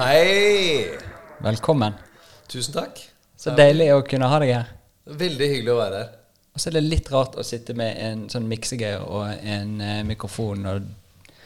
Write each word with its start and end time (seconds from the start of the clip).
Hei! 0.00 0.96
Velkommen. 1.44 1.92
Tusen 2.48 2.72
takk. 2.72 3.02
Så 3.36 3.52
deilig 3.52 3.90
å 3.92 3.98
kunne 4.08 4.30
ha 4.32 4.38
deg 4.40 4.52
her. 4.54 4.68
Veldig 5.04 5.48
hyggelig 5.50 5.72
å 5.74 5.76
være 5.76 5.98
her. 5.98 6.14
Og 6.56 6.62
så 6.62 6.70
er 6.70 6.76
det 6.78 6.82
litt 6.86 7.10
rart 7.12 7.34
å 7.36 7.44
sitte 7.44 7.74
med 7.76 7.98
en 8.00 8.22
sånn 8.32 8.46
miksegreier 8.48 9.04
og 9.04 9.26
en 9.28 9.74
eh, 9.84 9.98
mikrofon 10.08 10.64
når 10.64 10.80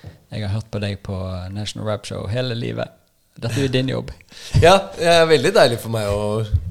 jeg 0.05 0.45
har 0.45 0.53
hørt 0.53 0.69
på 0.71 0.83
deg 0.85 1.03
på 1.03 1.17
National 1.51 1.89
Rap 1.91 2.07
Show 2.07 2.29
hele 2.31 2.55
livet. 2.55 2.95
Dette 3.35 3.59
er 3.59 3.67
jo 3.67 3.73
din 3.75 3.91
jobb. 3.91 4.13
Ja, 4.63 4.77
det 4.95 5.11
er 5.17 5.27
veldig 5.33 5.53
deilig 5.59 5.81
for 5.83 5.97
meg 5.97 6.13
å 6.15 6.23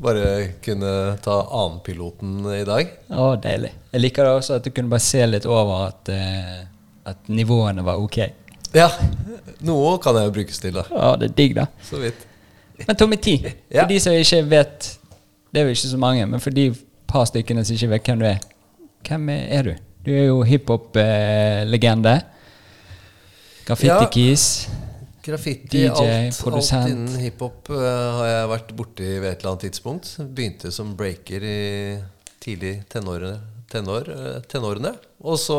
bare 0.08 0.30
kunne 0.64 0.94
ta 1.26 1.36
annenpiloten 1.50 2.48
i 2.62 2.64
dag. 2.70 2.96
Å, 3.12 3.34
deilig. 3.44 3.74
Jeg 3.92 4.06
liker 4.06 4.30
det 4.30 4.38
også 4.38 4.62
at 4.62 4.64
du 4.64 4.72
kunne 4.72 4.96
bare 4.96 5.04
se 5.04 5.28
litt 5.28 5.50
over 5.52 5.90
at, 5.90 6.16
eh, 6.16 6.64
at 7.12 7.28
nivåene 7.28 7.84
var 7.84 8.00
ok. 8.00 8.22
Ja, 8.74 8.90
noe 9.62 9.98
kan 10.02 10.18
jeg 10.18 10.30
jo 10.30 10.34
brukes 10.40 10.60
til, 10.60 10.74
da. 10.76 10.84
Ja, 10.90 11.12
det 11.20 11.30
er 11.32 11.36
digg, 11.38 11.56
da. 11.60 11.68
Så 11.86 12.00
vidt. 12.02 12.26
Men 12.88 12.98
Tommy 12.98 13.18
T, 13.22 13.38
for 13.44 13.78
Ja. 13.78 13.86
de 13.88 14.00
som 14.02 14.14
ikke 14.18 14.42
vet 14.50 14.88
Det 15.54 15.62
er 15.62 15.68
jo 15.68 15.70
ikke 15.76 15.88
så 15.92 15.98
mange, 16.02 16.26
men 16.26 16.40
for 16.42 16.50
de 16.50 16.74
par 17.08 17.26
stykkene 17.30 17.62
som 17.66 17.76
ikke 17.76 17.90
vet 17.92 18.08
hvem 18.10 18.20
du 18.20 18.26
er, 18.26 18.40
hvem 19.06 19.30
er 19.30 19.62
du? 19.68 19.74
Du 20.06 20.10
er 20.12 20.26
jo 20.26 20.40
hiphop-legende. 20.44 22.16
Graffiti-keys. 23.68 24.46
Graffiti, 25.24 25.86
DJ, 25.86 25.88
alt, 25.88 26.42
alt 26.74 26.90
innen 26.90 27.20
hiphop 27.22 27.70
uh, 27.72 27.78
har 28.18 28.26
jeg 28.28 28.50
vært 28.52 28.74
borti 28.76 29.06
ved 29.22 29.30
et 29.30 29.38
eller 29.38 29.54
annet 29.54 29.62
tidspunkt. 29.70 30.10
Begynte 30.36 30.72
som 30.76 30.90
breaker 31.00 31.46
i 31.48 31.60
tidlig 32.44 32.74
tenårene, 32.92 33.38
tenår, 33.74 34.10
eh, 34.14 34.38
tenårene. 34.52 34.94
Og 35.24 35.40
så 35.40 35.58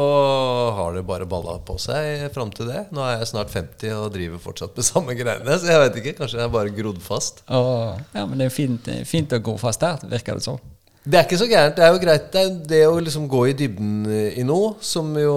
har 0.77 0.95
det 0.97 1.07
bare 1.09 1.29
balla 1.29 1.57
på 1.65 1.77
seg 1.81 2.29
fram 2.34 2.53
til 2.55 2.70
det. 2.70 2.87
Nå 2.95 3.03
er 3.05 3.19
jeg 3.19 3.33
snart 3.33 3.53
50 3.55 3.97
og 3.97 4.12
driver 4.15 4.43
fortsatt 4.43 4.77
med 4.77 4.89
samme 4.93 5.19
greiene. 5.19 5.59
Så 5.59 5.73
jeg 5.73 5.83
vet 5.87 6.01
ikke, 6.03 6.17
kanskje 6.23 6.42
jeg 6.42 6.55
bare 6.55 6.77
grodd 6.77 7.03
fast. 7.05 7.45
Åh, 7.48 7.98
ja, 8.15 8.25
men 8.29 8.41
det 8.41 8.48
er 8.51 8.55
fint, 8.55 8.95
fint 9.09 9.35
å 9.35 9.42
gå 9.45 9.59
fast 9.61 9.85
der, 9.85 10.07
virker 10.15 10.41
det 10.41 10.47
som. 10.47 10.62
Det 11.05 11.19
er 11.19 11.27
ikke 11.27 11.37
så 11.37 11.47
gærent. 11.51 11.75
Det 11.77 11.85
er 11.85 11.91
jo 11.92 12.01
greit 12.01 12.29
det, 12.33 12.42
er 12.42 12.53
det 12.70 12.79
å 12.89 13.01
liksom 13.05 13.27
gå 13.29 13.42
i 13.51 13.57
dybden 13.59 14.07
i 14.41 14.45
noe, 14.48 14.70
som 14.81 15.11
jo 15.20 15.35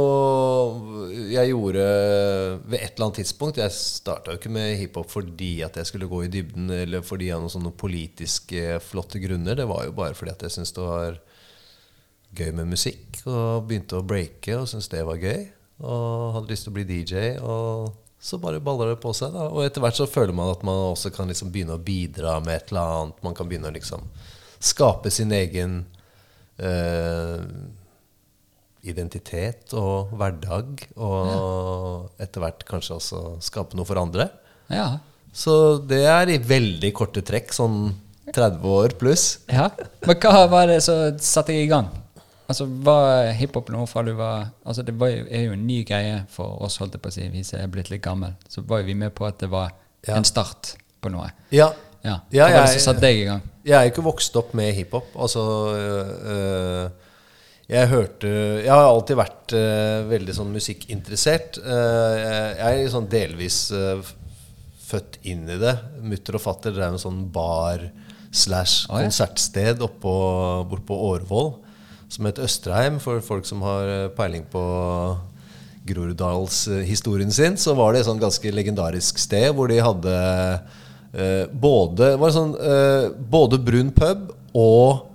jeg 1.28 1.52
gjorde 1.52 1.88
ved 2.64 2.78
et 2.80 2.94
eller 2.94 3.10
annet 3.10 3.20
tidspunkt. 3.20 3.60
Jeg 3.60 3.76
starta 3.76 4.32
jo 4.32 4.40
ikke 4.40 4.52
med 4.56 4.78
hiphop 4.80 5.12
fordi 5.12 5.58
at 5.68 5.76
jeg 5.76 5.90
skulle 5.90 6.08
gå 6.08 6.22
i 6.24 6.32
dybden, 6.32 6.72
eller 6.72 7.04
fordi 7.04 7.34
av 7.36 7.44
noen 7.44 7.52
sånne 7.52 7.74
politiske 7.76 8.78
flotte 8.88 9.20
grunner. 9.20 9.60
Det 9.60 9.68
var 9.68 9.90
jo 9.90 9.98
bare 9.98 10.16
fordi 10.16 10.38
at 10.38 10.48
jeg 10.48 10.56
syntes 10.56 10.72
det 10.78 10.88
var 10.88 11.20
gøy 12.36 12.52
med 12.56 12.72
musikk, 12.72 13.22
og 13.26 13.68
begynte 13.70 14.00
å 14.00 14.06
breake 14.06 14.58
og 14.58 14.68
syntes 14.70 14.92
det 14.92 15.06
var 15.08 15.22
gøy. 15.22 15.48
Og 15.78 16.34
hadde 16.36 16.52
lyst 16.52 16.66
til 16.66 16.74
å 16.74 16.78
bli 16.78 16.86
DJ. 16.90 17.24
Og 17.40 17.94
så 18.20 18.40
bare 18.42 18.62
baller 18.64 18.94
det 18.94 19.02
på 19.04 19.14
seg. 19.16 19.34
da 19.36 19.48
Og 19.52 19.62
etter 19.66 19.84
hvert 19.84 19.98
så 20.00 20.10
føler 20.10 20.34
man 20.36 20.50
at 20.52 20.64
man 20.66 20.94
også 20.94 21.12
kan 21.14 21.30
liksom 21.30 21.52
begynne 21.54 21.78
å 21.78 21.84
bidra 21.84 22.40
med 22.44 22.56
et 22.56 22.72
eller 22.74 22.96
annet. 23.02 23.20
Man 23.26 23.38
kan 23.38 23.50
begynne 23.50 23.70
å 23.70 23.76
liksom 23.76 24.08
skape 24.58 25.12
sin 25.14 25.32
egen 25.38 25.84
eh, 26.58 27.44
identitet 28.90 29.76
og 29.78 30.16
hverdag. 30.18 30.88
Og 30.98 32.24
etter 32.24 32.44
hvert 32.44 32.66
kanskje 32.70 32.98
også 32.98 33.22
skape 33.46 33.78
noe 33.78 33.88
for 33.88 34.02
andre. 34.02 34.32
Ja. 34.74 34.96
Så 35.38 35.78
det 35.86 36.02
er 36.10 36.34
i 36.34 36.42
veldig 36.42 36.90
korte 36.98 37.22
trekk, 37.22 37.54
sånn 37.54 37.94
30 38.34 38.66
år 38.74 38.98
pluss. 39.00 39.28
ja. 39.52 39.70
Men 40.08 40.18
hva 40.24 40.48
var 40.52 40.68
det 40.72 40.82
som 40.84 41.22
satte 41.22 41.54
deg 41.54 41.68
i 41.68 41.72
gang? 41.72 41.94
Altså, 42.48 42.66
Var 42.88 43.32
hiphop 43.36 43.70
noe 43.74 43.88
fra 43.92 44.04
du 44.08 44.14
var 44.16 44.50
Altså, 44.66 44.84
Det 44.88 44.94
var 45.00 45.08
jo, 45.12 45.26
er 45.30 45.48
jo 45.50 45.56
en 45.58 45.66
ny 45.68 45.82
greie 45.88 46.22
for 46.32 46.62
oss, 46.64 46.78
holdt 46.82 46.94
jeg 46.96 47.02
på 47.04 47.10
å 47.12 47.16
si, 47.18 47.28
vi 47.34 47.44
som 47.44 47.60
er 47.60 47.68
blitt 47.72 47.90
litt 47.92 48.04
gammel. 48.06 48.38
Så 48.50 48.64
var 48.68 48.80
jo 48.84 48.88
vi 48.88 48.94
med 48.96 49.14
på 49.16 49.28
at 49.28 49.40
det 49.44 49.50
var 49.52 49.72
Ja. 50.08 50.16
en 50.16 50.24
start 50.24 50.76
på 51.02 51.10
noe. 51.12 51.32
Ja. 51.52 51.74
Ja. 52.06 52.20
Ja, 52.32 52.46
Hva 52.48 52.54
var 52.54 52.66
det 52.68 52.70
jeg- 52.72 52.80
som 52.82 52.94
satte 52.94 53.02
deg 53.02 53.18
i 53.18 53.26
gang? 53.26 53.42
Jeg 53.66 53.76
er 53.76 53.92
ikke 53.92 54.04
vokst 54.06 54.36
opp 54.40 54.54
med 54.54 54.74
hiphop. 54.74 55.08
Altså 55.16 55.42
øh, 55.76 56.90
Jeg 57.70 57.88
hørte 57.90 58.28
Jeg 58.64 58.70
har 58.72 58.86
alltid 58.88 59.18
vært 59.18 59.54
øh, 59.54 60.08
veldig 60.10 60.34
sånn 60.38 60.54
musikkinteressert. 60.54 61.58
Uh, 61.58 62.16
jeg, 62.16 62.58
jeg 62.58 62.84
er 62.86 62.90
sånn 62.94 63.10
delvis 63.12 63.72
øh, 63.76 64.02
født 64.88 65.18
inn 65.28 65.50
i 65.50 65.58
det. 65.60 65.74
Mutter 66.02 66.36
og 66.40 66.42
fatter 66.46 66.72
drev 66.72 66.94
en 66.94 67.02
sånn 67.02 67.26
bar 67.30 67.90
slash 68.32 68.88
konsertsted 68.88 69.82
oppå, 69.84 70.64
bortpå 70.70 70.96
Årvoll 71.12 71.58
som 72.10 72.28
het 72.30 72.40
Østreim, 72.40 73.02
for 73.04 73.22
folk 73.24 73.48
som 73.48 73.64
har 73.66 73.90
øh, 73.92 74.10
peiling 74.16 74.46
på 74.52 74.64
Groruddalshistorien 75.88 77.32
sin, 77.32 77.58
så 77.60 77.76
var 77.78 77.94
det 77.94 78.02
et 78.02 78.10
sånn 78.10 78.22
ganske 78.22 78.52
legendarisk 78.52 79.20
sted 79.22 79.50
hvor 79.56 79.72
de 79.72 79.80
hadde 79.84 80.16
eh, 81.14 81.46
både, 81.52 82.14
var 82.20 82.34
sånn, 82.36 82.54
eh, 82.60 83.08
både 83.32 83.60
brun 83.64 83.94
pub 83.96 84.30
og 84.58 85.06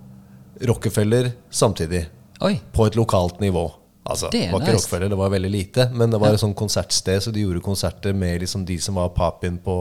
Rockefeller 0.63 1.33
samtidig. 1.51 2.07
Oi. 2.43 2.57
På 2.75 2.87
et 2.87 2.97
lokalt 2.99 3.41
nivå. 3.43 3.67
Altså, 4.03 4.29
Det 4.31 4.41
det 4.41 4.53
var 4.53 4.61
ikke 4.61 4.73
nice. 4.73 4.79
Rockefeller, 4.79 5.09
det 5.09 5.19
var 5.19 5.31
veldig 5.31 5.51
lite. 5.51 5.89
Men 5.95 6.11
det 6.11 6.21
var 6.23 6.35
et 6.35 6.43
sånn 6.43 6.55
konsertsted, 6.59 7.23
så 7.23 7.33
de 7.35 7.45
gjorde 7.45 7.63
konserter 7.63 8.15
med 8.15 8.43
liksom 8.43 8.65
de 8.67 8.79
som 8.83 8.99
var 8.99 9.13
papin 9.15 9.59
på, 9.63 9.77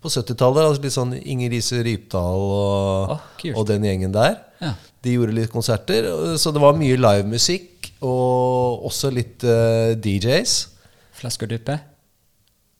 på 0.00 0.12
70-tallet. 0.12 0.64
Altså 0.64 0.84
litt 0.84 0.96
sånn 0.96 1.14
Inger 1.18 1.52
Riise 1.52 1.82
Rypdal 1.84 2.44
og, 2.44 3.14
oh, 3.16 3.50
og 3.54 3.66
den 3.68 3.84
gjengen 3.88 4.16
der. 4.16 4.36
Ja. 4.62 4.72
De 5.04 5.14
gjorde 5.14 5.36
litt 5.36 5.52
konserter, 5.52 6.08
så 6.40 6.50
det 6.54 6.62
var 6.62 6.78
mye 6.78 6.98
livemusikk. 6.98 7.92
Og 8.04 8.84
også 8.86 9.10
litt 9.10 9.42
uh, 9.46 9.94
DJs. 9.98 10.52
Flasker 11.18 11.50
og? 11.50 11.78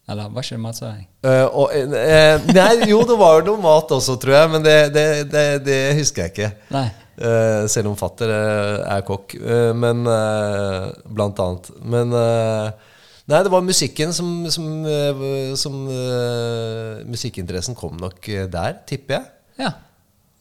Eller 0.08 0.30
var 0.32 0.44
ikke 0.46 0.56
det 0.56 0.62
matsering? 0.62 1.02
Eh, 1.26 1.44
og, 1.44 1.74
uh, 1.74 2.46
nei, 2.54 2.68
jo, 2.88 3.02
det 3.04 3.16
var 3.20 3.42
noe 3.44 3.60
mat 3.60 3.90
også, 3.92 4.14
tror 4.22 4.36
jeg, 4.38 4.50
men 4.54 4.62
det, 4.64 4.76
det, 4.94 5.06
det, 5.32 5.42
det 5.66 5.80
husker 5.98 6.24
jeg 6.24 6.34
ikke. 6.34 6.50
Nei. 6.72 6.86
Uh, 7.18 7.66
selv 7.66 7.90
om 7.90 7.96
fatter 7.98 8.30
eh, 8.30 8.76
er 8.94 9.02
kokk, 9.02 9.34
eh, 9.42 9.72
men 9.74 10.06
eh, 10.06 10.84
blant 11.10 11.40
annet. 11.42 11.72
Men 11.82 12.14
eh, 12.14 12.94
Nei, 13.28 13.42
det 13.44 13.50
var 13.52 13.60
musikken 13.60 14.14
som, 14.16 14.28
som, 14.48 14.68
eh, 14.88 15.18
som 15.60 15.74
eh, 15.92 17.02
Musikkinteressen 17.10 17.76
kom 17.76 17.98
nok 18.00 18.24
eh, 18.32 18.46
der, 18.48 18.78
tipper 18.88 19.18
jeg. 19.18 19.26
Ja. 19.66 19.72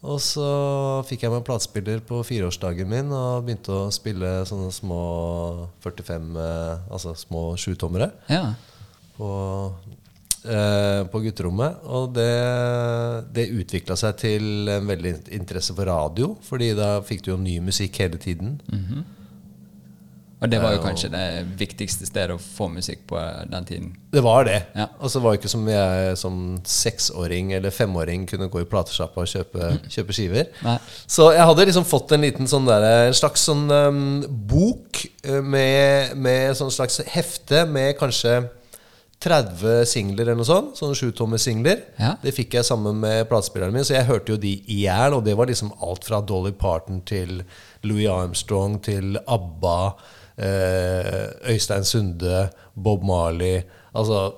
Og 0.08 0.20
så 0.24 0.48
fikk 1.08 1.24
jeg 1.24 1.32
meg 1.32 1.42
en 1.42 1.46
platespiller 1.46 2.00
på 2.06 2.22
fireårsdagen 2.24 2.88
min 2.88 3.12
og 3.12 3.44
begynte 3.44 3.74
å 3.74 3.92
spille 3.92 4.40
sånne 4.48 4.70
små 4.72 5.02
45 5.84 6.30
eh, 6.40 6.86
Altså 6.94 7.14
små 7.18 7.42
sjutommere 7.60 8.08
ja. 8.30 8.54
på, 9.18 9.30
eh, 10.48 11.02
på 11.12 11.22
gutterommet. 11.26 11.84
Og 11.84 12.14
det, 12.16 12.32
det 13.36 13.50
utvikla 13.52 13.98
seg 14.00 14.16
til 14.22 14.72
en 14.72 14.88
veldig 14.88 15.14
interesse 15.36 15.76
for 15.76 15.90
radio, 15.90 16.32
fordi 16.46 16.72
da 16.78 16.94
fikk 17.04 17.26
du 17.26 17.32
jo 17.34 17.40
ny 17.42 17.58
musikk 17.68 18.00
hele 18.00 18.20
tiden. 18.22 18.56
Og 20.38 20.50
det 20.50 20.60
var 20.62 20.74
jo 20.76 20.82
kanskje 20.82 21.10
det 21.10 21.22
viktigste 21.58 22.06
stedet 22.06 22.36
å 22.36 22.38
få 22.38 22.68
musikk 22.70 23.00
på 23.10 23.18
den 23.50 23.64
tiden. 23.66 23.88
Det 24.14 24.22
var 24.22 24.46
det. 24.46 24.60
Ja. 24.78 24.86
Og 25.02 25.10
så 25.10 25.18
var 25.22 25.34
det 25.34 25.40
ikke 25.40 25.50
som 25.50 25.64
jeg 25.66 26.12
som 26.20 26.36
seksåring 26.62 27.50
eller 27.56 27.74
femåring 27.74 28.26
kunne 28.30 28.46
gå 28.52 28.62
i 28.62 28.68
platesjappa 28.70 29.24
og 29.24 29.32
kjøpe, 29.32 29.72
kjøpe 29.90 30.14
skiver. 30.14 30.52
Nei. 30.62 30.76
Så 31.10 31.32
jeg 31.34 31.46
hadde 31.50 31.66
liksom 31.66 31.88
fått 31.88 32.14
en 32.14 32.22
liten 32.22 32.50
sånn 32.50 32.68
der, 32.70 32.86
en 33.08 33.18
slags 33.18 33.48
sånn 33.50 33.66
um, 33.66 34.04
bok 34.28 35.02
eh, 35.26 35.42
med, 35.42 36.14
med 36.14 36.54
sånn 36.58 36.70
slags 36.74 37.00
hefte 37.10 37.64
med 37.66 37.96
kanskje 37.98 38.38
30 39.18 39.82
singler 39.90 40.28
eller 40.28 40.38
noe 40.38 40.46
sånt. 40.46 40.76
Sånne 40.78 40.94
sjutommer-singler. 40.98 41.82
Ja. 41.98 42.12
Det 42.22 42.30
fikk 42.36 42.54
jeg 42.54 42.66
sammen 42.68 43.00
med 43.02 43.24
platespilleren 43.30 43.74
min, 43.74 43.86
så 43.86 43.96
jeg 43.96 44.06
hørte 44.06 44.36
jo 44.36 44.38
de 44.38 44.54
i 44.70 44.84
hjel. 44.84 45.16
Og 45.18 45.24
det 45.26 45.34
var 45.38 45.50
liksom 45.50 45.74
alt 45.82 46.06
fra 46.06 46.22
Dolly 46.22 46.54
Parton 46.54 47.02
til 47.08 47.40
Louis 47.82 48.06
Armstrong 48.12 48.78
til 48.86 49.18
ABBA. 49.26 49.80
Eh, 50.38 51.24
Øystein 51.50 51.86
Sunde, 51.86 52.48
Bob 52.74 53.02
Marley. 53.06 53.64
Altså 53.94 54.28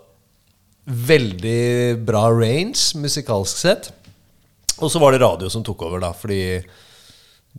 veldig 0.90 2.00
bra 2.06 2.26
range 2.32 2.98
musikalsk 2.98 3.60
sett. 3.60 3.90
Og 4.80 4.88
så 4.90 5.00
var 5.02 5.12
det 5.12 5.20
radio 5.22 5.50
som 5.52 5.64
tok 5.64 5.84
over, 5.86 6.00
da. 6.02 6.14
Fordi 6.16 6.62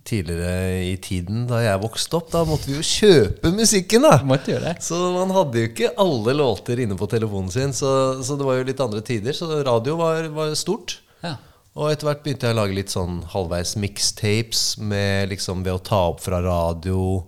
tidligere 0.07 0.81
i 0.87 0.95
tiden 1.03 1.43
da 1.49 1.59
jeg 1.61 1.81
vokste 1.83 2.17
opp, 2.17 2.31
da 2.31 2.41
måtte 2.47 2.69
vi 2.69 2.77
jo 2.79 2.85
kjøpe 2.85 3.51
musikken, 3.53 4.07
da. 4.07 4.17
Måtte 4.25 4.55
gjøre 4.55 4.71
det. 4.71 4.85
Så 4.87 4.97
man 5.13 5.33
hadde 5.35 5.61
jo 5.61 5.69
ikke 5.69 5.93
alle 6.01 6.35
låter 6.39 6.81
inne 6.81 6.97
på 6.97 7.09
telefonen 7.11 7.53
sin, 7.53 7.75
så, 7.77 7.93
så 8.25 8.39
det 8.39 8.47
var 8.47 8.57
jo 8.59 8.67
litt 8.71 8.83
andre 8.83 9.03
tider. 9.05 9.37
Så 9.37 9.51
radio 9.67 9.99
var, 10.01 10.31
var 10.33 10.55
stort. 10.57 10.97
Ja. 11.21 11.35
Og 11.77 11.91
etter 11.91 12.09
hvert 12.09 12.23
begynte 12.25 12.49
jeg 12.49 12.57
å 12.57 12.59
lage 12.63 12.75
litt 12.75 12.91
sånn 12.91 13.21
halvveis 13.31 13.77
mixtapes 13.79 14.63
med 14.81 15.29
liksom 15.31 15.61
ved 15.63 15.77
å 15.77 15.83
ta 15.91 16.01
opp 16.09 16.23
fra 16.25 16.41
radio, 16.43 17.21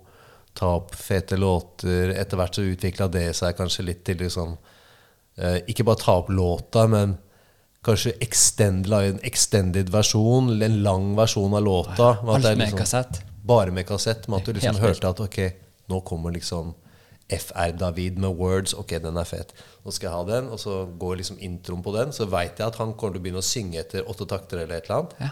ta 0.54 0.70
opp 0.78 0.94
fete 0.94 1.36
låter. 1.36 2.14
Etter 2.14 2.38
hvert 2.38 2.54
så 2.58 2.62
utvikla 2.62 3.08
det 3.12 3.28
seg 3.36 3.56
kanskje 3.58 3.86
litt 3.88 4.04
til 4.06 4.20
liksom 4.22 4.56
eh, 5.36 5.60
Ikke 5.70 5.86
bare 5.86 6.00
ta 6.02 6.18
opp 6.22 6.30
låta, 6.30 6.86
men 6.90 7.16
kanskje 7.84 8.14
extend, 8.24 8.86
en 8.96 9.18
extended 9.26 9.90
versjon, 9.92 10.54
en 10.62 10.78
lang 10.82 11.10
versjon 11.18 11.54
av 11.54 11.62
låta. 11.62 12.14
med 12.22 12.34
Alt 12.34 12.44
med 12.44 12.58
liksom- 12.58 12.78
kassett. 12.78 13.20
Bare 13.44 13.70
med 13.70 13.86
kassett. 13.86 14.28
Med 14.28 14.38
at 14.40 14.46
du 14.46 14.52
liksom 14.52 14.76
Helt 14.76 14.86
hørte 14.86 15.08
at 15.10 15.20
ok, 15.20 15.38
nå 15.88 16.00
kommer 16.00 16.32
liksom 16.32 16.74
FR 17.28 17.72
David 17.76 18.18
med 18.18 18.36
words. 18.36 18.74
Ok, 18.74 18.88
den 19.02 19.16
er 19.16 19.24
fet. 19.24 19.52
Nå 19.84 19.92
skal 19.92 20.08
jeg 20.08 20.16
ha 20.16 20.24
den. 20.24 20.48
Og 20.48 20.58
så 20.60 20.86
går 20.98 21.16
liksom 21.16 21.38
introen 21.40 21.82
på 21.82 21.92
den. 21.92 22.12
Så 22.12 22.26
veit 22.30 22.58
jeg 22.58 22.66
at 22.66 22.76
han 22.76 22.94
kommer 22.94 23.14
til 23.14 23.20
å 23.20 23.24
begynne 23.24 23.42
å 23.42 23.44
synge 23.44 23.80
etter 23.80 24.08
åtte 24.08 24.26
takter 24.28 24.62
eller 24.62 24.76
et 24.76 24.84
eller 24.88 25.02
annet. 25.02 25.14
Ja. 25.20 25.30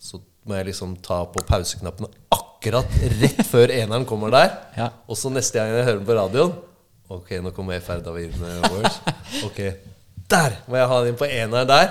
Så 0.00 0.20
må 0.46 0.54
jeg 0.58 0.66
liksom 0.72 0.96
ta 1.02 1.24
på 1.26 1.44
pauseknappen 1.46 2.06
akkurat 2.30 2.51
rett 2.70 3.40
før 3.50 3.72
eneren 3.74 4.06
kommer 4.08 4.30
der. 4.34 4.52
Ja. 4.82 4.90
Og 5.08 5.18
så 5.18 5.30
neste 5.32 5.58
gang 5.58 5.72
jeg 5.74 5.84
hører 5.84 5.98
den 6.00 6.06
på 6.08 6.14
radioen 6.16 6.52
Ok, 7.12 7.34
nå 7.44 7.50
kommer 7.52 7.80
FR 7.82 8.00
David 8.00 8.38
med 8.40 8.62
words. 8.72 8.94
Ok, 9.44 9.58
der 10.32 10.54
må 10.64 10.78
jeg 10.78 10.88
ha 10.88 11.00
den 11.02 11.10
inn 11.12 11.18
på 11.20 11.26
eneren 11.28 11.68
der. 11.68 11.90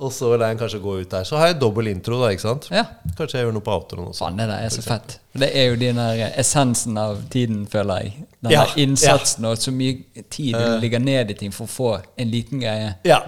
Og 0.00 0.10
så 0.16 0.30
lar 0.32 0.48
jeg 0.48 0.56
den 0.56 0.60
kanskje 0.62 0.80
gå 0.82 0.94
ut 1.02 1.10
der. 1.12 1.26
Så 1.28 1.36
har 1.36 1.50
jeg 1.50 1.58
dobbel 1.60 1.90
intro, 1.90 2.16
da. 2.22 2.30
ikke 2.32 2.42
sant? 2.42 2.66
Ja. 2.72 2.82
Kanskje 3.18 3.36
jeg 3.38 3.46
gjør 3.46 3.54
noe 3.58 3.64
på 3.66 3.74
outroen 3.76 4.08
også. 4.10 4.24
Faen, 4.24 4.38
det 4.40 4.56
er 4.56 4.72
så 4.72 4.82
fett. 4.82 5.18
Det 5.38 5.50
er 5.60 5.66
jo 5.68 5.76
den 5.78 6.00
der 6.00 6.22
essensen 6.40 6.98
av 6.98 7.20
tiden, 7.30 7.66
føler 7.70 8.00
jeg. 8.06 8.24
Den 8.40 8.54
Ja, 8.56 8.64
innsatsen 8.80 9.44
og 9.50 9.58
så 9.60 9.74
mye 9.76 10.24
tid 10.32 10.56
du 10.56 10.78
ligger 10.82 11.02
ned 11.04 11.30
i 11.34 11.36
ting 11.44 11.52
for 11.54 11.68
å 11.68 11.74
få 11.74 11.90
en 12.16 12.32
liten 12.32 12.62
greie. 12.64 12.94
Ja. 13.06 13.20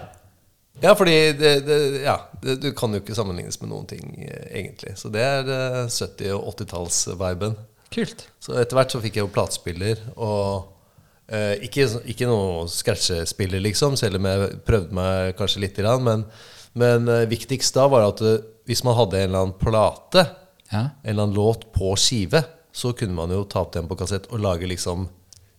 Ja, 0.83 0.95
fordi 0.99 1.15
det, 1.39 1.53
det, 1.67 1.77
ja, 2.03 2.17
det, 2.43 2.57
du 2.65 2.69
kan 2.77 2.93
jo 2.95 3.01
ikke 3.03 3.15
sammenlignes 3.15 3.61
med 3.63 3.71
noen 3.71 3.87
ting, 3.91 4.09
eh, 4.27 4.49
egentlig. 4.59 4.97
Så 4.99 5.11
det 5.15 5.23
er 5.23 5.47
eh, 5.47 5.83
70- 5.87 6.33
og 6.35 6.49
80-talls-viben. 6.57 7.55
Kult. 7.93 8.25
Så 8.43 8.57
etter 8.59 8.79
hvert 8.79 8.95
så 8.95 9.01
fikk 9.05 9.19
jeg 9.21 9.27
jo 9.27 9.33
platespiller, 9.35 10.01
og 10.17 10.73
eh, 11.29 11.55
ikke, 11.69 11.87
ikke 12.15 12.27
noe 12.31 12.65
scratchespiller, 12.73 13.63
liksom, 13.63 13.95
selv 14.01 14.19
om 14.19 14.27
jeg 14.31 14.49
prøvde 14.67 14.97
meg 14.97 15.37
kanskje 15.39 15.63
litt, 15.67 15.79
men, 16.03 16.25
men 16.81 17.07
eh, 17.13 17.27
viktigst 17.31 17.77
da 17.79 17.87
var 17.93 18.09
at 18.11 18.23
eh, 18.27 18.41
hvis 18.67 18.83
man 18.87 18.97
hadde 18.99 19.21
en 19.21 19.29
eller 19.31 19.47
annen 19.47 19.59
plate, 19.61 20.27
Ja. 20.73 20.87
en 21.05 21.11
eller 21.13 21.27
annen 21.27 21.37
låt 21.37 21.67
på 21.75 21.93
skive, 22.01 22.41
så 22.73 22.95
kunne 22.97 23.13
man 23.13 23.31
jo 23.35 23.43
ta 23.45 23.61
opp 23.61 23.75
den 23.75 23.85
på 23.91 23.99
kassett 24.01 24.31
og 24.33 24.41
lage 24.41 24.65
liksom 24.71 25.05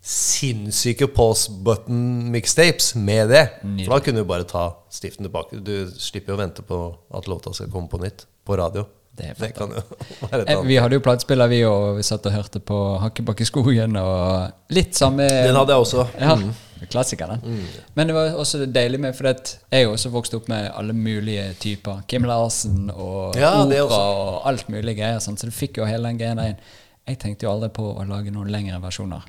sinnssyke 0.03 1.07
pause 1.15 1.51
button 1.63 2.31
mixtapes 2.33 2.93
med 2.99 3.29
det. 3.31 3.43
Nydelig. 3.63 3.85
For 3.87 3.95
da 3.97 4.03
kunne 4.05 4.23
du 4.23 4.27
bare 4.27 4.47
ta 4.49 4.65
stiften 4.91 5.23
tilbake. 5.27 5.61
Du 5.63 5.87
slipper 5.95 6.33
jo 6.33 6.37
å 6.37 6.41
vente 6.43 6.65
på 6.67 6.79
at 7.15 7.29
låta 7.31 7.53
skal 7.55 7.71
komme 7.71 7.87
på 7.91 8.01
nytt 8.03 8.25
på 8.45 8.57
radio. 8.59 8.83
Det 9.15 9.35
Det 9.39 9.51
kan 9.55 9.69
jo 9.69 9.81
være 10.25 10.41
et 10.41 10.49
Eh, 10.49 10.57
annet. 10.57 10.67
Vi 10.67 10.75
hadde 10.81 10.97
jo 10.97 11.03
platespiller, 11.05 11.47
vi 11.47 11.61
og 11.69 11.97
Vi 11.99 12.03
satt 12.03 12.25
og 12.25 12.33
hørte 12.33 12.59
på 12.59 12.77
Hakkebakk 12.99 13.41
i 13.41 13.45
skogen 13.47 13.95
og 14.01 14.73
litt 14.73 14.95
samme 14.97 15.27
Den 15.29 15.55
hadde 15.55 15.75
jeg 15.75 15.87
også. 15.87 16.07
Ja, 16.19 16.35
Mm. 16.35 16.53
Klassikeren. 16.91 17.39
Mm. 17.39 17.59
Men 17.95 18.07
det 18.09 18.13
var 18.17 18.33
også 18.35 18.65
deilig 18.67 18.99
med 18.99 19.15
For 19.15 19.23
jeg 19.29 19.37
er 19.71 19.83
jo 19.85 19.93
også 19.93 20.09
vokst 20.11 20.33
opp 20.35 20.49
med 20.51 20.65
alle 20.75 20.91
mulige 20.91 21.53
typer. 21.61 22.01
Kim 22.11 22.25
Larsen 22.27 22.89
og 22.91 23.37
Ja, 23.39 23.53
opera 23.63 23.99
og 24.01 24.41
alt 24.49 24.67
mulig 24.67 24.97
greier. 24.97 25.21
Sånn, 25.23 25.37
så 25.39 25.47
du 25.47 25.51
fikk 25.55 25.77
jo 25.79 25.85
hele 25.87 26.09
den 26.11 26.17
greia 26.19 26.35
der 26.35 26.49
inn. 26.51 26.59
Jeg 27.07 27.19
tenkte 27.21 27.45
jo 27.47 27.53
aldri 27.53 27.69
på 27.69 27.85
å 27.95 28.03
lage 28.09 28.31
noen 28.35 28.51
lengre 28.51 28.81
versjoner. 28.83 29.23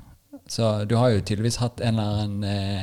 Så 0.47 0.85
du 0.85 0.95
har 0.99 1.13
jo 1.13 1.21
tydeligvis 1.21 1.57
hatt 1.61 1.81
en 1.81 1.99
eller 1.99 2.21
annen 2.23 2.43
eh, 2.49 2.81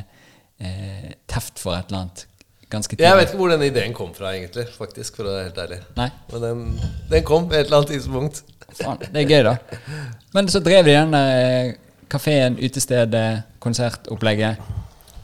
eh, 0.59 1.13
teft 1.31 1.63
for 1.63 1.77
et 1.77 1.91
eller 1.91 2.05
annet 2.05 2.27
ganske 2.73 2.97
tidlig. 2.97 3.07
Jeg 3.07 3.19
vet 3.19 3.31
ikke 3.31 3.41
hvor 3.43 3.53
den 3.53 3.65
ideen 3.67 3.95
kom 3.97 4.11
fra, 4.17 4.33
egentlig. 4.35 4.67
faktisk, 4.79 5.21
for 5.21 5.29
å 5.29 5.37
være 5.37 5.47
helt 5.49 5.63
ærlig. 5.65 5.81
Nei, 5.99 6.09
Men 6.33 6.45
den, 6.47 6.67
den 7.13 7.25
kom 7.29 7.49
på 7.49 7.59
et 7.59 7.67
eller 7.67 7.83
annet 7.83 7.95
tidspunkt. 7.95 8.43
faen, 8.79 9.03
det 9.05 9.25
er 9.25 9.29
gøy, 9.29 9.43
da. 9.51 9.81
Men 10.35 10.49
så 10.53 10.63
drev 10.65 10.87
de 10.89 10.97
den 10.97 11.19
eh, 11.19 11.75
kafeen, 12.13 12.59
utestedet, 12.61 13.27
konsertopplegget 13.63 14.73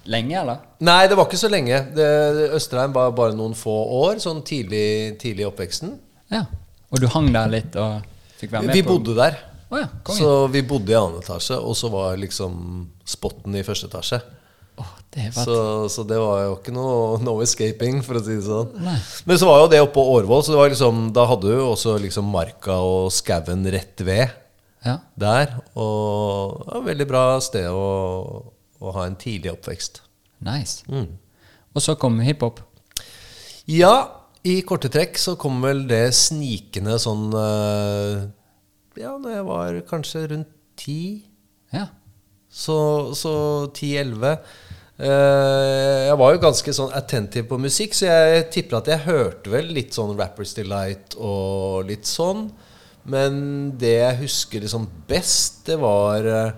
lenge, 0.09 0.37
eller? 0.41 0.63
Nei, 0.85 1.03
det 1.09 1.17
var 1.19 1.29
ikke 1.29 1.41
så 1.41 1.51
lenge. 1.53 1.81
Det, 1.97 2.09
Østerheim 2.57 2.95
var 2.97 3.13
bare 3.17 3.37
noen 3.37 3.57
få 3.59 3.75
år, 3.99 4.21
sånn 4.23 4.41
tidlig, 4.47 5.19
tidlig 5.21 5.45
i 5.45 5.49
oppveksten. 5.49 5.97
Ja. 6.33 6.47
Og 6.89 7.03
du 7.03 7.09
hang 7.13 7.29
der 7.35 7.51
litt 7.53 7.75
og 7.77 8.05
fikk 8.39 8.55
være 8.55 8.69
med 8.69 8.77
Vi 8.79 8.85
på 8.87 8.95
bodde 8.97 9.17
der. 9.19 9.37
Å 9.69 9.79
ja. 9.83 9.89
Så 10.17 10.29
vi 10.53 10.63
bodde 10.65 10.93
i 10.95 10.97
annen 10.97 11.21
etasje, 11.21 11.59
og 11.61 11.75
så 11.77 11.91
var 11.93 12.17
liksom 12.21 12.55
spotten 13.09 13.57
i 13.59 13.65
første 13.67 13.89
etasje. 13.91 14.21
Oh, 14.79 14.93
det. 15.13 15.27
Så, 15.35 15.57
så 15.91 16.05
det 16.07 16.17
var 16.23 16.45
jo 16.47 16.53
ikke 16.57 16.73
noe 16.73 17.19
no 17.21 17.35
escaping, 17.43 17.99
for 18.07 18.21
å 18.21 18.23
si 18.25 18.37
det 18.39 18.45
sånn. 18.47 18.71
Nei. 18.85 18.95
Men 19.29 19.41
så 19.41 19.49
var 19.51 19.65
jo 19.65 19.71
det 19.73 19.81
oppe 19.83 19.97
på 19.99 20.05
Årvoll, 20.15 20.45
så 20.47 20.55
det 20.55 20.61
var 20.61 20.71
liksom, 20.73 21.01
da 21.17 21.25
hadde 21.29 21.51
du 21.51 21.57
jo 21.57 21.67
også 21.73 21.97
liksom 22.01 22.31
marka 22.33 22.77
og 22.81 23.11
skauen 23.13 23.67
rett 23.75 24.05
ved 24.07 24.29
Ja. 24.87 25.01
der. 25.19 25.57
Og 25.75 26.63
et 26.79 26.87
veldig 26.93 27.09
bra 27.11 27.25
sted 27.45 27.67
å, 27.69 27.89
å 28.79 28.95
ha 28.95 29.09
en 29.09 29.19
tidlig 29.19 29.51
oppvekst. 29.57 30.01
Nice. 30.47 30.85
Mm. 30.87 31.11
Og 31.75 31.83
så 31.83 31.97
kom 31.99 32.21
hiphop. 32.23 32.63
Ja, 33.69 33.97
i 34.47 34.61
korte 34.65 34.89
trekk 34.89 35.19
så 35.21 35.35
kom 35.37 35.59
vel 35.61 35.83
det 35.91 36.07
snikende 36.17 36.95
sånn 37.03 37.27
eh, 37.37 38.23
Ja, 38.99 39.17
når 39.19 39.37
jeg 39.37 39.47
var 39.49 39.81
kanskje 39.89 40.25
rundt 40.33 40.55
ti. 40.79 41.01
Ja. 41.75 41.87
Så, 42.49 42.79
så 43.19 43.33
10-11 43.77 44.39
Eh, 44.99 46.07
Jeg 46.09 46.19
var 46.19 46.33
jo 46.35 46.41
ganske 46.43 46.73
sånn 46.75 46.95
attentiv 46.99 47.45
på 47.47 47.59
musikk, 47.63 47.93
så 47.95 48.09
jeg 48.09 48.49
tipper 48.55 48.81
at 48.81 48.89
jeg 48.91 49.05
hørte 49.07 49.53
vel 49.53 49.69
litt 49.77 49.95
sånn 49.95 50.17
Rappers 50.19 50.57
Delight 50.59 51.15
og 51.23 51.87
litt 51.87 52.09
sånn. 52.09 52.49
Men 53.09 53.39
det 53.79 53.93
jeg 54.01 54.19
husker 54.25 54.65
liksom 54.65 54.89
best, 55.09 55.63
det 55.69 55.79
var 55.81 56.27
eh, 56.27 56.51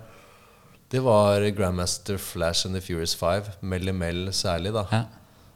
Det 0.90 0.98
var 1.04 1.44
Grandmaster 1.54 2.16
Flash 2.18 2.64
and 2.66 2.74
The 2.74 2.80
Furious 2.82 3.12
Five. 3.14 3.58
Melly 3.60 3.92
Mell 3.92 4.32
særlig, 4.32 4.72
da. 4.74 4.86
ja. 4.90 5.04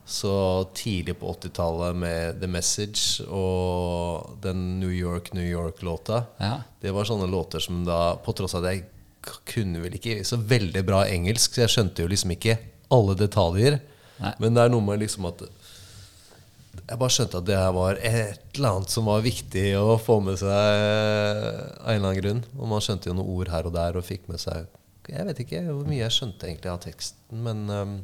Så 0.07 0.65
tidlig 0.77 1.17
på 1.19 1.33
80-tallet 1.33 1.97
med 1.97 2.41
The 2.41 2.49
Message 2.51 3.25
og 3.25 4.35
den 4.45 4.81
New 4.81 4.93
York, 4.93 5.33
New 5.33 5.47
York-låta. 5.47 6.25
Ja. 6.37 6.59
Det 6.81 6.93
var 6.93 7.09
sånne 7.09 7.29
låter 7.31 7.65
som 7.65 7.85
da 7.87 8.17
På 8.21 8.35
tross 8.37 8.55
av 8.55 8.67
at 8.67 8.75
jeg 8.75 8.85
kunne 9.49 9.81
vel 9.81 9.97
ikke 9.97 10.19
så 10.29 10.37
veldig 10.37 10.83
bra 10.85 11.07
engelsk, 11.09 11.55
så 11.55 11.65
jeg 11.65 11.73
skjønte 11.73 12.05
jo 12.05 12.11
liksom 12.13 12.35
ikke 12.37 12.59
alle 12.93 13.17
detaljer. 13.17 13.79
Nei. 14.21 14.33
Men 14.43 14.57
det 14.57 14.65
er 14.65 14.75
noe 14.75 14.85
med 14.85 15.01
liksom 15.03 15.27
at 15.31 15.43
Jeg 16.85 16.99
bare 17.01 17.15
skjønte 17.17 17.41
at 17.41 17.47
det 17.49 17.57
her 17.57 17.73
var 17.73 17.97
et 17.97 18.59
eller 18.59 18.75
annet 18.77 18.93
som 18.93 19.09
var 19.09 19.25
viktig 19.25 19.67
å 19.79 19.97
få 19.97 20.19
med 20.21 20.37
seg 20.43 20.53
av 20.53 21.89
en 21.89 21.97
eller 21.97 22.09
annen 22.11 22.21
grunn. 22.21 22.43
Og 22.59 22.69
man 22.69 22.85
skjønte 22.85 23.09
jo 23.09 23.17
noen 23.17 23.31
ord 23.39 23.53
her 23.55 23.69
og 23.71 23.77
der 23.79 23.97
og 23.97 24.05
fikk 24.05 24.29
med 24.29 24.43
seg 24.43 24.67
Jeg 25.09 25.25
vet 25.29 25.41
ikke 25.47 25.63
hvor 25.71 25.89
mye 25.89 26.03
jeg 26.03 26.13
skjønte 26.13 26.49
egentlig 26.49 26.73
av 26.73 26.83
teksten, 26.85 27.41
men 27.45 27.65
um, 27.71 27.95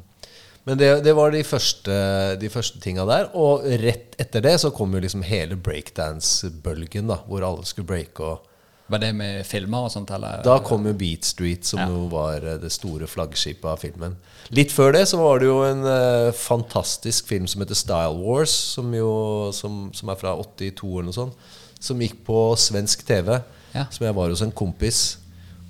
men 0.65 0.77
det, 0.77 0.89
det 1.03 1.13
var 1.17 1.31
de 1.33 1.41
første, 1.47 1.95
de 2.41 2.49
første 2.53 2.79
tinga 2.83 3.05
der. 3.09 3.29
Og 3.33 3.63
rett 3.81 4.15
etter 4.21 4.43
det 4.45 4.59
så 4.61 4.69
kom 4.75 4.93
jo 4.93 5.01
liksom 5.01 5.23
hele 5.25 5.55
breakdance-bølgen, 5.57 7.07
da, 7.09 7.17
hvor 7.27 7.43
alle 7.47 7.65
skulle 7.65 7.87
breake. 7.89 8.21
og 8.21 8.47
Var 8.91 8.99
det 9.01 9.09
med 9.15 9.45
filmer 9.47 9.87
og 9.87 9.91
sånt, 9.93 10.11
eller? 10.11 10.41
da 10.45 10.59
kom 10.65 10.85
jo 10.85 10.93
Beat 10.93 11.25
Street, 11.25 11.65
som 11.65 11.79
Ja. 11.79 11.87
jo 11.89 12.07
var 12.11 12.43
eh, 12.45 12.57
det 12.61 12.71
store 12.71 13.07
flaggskipet 13.07 13.65
av 13.65 13.79
filmen. 13.79 14.17
Litt 14.51 14.71
før 14.75 14.91
det 14.93 15.07
så 15.07 15.17
var 15.17 15.39
det 15.39 15.47
jo 15.47 15.61
en 15.63 15.81
uh, 15.87 16.31
fantastisk 16.35 17.27
film 17.27 17.47
som 17.47 17.61
heter 17.63 17.75
Style 17.75 18.19
Wars, 18.19 18.51
som, 18.51 18.91
jo, 18.93 19.49
som, 19.55 19.89
som 19.93 20.09
er 20.09 20.19
fra 20.19 20.35
82 20.35 20.91
eller 20.91 21.09
noe 21.09 21.15
sånt. 21.15 21.49
Som 21.81 22.01
gikk 22.03 22.19
på 22.27 22.37
svensk 22.59 23.05
TV. 23.07 23.39
Ja. 23.73 23.87
Som 23.89 24.05
jeg 24.05 24.13
var 24.13 24.29
hos 24.29 24.43
en 24.43 24.51
kompis 24.51 25.17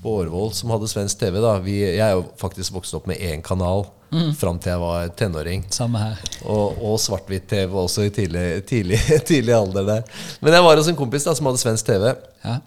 på 0.01 0.17
Årvoll 0.23 0.49
som 0.57 0.71
hadde 0.73 0.89
svensk 0.89 1.19
TV. 1.21 1.37
da 1.39 1.59
Vi, 1.61 1.77
Jeg 1.79 2.01
er 2.01 2.15
jo 2.17 2.25
faktisk 2.41 2.73
vokst 2.73 2.93
opp 2.97 3.05
med 3.07 3.21
én 3.21 3.43
kanal 3.45 3.85
Mm. 4.11 4.33
fram 4.35 4.57
til 4.59 4.73
jeg 4.73 4.81
var 4.81 5.11
tenåring. 5.15 5.61
Samme 5.71 6.01
her. 6.01 6.19
Og, 6.43 6.81
og 6.83 6.97
svart-hvitt-TV 6.99 7.77
også 7.79 8.09
i 8.09 8.11
tidlig, 8.11 8.45
tidlig, 8.67 8.99
tidlig 9.29 9.55
alder 9.55 9.87
der. 9.87 10.19
Men 10.43 10.57
jeg 10.57 10.65
var 10.65 10.81
hos 10.81 10.89
en 10.91 10.99
kompis 10.99 11.27
da 11.27 11.35
som 11.37 11.47
hadde 11.47 11.61
svensk 11.61 11.87
TV. 11.87 12.09
Ja. 12.43 12.57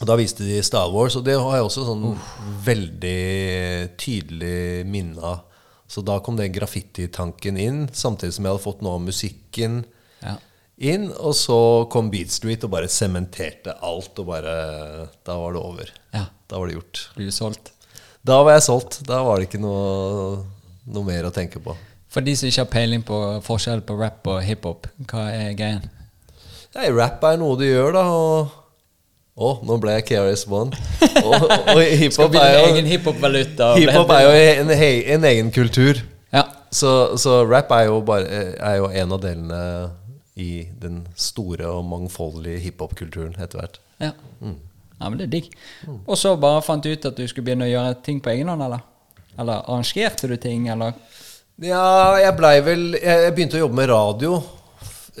Og 0.00 0.08
da 0.08 0.16
viste 0.16 0.44
de 0.44 0.60
Star 0.64 0.88
Wars, 0.92 1.16
og 1.16 1.24
det 1.26 1.38
har 1.40 1.56
jeg 1.56 1.64
også 1.66 1.86
sånn 1.88 2.04
veldig 2.64 3.20
tydelig 4.00 4.86
minne 4.88 5.24
av. 5.24 5.46
Så 5.90 6.04
da 6.06 6.20
kom 6.22 6.36
den 6.38 6.52
graffititanken 6.54 7.56
inn, 7.58 7.80
samtidig 7.92 8.36
som 8.36 8.46
jeg 8.46 8.54
hadde 8.54 8.62
fått 8.62 8.84
noe 8.84 8.94
av 9.00 9.02
musikken 9.02 9.80
ja. 10.22 10.36
inn. 10.78 11.08
Og 11.18 11.34
så 11.34 11.58
kom 11.92 12.12
Beat 12.12 12.30
Street 12.32 12.64
og 12.64 12.72
bare 12.76 12.92
sementerte 12.92 13.74
alt, 13.82 14.12
og 14.22 14.30
bare 14.30 14.54
Da 15.26 15.36
var 15.40 15.56
det 15.56 15.64
over. 15.64 15.92
ja. 16.14 16.28
Da 16.50 16.58
var 16.58 16.66
det 16.66 16.80
gjort. 16.80 17.00
Blir 17.14 17.28
du 17.30 17.34
solgt? 17.34 17.68
Da 18.26 18.40
var 18.42 18.56
jeg 18.56 18.64
solgt. 18.66 18.96
Da 19.06 19.20
var 19.22 19.38
det 19.38 19.46
ikke 19.46 19.60
noe, 19.62 20.40
noe 20.88 21.06
mer 21.06 21.28
å 21.28 21.32
tenke 21.34 21.60
på. 21.62 21.74
For 22.10 22.26
de 22.26 22.34
som 22.36 22.48
ikke 22.50 22.64
har 22.64 22.70
peiling 22.72 23.02
på 23.06 23.18
forskjell 23.46 23.84
på 23.86 23.96
rap 24.00 24.26
og 24.30 24.40
hiphop, 24.42 24.88
hva 25.10 25.28
er 25.30 25.52
greien? 25.58 25.84
Nei, 26.74 26.88
rap 26.94 27.22
er 27.26 27.38
noe 27.38 27.58
du 27.58 27.66
gjør, 27.66 27.94
da. 27.98 28.06
Og 28.14 28.56
Å, 29.40 29.50
nå 29.64 29.76
ble 29.80 29.94
jeg 29.94 30.04
KRS-One. 30.10 30.76
Og, 31.24 31.44
og 31.72 31.78
hiphop 31.96 32.34
er 32.36 32.50
jo 32.58 32.64
egen 32.74 32.88
hiphop-valuta. 32.90 33.70
Hiphop 33.78 34.10
er 34.12 34.24
jo 34.26 34.32
en, 34.34 34.72
en 35.14 35.24
egen 35.30 35.52
kultur. 35.54 36.02
Ja. 36.34 36.42
Så, 36.74 36.90
så 37.16 37.38
rap 37.48 37.70
er 37.72 37.86
jo, 37.88 38.02
bare, 38.04 38.42
er 38.58 38.76
jo 38.82 38.90
en 38.90 39.14
av 39.16 39.22
delene 39.22 39.62
i 40.36 40.66
den 40.82 41.06
store 41.16 41.70
og 41.70 41.86
mangfoldige 41.88 42.60
hiphop-kulturen 42.66 43.38
etter 43.40 43.62
hvert. 43.62 43.80
Ja. 44.02 44.12
ja, 44.44 45.08
men 45.08 45.16
det 45.22 45.30
er 45.30 45.32
digg. 45.38 45.50
Og 46.04 46.18
så 46.20 46.34
bare 46.40 46.60
fant 46.66 46.84
du 46.84 46.92
ut 46.92 47.08
at 47.08 47.16
du 47.16 47.24
skulle 47.30 47.48
begynne 47.48 47.70
å 47.70 47.72
gjøre 47.72 47.96
ting 48.04 48.20
på 48.20 48.34
egen 48.34 48.52
hånd, 48.52 48.66
eller? 48.66 48.84
Eller 49.40 49.64
arrangerte 49.64 50.28
du 50.28 50.36
ting, 50.40 50.68
eller? 50.72 50.96
Ja, 51.60 52.16
jeg 52.20 52.32
blei 52.38 52.54
vel 52.64 52.84
Jeg 52.96 53.32
begynte 53.36 53.58
å 53.58 53.66
jobbe 53.66 53.76
med 53.76 53.90
radio 53.90 54.38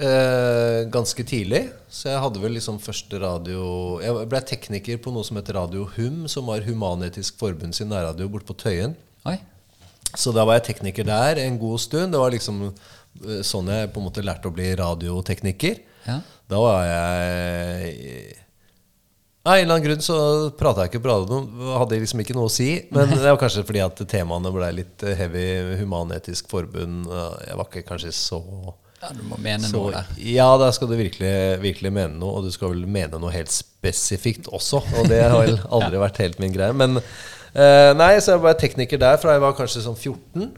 eh, 0.00 0.88
ganske 0.92 1.24
tidlig. 1.26 1.66
Så 1.90 2.08
jeg 2.12 2.22
hadde 2.22 2.42
vel 2.42 2.54
liksom 2.56 2.78
første 2.82 3.18
radio 3.20 3.62
Jeg 4.04 4.28
ble 4.30 4.40
tekniker 4.46 5.00
på 5.02 5.12
noe 5.14 5.26
som 5.26 5.40
heter 5.40 5.58
Radio 5.58 5.88
Hum, 5.96 6.26
som 6.30 6.48
var 6.48 6.64
Human-Etisk 6.66 7.40
Forbund 7.40 7.76
sin 7.76 7.90
nærradio 7.92 8.28
borte 8.30 8.48
på 8.48 8.58
Tøyen. 8.60 8.96
Oi. 9.28 9.38
Så 10.16 10.32
da 10.34 10.44
var 10.46 10.58
jeg 10.58 10.70
tekniker 10.72 11.06
der 11.06 11.42
en 11.44 11.58
god 11.60 11.82
stund. 11.82 12.14
Det 12.14 12.20
var 12.22 12.34
liksom 12.34 12.62
eh, 12.70 13.40
sånn 13.46 13.70
jeg 13.72 13.92
på 13.92 14.02
en 14.02 14.08
måte 14.08 14.24
lærte 14.26 14.50
å 14.50 14.54
bli 14.54 14.70
radiotekniker. 14.80 15.82
Ja. 16.06 16.20
Da 16.50 16.62
var 16.62 16.86
jeg 16.88 18.39
Av 19.42 19.54
en 19.54 19.62
eller 19.62 19.72
annen 19.72 19.86
grunn 19.86 20.02
så 20.04 20.16
prata 20.58 20.84
jeg 20.84 20.92
ikke 20.92 21.04
bra 21.06 21.16
radioen. 21.22 21.46
Hadde 21.80 22.02
liksom 22.02 22.20
ikke 22.20 22.36
noe 22.36 22.50
å 22.50 22.52
si. 22.52 22.74
Men 22.92 23.08
det 23.14 23.24
var 23.24 23.40
kanskje 23.40 23.64
fordi 23.64 23.80
at 23.84 24.02
temaene 24.10 24.52
ble 24.52 24.68
litt 24.82 25.06
eh, 25.06 25.16
heavy. 25.16 25.46
Human-Etisk 25.80 26.50
Forbund. 26.52 27.08
Jeg 27.46 27.56
var 27.56 27.70
ikke 27.70 27.86
kanskje 27.88 28.12
så 28.16 28.42
ja, 29.00 29.14
du 29.16 29.22
må 29.24 29.38
mene 29.40 29.64
så, 29.64 29.78
noe 29.78 29.94
der. 29.94 30.08
ja, 30.28 30.46
da 30.60 30.66
skal 30.76 30.90
du 30.90 30.98
virkelig, 30.98 31.32
virkelig 31.62 31.92
mene 31.96 32.18
noe, 32.20 32.36
og 32.36 32.44
du 32.44 32.52
skal 32.52 32.74
vel 32.74 32.82
mene 32.84 33.16
noe 33.16 33.32
helt 33.32 33.52
spesifikt 33.52 34.50
også. 34.52 34.82
Og 35.00 35.08
det 35.08 35.22
har 35.24 35.38
vel 35.40 35.56
aldri 35.78 36.02
vært 36.02 36.20
helt 36.20 36.42
min 36.42 36.52
greie. 36.52 36.76
Men 36.76 37.00
uh, 37.00 37.90
nei, 37.96 38.12
så 38.20 38.34
jeg 38.34 38.44
var 38.44 38.58
tekniker 38.60 39.00
der 39.00 39.16
fra 39.22 39.38
jeg 39.38 39.44
var 39.46 39.56
kanskje 39.56 39.86
sånn 39.86 39.96
14. 39.96 40.50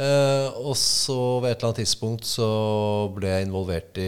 Eh, 0.00 0.58
og 0.64 0.72
så 0.80 1.16
ved 1.42 1.50
et 1.50 1.58
eller 1.58 1.68
annet 1.70 1.80
tidspunkt 1.82 2.24
så 2.24 2.48
ble 3.12 3.28
jeg 3.28 3.44
involvert 3.44 3.98
i 4.00 4.06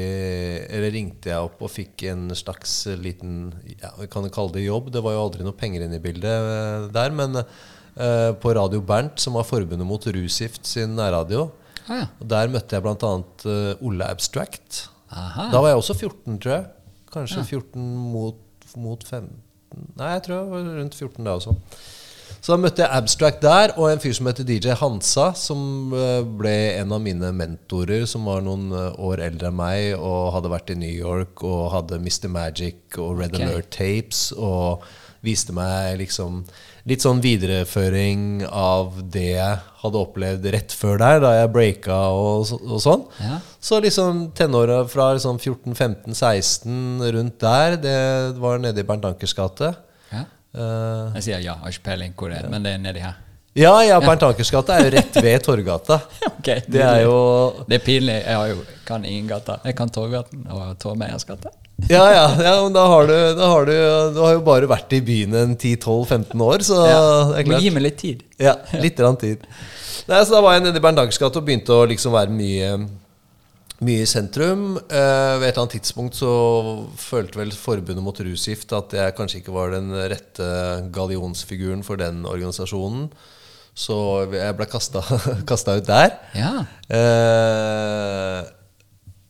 Eller 0.72 0.94
ringte 0.94 1.28
jeg 1.28 1.48
opp 1.50 1.60
og 1.60 1.68
fikk 1.68 2.06
en 2.08 2.30
slags 2.38 2.86
liten 2.96 3.50
ja, 3.74 3.90
Vi 3.98 4.08
kan 4.12 4.24
kalle 4.32 4.56
det 4.56 4.64
jobb. 4.64 4.88
Det 4.94 5.02
var 5.04 5.18
jo 5.18 5.24
aldri 5.26 5.44
noe 5.44 5.58
penger 5.58 5.84
inne 5.84 6.00
i 6.00 6.04
bildet 6.04 6.52
eh, 6.54 6.86
der. 6.96 7.12
Men 7.18 7.42
eh, 7.42 8.30
på 8.40 8.54
Radio 8.56 8.80
Bernt, 8.80 9.20
som 9.20 9.36
var 9.36 9.48
forbundet 9.48 9.88
mot 9.88 10.08
rusgift 10.16 10.64
sin 10.68 10.96
nærradio, 10.96 11.50
Ah, 11.90 12.02
ja. 12.02 12.06
Der 12.30 12.50
møtte 12.52 12.76
jeg 12.76 12.84
bl.a. 12.84 13.12
Uh, 13.42 13.86
Olle 13.86 14.06
Abstract. 14.06 14.84
Aha. 15.10 15.48
Da 15.52 15.62
var 15.62 15.72
jeg 15.72 15.80
også 15.80 15.96
14, 15.98 16.38
tror 16.42 16.54
jeg. 16.54 16.68
Kanskje 17.12 17.42
14 17.44 17.88
mot, 18.12 18.38
mot 18.80 19.02
15 19.04 19.28
Nei, 19.98 20.08
jeg 20.14 20.22
tror 20.24 20.34
jeg 20.36 20.48
var 20.50 20.70
rundt 20.78 20.96
14 20.96 21.26
da 21.26 21.34
også. 21.36 21.52
Så 22.42 22.50
da 22.50 22.58
møtte 22.58 22.82
jeg 22.82 22.90
Abstract 22.90 23.44
der, 23.44 23.72
og 23.78 23.86
en 23.86 24.00
fyr 24.02 24.16
som 24.18 24.26
heter 24.26 24.46
DJ 24.46 24.74
Hansa, 24.80 25.28
som 25.38 25.92
eh, 25.94 26.24
ble 26.26 26.54
en 26.80 26.90
av 26.96 26.98
mine 27.04 27.30
mentorer, 27.38 28.02
som 28.10 28.26
var 28.26 28.42
noen 28.42 28.72
eh, 28.74 28.98
år 28.98 29.22
eldre 29.28 29.52
enn 29.52 29.60
meg, 29.60 29.92
og 29.94 30.32
hadde 30.34 30.50
vært 30.50 30.72
i 30.74 30.78
New 30.80 30.90
York 30.90 31.44
og 31.46 31.70
hadde 31.76 32.00
Mr. 32.02 32.26
Magic 32.34 32.98
og 32.98 33.20
Red 33.20 33.36
okay. 33.36 33.46
Alert 33.46 33.70
Tapes, 33.76 34.24
og 34.34 34.82
viste 35.22 35.54
meg 35.54 36.00
liksom 36.00 36.42
litt 36.90 37.04
sånn 37.04 37.22
videreføring 37.22 38.42
av 38.48 38.98
det 39.14 39.36
jeg 39.36 39.62
hadde 39.84 40.00
opplevd 40.02 40.50
rett 40.50 40.74
før 40.74 40.98
der, 40.98 41.22
da 41.22 41.32
jeg 41.36 41.54
breaka 41.54 42.00
og, 42.10 42.50
og 42.58 42.82
sånn. 42.82 43.06
Ja. 43.22 43.38
Så 43.62 43.78
liksom 43.84 44.24
tenåra 44.34 44.82
fra 44.90 45.12
liksom 45.14 45.38
14-15-16 45.38 47.06
rundt 47.14 47.38
der, 47.46 47.78
det 47.86 47.98
var 48.42 48.58
nede 48.66 48.82
i 48.82 48.88
Bernt 48.88 49.06
Ankers 49.06 49.38
gate. 49.38 49.76
Ja. 50.10 50.26
Eh, 50.54 51.12
Jeg 51.16 51.22
sier 51.28 51.38
ja, 51.44 51.54
har 51.62 51.70
ikke 51.72 51.86
peiling 51.90 52.12
hvor 52.18 52.28
det 52.32 52.42
er, 52.42 52.48
men 52.52 52.62
det 52.66 52.74
er 52.76 52.78
nedi 52.82 53.00
her. 53.00 53.14
ja, 53.56 53.72
ja, 53.84 53.98
Bernt 54.00 54.22
Ankers 54.26 54.50
gate 54.52 54.72
er 54.72 54.84
jo 54.86 54.90
rett 54.96 55.16
ved 55.22 55.42
Torgata. 55.46 56.00
okay, 56.38 56.60
Det 56.68 56.82
er 56.84 57.02
jo 57.06 57.64
Det 57.68 57.78
er 57.80 57.84
pinlig. 57.86 58.18
Jeg 58.26 58.36
har 58.36 58.48
jo, 58.52 58.62
kan 58.88 59.04
ingen 59.04 59.28
gater. 59.28 59.60
Jeg 59.64 59.76
kan 59.76 59.88
Torgaten 59.92 60.46
og 60.50 60.78
Tormeiers 60.78 61.24
gate. 61.24 61.50
Ja, 61.90 62.04
ja, 62.14 62.26
ja 62.44 62.52
men 62.62 62.72
da 62.76 62.84
har, 62.86 63.06
du, 63.08 63.14
da 63.34 63.46
har 63.50 63.64
du 63.66 63.72
Du 64.14 64.20
har 64.22 64.32
jo 64.36 64.42
bare 64.46 64.68
vært 64.70 64.92
i 64.94 65.00
byen 65.02 65.34
en 65.34 65.56
10-12-15 65.56 66.40
år, 66.44 66.62
så 66.62 66.76
Ja. 66.86 67.00
det 67.32 67.38
er 67.40 67.48
klart. 67.48 67.62
gi 67.64 67.70
meg 67.70 67.82
litt 67.82 67.96
tid. 67.98 68.22
Ja, 68.38 68.56
litt 68.78 68.96
grann 69.00 69.16
tid. 69.18 69.42
Nei, 70.08 70.20
så 70.24 70.36
Da 70.36 70.40
var 70.44 70.54
jeg 70.58 70.62
nede 70.68 70.76
i 70.76 70.84
Bernt 70.84 70.98
Ankers 71.00 71.18
gate 71.18 71.38
og 71.40 71.46
begynte 71.48 71.72
å 71.74 71.86
liksom 71.88 72.12
være 72.12 72.30
mye, 72.30 72.70
mye 73.82 74.04
i 74.04 74.08
sentrum. 74.08 74.78
Eh, 74.78 75.34
ved 75.40 75.48
et 75.48 75.52
eller 75.52 75.64
annet 75.64 75.76
tidspunkt 75.78 76.18
så 76.18 76.30
følte 77.00 77.40
vel 77.40 77.52
Forbundet 77.56 78.04
mot 78.04 78.22
rusgift 78.24 78.72
at 78.76 78.94
jeg 78.96 79.16
kanskje 79.18 79.42
ikke 79.42 79.54
var 79.54 79.74
den 79.74 79.92
rette 79.92 80.48
gallionsfiguren 80.94 81.84
for 81.86 82.00
den 82.00 82.24
organisasjonen. 82.28 83.10
Så 83.72 83.96
jeg 84.32 84.56
ble 84.58 84.66
kasta 84.68 85.76
ut 85.78 85.88
der. 85.88 86.18
Ja. 86.36 86.54
Eh, 86.92 88.50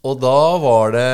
og 0.03 0.19
da 0.19 0.39
var 0.59 0.97
det 0.97 1.11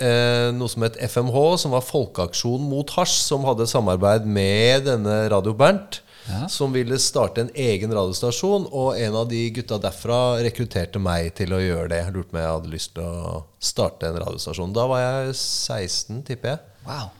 eh, 0.00 0.48
noe 0.56 0.70
som 0.72 0.86
het 0.86 0.96
FMH, 0.96 1.40
som 1.60 1.74
var 1.76 1.84
Folkeaksjon 1.84 2.62
mot 2.70 2.88
hasj, 2.96 3.18
som 3.26 3.44
hadde 3.44 3.68
samarbeid 3.68 4.24
med 4.24 4.88
denne 4.88 5.26
Radio 5.32 5.52
Bernt. 5.56 6.00
Ja. 6.28 6.48
Som 6.52 6.72
ville 6.72 6.98
starte 7.00 7.40
en 7.46 7.50
egen 7.54 7.92
radiostasjon, 7.96 8.68
og 8.70 8.98
en 9.00 9.16
av 9.16 9.28
de 9.30 9.40
gutta 9.56 9.78
derfra 9.82 10.18
rekrutterte 10.44 11.00
meg 11.02 11.32
til 11.38 11.54
å 11.56 11.62
gjøre 11.62 11.88
det. 11.94 12.02
Lurte 12.14 12.36
meg 12.36 12.44
jeg 12.44 12.54
hadde 12.58 12.74
lyst 12.74 12.94
til 12.94 13.08
å 13.08 13.40
starte 13.58 14.10
en 14.10 14.20
radiostasjon. 14.20 14.76
Da 14.76 14.86
var 14.90 15.02
jeg 15.02 15.34
16, 15.34 16.22
tipper 16.28 16.54
jeg. 16.54 16.62
Wow. 16.86 17.10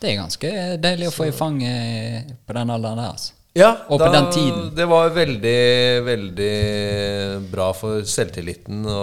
Det 0.00 0.12
er 0.12 0.16
ganske 0.22 0.54
deilig 0.80 1.10
å 1.10 1.12
få 1.12 1.28
i 1.28 1.36
fanget 1.36 2.36
på 2.48 2.56
den 2.56 2.72
alderen 2.72 3.02
der. 3.02 3.12
altså. 3.12 3.34
Ja, 3.52 3.72
Og 3.90 3.98
på 3.98 4.06
den 4.14 4.28
tiden. 4.30 4.68
Det 4.78 4.86
var 4.86 5.10
veldig, 5.10 5.60
veldig 6.06 6.54
bra 7.50 7.72
for 7.74 8.04
selvtilliten 8.06 8.84
å, 8.86 9.00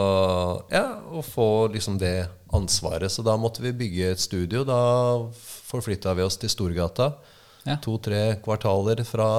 ja, 0.71 0.85
å 1.11 1.21
få 1.25 1.67
liksom 1.73 1.99
det 1.99 2.29
ansvaret. 2.55 3.11
Så 3.11 3.25
da 3.27 3.35
måtte 3.37 3.61
vi 3.65 3.75
bygge 3.75 4.13
et 4.13 4.23
studio. 4.23 4.63
Da 4.63 4.79
forflytta 5.67 6.15
vi 6.15 6.23
oss 6.23 6.39
til 6.39 6.49
Storgata. 6.53 7.11
Ja. 7.67 7.77
To-tre 7.83 8.21
kvartaler 8.43 9.03
fra, 9.07 9.29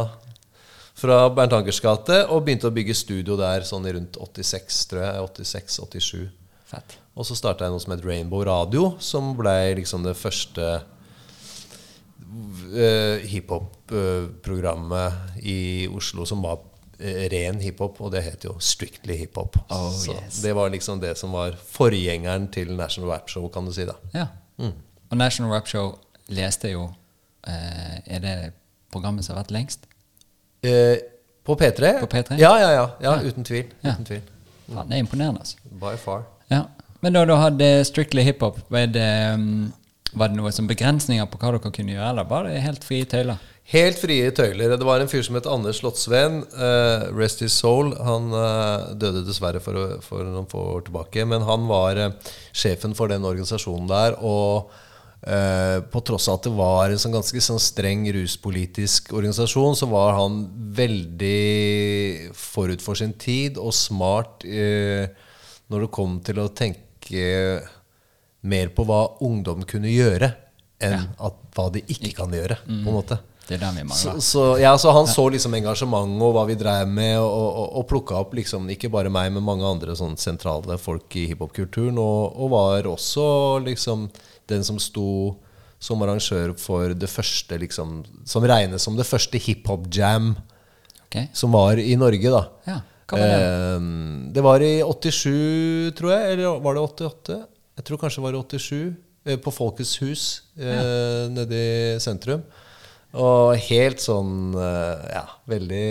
fra 0.99 1.19
Bernt 1.33 1.57
Ankers 1.57 1.81
gate. 1.85 2.21
Og 2.29 2.45
begynte 2.47 2.69
å 2.69 2.75
bygge 2.75 2.97
studio 2.97 3.39
der 3.41 3.65
sånn 3.67 3.89
i 3.89 3.95
rundt 3.97 4.21
86, 4.21 4.85
tror 4.93 5.07
jeg. 5.07 5.15
86-87. 5.49 6.29
Fett. 6.69 6.99
Og 7.19 7.27
så 7.27 7.35
starta 7.35 7.67
jeg 7.67 7.75
noe 7.75 7.83
som 7.83 7.97
het 7.97 8.07
Rainbow 8.07 8.45
Radio, 8.47 8.93
som 9.03 9.33
blei 9.39 9.75
liksom 9.81 10.05
det 10.05 10.15
første 10.19 10.67
uh, 12.29 13.17
hiphop-programmet 13.27 15.41
i 15.43 15.89
Oslo 15.91 16.27
som 16.29 16.43
var 16.45 16.59
eh, 17.01 17.29
ren 17.33 17.61
hiphop, 17.63 18.01
og 18.05 18.13
det 18.15 18.23
het 18.27 18.45
jo 18.47 18.55
Strictly 18.63 19.17
Hiphop. 19.19 19.57
Oh, 19.73 19.91
så 19.95 20.13
yes. 20.15 20.43
det 20.45 20.53
var 20.55 20.71
liksom 20.71 21.01
det 21.03 21.19
som 21.19 21.33
var 21.35 21.57
forgjengeren 21.73 22.49
til 22.55 22.77
National 22.77 23.11
Rap 23.15 23.29
Show, 23.33 23.49
kan 23.51 23.67
du 23.67 23.73
si. 23.75 23.85
da. 23.89 23.95
Ja. 24.15 24.27
Mm. 24.59 24.75
Og 25.09 25.17
National 25.17 25.53
Rap 25.57 25.67
Show 25.71 25.99
leste 26.29 26.69
jo 26.75 26.85
eh, 26.85 26.93
Er 27.49 28.25
det 28.25 28.35
programmet 28.93 29.25
som 29.25 29.37
har 29.37 29.45
vært 29.45 29.55
lengst? 29.55 29.89
Eh, 30.63 30.99
på 31.45 31.57
P3? 31.57 32.01
På 32.01 32.07
P3? 32.07 32.39
Ja, 32.41 32.61
ja, 32.61 32.73
ja. 32.73 32.91
ja. 33.01 33.21
Uten 33.23 33.45
tvil. 33.45 33.65
Ja. 33.81 33.95
Uten 33.95 34.05
tvil. 34.05 34.25
Faen, 34.69 34.89
det 34.89 34.99
er 34.99 35.05
imponerende, 35.05 35.45
altså. 35.45 35.57
By 35.81 35.95
far. 36.01 36.27
Ja. 36.53 36.67
Men 37.01 37.15
da 37.15 37.23
du 37.25 37.37
hadde 37.39 37.69
Strictly 37.87 38.25
Hiphop, 38.27 38.59
var 38.73 38.89
det, 38.91 39.11
um, 39.35 39.71
var 40.13 40.33
det 40.33 40.41
noen 40.41 40.55
som 40.55 40.69
begrensninger 40.69 41.29
på 41.31 41.39
hva 41.39 41.55
dere 41.55 41.73
kunne 41.73 41.95
gjøre, 41.95 42.11
eller 42.11 42.27
var 42.29 42.49
det 42.49 42.59
helt 42.65 42.85
frie 42.85 43.07
tøyler? 43.09 43.39
Helt 43.69 44.01
frie 44.01 44.31
tøyler. 44.33 44.75
Det 44.81 44.89
var 44.89 45.01
en 45.01 45.11
fyr 45.13 45.23
som 45.25 45.37
het 45.37 45.47
Anders 45.49 45.83
Slottsveen. 45.83 46.41
Uh, 46.57 47.09
rest 47.17 47.45
his 47.45 47.53
soul. 47.53 47.93
Han 48.01 48.33
uh, 48.33 48.95
døde 48.97 49.27
dessverre 49.27 49.61
for, 49.61 49.99
for 50.05 50.25
noen 50.25 50.49
få 50.49 50.63
år 50.79 50.87
tilbake. 50.87 51.27
Men 51.29 51.45
han 51.45 51.69
var 51.69 52.01
uh, 52.01 52.33
sjefen 52.57 52.97
for 52.97 53.13
den 53.13 53.29
organisasjonen 53.29 53.91
der. 53.91 54.17
Og 54.25 54.73
eh, 55.27 55.79
på 55.91 56.03
tross 56.07 56.29
av 56.29 56.39
at 56.39 56.49
det 56.49 56.55
var 56.59 56.91
en 56.91 57.01
sånn 57.01 57.17
ganske 57.17 57.43
sånn 57.45 57.63
streng 57.63 58.07
ruspolitisk 58.15 59.13
organisasjon, 59.17 59.79
så 59.79 59.89
var 59.91 60.17
han 60.19 60.43
veldig 60.79 62.35
forut 62.37 62.85
for 62.85 62.99
sin 62.99 63.15
tid 63.19 63.59
og 63.61 63.75
smart 63.77 64.47
eh, 64.47 65.09
når 65.69 65.85
det 65.85 65.95
kom 65.95 66.19
til 66.25 66.43
å 66.43 66.51
tenke 66.57 67.25
mer 68.49 68.71
på 68.73 68.85
hva 68.87 69.03
ungdom 69.27 69.65
kunne 69.69 69.91
gjøre, 69.91 70.31
enn 70.79 71.09
at, 71.19 71.41
hva 71.57 71.67
de 71.75 71.83
ikke 71.91 72.15
kan 72.17 72.33
gjøre. 72.33 72.61
på 72.65 72.87
en 72.87 72.95
måte. 72.95 73.19
Det 73.49 73.57
er 73.57 73.63
den 73.63 73.79
vi 73.79 73.85
Så, 73.97 74.09
mangler. 74.11 74.25
så, 74.27 74.45
ja, 74.61 74.75
så 74.79 74.93
han 74.93 75.07
så 75.09 75.25
liksom 75.33 75.55
engasjementet 75.57 76.25
og 76.27 76.35
hva 76.37 76.45
vi 76.51 76.57
drev 76.61 76.91
med, 76.93 77.17
og, 77.23 77.47
og, 77.49 77.69
og 77.81 77.87
plukka 77.89 78.19
opp 78.21 78.35
liksom, 78.37 78.69
ikke 78.75 78.91
bare 78.93 79.13
meg, 79.13 79.31
men 79.33 79.47
mange 79.47 79.65
andre 79.65 79.97
sånn 79.97 80.19
sentrale 80.21 80.77
folk 80.81 81.17
i 81.17 81.25
hiphop-kulturen. 81.31 81.97
Og, 82.03 82.37
og 82.37 82.53
var 82.53 82.91
også 82.93 83.25
liksom 83.65 84.11
den 84.53 84.67
som 84.69 84.81
sto 84.83 85.09
som 85.81 86.03
arrangør 86.03 86.53
for 86.59 86.91
det 86.99 87.07
første 87.07 87.55
liksom, 87.63 88.01
Som 88.27 88.43
regnes 88.51 88.83
som 88.83 88.97
det 88.99 89.07
første 89.07 89.39
hiphop-jam 89.39 90.33
okay. 91.07 91.29
som 91.33 91.55
var 91.55 91.79
i 91.79 91.95
Norge, 91.97 92.33
da. 92.35 92.45
Ja, 92.67 92.81
var 93.09 93.23
det? 93.23 93.43
Eh, 93.49 93.81
det 94.35 94.45
var 94.45 94.65
i 94.65 94.73
87, 94.83 95.95
tror 95.97 96.13
jeg. 96.13 96.33
Eller 96.35 96.61
var 96.65 96.77
det 96.77 96.83
88? 96.85 97.39
Jeg 97.79 97.87
tror 97.89 98.01
kanskje 98.03 98.21
det 98.21 98.27
var 98.27 98.37
i 98.37 98.43
87. 98.59 98.97
eh, 99.25 99.39
På 99.39 99.55
Folkets 99.55 99.97
hus 100.03 100.25
eh, 100.59 101.29
nede 101.33 101.63
i 101.63 102.01
sentrum. 102.03 102.43
Og 103.17 103.57
helt 103.71 104.03
sånn 104.05 104.53
eh, 104.53 105.07
Ja, 105.15 105.25
veldig, 105.49 105.87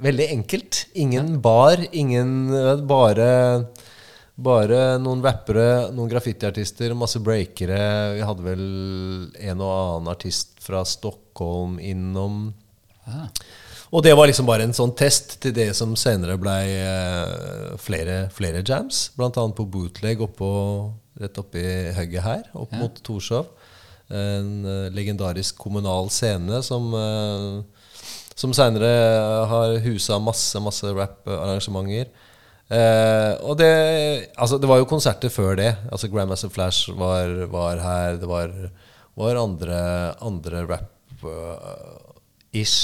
veldig 0.00 0.28
enkelt. 0.38 0.86
Ingen 0.94 1.34
bar, 1.44 1.82
ingen 1.92 2.48
Bare 2.88 3.66
bare 4.36 4.98
noen 5.00 5.22
rappere, 5.24 5.88
noen 5.96 6.10
graffitiartister, 6.12 6.92
masse 6.92 7.16
breakere. 7.24 7.78
Vi 8.18 8.24
hadde 8.28 8.44
vel 8.44 8.64
en 9.40 9.62
og 9.64 9.70
annen 9.72 10.10
artist 10.12 10.58
fra 10.60 10.82
Stockholm 10.84 11.78
innom. 11.80 12.50
Ja. 13.06 13.30
Og 13.96 14.02
det 14.04 14.12
var 14.18 14.28
liksom 14.28 14.44
bare 14.44 14.66
en 14.66 14.76
sånn 14.76 14.92
test 14.98 15.38
til 15.40 15.54
det 15.56 15.70
som 15.78 15.94
senere 15.96 16.36
blei 16.36 16.66
eh, 16.82 17.76
flere, 17.80 18.26
flere 18.34 18.60
jams. 18.60 19.06
Blant 19.16 19.40
annet 19.40 19.56
på 19.56 19.64
bootleg 19.72 20.20
oppå, 20.26 20.50
rett 21.22 21.40
oppi 21.40 21.64
hugget 21.96 22.26
her, 22.26 22.44
opp 22.52 22.76
Ja. 22.76 22.82
mot 22.82 23.00
Torshov. 23.08 23.48
En 24.10 24.50
eh, 24.64 24.92
legendarisk 24.94 25.58
kommunal 25.58 26.10
scene 26.14 26.62
som 26.62 26.92
eh, 26.94 27.64
som 28.36 28.52
seinere 28.52 28.88
har 29.48 29.78
husa 29.86 30.18
masse, 30.20 30.60
masse 30.60 30.84
rap-arrangementer. 30.92 32.10
Eh, 32.68 33.32
og 33.46 33.56
det 33.60 34.28
Altså, 34.36 34.58
det 34.60 34.68
var 34.68 34.78
jo 34.82 34.84
konserter 34.90 35.28
før 35.32 35.56
det. 35.56 35.76
Altså 35.90 36.08
Grandmaster 36.12 36.48
Flash 36.52 36.90
var, 36.92 37.46
var 37.48 37.76
her. 37.80 38.16
Det 38.20 38.28
var, 38.28 38.52
var 39.16 39.36
andre, 39.40 40.14
andre 40.20 40.66
rap-ish 40.68 41.78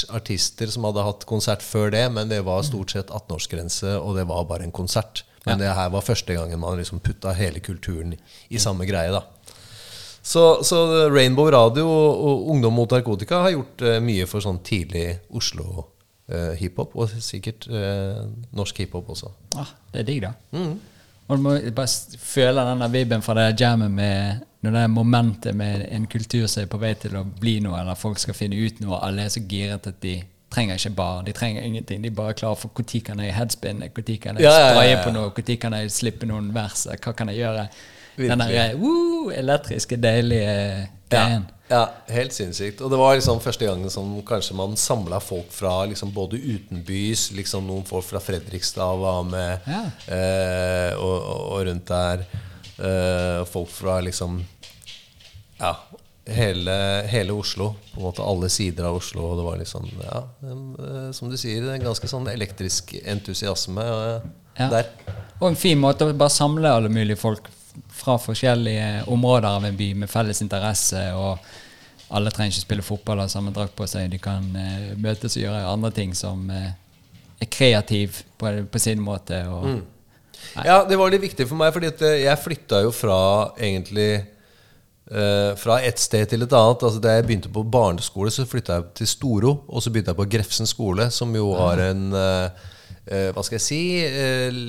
artister 0.08 0.66
som 0.72 0.84
hadde 0.88 1.04
hatt 1.04 1.24
konsert 1.28 1.62
før 1.62 1.90
det, 1.92 2.12
men 2.12 2.28
det 2.32 2.44
var 2.46 2.62
stort 2.64 2.90
sett 2.94 3.10
18-årsgrense, 3.10 3.98
og 4.00 4.16
det 4.16 4.24
var 4.30 4.48
bare 4.48 4.64
en 4.64 4.72
konsert. 4.72 5.24
Men 5.44 5.58
det 5.58 5.74
her 5.74 5.90
var 5.90 6.00
første 6.06 6.34
gangen 6.34 6.60
man 6.62 6.78
liksom 6.78 7.00
putta 7.02 7.32
hele 7.34 7.60
kulturen 7.60 8.14
i 8.48 8.58
samme 8.62 8.86
greie, 8.88 9.10
da. 9.12 9.20
Så, 10.22 10.62
så 10.64 10.78
Rainbow 11.10 11.50
Radio 11.50 11.88
og, 11.88 12.46
Ungdom 12.54 12.76
mot 12.78 12.92
narkotika 12.94 13.42
har 13.42 13.56
gjort 13.56 13.82
uh, 13.82 13.96
mye 14.04 14.28
for 14.30 14.44
sånn 14.44 14.60
tidlig 14.62 15.08
Oslo-hiphop, 15.34 16.94
og 16.94 17.16
sikkert 17.18 17.66
uh, 17.72 18.22
norsk 18.54 18.84
hiphop 18.84 19.10
også. 19.16 19.32
Ah, 19.58 19.74
det 19.90 20.04
er 20.04 20.08
digg, 20.08 20.22
da. 20.28 20.32
Og 21.26 21.38
du 21.38 21.42
må 21.42 21.56
bare 21.74 22.18
føle 22.22 22.64
den 22.66 22.82
der 22.84 22.92
vibben 22.92 23.22
fra 23.24 23.34
det 23.38 23.60
jammet 23.60 23.90
med 23.90 24.48
når 24.62 24.74
det 24.76 24.82
er 24.82 24.90
momentet 24.94 25.56
med 25.58 25.86
en 25.90 26.04
kultur 26.06 26.46
som 26.46 26.62
er 26.62 26.68
på 26.70 26.78
vei 26.78 26.92
til 26.94 27.16
å 27.18 27.24
bli 27.26 27.56
noe, 27.64 27.80
eller 27.80 27.98
folk 27.98 28.20
skal 28.22 28.36
finne 28.36 28.58
ut 28.58 28.78
noe, 28.82 29.00
alle 29.02 29.24
er 29.24 29.32
så 29.34 29.42
giret 29.50 29.88
at 29.90 29.98
de 30.04 30.20
trenger 30.52 30.78
ikke 30.78 30.92
bar, 30.94 31.24
de 31.26 31.32
trenger 31.34 31.64
ingenting. 31.66 32.02
De 32.02 32.12
er 32.12 32.14
bare 32.14 32.36
klar 32.38 32.54
for 32.54 32.70
når 32.76 33.02
kan 33.08 33.22
jeg 33.24 33.34
headspinne, 33.34 33.88
når 33.88 34.20
kan 34.22 34.38
jeg 34.38 34.52
spraye 34.52 35.00
på 35.02 35.14
noe, 35.16 35.32
når 35.34 35.58
kan 35.58 35.78
jeg 35.78 35.90
slippe 35.90 36.28
noen 36.30 36.52
vers, 36.54 36.86
hva 36.86 37.14
kan 37.16 37.32
jeg 37.32 37.42
gjøre? 37.42 37.66
Den 38.16 38.38
der 38.38 38.74
woo, 38.76 39.30
elektriske, 39.32 39.96
deilige 39.96 40.88
greien. 41.10 41.46
Ja, 41.72 41.86
helt 42.12 42.34
sinnssykt. 42.36 42.82
Og 42.84 42.90
det 42.92 42.98
var 43.00 43.14
liksom 43.16 43.38
første 43.40 43.64
gangen 43.64 43.88
som 43.90 44.10
kanskje 44.28 44.56
man 44.58 44.74
samla 44.76 45.20
folk 45.24 45.48
fra 45.54 45.84
liksom 45.88 46.10
både 46.12 46.36
utenbys, 46.36 47.30
liksom 47.32 47.64
noen 47.66 47.86
folk 47.88 48.04
fra 48.04 48.20
Fredrikstad 48.20 48.98
var 49.00 49.22
med, 49.24 49.58
Ja. 49.66 49.82
eh, 50.12 50.92
og, 50.98 51.16
og, 51.22 51.46
og 51.54 51.66
rundt 51.70 51.86
der. 51.88 52.26
Eh, 52.82 53.44
folk 53.48 53.70
fra 53.72 54.00
liksom 54.04 54.42
Ja, 55.60 55.76
hele, 56.26 56.74
hele 57.08 57.32
Oslo. 57.32 57.70
På 57.94 58.00
en 58.00 58.06
måte 58.10 58.22
alle 58.26 58.48
sider 58.50 58.84
av 58.90 58.96
Oslo. 58.98 59.24
Og 59.30 59.38
det 59.38 59.44
var 59.46 59.56
liksom, 59.62 59.88
ja, 60.02 60.22
eh, 60.42 61.10
som 61.14 61.30
du 61.30 61.36
sier, 61.40 61.70
en 61.72 61.84
ganske 61.88 62.08
sånn 62.10 62.28
elektrisk 62.32 62.94
entusiasme 63.04 63.82
eh, 63.88 64.30
Ja. 64.58 64.68
der. 64.68 64.90
Og 65.40 65.48
en 65.48 65.56
fin 65.56 65.78
måte 65.80 66.04
å 66.04 66.12
bare 66.12 66.30
samle 66.30 66.68
alle 66.68 66.90
mulige 66.92 67.16
folk 67.16 67.46
fra 68.02 68.18
forskjellige 68.20 69.06
områder 69.10 69.48
av 69.48 69.66
en 69.68 69.78
by 69.78 69.92
med 70.02 70.10
felles 70.10 70.42
interesse. 70.44 71.06
og 71.14 71.38
alle 72.12 72.32
trenger 72.32 72.52
ikke 72.52 72.66
spille 72.66 72.84
fotball 72.84 73.22
og 73.22 73.26
ha 73.26 73.32
samme 73.32 73.54
drakt 73.56 73.74
på 73.78 73.86
seg. 73.88 74.10
De 74.12 74.20
kan 74.20 74.44
uh, 74.52 74.92
møtes 75.00 75.38
og 75.38 75.46
gjøre 75.46 75.64
andre 75.70 75.92
ting 75.96 76.12
som 76.16 76.44
uh, 76.52 76.68
er 77.40 77.50
kreativ 77.50 78.22
på, 78.38 78.52
på 78.68 78.82
sin 78.82 79.00
måte. 79.02 79.40
Og, 79.48 79.70
Ja, 80.66 80.82
det 80.84 80.98
var 80.98 81.12
litt 81.12 81.22
viktig 81.22 81.46
for 81.48 81.56
meg, 81.56 81.70
fordi 81.72 81.88
eh, 82.02 82.24
jeg 82.26 82.44
flytta 82.44 82.84
jo 82.86 82.94
fra 82.94 83.18
egentlig 83.56 84.12
Uh, 85.12 85.52
Fra 85.58 85.80
et 85.84 85.98
sted 86.00 86.30
til 86.30 86.44
et 86.44 86.52
annet. 86.56 86.82
Altså 86.86 87.00
Da 87.02 87.16
jeg 87.16 87.24
begynte 87.26 87.50
på 87.52 87.64
barneskole, 87.68 88.30
så 88.32 88.46
flytta 88.48 88.78
jeg 88.78 88.84
til 89.00 89.08
Storo. 89.10 89.50
Og 89.68 89.82
så 89.82 89.90
begynte 89.90 90.14
jeg 90.14 90.16
på 90.16 90.28
Grefsen 90.30 90.68
skole, 90.70 91.08
som 91.12 91.34
jo 91.36 91.50
har 91.58 91.82
en 91.90 92.04
uh, 92.14 92.46
uh, 93.10 93.28
Hva 93.34 93.42
skal 93.44 93.58
jeg 93.58 93.64
si 93.66 93.80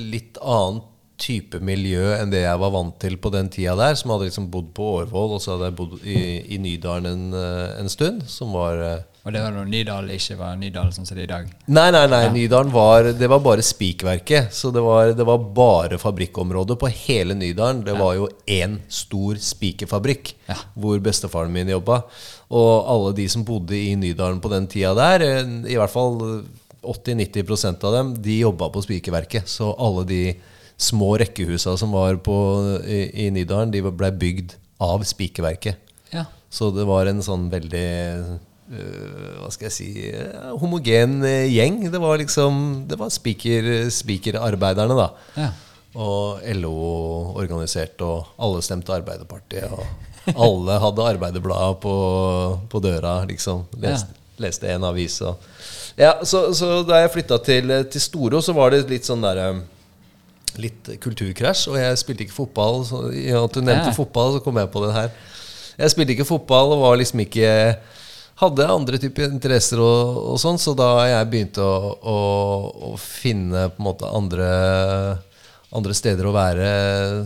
litt 0.09 0.41
annen 0.41 0.81
type 1.21 1.59
miljø 1.63 2.15
enn 2.17 2.31
det 2.33 2.41
jeg 2.43 2.59
var 2.59 2.71
vant 2.73 2.95
til 2.99 3.17
på 3.21 3.31
den 3.33 3.49
tida 3.53 3.75
der. 3.79 3.95
Som 3.99 4.11
hadde 4.15 4.27
liksom 4.29 4.49
bodd 4.53 4.73
på 4.75 4.89
Årvoll, 4.99 5.35
og 5.37 5.41
så 5.43 5.55
hadde 5.55 5.69
jeg 5.71 5.77
bodd 5.79 5.97
i, 6.03 6.19
i 6.55 6.59
Nydalen 6.61 7.09
en, 7.09 7.25
eh, 7.37 7.79
en 7.83 7.89
stund. 7.91 8.23
Som 8.29 8.55
var 8.57 8.81
eh, 8.81 9.01
og 9.23 9.31
det 9.31 9.39
var 9.39 9.53
når 9.55 9.69
Nydalen 9.71 10.11
ikke 10.11 10.35
var 10.35 10.57
Nydalen 10.59 10.91
sånn 10.91 11.05
som 11.07 11.15
det 11.15 11.21
er 11.23 11.29
i 11.29 11.31
dag. 11.31 11.51
Nei, 11.71 11.85
nei, 11.95 12.01
nei. 12.11 12.25
Nydalen 12.33 12.73
var, 12.73 13.07
det 13.15 13.29
var 13.31 13.39
bare 13.45 13.63
spikverket. 13.63 14.49
Så 14.51 14.67
det 14.75 14.81
var, 14.83 15.13
det 15.15 15.23
var 15.29 15.45
bare 15.55 15.99
fabrikkområdet 16.01 16.75
på 16.81 16.89
hele 17.05 17.37
Nydalen. 17.39 17.85
Det 17.87 17.95
var 17.95 18.17
jo 18.17 18.27
én 18.51 18.81
stor 18.91 19.39
spikerfabrikk 19.39 20.33
Ja. 20.49 20.57
hvor 20.75 20.99
bestefaren 20.99 21.55
min 21.55 21.71
jobba. 21.71 22.01
Og 22.51 22.73
alle 22.91 23.13
de 23.15 23.29
som 23.31 23.45
bodde 23.47 23.79
i 23.79 23.95
Nydalen 23.95 24.41
på 24.43 24.51
den 24.51 24.67
tida 24.67 24.91
der, 24.97 25.23
eh, 25.23 25.55
i 25.71 25.79
hvert 25.79 25.93
fall 25.93 26.19
80-90% 26.83 27.83
av 27.87 27.93
dem, 27.95 28.13
de 28.21 28.41
jobba 28.41 28.67
på 28.75 28.83
spikerverket. 28.83 29.47
Så 29.47 29.71
alle 29.79 30.03
de 30.09 30.21
små 30.77 31.13
rekkehusa 31.21 31.75
som 31.77 31.93
var 31.95 32.17
på, 32.23 32.35
i, 32.85 33.05
i 33.25 33.29
Nydalen, 33.33 33.71
de 33.73 33.83
ble 33.85 34.11
bygd 34.19 34.55
av 34.83 35.03
spikerverket. 35.07 35.79
Ja. 36.13 36.25
Så 36.53 36.69
det 36.73 36.85
var 36.85 37.09
en 37.09 37.21
sånn 37.25 37.47
veldig 37.49 37.89
uh, 38.21 39.39
Hva 39.41 39.49
skal 39.53 39.69
jeg 39.69 39.75
si 39.75 39.87
uh, 40.13 40.53
homogen 40.61 41.23
øh, 41.25 41.47
gjeng. 41.49 41.79
Det 41.89 42.01
var 42.01 42.19
liksom 42.21 42.83
Det 42.89 42.99
var 42.99 43.09
spikerarbeiderne, 43.13 44.97
da. 44.99 45.07
Ja. 45.39 45.51
Og 45.93 46.41
LO 46.57 46.73
organiserte, 47.37 48.05
og 48.05 48.33
alle 48.41 48.63
stemte 48.65 48.93
Arbeiderpartiet. 48.95 49.69
Og 49.73 50.33
alle 50.45 50.77
hadde 50.81 51.05
Arbeiderbladet 51.05 51.81
på, 51.83 51.95
på 52.69 52.81
døra, 52.81 53.19
liksom. 53.29 53.65
Leste, 53.81 54.15
leste 54.41 54.71
en 54.73 54.87
avis. 54.89 55.19
Og. 55.21 55.37
Ja, 55.99 56.15
så, 56.25 56.47
så 56.57 56.79
da 56.87 57.03
jeg 57.03 57.11
flytta 57.13 57.37
til, 57.45 57.75
til 57.93 58.01
Storo, 58.01 58.41
så 58.41 58.55
var 58.57 58.73
det 58.73 58.87
litt 58.89 59.05
sånn 59.05 59.21
derre 59.21 59.51
Litt 60.61 60.89
kulturkrasj, 61.01 61.67
og 61.71 61.77
jeg 61.79 61.97
spilte 62.01 62.25
ikke 62.27 62.35
fotball. 62.35 62.83
Så, 62.85 62.99
I 63.13 63.31
og 63.33 63.39
med 63.39 63.49
at 63.49 63.53
du 63.57 63.61
nevnte 63.65 63.89
Ja. 63.91 63.97
fotball, 63.97 64.35
så 64.37 64.43
kom 64.45 64.57
jeg 64.61 64.69
på 64.73 64.83
det 64.85 64.93
her. 64.93 65.11
Jeg 65.79 65.89
spilte 65.93 66.13
ikke 66.13 66.27
fotball 66.29 66.75
og 66.75 66.81
var 66.85 66.97
liksom 67.01 67.19
ikke 67.25 67.49
Hadde 68.41 68.65
andre 68.65 68.97
typer 68.97 69.27
interesser 69.29 69.77
og, 69.79 70.17
og 70.33 70.39
sånn, 70.41 70.57
så 70.57 70.73
da 70.75 71.05
jeg 71.05 71.27
begynte 71.29 71.61
å, 71.61 71.91
å, 72.01 72.15
å 72.89 72.97
finne 72.97 73.67
på 73.69 73.77
en 73.77 73.85
måte 73.85 74.09
andre, 74.09 74.47
andre 75.77 75.93
steder 75.93 76.25
å 76.25 76.33
være, 76.33 76.71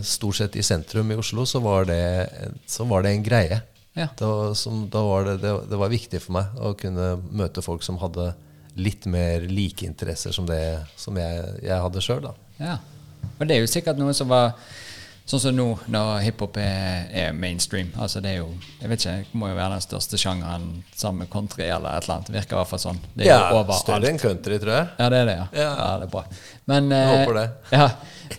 stort 0.04 0.36
sett 0.36 0.58
i 0.60 0.62
sentrum 0.62 1.08
i 1.10 1.16
Oslo, 1.18 1.46
så 1.48 1.62
var 1.64 1.88
det, 1.88 2.28
så 2.68 2.84
var 2.84 3.06
det 3.06 3.14
en 3.16 3.24
greie. 3.24 3.56
Ja. 3.96 4.10
Da, 4.20 4.52
som, 4.54 4.84
da 4.92 5.00
var 5.02 5.24
det, 5.30 5.38
det, 5.42 5.54
det 5.72 5.80
var 5.80 5.90
viktig 5.96 6.20
for 6.22 6.36
meg 6.36 6.60
å 6.60 6.74
kunne 6.78 7.08
møte 7.32 7.64
folk 7.64 7.82
som 7.82 7.96
hadde 8.04 8.34
litt 8.78 9.08
mer 9.10 9.48
like 9.48 9.88
interesser 9.88 10.36
som 10.36 10.44
det 10.46 10.60
som 11.00 11.16
jeg, 11.18 11.40
jeg 11.66 11.82
hadde 11.88 12.04
sjøl. 12.04 12.28
Ja. 12.60 12.76
Og 13.38 13.46
det 13.46 13.56
er 13.56 13.60
jo 13.62 13.70
sikkert 13.70 13.98
noe 14.00 14.14
som 14.16 14.28
var 14.30 14.52
sånn 15.28 15.40
som 15.42 15.52
nå, 15.56 15.64
når 15.92 16.22
hiphop 16.24 16.56
er, 16.56 17.02
er 17.12 17.32
mainstream. 17.36 17.90
Altså 18.00 18.22
det 18.24 18.30
er 18.32 18.36
jo, 18.38 18.46
jeg 18.80 18.88
vet 18.88 19.02
ikke, 19.04 19.16
det 19.28 19.36
må 19.42 19.50
jo 19.50 19.56
være 19.58 19.74
den 19.76 19.82
største 19.84 20.16
sjangeren 20.20 20.68
sammen 20.96 21.18
med 21.26 21.30
country 21.34 21.66
eller 21.68 21.98
et 21.98 22.06
eller 22.06 22.14
annet. 22.16 22.30
Virker 22.32 22.56
i 22.56 22.58
hvert 22.62 22.70
fall 22.70 22.80
sånn. 22.86 23.00
Det 23.12 23.26
er 23.26 23.28
Ja, 23.28 23.36
jo 23.50 23.58
overalt. 23.58 23.82
større 23.82 24.08
enn 24.08 24.18
country, 24.22 24.56
tror 24.62 24.72
jeg. 24.72 24.86
Ja, 24.98 25.08
det 25.12 25.18
er 25.20 25.28
det, 25.28 25.34
ja. 25.36 25.44
Ja. 25.52 25.66
ja 25.82 25.90
det 26.00 26.06
er 26.08 26.14
bra. 26.14 26.22
Men, 26.72 26.88
Jeg 26.96 27.10
eh, 27.10 27.18
håper 27.20 27.38
det. 27.40 27.44
Ja, 27.76 27.90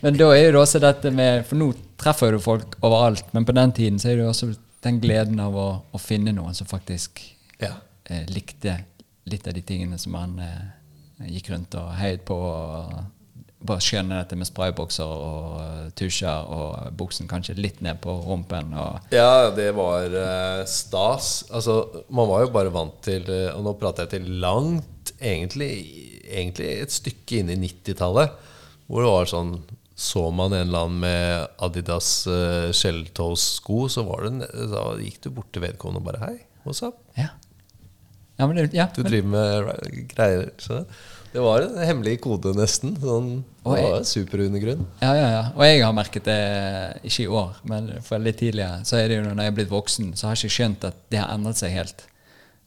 men 0.02 0.18
da 0.18 0.30
er 0.34 0.42
jo 0.42 0.50
det 0.56 0.60
også 0.64 0.80
dette 0.82 1.10
med 1.14 1.46
For 1.46 1.56
nå 1.62 1.70
treffer 2.00 2.34
du 2.34 2.40
folk 2.42 2.74
overalt, 2.82 3.30
men 3.36 3.46
på 3.46 3.54
den 3.54 3.72
tiden 3.78 4.02
så 4.02 4.10
er 4.10 4.18
det 4.18 4.24
jo 4.26 4.32
også 4.34 4.50
den 4.82 4.98
gleden 5.02 5.38
av 5.44 5.54
å, 5.60 5.68
å 5.94 5.98
finne 6.02 6.32
noen 6.34 6.54
som 6.58 6.66
faktisk 6.66 7.22
Ja. 7.62 7.74
eh, 8.10 8.26
likte 8.34 8.80
litt 9.30 9.46
av 9.46 9.54
de 9.54 9.62
tingene 9.62 9.98
som 10.00 10.14
han 10.18 10.38
eh, 10.42 11.30
gikk 11.30 11.50
rundt 11.54 11.74
og 11.78 11.94
heiet 12.00 12.24
på. 12.26 12.34
og 12.34 12.98
bare 13.60 13.82
skjønne 13.84 14.22
dette 14.22 14.36
med 14.40 14.48
spraybokser 14.48 15.10
og 15.10 15.56
eh, 15.60 15.88
tusjer 15.98 16.46
og 16.54 16.94
buksen 16.96 17.28
kanskje 17.28 17.58
litt 17.58 17.82
ned 17.84 18.00
på 18.00 18.14
rumpen. 18.24 18.72
Ja, 19.12 19.50
det 19.56 19.70
var 19.76 20.08
eh, 20.08 20.62
stas. 20.70 21.32
Altså, 21.52 21.82
man 22.08 22.30
var 22.30 22.46
jo 22.46 22.54
bare 22.54 22.72
vant 22.72 22.96
til 23.04 23.28
eh, 23.28 23.50
Og 23.52 23.66
nå 23.66 23.74
prater 23.80 24.06
jeg 24.06 24.14
til 24.14 24.30
langt, 24.40 25.12
egentlig, 25.20 25.72
egentlig 26.30 26.70
et 26.80 26.94
stykke 26.94 27.42
inn 27.42 27.52
i 27.52 27.58
90-tallet, 27.60 28.32
hvor 28.88 29.04
det 29.04 29.12
var 29.12 29.30
sånn 29.30 29.52
Så 30.00 30.22
man 30.32 30.54
en 30.56 30.64
eller 30.70 30.86
annen 30.86 31.02
med 31.02 31.60
Adidas 31.60 32.08
uh, 32.30 32.70
Shelltoes-sko, 32.72 33.82
så 33.92 34.06
var 34.08 34.24
det, 34.24 34.48
da 34.72 34.86
gikk 34.96 35.20
du 35.26 35.28
bort 35.36 35.50
til 35.52 35.66
vedkommende 35.66 36.00
og 36.00 36.06
bare 36.08 36.22
Hei, 36.24 36.36
what's 36.64 36.80
up? 36.86 37.02
ja. 37.20 37.34
Ja, 38.40 38.46
men 38.48 38.56
det, 38.56 38.70
ja, 38.72 38.86
Du 38.96 39.02
driver 39.04 39.28
med 39.28 40.06
greier. 40.08 40.46
Så 40.56 40.78
det 41.32 41.40
var 41.44 41.62
en 41.62 41.76
hemmelig 41.86 42.16
kode, 42.24 42.52
nesten. 42.58 42.96
Sånn, 42.98 43.28
det 43.64 43.76
jeg- 43.78 43.90
var 43.92 44.02
superundergrunn. 44.08 44.86
ja, 45.02 45.12
ja, 45.14 45.28
ja. 45.30 45.42
Og 45.54 45.62
jeg 45.64 45.82
har 45.84 45.92
merket 45.92 46.24
det, 46.24 47.00
ikke 47.04 47.22
i 47.24 47.26
år, 47.28 47.56
men 47.64 47.90
for 48.02 48.18
litt 48.18 48.38
tidligere, 48.38 48.80
så 48.84 48.96
er 48.98 49.08
det 49.08 49.16
jo 49.20 49.22
når 49.30 49.36
jeg 49.44 49.46
er 49.52 49.56
blitt 49.58 49.70
voksen, 49.70 50.12
så 50.16 50.26
har 50.26 50.34
jeg 50.34 50.44
ikke 50.50 50.56
skjønt 50.58 50.84
at 50.90 50.94
det 51.10 51.18
har 51.20 51.28
endret 51.36 51.56
seg 51.56 51.70
helt. 51.70 52.06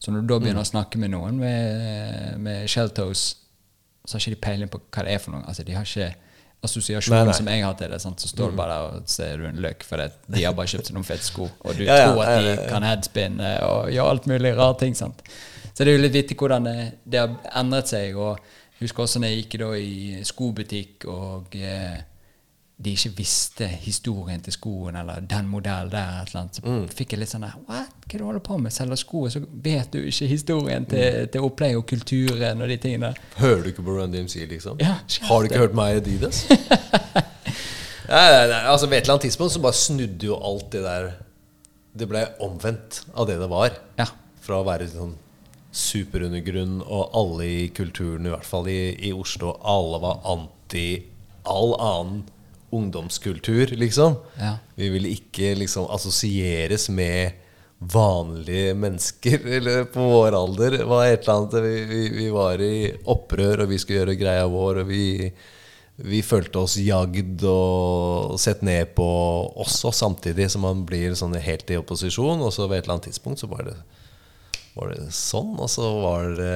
Så 0.00 0.10
når 0.12 0.20
du 0.26 0.26
da 0.34 0.38
begynner 0.40 0.60
å 0.64 0.68
snakke 0.72 0.96
med 0.98 1.10
noen 1.10 1.38
med, 1.38 2.38
med 2.40 2.68
shelltoes, 2.68 3.36
så 4.06 4.14
har 4.16 4.20
ikke 4.20 4.34
de 4.34 4.40
peiling 4.46 4.68
på 4.68 4.80
hva 4.92 5.04
det 5.04 5.12
er 5.14 5.18
for 5.18 5.32
noe. 5.32 5.44
Altså, 5.48 5.64
de 5.64 5.72
har 5.72 5.84
ikke 5.84 6.14
assosiasjonen 6.64 7.18
Nei, 7.18 7.24
nei. 7.28 7.32
som 7.36 7.46
jeg 7.48 7.62
har 7.64 7.74
til 7.74 7.90
det. 7.92 8.00
Sant? 8.00 8.20
Så 8.20 8.28
står 8.28 8.50
du 8.52 8.56
bare 8.56 8.68
der 8.74 8.98
og 8.98 9.08
ser 9.08 9.36
du 9.40 9.44
en 9.48 9.56
løk, 9.64 9.82
for 9.84 9.96
det, 10.00 10.10
de 10.32 10.42
har 10.44 10.52
bare 10.56 10.66
kjøpt 10.72 10.86
seg 10.88 10.94
noen 10.96 11.04
fete 11.08 11.24
sko, 11.24 11.48
og 11.64 11.76
du 11.76 11.84
Ja, 11.84 11.98
tror 12.12 12.22
at 12.24 12.44
de 12.44 12.68
kan 12.68 12.82
headspinne 12.82 13.50
og 13.68 13.90
gjøre 13.92 14.10
alt 14.14 14.26
mulig 14.26 14.54
rare 14.56 14.78
ting. 14.80 14.94
Sant? 14.96 15.20
Så 15.74 15.82
det 15.84 15.90
er 15.92 15.96
jo 15.98 16.02
litt 16.04 16.14
vittig 16.14 16.36
hvordan 16.38 16.64
det, 16.68 16.92
det 17.04 17.18
har 17.20 17.36
endret 17.60 17.88
seg. 17.90 18.14
og 18.16 18.38
jeg 18.78 18.88
husker 18.88 19.02
også 19.02 19.18
når 19.20 19.28
jeg 19.32 19.42
gikk 19.44 19.54
da 19.60 19.70
i 19.78 20.18
skobutikk, 20.26 21.04
og 21.10 21.54
eh, 21.56 21.96
de 22.84 22.90
ikke 22.90 23.10
visste 23.16 23.66
historien 23.66 24.40
til 24.42 24.52
skoen, 24.52 24.96
eller 24.98 25.20
den 25.30 25.46
modellen 25.48 25.90
der, 25.92 26.22
et 26.22 26.28
eller 26.32 26.40
annet, 26.40 26.56
så 26.58 26.62
Mm. 26.64 26.88
fikk 26.90 27.12
jeg 27.14 27.20
litt 27.20 27.30
sånn 27.30 27.42
der, 27.46 27.54
What? 27.68 27.90
Hva 28.10 28.18
du 28.18 28.24
holder 28.24 28.40
på 28.40 28.58
med? 28.60 28.72
Selger 28.72 28.96
sko, 28.98 29.28
så 29.30 29.40
vet 29.62 29.90
du 29.92 29.98
ikke 30.02 30.26
historien 30.28 30.84
til, 30.86 31.20
Mm. 31.22 31.28
til 31.32 31.40
opplegg 31.46 31.76
og 31.76 31.86
kulturen 31.86 32.62
og 32.62 32.68
de 32.68 32.76
tingene. 32.76 33.14
Hører 33.36 33.62
du 33.62 33.68
ikke 33.70 33.82
på 33.86 33.94
Run 33.98 34.12
DMC, 34.12 34.46
liksom? 34.50 34.78
Ja, 34.80 34.96
Har 35.22 35.38
du 35.42 35.44
ikke 35.48 35.58
hørt 35.62 35.74
meg 35.74 35.94
i 35.94 35.96
Adidas? 36.00 36.44
nei, 38.08 38.26
nei, 38.30 38.46
nei, 38.50 38.62
altså 38.68 38.86
Ved 38.88 38.98
et 38.98 39.02
eller 39.04 39.14
annet 39.14 39.22
tidspunkt 39.28 39.52
så 39.54 39.62
bare 39.62 39.78
snudde 39.78 40.26
jo 40.28 40.36
alt 40.44 40.70
det 40.74 40.82
der 40.84 41.10
Det 41.96 42.08
ble 42.10 42.24
omvendt 42.42 43.04
av 43.14 43.26
det 43.28 43.38
det 43.38 43.48
var. 43.48 43.70
Ja. 43.98 44.06
Fra 44.42 44.58
å 44.60 44.64
være 44.66 44.88
sånn 44.90 45.14
superundergrunn, 45.74 46.78
og 46.82 47.16
alle 47.18 47.48
i 47.50 47.64
kulturen, 47.74 48.28
i 48.28 48.32
hvert 48.32 48.46
fall 48.46 48.70
i, 48.70 48.94
i 49.08 49.12
Oslo, 49.14 49.56
alle 49.60 50.00
var 50.02 50.22
anti 50.30 50.86
all 51.44 51.74
annen 51.76 52.22
ungdomskultur, 52.74 53.66
liksom. 53.66 54.16
Ja. 54.40 54.56
Vi 54.74 54.88
ville 54.90 55.12
ikke 55.14 55.52
liksom 55.58 55.86
assosieres 55.94 56.88
med 56.90 57.40
vanlige 57.78 58.74
mennesker 58.74 59.46
eller 59.58 59.84
på 59.84 60.06
vår 60.10 60.36
alder. 60.38 60.78
Var 60.84 61.06
et 61.06 61.26
eller 61.26 61.34
annet 61.34 61.58
vi, 61.64 61.74
vi, 61.90 62.04
vi 62.18 62.30
var 62.34 62.62
i 62.62 62.76
opprør, 63.10 63.64
og 63.64 63.70
vi 63.70 63.78
skulle 63.78 64.02
gjøre 64.02 64.18
greia 64.18 64.46
vår. 64.50 64.82
Og 64.82 64.90
vi, 64.90 65.04
vi 66.02 66.22
følte 66.26 66.64
oss 66.64 66.78
jagd 66.82 67.44
og 67.50 68.38
sett 68.42 68.64
ned 68.66 68.94
på 68.96 69.08
også, 69.64 69.92
samtidig 69.94 70.50
som 70.50 70.66
man 70.66 70.82
blir 70.88 71.14
sånn 71.18 71.36
helt 71.38 71.70
i 71.70 71.78
opposisjon. 71.78 72.42
Og 72.42 72.54
så 72.54 72.66
ved 72.66 72.80
et 72.80 72.88
eller 72.88 72.98
annet 72.98 73.10
tidspunkt 73.12 73.42
så 73.44 73.50
var 73.50 73.68
det, 73.70 73.78
var 74.74 74.90
det 74.94 75.08
sånn, 75.14 75.52
og 75.62 75.68
så 75.70 75.88
var 76.02 76.32
det 76.38 76.54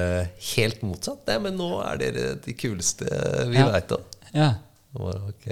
helt 0.55 0.81
motsatt. 0.83 1.21
Nei, 1.29 1.37
men 1.47 1.55
nå 1.59 1.69
er 1.85 2.01
dere 2.01 2.23
de 2.43 2.53
kuleste 2.59 3.05
vi 3.51 3.57
Ja. 3.61 3.69
veit 3.71 3.91
om. 3.95 4.03
ja. 4.33 4.49
Og 4.97 5.03
bare, 5.05 5.19
ok, 5.29 5.45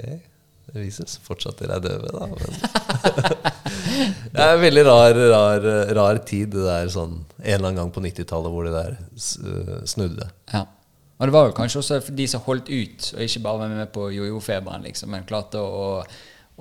det 0.68 0.82
vises 0.82 1.12
fortsatt 1.22 1.60
dere 1.62 1.76
er 1.78 1.84
døve, 1.84 2.08
da. 2.10 2.26
Det 4.32 4.40
er 4.42 4.54
en 4.54 4.60
veldig 4.62 4.82
rar, 4.86 5.16
rar, 5.32 5.64
rar 5.96 6.18
tid, 6.28 6.50
det 6.54 6.64
der 6.66 6.88
sånn 6.92 7.14
en 7.38 7.46
eller 7.54 7.68
annen 7.70 7.78
gang 7.80 7.92
på 7.94 8.02
90-tallet 8.04 8.52
hvor 8.52 8.66
det 8.68 8.74
der 8.74 8.96
øh, 8.98 9.78
snudde. 9.88 10.28
Ja. 10.52 10.64
Og 11.18 11.26
det 11.26 11.34
var 11.34 11.48
jo 11.48 11.54
kanskje 11.56 11.80
også 11.82 11.98
for 12.06 12.14
de 12.18 12.26
som 12.30 12.44
holdt 12.46 12.68
ut, 12.70 13.08
og 13.16 13.22
ikke 13.24 13.42
bare 13.42 13.58
var 13.64 13.72
med 13.72 13.90
på 13.94 14.04
jojo-feberen, 14.14 14.84
liksom, 14.86 15.10
men 15.14 15.24
klarte 15.26 15.58
å, 15.58 15.70
å 15.98 16.04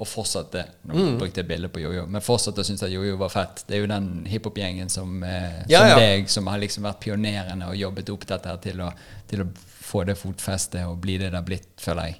fortsette 0.06 0.66
Nå 0.86 0.94
Mm. 0.94 1.18
brukte 1.18 1.42
jeg 1.42 1.48
bilde 1.48 1.70
på 1.74 1.80
jojo, 1.82 2.06
men 2.08 2.22
fortsatt 2.22 2.58
å 2.60 2.64
synes 2.64 2.84
at 2.84 2.92
jojo 2.92 3.16
var 3.18 3.30
fett. 3.30 3.64
Det 3.68 3.76
er 3.76 3.80
jo 3.82 3.88
den 3.88 4.26
hiphop-gjengen 4.30 4.90
som, 4.90 5.24
eh, 5.24 5.64
Ja, 5.68 5.80
som 5.80 5.88
ja. 5.90 5.96
deg, 5.96 6.30
som 6.30 6.48
har 6.48 6.60
liksom 6.60 6.84
vært 6.84 7.00
pionerende 7.02 7.68
og 7.68 7.76
jobbet 7.76 8.10
opp 8.14 8.26
dette 8.28 8.46
her 8.48 8.58
til 8.58 8.78
å, 8.82 8.92
til 9.28 9.42
å 9.42 9.48
få 9.88 10.06
det 10.06 10.18
fotfestet 10.18 10.86
og 10.86 11.00
bli 11.02 11.18
det 11.18 11.32
det 11.32 11.40
har 11.40 11.44
blitt, 11.48 11.68
føler 11.80 12.04
jeg. 12.12 12.20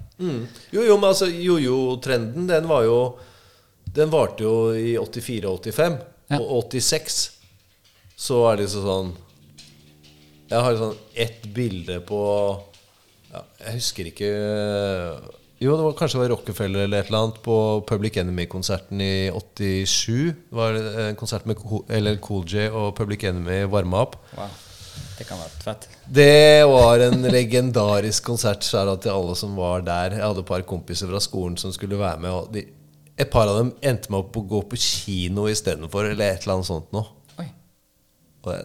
Jo, 0.72 0.82
jo, 0.82 0.96
men 0.96 1.10
altså 1.10 1.26
jojo-trenden, 1.30 2.46
den 2.48 2.66
var 2.66 2.82
jo 2.84 3.18
Den 3.94 4.10
varte 4.10 4.40
jo 4.44 4.72
i 4.74 4.96
84 4.98 5.44
og 5.48 5.62
85. 5.62 5.98
Ja. 6.30 6.36
Og 6.40 6.68
86 6.70 7.30
så 8.16 8.52
er 8.52 8.56
det 8.56 8.66
liksom 8.66 8.84
sånn 8.84 9.12
Jeg 10.50 10.60
har 10.62 10.74
sånn 10.76 10.96
ett 11.16 11.42
bilde 11.54 12.00
på 12.00 12.18
ja, 13.32 13.42
Jeg 13.64 13.74
husker 13.74 14.04
ikke 14.10 14.28
Jo, 15.58 15.72
det 15.74 15.82
var 15.82 15.94
kanskje 15.98 16.20
det 16.20 16.22
var 16.22 16.30
Rockefeller 16.36 16.84
eller 16.86 17.02
et 17.02 17.08
eller 17.10 17.24
annet 17.24 17.38
på 17.42 17.54
Public 17.88 18.16
Enemy-konserten 18.22 19.00
i 19.02 19.26
87. 19.34 20.30
Det 20.30 20.54
var 20.54 20.78
en 20.78 21.18
konsert 21.18 21.48
med 21.50 21.58
LL 21.90 22.20
Cool 22.22 22.44
J 22.46 22.68
og 22.70 22.92
Public 22.98 23.26
Enemy 23.26 23.64
varma 23.72 24.04
opp. 24.06 24.14
Wow. 24.38 24.52
Det 25.18 25.26
kan 25.26 25.40
være 25.40 25.62
fett. 25.64 25.88
Det 26.06 26.62
var 26.70 27.02
en 27.08 27.26
legendarisk 27.26 28.22
konsert. 28.30 28.62
Skjæra 28.62 28.94
til 29.02 29.10
alle 29.10 29.34
som 29.38 29.58
var 29.58 29.82
der. 29.86 30.14
Jeg 30.14 30.26
hadde 30.28 30.44
et 30.44 30.50
par 30.52 30.62
kompiser 30.62 31.10
fra 31.10 31.18
skolen 31.22 31.58
som 31.58 31.74
skulle 31.74 31.98
være 31.98 32.22
med. 32.22 32.54
De, 32.54 32.62
et 33.18 33.30
par 33.32 33.50
av 33.50 33.58
dem 33.58 33.74
endte 33.82 34.12
med 34.14 34.20
opp 34.22 34.38
å 34.38 34.46
gå 34.46 34.62
på 34.70 34.78
kino 34.78 35.48
istedenfor, 35.50 36.12
eller 36.12 36.36
et 36.36 36.46
eller 36.46 36.60
annet 36.60 36.70
sånt 36.70 36.94
noe. 36.94 37.17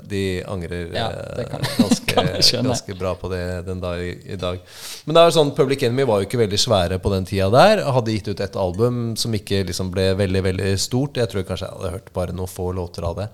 De 0.08 0.44
angrer 0.48 0.94
Ja, 0.96 1.08
eh, 1.12 1.46
kan- 1.50 1.66
ganske, 1.78 2.14
kan 2.52 2.70
ganske 2.70 2.96
bra 2.96 3.16
på 3.20 3.30
det 3.32 3.66
den 3.66 3.82
dag 3.82 4.00
i, 4.04 4.36
dag. 4.40 4.60
Men 5.06 5.16
det 5.18 5.24
er 5.24 5.34
sånn, 5.36 5.52
Public 5.58 5.84
Enemy 5.84 6.06
var 6.08 6.22
jo 6.22 6.28
ikke 6.30 6.40
veldig 6.44 6.60
svære 6.62 7.00
på 7.04 7.12
den 7.12 7.26
tida 7.26 7.50
der. 7.52 7.84
Hadde 7.92 8.14
gitt 8.16 8.30
ut 8.32 8.40
et 8.46 8.56
album 8.56 9.16
som 9.20 9.34
ikke 9.34 9.64
liksom 9.68 9.92
ble 9.92 10.12
veldig 10.20 10.44
veldig 10.46 10.72
stort. 10.80 11.18
Jeg 11.20 11.32
tror 11.34 11.44
kanskje 11.50 11.68
jeg 11.68 11.76
hadde 11.80 11.96
hørt 11.98 12.14
bare 12.16 12.38
noen 12.38 12.52
få 12.52 12.70
låter 12.72 13.04
av 13.10 13.18
det. 13.24 13.28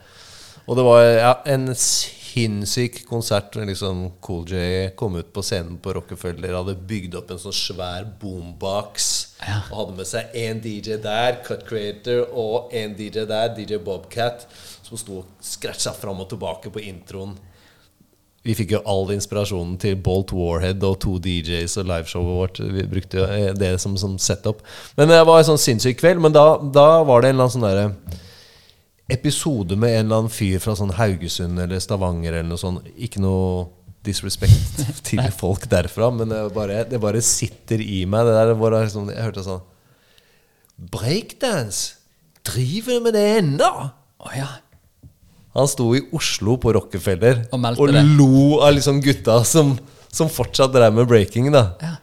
Og 0.70 0.78
det 0.78 0.84
var 0.86 1.04
ja, 1.04 1.34
en 1.50 1.72
sinnssyk 1.74 3.04
konsert. 3.10 3.56
Liksom 3.56 4.04
Cool 4.22 4.46
J 4.50 4.90
kom 4.96 5.16
ut 5.18 5.32
på 5.34 5.42
scenen 5.46 5.80
på 5.82 5.94
Rockefeller, 5.98 6.54
hadde 6.60 6.76
bygd 6.90 7.16
opp 7.20 7.32
en 7.34 7.42
sånn 7.42 7.56
svær 7.58 8.06
boombox. 8.22 9.10
Ja. 9.42 9.62
Og 9.72 9.80
hadde 9.82 9.98
med 9.98 10.10
seg 10.10 10.36
én 10.38 10.62
DJ 10.64 11.00
der, 11.04 11.40
Cut 11.48 11.66
Creator, 11.70 12.28
og 12.38 12.74
en 12.76 12.94
DJ 12.98 13.26
der, 13.30 13.54
DJ 13.58 13.80
Bobcat, 13.84 14.46
som 14.90 15.00
sto 15.00 15.22
og 15.22 15.46
scratcha 15.46 15.94
fram 15.96 16.20
og 16.24 16.30
tilbake 16.32 16.72
på 16.74 16.84
introen. 16.90 17.38
Vi 18.46 18.56
fikk 18.56 18.72
jo 18.78 18.80
all 18.88 19.10
inspirasjonen 19.14 19.76
til 19.82 19.98
Bolt 20.00 20.32
Warhead 20.34 20.84
og 20.88 20.96
to 21.04 21.18
DJs 21.22 21.76
og 21.82 21.90
liveshowet 21.90 22.38
vårt. 22.38 22.62
Vi 22.78 22.86
brukte 22.88 23.20
jo 23.20 23.26
eh, 23.28 23.52
det 23.58 23.74
som, 23.84 23.98
som 24.00 24.16
setup. 24.22 24.64
Men 24.98 25.12
det 25.12 25.20
var 25.28 25.42
en 25.42 25.50
sånn 25.52 25.62
sinnssyk 25.62 26.00
kveld. 26.00 26.24
Men 26.24 26.36
da, 26.36 26.46
da 26.64 27.04
var 27.08 27.22
det 27.22 27.34
en 27.34 27.36
eller 27.36 27.50
annen 27.50 27.56
sånn 27.58 27.68
derre 27.68 28.22
episode 29.10 29.76
med 29.76 29.92
en 29.92 30.06
eller 30.06 30.22
annen 30.24 30.32
fyr 30.32 30.62
fra 30.64 30.76
sånn 30.78 30.96
Haugesund 30.96 31.60
eller 31.60 31.82
Stavanger 31.84 32.38
eller 32.38 32.48
noe 32.54 32.62
sånt. 32.62 32.88
Ikke 32.96 33.22
noe 33.24 33.68
disrespect 34.08 34.86
til 35.10 35.22
folk 35.36 35.68
derfra, 35.70 36.08
men 36.16 36.32
det 36.32 36.42
bare, 36.56 36.86
det 36.88 37.02
bare 37.04 37.22
sitter 37.26 37.84
i 37.84 38.06
meg. 38.08 38.30
Det 38.30 38.38
der 38.40 38.56
hvor 38.56 38.78
jeg, 38.78 38.88
liksom, 38.88 39.12
jeg 39.12 39.28
hørte 39.28 39.46
sånn 39.46 39.66
Breakdance! 40.80 41.98
Driver 42.48 42.96
du 42.96 43.04
med 43.10 43.18
det 43.20 43.26
ennå? 43.42 43.72
Å 44.24 44.30
ja. 44.32 44.48
Han 45.58 45.68
sto 45.68 45.88
i 45.98 46.02
Oslo 46.14 46.58
på 46.62 46.74
Rockefeller 46.76 47.46
Og 47.52 47.66
og 47.80 47.94
lo 48.20 48.60
av 48.62 48.76
liksom 48.76 49.00
gutta 49.02 49.40
som, 49.44 49.74
som 50.12 50.30
fortsatt 50.30 50.74
drev 50.76 50.94
med 50.94 51.08
breaking. 51.10 51.52
da 51.52 51.72
Ja. 51.82 51.96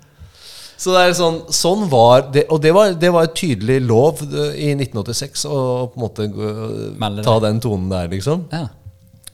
Så 0.76 0.92
det 0.92 1.02
er 1.06 1.14
sånn, 1.16 1.38
sånn 1.56 1.86
var 1.88 2.26
det, 2.34 2.42
Og 2.52 2.60
det 2.60 2.72
var, 2.76 2.90
det 2.92 3.08
var 3.14 3.24
et 3.24 3.34
tydelig 3.38 3.78
lov 3.86 4.18
i 4.52 4.74
1986 4.74 5.46
å 5.48 5.60
på 5.88 5.96
en 5.96 6.02
måte 6.04 7.22
ta 7.24 7.38
den 7.40 7.60
tonen 7.64 7.88
der, 7.88 8.10
liksom. 8.12 8.48
ja. 8.52 8.66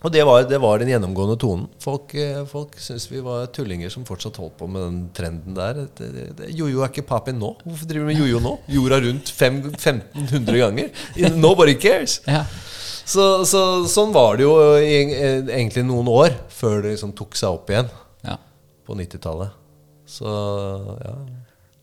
Og 0.03 0.11
det 0.11 0.25
var, 0.27 0.43
det 0.51 0.59
var 0.59 0.81
den 0.83 0.89
gjennomgående 0.91 1.37
tonen. 1.39 1.69
Folk, 1.79 2.11
eh, 2.19 2.41
folk 2.51 2.73
syntes 2.83 3.05
vi 3.07 3.21
var 3.23 3.45
tullinger 3.55 3.91
som 3.93 4.03
fortsatt 4.03 4.35
holdt 4.43 4.57
på 4.59 4.67
med 4.67 4.83
den 4.83 4.97
trenden 5.15 5.55
der. 5.55 5.79
Jojo 6.51 6.83
er 6.83 6.91
ikke 6.91 7.05
papen 7.07 7.39
nå. 7.39 7.53
Hvorfor 7.63 7.87
driver 7.87 8.09
du 8.09 8.11
med 8.11 8.19
jojo 8.19 8.41
nå? 8.43 8.57
Jorda 8.75 8.99
rundt 9.05 9.31
fem, 9.31 9.61
1500 9.71 10.59
ganger. 10.59 10.91
Nobody 11.45 11.77
cares. 11.79 12.19
ja. 12.27 12.43
Så, 13.05 13.45
så 13.49 13.61
sånn 13.91 14.13
var 14.15 14.37
det 14.39 14.45
jo 14.47 14.55
i, 14.79 14.99
eh, 15.13 15.41
egentlig 15.57 15.85
noen 15.89 16.09
år 16.13 16.37
før 16.53 16.83
det 16.85 16.95
liksom 16.95 17.15
tok 17.19 17.35
seg 17.39 17.57
opp 17.59 17.71
igjen 17.73 17.89
ja. 18.25 18.37
på 18.87 18.97
90-tallet. 18.99 19.59
Så 20.07 20.29
ja, 21.03 21.17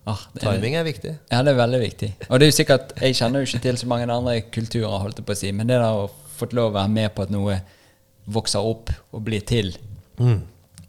Ah, 0.09 0.17
det 0.33 0.41
er- 0.41 0.55
timing 0.55 0.75
er 0.79 0.83
viktig. 0.87 1.11
Ja, 1.29 1.43
det 1.43 1.51
er 1.51 1.57
veldig 1.59 1.79
viktig. 1.83 2.07
Og 2.29 2.39
det 2.39 2.47
er 2.47 2.49
jo 2.49 2.55
sikkert, 2.63 2.93
Jeg 3.01 3.15
kjenner 3.15 3.43
jo 3.43 3.45
ikke 3.45 3.61
til 3.61 3.77
så 3.77 3.87
mange 3.87 4.07
andre 4.09 4.41
kulturer, 4.41 4.99
holdt 5.03 5.17
jeg 5.19 5.25
på 5.25 5.35
å 5.35 5.37
si, 5.37 5.51
men 5.51 5.67
det 5.67 5.77
å 5.77 6.09
få 6.37 6.47
lov 6.51 6.71
å 6.71 6.77
være 6.79 6.89
med 6.89 7.13
på 7.13 7.21
at 7.27 7.29
noe 7.29 7.59
vokser 8.25 8.59
opp 8.59 8.89
og 9.13 9.23
blir 9.23 9.41
til, 9.45 9.75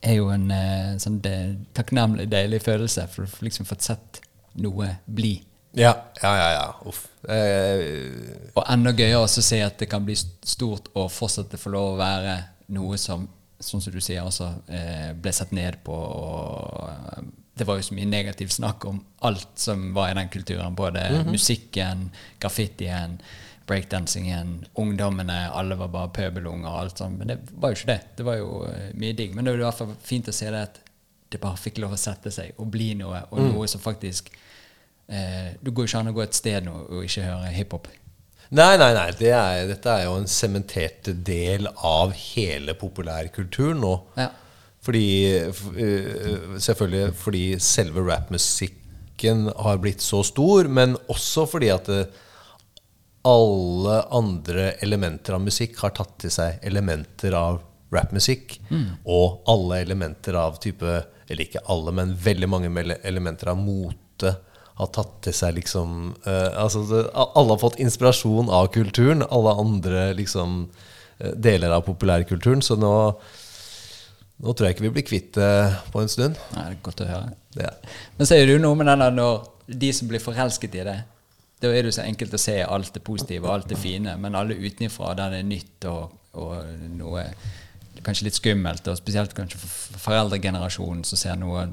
er 0.02 0.14
jo 0.14 0.30
en 0.30 0.50
eh, 0.50 0.96
sånn 0.96 1.20
det, 1.20 1.34
takknemlig, 1.74 2.28
deilig 2.30 2.62
følelse. 2.62 3.06
For 3.12 3.24
å 3.26 3.44
liksom 3.44 3.66
fått 3.68 3.82
sett 3.82 4.20
noe 4.54 4.96
bli. 5.06 5.42
Ja, 5.78 5.92
ja, 6.22 6.30
ja. 6.36 6.48
ja. 6.56 6.64
Uff. 6.88 7.04
Eh, 7.30 8.50
Og 8.56 8.64
enda 8.72 8.92
gøyere 8.96 9.20
også 9.22 9.42
å 9.42 9.46
se 9.46 9.60
at 9.62 9.76
det 9.78 9.88
kan 9.90 10.04
bli 10.06 10.16
stort 10.18 10.88
og 10.98 11.10
fortsette 11.14 11.60
få 11.60 11.70
lov 11.74 11.92
å 11.94 12.00
være 12.00 12.38
noe 12.74 12.98
som, 12.98 13.28
sånn 13.60 13.82
som 13.84 13.94
du 13.94 14.00
sier, 14.02 14.24
også 14.26 14.48
eh, 14.72 15.12
ble 15.14 15.32
sett 15.36 15.52
ned 15.54 15.78
på. 15.86 15.94
Og, 15.94 16.88
eh, 16.90 17.28
det 17.60 17.66
var 17.68 17.76
jo 17.78 17.86
så 17.90 17.94
mye 17.94 18.08
negativt 18.08 18.54
snakk 18.56 18.86
om 18.88 18.98
alt 19.28 19.50
som 19.60 19.90
var 19.94 20.10
i 20.10 20.16
den 20.18 20.30
kulturen. 20.32 20.74
Både 20.78 21.04
musikken, 21.28 22.08
graffitien, 22.40 23.18
breakdancingen, 23.70 24.64
ungdommene. 24.80 25.50
Alle 25.54 25.76
var 25.78 25.90
bare 25.92 26.10
pøbelunger 26.16 26.70
og 26.70 26.78
alt 26.80 27.02
sånt. 27.02 27.18
Men 27.20 27.30
det 27.34 27.38
var 27.52 27.70
jo 27.74 27.78
ikke 27.78 27.92
det. 27.92 28.00
Det 28.18 28.26
var 28.26 28.40
jo 28.40 28.62
eh, 28.66 28.88
mye 28.98 29.14
digg. 29.18 29.34
Men 29.36 29.44
det 29.46 29.54
var 29.54 29.60
i 29.62 29.68
hvert 29.68 29.82
fall 29.84 29.94
fint 30.02 30.30
å 30.32 30.34
se 30.34 30.50
det 30.50 30.62
at 30.70 30.80
det 31.30 31.38
bare 31.38 31.60
fikk 31.62 31.78
lov 31.78 31.92
å 31.94 32.00
sette 32.00 32.32
seg 32.34 32.56
og 32.58 32.72
bli 32.74 32.88
noe, 32.98 33.20
og 33.30 33.38
noe 33.52 33.68
som 33.70 33.78
faktisk 33.82 34.32
eh, 35.10 35.50
Det 35.60 35.74
går 35.74 35.88
ikke 35.88 36.02
an 36.02 36.12
å 36.12 36.14
gå 36.16 36.22
et 36.24 36.38
sted 36.38 36.66
nå 36.66 36.76
og 36.88 37.02
ikke 37.04 37.26
høre 37.26 37.50
hiphop. 37.54 37.90
Nei, 38.50 38.74
nei, 38.80 38.90
nei. 38.96 39.10
Det 39.14 39.30
er, 39.30 39.66
dette 39.70 39.92
er 39.92 40.08
jo 40.08 40.16
en 40.18 40.30
sementert 40.30 41.12
del 41.26 41.68
av 41.86 42.14
hele 42.18 42.74
populærkulturen 42.78 43.78
nå. 43.82 43.92
Ja. 44.18 44.30
Fordi 44.80 45.06
øh, 45.36 46.56
Selvfølgelig 46.58 47.14
fordi 47.20 47.44
selve 47.62 48.02
rappmusikken 48.08 49.46
har 49.54 49.78
blitt 49.82 50.02
så 50.02 50.24
stor, 50.26 50.66
men 50.72 50.96
også 51.12 51.46
fordi 51.50 51.70
at 51.70 51.90
det, 51.92 52.02
alle 53.28 53.98
andre 54.16 54.70
elementer 54.80 55.36
av 55.36 55.42
musikk 55.44 55.76
har 55.84 55.92
tatt 55.92 56.14
til 56.22 56.32
seg 56.32 56.62
elementer 56.66 57.36
av 57.36 57.60
rappmusikk. 57.92 58.56
Og 59.04 59.42
alle 59.50 59.82
elementer 59.84 60.38
av 60.38 60.58
type 60.62 61.00
Eller 61.30 61.46
ikke 61.46 61.62
alle, 61.70 61.92
men 61.94 62.16
veldig 62.18 62.48
mange 62.50 62.70
elementer 63.06 63.52
av 63.52 63.60
mote 63.60 64.32
har 64.80 64.90
tatt 64.94 65.12
til 65.26 65.36
seg 65.36 65.58
liksom 65.58 66.14
uh, 66.26 66.48
altså 66.62 66.84
det, 66.88 67.02
Alle 67.14 67.54
har 67.54 67.60
fått 67.60 67.78
inspirasjon 67.82 68.50
av 68.52 68.70
kulturen. 68.74 69.24
Alle 69.28 69.54
andre 69.60 70.10
liksom 70.18 70.64
eh, 71.18 71.36
deler 71.36 71.76
av 71.76 71.84
populærkulturen. 71.88 72.64
Så 72.64 72.78
nå, 72.80 72.92
nå 74.40 74.54
tror 74.56 74.68
jeg 74.68 74.78
ikke 74.78 74.88
vi 74.88 74.94
blir 74.98 75.06
kvitt 75.06 75.32
det 75.36 75.52
på 75.92 76.02
en 76.02 76.12
stund. 76.12 76.40
Nei, 76.56 76.66
det 76.70 76.78
er 76.78 76.84
godt 76.88 77.04
å 77.04 77.08
høre. 77.10 77.32
Ja. 77.60 77.72
Men 78.18 78.30
sier 78.30 78.48
du 78.48 78.56
noe 78.62 78.78
med 78.78 78.90
den 78.90 79.04
der 79.04 79.16
når 79.16 79.42
de 79.70 79.92
som 79.94 80.10
blir 80.10 80.22
forelsket 80.22 80.76
i 80.80 80.84
det, 80.86 80.98
da 81.60 81.68
er 81.68 81.84
det 81.84 81.92
jo 81.92 81.98
så 81.98 82.06
enkelt 82.06 82.34
å 82.34 82.40
se 82.40 82.56
alt 82.64 82.94
det 82.94 83.02
positive 83.04 83.44
og 83.44 83.52
alt 83.52 83.68
det 83.70 83.78
fine, 83.78 84.16
men 84.18 84.38
alle 84.38 84.56
utenfra 84.56 85.12
der 85.18 85.34
det 85.34 85.42
er 85.42 85.50
nytt 85.50 85.86
og, 85.90 86.14
og 86.40 86.54
noe 86.96 87.26
kanskje 88.04 88.30
litt 88.30 88.38
skummelt, 88.38 88.86
og 88.88 88.98
spesielt 88.98 89.34
kanskje 89.36 89.60
for 89.60 90.00
foreldregenerasjonen 90.06 91.04
som 91.04 91.20
ser 91.20 91.36
noe 91.40 91.66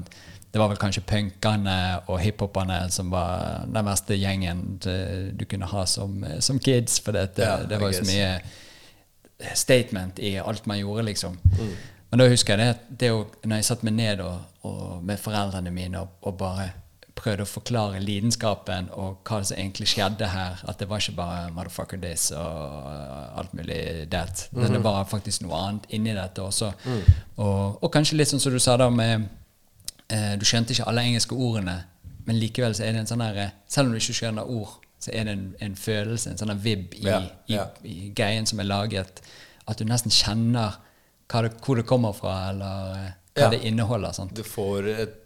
Det 0.52 0.60
var 0.60 0.70
vel 0.70 0.80
kanskje 0.80 1.04
punkene 1.04 2.00
og 2.06 2.20
hiphoperne 2.22 2.78
som 2.90 3.10
var 3.12 3.66
den 3.68 3.84
verste 3.84 4.16
gjengen 4.16 4.62
du 4.80 5.44
kunne 5.48 5.68
ha 5.68 5.84
som, 5.86 6.24
som 6.40 6.58
kids, 6.58 7.00
for 7.04 7.12
det, 7.12 7.36
det, 7.36 7.44
Ja, 7.44 7.58
det 7.68 7.80
var 7.80 7.92
jo 7.92 8.00
så 8.00 8.08
mye 8.08 9.52
statement 9.54 10.18
i 10.18 10.38
alt 10.40 10.66
man 10.66 10.80
gjorde, 10.80 11.04
liksom. 11.10 11.38
Men 12.10 12.22
da 12.22 12.28
husker 12.28 12.56
jeg 12.56 12.64
det, 12.64 12.98
det 13.00 13.08
jo, 13.12 13.24
når 13.44 13.60
jeg 13.60 13.68
satt 13.68 13.84
meg 13.84 13.94
ned 13.98 14.20
og, 14.24 14.38
og 14.64 15.02
med 15.04 15.20
foreldrene 15.20 15.70
mine 15.70 16.00
og, 16.00 16.16
og 16.22 16.38
bare 16.40 16.70
prøvde 17.18 17.44
å 17.44 17.50
forklare 17.50 18.00
lidenskapen 18.02 18.88
og 18.94 19.26
hva 19.26 19.40
som 19.44 19.58
egentlig 19.58 19.88
skjedde 19.90 20.28
her. 20.30 20.60
At 20.70 20.78
det 20.78 20.88
var 20.88 21.02
ikke 21.02 21.16
bare 21.18 21.50
'motherfucker 21.50 21.98
this' 21.98 22.30
og 22.36 23.38
alt 23.38 23.54
mulig 23.54 24.08
that. 24.10 24.48
Men 24.52 24.72
det 24.72 24.84
var 24.84 25.04
faktisk 25.04 25.42
noe 25.42 25.58
annet 25.58 25.88
inni 25.90 26.14
dette 26.14 26.42
også. 26.42 26.72
Og, 27.36 27.82
og 27.82 27.92
kanskje 27.92 28.16
litt 28.16 28.30
sånn 28.30 28.40
som 28.40 28.52
du 28.54 28.58
sa 28.62 28.76
da 28.76 28.88
med 28.90 29.26
eh, 30.10 30.34
Du 30.40 30.44
skjønte 30.48 30.72
ikke 30.74 30.86
alle 30.90 31.02
engelske 31.08 31.34
ordene, 31.36 31.84
men 32.26 32.38
likevel 32.40 32.74
så 32.76 32.84
er 32.84 32.92
det 32.92 33.00
en 33.04 33.10
sånn 33.10 33.22
eh, 33.28 33.50
Selv 33.68 33.88
om 33.88 33.94
du 33.96 34.00
ikke 34.00 34.16
skjønner 34.20 34.50
ord, 34.50 34.76
så 34.98 35.12
er 35.14 35.24
det 35.28 35.32
en, 35.36 35.46
en 35.60 35.76
følelse, 35.78 36.30
en 36.32 36.38
sånn 36.40 36.54
vib 36.58 36.88
vibb 36.92 37.04
i, 37.04 37.06
Ja, 37.06 37.20
ja. 37.46 37.66
i 37.86 38.10
greien 38.16 38.46
som 38.46 38.60
er 38.60 38.66
laget, 38.68 39.22
at 39.68 39.78
du 39.78 39.84
nesten 39.86 40.10
kjenner 40.10 40.78
det, 41.28 41.52
hvor 41.62 41.76
det 41.76 41.84
kommer 41.86 42.12
fra, 42.16 42.50
eller 42.50 42.92
eh, 42.96 43.10
hva 43.38 43.44
Ja. 43.46 43.50
det 43.52 43.60
inneholder. 43.68 44.12
Sant? 44.16 44.34
Du 44.34 44.42
får 44.42 44.88
et 44.96 45.18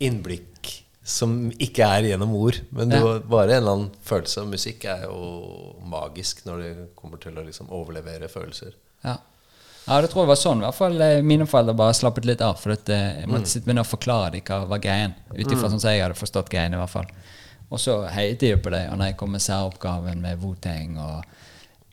innblikk 0.00 0.76
som 1.02 1.48
ikke 1.58 1.82
er 1.88 2.04
gjennom 2.10 2.34
ord, 2.38 2.60
men 2.76 2.92
du, 2.92 2.98
bare 3.26 3.56
en 3.56 3.62
eller 3.62 3.72
annen 3.72 3.90
følelse. 4.06 4.44
Musikk 4.46 4.84
er 4.92 5.06
jo 5.08 5.74
magisk 5.90 6.44
når 6.46 6.60
det 6.62 6.72
kommer 6.94 7.18
til 7.18 7.38
å 7.40 7.44
liksom 7.46 7.70
overlevere 7.74 8.28
følelser. 8.30 8.76
Ja. 9.04 9.16
Ja, 9.86 10.00
det 10.00 10.10
tror 10.12 10.24
jeg 10.24 10.30
var 10.30 10.38
sånn. 10.38 10.62
I 10.62 10.66
hvert 10.68 10.78
fall 10.78 11.00
eh, 11.04 11.18
mine 11.26 11.46
foreldre 11.50 11.74
bare 11.78 11.96
slappet 11.96 12.28
litt 12.28 12.42
av. 12.44 12.58
For 12.60 12.76
at, 12.76 12.88
eh, 12.92 13.22
jeg 13.22 13.30
måtte 13.30 13.50
sitte 13.50 13.70
med 13.70 13.82
og 13.82 13.88
forklare 13.88 14.32
dem 14.36 14.44
hva 14.46 14.62
var 14.70 14.82
greien. 14.82 15.14
Ut 15.32 15.46
ifra 15.46 15.70
sånn 15.70 15.82
som 15.82 15.90
jeg 15.92 16.04
hadde 16.04 16.18
forstått 16.18 16.50
greien. 16.52 16.74
i 16.74 16.80
hvert 16.80 16.92
fall. 16.92 17.10
Og 17.70 17.78
så 17.78 18.00
heiet 18.10 18.40
de 18.42 18.52
jo 18.54 18.60
på 18.62 18.72
det. 18.74 18.84
Og 18.90 18.98
når 18.98 19.12
jeg 19.12 19.18
kom 19.20 19.32
med 19.34 19.44
særoppgaven 19.44 20.22
med 20.22 20.42
Wu-Tang 20.42 20.98
og 20.98 21.24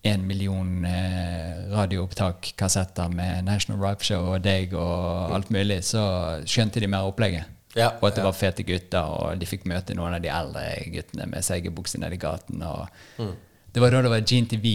en 0.08 0.23
million 0.28 0.86
eh, 0.86 1.67
radioopptak, 1.73 2.54
kassetter 2.58 3.10
med 3.10 3.45
National 3.45 3.82
Ripe 3.84 4.06
Show 4.06 4.34
og 4.36 4.41
deg 4.45 4.73
og 4.78 5.34
alt 5.36 5.50
mulig, 5.54 5.82
så 5.86 6.04
skjønte 6.47 6.82
de 6.82 6.89
mer 6.91 7.10
opplegget. 7.10 7.54
Ja, 7.78 7.91
og 8.00 8.08
at 8.10 8.15
det 8.17 8.23
ja. 8.23 8.30
var 8.30 8.34
fete 8.38 8.63
gutter, 8.65 9.10
og 9.13 9.38
de 9.38 9.45
fikk 9.45 9.67
møte 9.69 9.93
noen 9.97 10.15
av 10.17 10.23
de 10.23 10.32
eldre 10.34 10.63
guttene 10.93 11.28
med 11.30 11.45
seggebukser 11.45 12.02
nede 12.02 12.17
i 12.17 12.21
gaten. 12.21 12.63
Og 12.63 12.88
Mm. 13.17 13.36
Det 13.73 13.82
var 13.82 13.91
da 13.93 14.02
det 14.02 14.10
var 14.10 14.23
Gene 14.26 14.47
TV. 14.50 14.67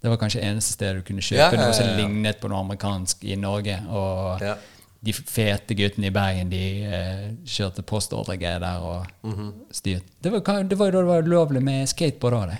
Det 0.00 0.08
var 0.08 0.16
kanskje 0.16 0.40
eneste 0.42 0.72
stedet 0.72 1.02
du 1.02 1.06
kunne 1.10 1.20
kjøpe 1.20 1.36
Ja, 1.42 1.50
ja, 1.52 1.66
noe 1.66 1.72
som 1.76 1.86
ja, 1.86 1.92
ja. 1.92 1.96
lignet 2.00 2.40
på 2.40 2.48
noe 2.48 2.60
amerikansk 2.64 3.24
i 3.24 3.36
Norge. 3.36 3.76
Og 3.88 4.40
Ja. 4.40 4.54
de 5.02 5.12
fete 5.12 5.74
guttene 5.76 6.06
i 6.06 6.10
Bergen 6.10 6.48
de 6.50 6.84
eh, 6.84 7.30
kjørte 7.44 7.82
postordregreier 7.82 8.60
der 8.60 8.80
og 8.80 9.06
Mhm. 9.22 9.52
styrt. 9.72 10.02
Det 10.22 10.32
var, 10.32 10.62
det 10.64 10.78
var 10.78 10.86
jo 10.86 10.92
da 10.92 10.98
det 11.00 11.06
var 11.08 11.22
ulovlig 11.22 11.62
med 11.62 11.88
skateboard 11.88 12.34
òg, 12.34 12.48
det. 12.50 12.58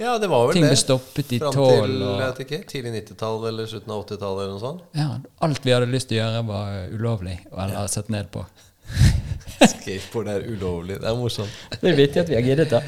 Ja, 0.00 0.16
det 0.18 0.30
var 0.30 0.46
vel 0.46 0.54
Ting 0.54 0.62
det. 0.64 0.70
ble 0.70 0.76
stoppet 0.80 1.32
i 1.32 1.38
Fram 1.38 1.52
tål, 1.52 1.86
til 1.86 2.18
vet 2.18 2.38
ikke, 2.46 2.58
tidlig 2.66 2.92
90-tall 3.04 3.48
eller 3.48 3.66
slutten 3.66 3.90
av 3.92 4.06
80-tallet 4.06 4.42
eller 4.46 4.54
noe 4.54 4.60
sånt. 4.60 4.80
Ja, 4.96 5.18
alt 5.42 5.60
vi 5.62 5.70
hadde 5.72 5.90
lyst 5.92 6.08
til 6.08 6.18
å 6.18 6.22
gjøre, 6.24 6.46
var 6.46 6.88
ulovlig 6.88 7.38
eller 7.52 7.86
sett 7.86 8.08
ned 8.08 8.30
på. 8.32 8.46
Skateboard 9.74 10.30
er 10.32 10.46
ulovlig. 10.48 10.98
Det 11.00 11.08
er 11.08 11.18
morsomt. 11.18 11.56
Det 11.80 11.90
er 11.90 11.98
jeg 12.00 12.22
at 12.22 12.30
vi 12.30 12.38
har 12.38 12.46
giret, 12.46 12.72
da. 12.72 12.80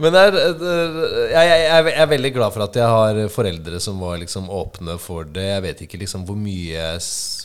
Men 0.00 0.16
er, 0.16 0.36
jeg, 0.36 1.46
jeg, 1.48 1.62
jeg 1.88 2.00
er 2.04 2.10
veldig 2.10 2.30
glad 2.34 2.54
for 2.54 2.64
at 2.64 2.76
jeg 2.78 2.90
har 2.94 3.20
foreldre 3.32 3.80
som 3.82 4.00
var 4.02 4.20
liksom 4.20 4.50
åpne 4.52 4.98
for 5.02 5.28
det. 5.28 5.48
Jeg 5.48 5.64
vet 5.66 5.82
ikke 5.86 6.00
liksom 6.02 6.26
hvor 6.28 6.38
mye 6.38 6.84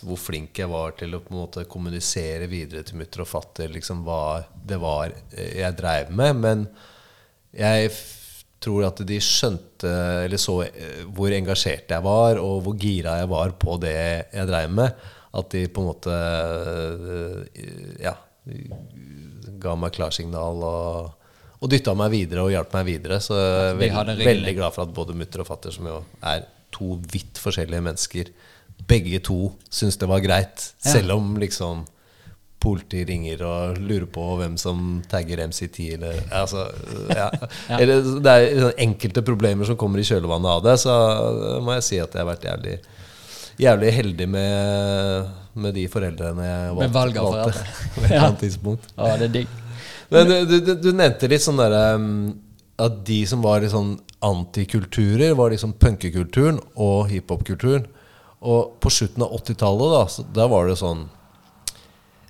Hvor 0.05 0.19
flink 0.21 0.59
jeg 0.61 0.69
var 0.71 0.93
til 0.99 1.15
å 1.15 1.21
på 1.23 1.33
en 1.33 1.41
måte 1.41 1.65
kommunisere 1.69 2.49
videre 2.51 2.85
til 2.87 2.99
mutter 3.01 3.23
og 3.23 3.31
fatter 3.31 3.71
liksom 3.73 4.03
hva 4.07 4.43
det 4.67 4.79
var 4.81 5.15
eh, 5.33 5.57
jeg 5.61 5.79
dreiv 5.79 6.13
med. 6.13 6.43
Men 6.43 6.67
jeg 7.57 7.91
tror 8.63 8.87
at 8.87 9.01
de 9.07 9.19
skjønte, 9.21 9.91
eller 10.25 10.41
så 10.41 10.59
eh, 10.67 11.03
hvor 11.15 11.33
engasjert 11.33 11.93
jeg 11.93 12.05
var, 12.05 12.41
og 12.41 12.63
hvor 12.65 12.77
gira 12.79 13.19
jeg 13.21 13.31
var 13.31 13.53
på 13.59 13.77
det 13.81 13.97
jeg 13.97 14.49
dreiv 14.49 14.73
med. 14.81 15.07
At 15.35 15.51
de 15.51 15.65
på 15.67 15.83
en 15.83 15.89
måte 15.89 16.13
eh, 16.15 17.65
Ja 18.03 18.15
ga 19.61 19.73
meg 19.79 19.95
klarsignal 19.95 20.61
og, 20.65 21.27
og 21.57 21.71
dytta 21.71 21.95
meg 21.97 22.13
videre 22.13 22.45
og 22.45 22.53
hjalp 22.53 22.77
meg 22.77 22.87
videre. 22.91 23.19
Så 23.23 23.37
jeg 23.37 23.73
er 23.73 23.81
veld, 23.81 24.23
veldig, 24.23 24.55
glad 24.59 24.75
for 24.75 24.85
at 24.87 24.95
både 24.95 25.17
mutter 25.17 25.43
og 25.43 25.49
fatter, 25.49 25.73
som 25.75 25.89
jo 25.89 25.99
er 26.21 26.47
to 26.75 26.97
vidt 27.11 27.39
forskjellige 27.41 27.83
mennesker, 27.83 28.33
begge 28.87 29.21
to 29.25 29.53
syns 29.73 29.97
det 29.97 30.09
var 30.09 30.23
greit. 30.23 30.71
Ja. 30.83 30.97
Selv 30.97 31.17
om 31.17 31.37
liksom 31.41 31.85
politi 32.61 33.03
ringer 33.05 33.41
og 33.45 33.77
lurer 33.77 34.07
på 34.09 34.23
hvem 34.39 34.55
som 34.57 34.99
tagger 35.09 35.43
MC10 35.45 35.83
eller 35.93 36.23
altså, 36.33 36.63
ja. 37.19 37.27
Ja. 37.69 37.77
Eller, 37.77 38.01
Det 38.25 38.33
er 38.33 38.71
enkelte 38.81 39.21
problemer 39.25 39.69
som 39.69 39.77
kommer 39.77 40.01
i 40.01 40.05
kjølvannet 40.07 40.55
av 40.55 40.63
det, 40.65 40.73
så 40.81 40.95
må 41.61 41.77
jeg 41.77 41.85
si 41.85 41.99
at 42.01 42.17
jeg 42.17 42.23
har 42.23 42.31
vært 42.31 42.47
jævlig 42.49 42.79
Jævlig 43.57 43.93
heldig 43.95 44.27
med, 44.29 45.29
med 45.57 45.73
de 45.73 45.87
foreldrene 45.89 46.45
jeg 46.45 46.73
valgte. 46.77 46.83
Med 46.83 46.97
valg 46.97 47.17
av 47.17 47.29
foreldre. 47.31 47.63
på 47.95 48.03
et 48.05 48.17
annet 48.19 48.43
tidspunkt. 48.43 48.89
Ja, 48.93 49.15
det 49.17 49.29
er 49.29 49.33
digg. 49.39 49.55
Men 50.13 50.29
du, 50.29 50.57
du, 50.61 50.73
du 50.79 50.91
nevnte 50.95 51.29
litt 51.31 51.43
sånn 51.43 51.59
derre 51.59 51.97
um, 51.99 52.29
At 52.79 53.01
de 53.07 53.17
som 53.27 53.41
var 53.43 53.59
litt 53.59 53.73
sånn 53.73 53.97
antikulturer, 54.23 55.33
var 55.37 55.51
liksom 55.51 55.73
punkekulturen 55.81 56.61
og 56.75 57.09
hiphopkulturen. 57.11 57.87
Og 58.45 58.77
på 58.81 58.91
slutten 58.93 59.25
av 59.25 59.33
80-tallet, 59.39 59.93
da, 59.93 60.25
da 60.37 60.45
var 60.51 60.69
det 60.69 60.77
sånn 60.77 61.07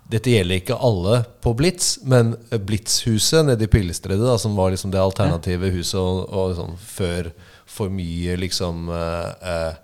Dette 0.08 0.32
gjelder 0.32 0.62
ikke 0.62 0.78
alle 0.80 1.20
på 1.44 1.52
Blitz, 1.60 1.98
men 2.08 2.32
Blitzhuset 2.48 3.44
nede 3.50 3.68
i 3.68 3.72
Pillestredet, 3.72 4.24
da, 4.24 4.38
som 4.40 4.56
var 4.56 4.72
liksom 4.72 4.94
det 4.94 5.04
alternative 5.04 5.74
huset, 5.76 6.00
og, 6.00 6.24
og 6.32 6.54
liksom 6.54 6.78
før 6.80 7.34
for 7.68 7.92
mye 7.92 8.38
liksom 8.40 8.88
eh, 8.96 9.50
eh, 9.52 9.74
hva 9.76 9.76
skal 9.76 9.76
jeg 9.76 9.84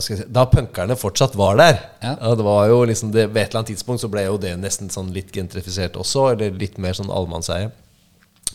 si, 0.00 0.16
Da 0.26 0.46
punkerne 0.48 0.96
fortsatt 0.96 1.34
var 1.36 1.58
der. 1.60 1.80
Ja. 2.00 2.14
det 2.34 2.46
var 2.46 2.66
jo 2.70 2.84
liksom 2.88 3.12
det, 3.12 3.26
Ved 3.32 3.42
et 3.42 3.50
eller 3.50 3.60
annet 3.60 3.74
tidspunkt 3.74 4.00
så 4.00 4.08
ble 4.12 4.24
jo 4.24 4.38
det 4.40 4.54
nesten 4.60 4.88
sånn 4.92 5.12
litt 5.12 5.32
gentrifisert 5.34 5.98
også, 6.00 6.30
eller 6.32 6.56
litt 6.56 6.78
mer 6.80 6.96
sånn 6.96 7.12
allemannseie. 7.12 7.70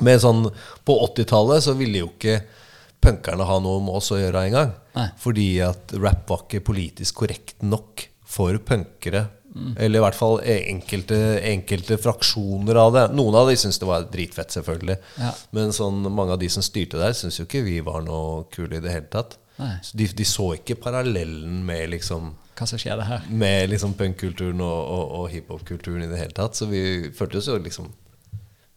Men 0.02 0.20
sånn 0.22 0.44
på 0.86 0.98
80-tallet 1.08 1.66
så 1.66 1.74
ville 1.78 2.04
jo 2.04 2.12
ikke 2.12 2.42
punkerne 3.02 3.46
ha 3.46 3.58
noe 3.62 3.82
med 3.86 4.00
oss 4.00 4.12
å 4.14 4.20
gjøre 4.20 4.46
engang. 4.50 4.74
Fordi 5.22 5.50
at 5.66 5.94
rap 6.02 6.30
var 6.30 6.46
ikke 6.46 6.66
politisk 6.66 7.22
korrekt 7.24 7.62
nok 7.66 8.08
for 8.28 8.58
punkere. 8.66 9.28
Eller 9.80 9.98
i 9.98 10.04
hvert 10.04 10.18
fall 10.18 10.38
enkelte, 10.46 11.18
enkelte 11.50 11.98
fraksjoner 11.98 12.78
av 12.78 12.92
det. 12.94 13.06
Noen 13.18 13.40
av 13.40 13.50
de 13.50 13.56
syntes 13.58 13.80
det 13.82 13.90
var 13.90 14.06
dritfett, 14.12 14.54
selvfølgelig. 14.54 14.98
Ja. 15.18 15.32
Men 15.58 15.74
sånn, 15.74 16.04
mange 16.14 16.36
av 16.36 16.42
de 16.42 16.50
som 16.54 16.66
styrte 16.66 17.00
der, 17.02 17.16
syntes 17.18 17.40
jo 17.40 17.48
ikke 17.48 17.64
vi 17.66 17.80
var 17.86 18.04
noe 18.06 18.44
kule 18.54 18.78
i 18.78 18.84
det 18.84 18.94
hele 18.94 19.10
tatt. 19.14 19.38
De, 19.58 20.06
de 20.08 20.26
så 20.26 20.52
ikke 20.56 20.76
parallellen 20.78 21.64
med 21.66 21.90
liksom 21.90 22.34
Hva 22.58 22.66
som 22.70 22.78
skjedde 22.82 23.06
her? 23.08 23.24
med 23.30 23.70
liksom 23.72 23.94
punkkulturen 23.98 24.62
og, 24.62 24.92
og, 24.98 25.16
og 25.22 25.30
hiphopkulturen 25.34 26.04
i 26.06 26.12
det 26.12 26.20
hele 26.22 26.36
tatt. 26.38 26.54
Så 26.58 26.68
vi 26.70 27.10
følte 27.18 27.38
oss 27.42 27.48
jo 27.50 27.58
liksom 27.58 27.90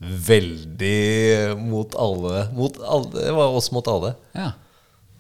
veldig 0.01 1.59
mot 1.61 1.95
alle. 2.01 2.47
Mot 2.57 2.79
alle 2.81 3.11
det 3.27 3.33
var 3.37 3.57
oss 3.57 3.71
mot 3.73 3.89
alle. 3.89 4.15
Ja. 4.37 4.53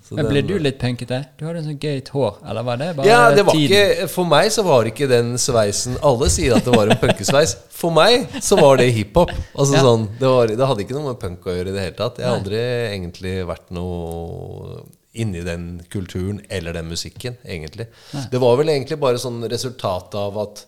Så 0.08 0.16
Men 0.16 0.26
ble 0.26 0.40
den- 0.42 0.46
du 0.48 0.58
litt 0.58 0.78
punkete? 0.80 1.18
Du 1.38 1.44
hadde 1.46 1.58
en 1.60 1.66
sånn 1.68 1.78
gøyt 1.78 2.08
hår, 2.08 2.38
eller 2.48 2.62
var 2.66 2.76
det 2.80 2.88
bare 2.96 3.06
Ja, 3.06 3.30
det 3.30 3.44
var 3.46 3.52
tiden? 3.54 3.76
ikke 3.76 4.08
For 4.08 4.24
meg 4.26 4.48
så 4.50 4.64
var 4.64 4.84
ikke 4.88 5.06
den 5.08 5.34
sveisen 5.38 5.96
Alle 6.02 6.28
sier 6.32 6.56
at 6.56 6.64
det 6.64 6.74
var 6.74 6.88
en 6.88 6.96
punkesveis. 6.98 7.52
For 7.70 7.90
meg 7.94 8.26
så 8.42 8.56
var 8.58 8.76
det 8.80 8.88
hiphop. 8.96 9.30
Altså 9.54 9.74
Ja. 9.76 9.82
sånn, 9.84 10.08
det, 10.18 10.26
var, 10.26 10.46
det 10.48 10.66
hadde 10.66 10.80
ikke 10.82 10.96
noe 10.96 11.12
med 11.12 11.20
punk 11.20 11.44
å 11.46 11.54
gjøre 11.54 11.68
i 11.68 11.72
det 11.76 11.84
hele 11.84 11.96
tatt. 12.00 12.18
Jeg 12.18 12.26
har 12.26 12.38
aldri 12.40 12.56
egentlig 12.96 13.46
vært 13.46 13.70
noe 13.70 14.82
inni 15.12 15.42
den 15.42 15.80
kulturen 15.90 16.40
eller 16.48 16.76
den 16.76 16.90
musikken, 16.90 17.36
egentlig. 17.44 17.88
Det 18.30 18.40
var 18.40 18.58
vel 18.60 18.70
egentlig 18.70 19.00
bare 19.02 19.18
sånn 19.18 19.42
resultat 19.50 20.14
av 20.18 20.38
at 20.38 20.64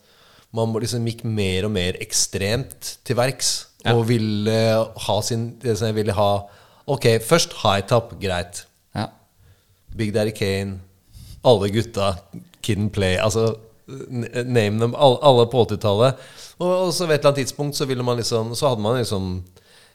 man 0.53 0.75
liksom 0.77 1.07
gikk 1.09 1.23
mer 1.25 1.69
og 1.69 1.75
mer 1.77 1.99
ekstremt 2.03 2.97
til 3.07 3.19
verks. 3.19 3.53
Ja. 3.85 3.95
Og 3.97 4.07
ville 4.11 4.57
ha 5.07 5.17
sin 5.27 5.53
det 5.63 5.77
som 5.79 5.91
jeg 5.91 6.03
ville 6.03 6.15
ha 6.19 6.33
Ok, 6.91 7.05
først 7.23 7.53
high 7.63 7.85
top, 7.87 8.17
greit. 8.19 8.65
Ja. 8.99 9.07
Big 9.95 10.11
Daddy 10.15 10.33
Kane, 10.35 10.81
alle 11.47 11.69
gutta 11.71 12.17
Kid 12.61 12.81
and 12.83 12.91
Play. 12.91 13.15
Altså 13.23 13.53
name 13.87 14.81
them. 14.81 14.95
Alle, 14.95 15.19
alle 15.23 15.47
på 15.47 15.65
80-tallet. 15.65 16.19
Og, 16.59 16.69
og 16.69 16.93
så 16.95 17.07
ved 17.07 17.15
et 17.15 17.21
eller 17.21 17.33
annet 17.33 17.45
tidspunkt 17.45 17.77
så 17.77 17.87
ville 17.87 18.03
man 18.03 18.17
liksom 18.17 18.55
Så 18.55 18.69
hadde 18.69 18.83
man 18.83 18.99
liksom 18.99 19.45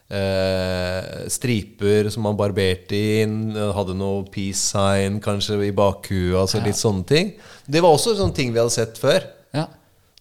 eh, 0.10 1.28
striper 1.32 2.10
som 2.14 2.24
man 2.28 2.38
barberte 2.40 2.98
inn. 3.24 3.38
Hadde 3.76 3.96
noe 3.98 4.24
peace 4.32 4.62
sign 4.72 5.20
kanskje 5.24 5.60
i 5.68 5.74
bakhuet. 5.76 6.38
Altså 6.42 6.62
litt 6.64 6.80
sånne 6.80 7.06
ting. 7.10 7.34
Det 7.68 7.84
var 7.84 7.96
også 7.98 8.16
sånne 8.20 8.36
ting 8.38 8.54
vi 8.56 8.62
hadde 8.62 8.76
sett 8.76 8.98
før. 9.02 9.26
Ja. 9.56 9.68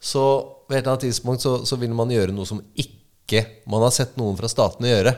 Så 0.01 0.25
ved 0.69 0.79
et 0.79 0.83
eller 0.85 0.97
annet 0.97 1.07
tidspunkt 1.09 1.45
så, 1.45 1.59
så 1.67 1.79
ville 1.79 1.95
man 1.97 2.11
gjøre 2.11 2.35
noe 2.35 2.47
som 2.49 2.63
ikke 2.75 3.45
man 3.71 3.83
har 3.87 3.95
sett 3.95 4.17
noen 4.19 4.37
fra 4.39 4.51
statene 4.51 4.91
gjøre. 4.93 5.17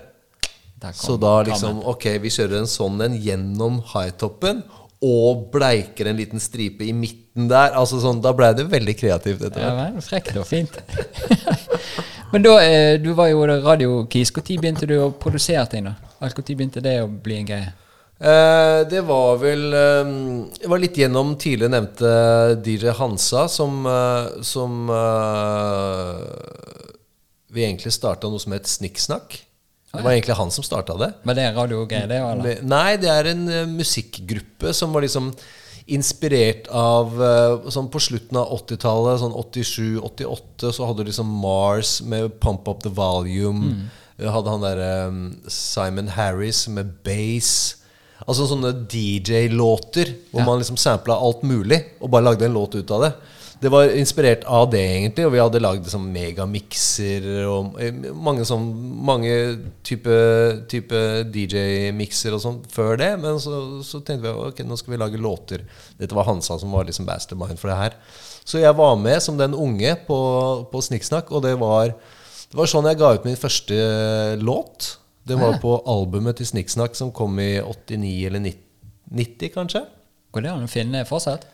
Så 0.94 1.16
da 1.18 1.40
liksom 1.42 1.80
Ok, 1.90 2.04
vi 2.22 2.30
kjører 2.30 2.60
en 2.60 2.68
sånn 2.70 3.00
en 3.02 3.16
gjennom 3.18 3.80
hightoppen. 3.94 4.60
Og 5.04 5.44
bleiker 5.54 6.08
en 6.10 6.16
liten 6.18 6.40
stripe 6.42 6.82
i 6.82 6.92
midten 6.94 7.46
der. 7.50 7.74
Altså 7.78 8.00
sånn, 8.02 8.20
Da 8.22 8.32
blei 8.34 8.48
det 8.58 8.64
veldig 8.70 8.94
kreativt. 8.98 9.42
etter 9.46 9.62
Ja, 9.62 9.72
hvert. 9.76 9.94
Ja, 9.94 10.02
frekt 10.08 10.36
og 10.40 10.46
fint. 10.48 10.74
Men 12.32 12.42
da, 12.44 12.60
eh, 12.60 13.00
du 13.00 13.12
var 13.16 13.30
jo 13.30 13.46
radio-kis. 13.46 14.32
Når 14.36 14.60
begynte 14.60 14.86
du 14.86 14.98
å 15.00 15.12
produsere 15.16 15.64
ting? 15.66 15.84
da? 15.88 15.94
Når 16.20 16.34
begynte 16.44 16.82
det 16.84 16.98
å 17.02 17.08
bli 17.08 17.38
en 17.40 17.46
greie? 17.48 17.72
Eh, 18.20 18.80
det 18.90 19.00
var 19.06 19.36
vel 19.38 19.72
eh, 19.72 20.08
Det 20.58 20.66
var 20.66 20.80
litt 20.82 20.96
gjennom 20.98 21.36
tidligere 21.38 21.70
nevnte 21.70 22.08
DJ 22.66 22.90
Hansa, 22.98 23.46
som, 23.48 23.86
eh, 23.86 24.42
som 24.42 24.90
eh, 24.90 26.24
Vi 27.54 27.62
egentlig 27.62 27.94
starta 27.94 28.28
noe 28.28 28.42
som 28.42 28.56
het 28.56 28.66
Snikksnakk. 28.66 29.44
Det 29.88 30.02
var 30.04 30.12
egentlig 30.12 30.36
han 30.36 30.50
som 30.52 30.66
starta 30.66 30.98
det. 31.00 31.12
Men 31.24 31.38
det 31.38 31.46
radiogreier, 31.56 32.10
det? 32.10 32.18
Eller? 32.20 32.60
Nei, 32.68 32.98
det 33.00 33.08
er 33.08 33.30
en 33.30 33.46
eh, 33.48 33.70
musikkgruppe 33.70 34.74
som 34.76 34.92
var 34.92 35.06
liksom 35.06 35.30
inspirert 35.88 36.68
av 36.74 37.16
eh, 37.22 37.70
Sånn 37.72 37.88
på 37.92 38.00
slutten 38.02 38.38
av 38.40 38.52
80-tallet, 38.58 39.22
sånn 39.22 39.36
87-88, 39.36 40.72
så 40.76 40.88
hadde 40.88 41.04
du 41.04 41.10
liksom 41.10 41.30
Mars 41.42 41.98
med 42.04 42.36
Pump 42.42 42.68
Up 42.68 42.82
The 42.84 42.92
Volume. 42.94 43.72
Mm. 43.72 44.28
hadde 44.34 44.52
han 44.52 44.64
derre 44.64 44.92
Simon 45.52 46.10
Harris 46.14 46.66
med 46.68 46.90
Bass. 47.06 47.52
Altså 48.26 48.48
sånne 48.50 48.72
DJ-låter 48.90 50.10
hvor 50.32 50.44
man 50.44 50.58
liksom 50.60 50.76
sampla 50.80 51.16
alt 51.16 51.44
mulig 51.46 51.78
og 52.02 52.10
bare 52.10 52.26
lagde 52.26 52.48
en 52.48 52.56
låt 52.56 52.74
ut 52.74 52.90
av 52.90 53.06
det. 53.06 53.12
Det 53.58 53.70
var 53.74 53.90
inspirert 53.90 54.44
av 54.46 54.68
det, 54.70 54.80
egentlig. 54.86 55.24
Og 55.26 55.32
vi 55.34 55.40
hadde 55.42 55.60
lagd 55.60 55.88
sånn 55.90 56.06
megamikser 56.14 57.24
og 57.50 57.80
eh, 57.82 57.96
mange, 58.14 58.44
sånn, 58.46 58.68
mange 59.08 59.32
type, 59.86 60.18
type 60.70 61.00
DJ-mikser 61.34 62.36
og 62.36 62.42
sånn 62.44 62.60
før 62.70 63.00
det. 63.00 63.10
Men 63.18 63.40
så, 63.42 63.80
så 63.86 63.98
tenkte 63.98 64.30
vi 64.30 64.46
ok, 64.52 64.62
nå 64.62 64.78
skal 64.78 64.94
vi 64.94 65.00
lage 65.02 65.22
låter. 65.22 65.66
Dette 65.98 66.14
var 66.14 66.28
Hansa 66.30 66.60
som 66.62 66.76
var 66.76 66.86
liksom 66.86 67.08
mastermind 67.10 67.58
for 67.58 67.72
det 67.72 67.80
her. 67.80 67.98
Så 68.46 68.62
jeg 68.62 68.78
var 68.78 68.94
med 69.00 69.18
som 69.26 69.40
den 69.40 69.58
unge 69.58 69.96
på, 70.06 70.20
på 70.70 70.84
Snikksnakk, 70.86 71.34
og 71.34 71.42
det 71.44 71.56
var, 71.60 71.92
det 72.48 72.62
var 72.62 72.70
sånn 72.70 72.86
jeg 72.88 73.02
ga 73.02 73.12
ut 73.18 73.26
min 73.26 73.36
første 73.36 73.82
låt. 74.38 74.94
Det 75.28 75.36
var 75.36 75.58
på 75.60 75.74
albumet 75.82 76.38
til 76.38 76.48
Snikksnakk 76.48 76.94
som 76.96 77.10
kom 77.12 77.34
i 77.42 77.58
89 77.60 78.14
eller 78.30 78.46
90, 78.46 78.64
90 79.18 79.56
kanskje. 79.58 79.86
Går 80.32 80.46
det 80.46 80.54
an 80.54 80.68
å 80.68 80.70
finne 80.70 81.02
fortsatt? 81.08 81.44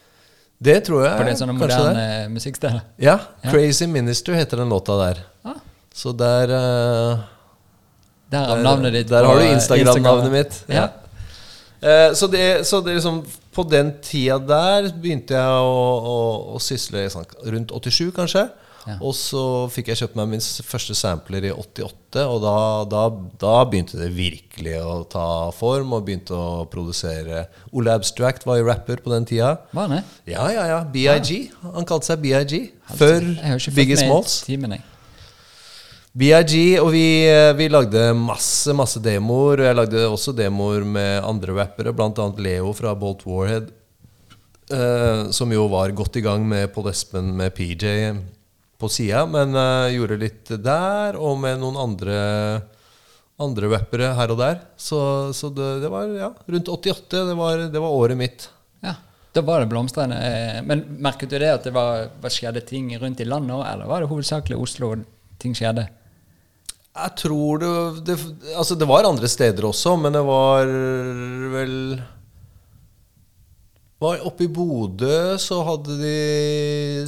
Det 0.61 0.85
tror 0.87 1.05
jeg. 1.05 1.17
For 1.19 1.25
det 1.29 1.37
sånne 1.38 1.55
kanskje 1.59 1.79
det. 1.79 1.87
moderne 1.95 2.29
musikksteder? 2.35 2.81
Ja, 3.03 3.19
'Crazy 3.45 3.87
Minister' 3.90 4.35
heter 4.38 4.57
den 4.62 4.69
låta 4.69 4.97
der. 5.07 5.19
Ah, 5.45 5.59
Så 5.95 6.12
der 6.12 6.45
uh, 6.51 7.19
Der 8.31 8.47
Der, 8.47 8.62
navnet 8.62 8.93
ditt. 8.93 9.09
der 9.09 9.25
har 9.25 9.35
du 9.38 9.45
Instagram-navnet 9.47 10.33
mitt. 10.33 10.64
Ja. 10.69 10.88
Eh, 11.83 12.14
så 12.14 12.27
det, 12.27 12.67
så 12.67 12.81
det 12.81 12.95
liksom 12.95 13.25
På 13.53 13.62
den 13.62 13.93
tida 14.03 14.38
der 14.38 14.88
begynte 15.03 15.35
jeg 15.35 15.47
å, 15.47 15.83
å, 16.01 16.55
å 16.57 16.59
sysle 16.59 17.05
sånn, 17.11 17.27
rundt 17.45 17.71
87, 17.71 18.11
kanskje. 18.17 18.49
Ja. 18.85 18.94
Og 19.01 19.14
så 19.16 19.42
fikk 19.73 19.88
jeg 19.92 20.03
kjøpt 20.03 20.16
meg 20.18 20.29
min 20.35 20.42
første 20.44 20.94
sampler 20.99 21.47
i 21.49 21.53
88, 21.55 22.25
og 22.29 22.38
da, 22.44 22.55
da, 22.92 23.03
da 23.40 23.53
begynte 23.70 23.97
det 23.97 24.11
virkelig 24.12 24.75
å 24.85 24.97
ta 25.09 25.27
form, 25.57 25.94
og 25.97 26.05
begynte 26.05 26.37
å 26.37 26.64
produsere 26.70 27.47
Ole 27.73 27.94
Abstract 27.97 28.44
var 28.44 28.61
jo 28.61 28.66
rapper 28.68 29.01
på 29.05 29.12
den 29.14 29.25
tida. 29.31 29.55
Var 29.73 29.88
han 29.88 29.97
det? 29.99 30.03
Ja, 30.35 30.49
ja, 30.53 30.66
ja. 30.68 30.81
BIG. 30.85 31.53
Han 31.75 31.88
kalte 31.88 32.12
seg 32.12 32.20
BIG. 32.25 32.59
Før 32.99 33.25
Biggie 33.75 33.97
Smalls. 34.03 34.42
timen, 34.44 34.77
jeg. 34.77 34.85
BIG, 36.14 36.53
og 36.79 36.92
vi, 36.94 37.07
vi 37.59 37.66
lagde 37.73 38.05
masse 38.14 38.70
masse 38.77 39.01
demoer. 39.03 39.64
Jeg 39.66 39.75
lagde 39.81 40.05
også 40.07 40.31
demoer 40.37 40.85
med 40.87 41.25
andre 41.27 41.57
rappere, 41.57 41.90
bl.a. 41.97 42.29
Leo 42.38 42.70
fra 42.77 42.92
Bolt 42.94 43.25
Warhead. 43.27 43.73
eh, 44.70 45.31
som 45.35 45.51
jo 45.53 45.66
var 45.68 45.90
godt 45.92 46.16
i 46.16 46.23
gang 46.25 46.47
med 46.49 46.70
Paul 46.73 46.87
Espen 46.92 47.35
med 47.37 47.51
PJ 47.57 48.14
på 48.81 48.91
sida, 48.91 49.25
men 49.31 49.55
uh, 49.57 49.91
gjorde 49.95 50.21
litt 50.21 50.55
der, 50.65 51.19
og 51.21 51.39
med 51.43 51.61
noen 51.63 51.79
andre 51.81 52.17
andre 53.43 53.71
rappere 53.73 54.13
her 54.15 54.33
og 54.35 54.39
der. 54.39 54.61
Så, 54.79 54.99
så 55.35 55.51
det, 55.55 55.71
det 55.83 55.91
var 55.91 56.11
ja, 56.15 56.31
rundt 56.47 56.71
88. 56.71 57.25
Det 57.31 57.35
var, 57.39 57.65
det 57.73 57.83
var 57.83 57.97
året 57.97 58.19
mitt. 58.19 58.47
Ja, 58.85 58.95
da 59.35 59.43
var 59.47 59.65
det 59.65 59.73
blomstrende. 59.73 60.21
eh, 60.23 60.61
Men 60.67 60.85
merket 61.03 61.33
du 61.33 61.39
det 61.39 61.51
at 61.51 61.67
det 61.67 61.75
var, 61.75 62.09
var 62.23 62.35
skjedde 62.35 62.63
ting 62.69 62.93
rundt 63.01 63.23
i 63.23 63.29
landet 63.29 63.57
òg, 63.57 63.67
eller 63.73 63.91
var 63.91 64.05
det 64.05 64.11
hovedsakelig 64.13 64.61
Oslo 64.61 64.95
ting 65.43 65.57
skjedde? 65.59 65.89
Jeg 66.95 67.15
tror 67.19 67.59
det, 67.59 67.71
det 68.07 68.15
Altså, 68.55 68.77
det 68.79 68.87
var 68.87 69.09
andre 69.09 69.29
steder 69.29 69.67
også, 69.67 69.97
men 69.99 70.15
det 70.15 70.23
var 70.23 70.71
vel 71.57 71.75
var 74.05 74.23
Oppe 74.29 74.45
i 74.45 74.53
Bodø 74.53 75.39
så 75.41 75.63
hadde 75.65 75.95
de 75.99 76.17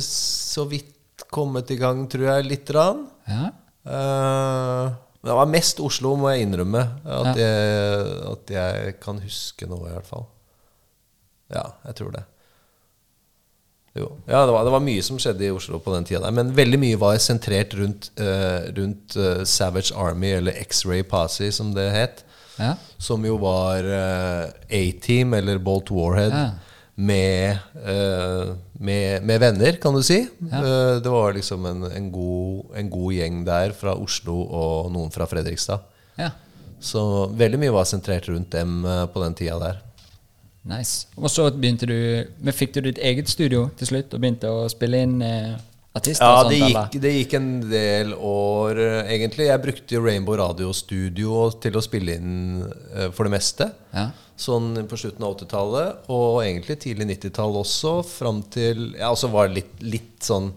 så 0.03 0.65
vidt 0.71 0.96
kommet 1.33 1.71
i 1.71 1.77
gang, 1.81 2.05
tror 2.11 2.27
jeg, 2.29 2.45
lite 2.47 2.73
grann. 2.73 3.07
Ja. 3.27 3.51
Uh, 3.87 4.95
men 5.21 5.31
det 5.31 5.37
var 5.39 5.51
mest 5.51 5.81
Oslo, 5.83 6.15
må 6.19 6.31
jeg 6.33 6.47
innrømme. 6.47 6.83
At, 7.03 7.37
jeg, 7.41 8.17
at 8.31 8.51
jeg 8.57 8.97
kan 9.03 9.19
huske 9.23 9.67
noe, 9.71 9.89
i 9.89 9.95
hvert 9.97 10.07
fall. 10.09 10.27
Ja, 11.55 11.65
jeg 11.87 11.99
tror 11.99 12.13
det. 12.15 12.25
Jo. 13.97 14.11
Ja, 14.29 14.43
det 14.45 14.53
var, 14.53 14.67
det 14.67 14.75
var 14.75 14.85
mye 14.85 15.03
som 15.03 15.17
skjedde 15.23 15.47
i 15.47 15.53
Oslo 15.55 15.79
på 15.81 15.95
den 15.95 16.05
tida 16.05 16.21
der. 16.27 16.35
Men 16.37 16.53
veldig 16.57 16.79
mye 16.83 16.99
var 17.01 17.17
sentrert 17.23 17.73
rundt, 17.79 18.11
uh, 18.21 18.69
rundt 18.77 19.17
uh, 19.17 19.41
Savage 19.49 19.95
Army, 19.97 20.35
eller 20.37 20.59
X-Ray 20.67 21.03
Posse, 21.09 21.49
som 21.57 21.73
det 21.77 21.89
het. 21.95 22.25
ja. 22.61 22.75
Som 22.99 23.25
jo 23.29 23.35
var 23.37 23.85
A-Team, 24.73 25.35
eller 25.37 25.59
Bolt 25.61 25.91
Warhead, 25.93 26.33
Ja. 26.33 26.47
Med, 26.97 27.59
eh, 27.85 28.55
med, 28.73 29.23
med 29.29 29.41
venner, 29.41 29.77
kan 29.81 29.95
du 29.95 30.03
si. 30.03 30.23
Ja. 30.51 30.63
det 31.01 31.13
var 31.13 31.37
liksom 31.37 31.67
en, 31.69 31.85
en, 31.91 32.09
god, 32.13 32.73
en 32.81 32.91
god 32.91 33.13
gjeng 33.13 33.45
der 33.45 33.77
fra 33.77 33.95
Oslo 34.01 34.41
og 34.47 34.91
noen 34.95 35.13
fra 35.15 35.29
Fredrikstad. 35.29 35.85
ja. 36.17 36.33
Så 36.81 37.27
veldig 37.33 37.59
mye 37.61 37.73
var 37.73 37.87
sentrert 37.89 38.29
rundt 38.29 38.53
dem 38.53 38.85
eh, 38.85 39.07
på 39.09 39.23
den 39.23 39.35
tida 39.35 39.59
der. 39.59 39.79
Nice. 40.67 41.07
Og 41.17 41.31
så 41.31 41.47
begynte 41.55 41.87
du 41.87 42.27
Men 42.43 42.55
fikk 42.55 42.73
du 42.75 42.81
ditt 42.89 42.99
eget 42.99 43.31
studio 43.31 43.69
til 43.79 43.87
slutt 43.87 44.15
og 44.15 44.23
begynte 44.23 44.51
å 44.51 44.67
spille 44.69 44.99
inn 45.07 45.21
eh, 45.23 45.55
artister? 45.97 46.27
Ja, 46.27 46.43
sånt, 46.43 46.53
det 46.53 46.61
gikk, 46.61 46.99
det 47.03 47.13
gikk 47.15 47.35
en 47.39 47.51
del 47.71 48.13
år, 48.15 48.81
eh, 48.83 49.11
egentlig. 49.17 49.49
Jeg 49.49 49.63
brukte 49.65 50.03
Rainbow 50.05 50.39
Radio 50.39 50.71
Studio 50.77 51.49
til 51.63 51.79
å 51.79 51.85
spille 51.85 52.17
inn 52.21 52.63
eh, 52.67 53.11
for 53.17 53.29
det 53.29 53.35
meste. 53.37 53.71
Ja. 53.97 54.11
Sånn 54.37 54.75
på 54.89 54.99
slutten 55.01 55.25
av 55.25 55.39
80-tallet, 55.39 56.09
og 56.13 56.43
egentlig 56.45 56.79
tidlig 56.85 57.09
90-tall 57.15 57.57
også. 57.63 57.99
Fram 58.05 58.43
til 58.53 58.91
Jeg 58.93 59.09
også 59.09 59.31
var 59.33 59.49
litt, 59.53 59.73
litt 59.81 60.27
sånn 60.27 60.51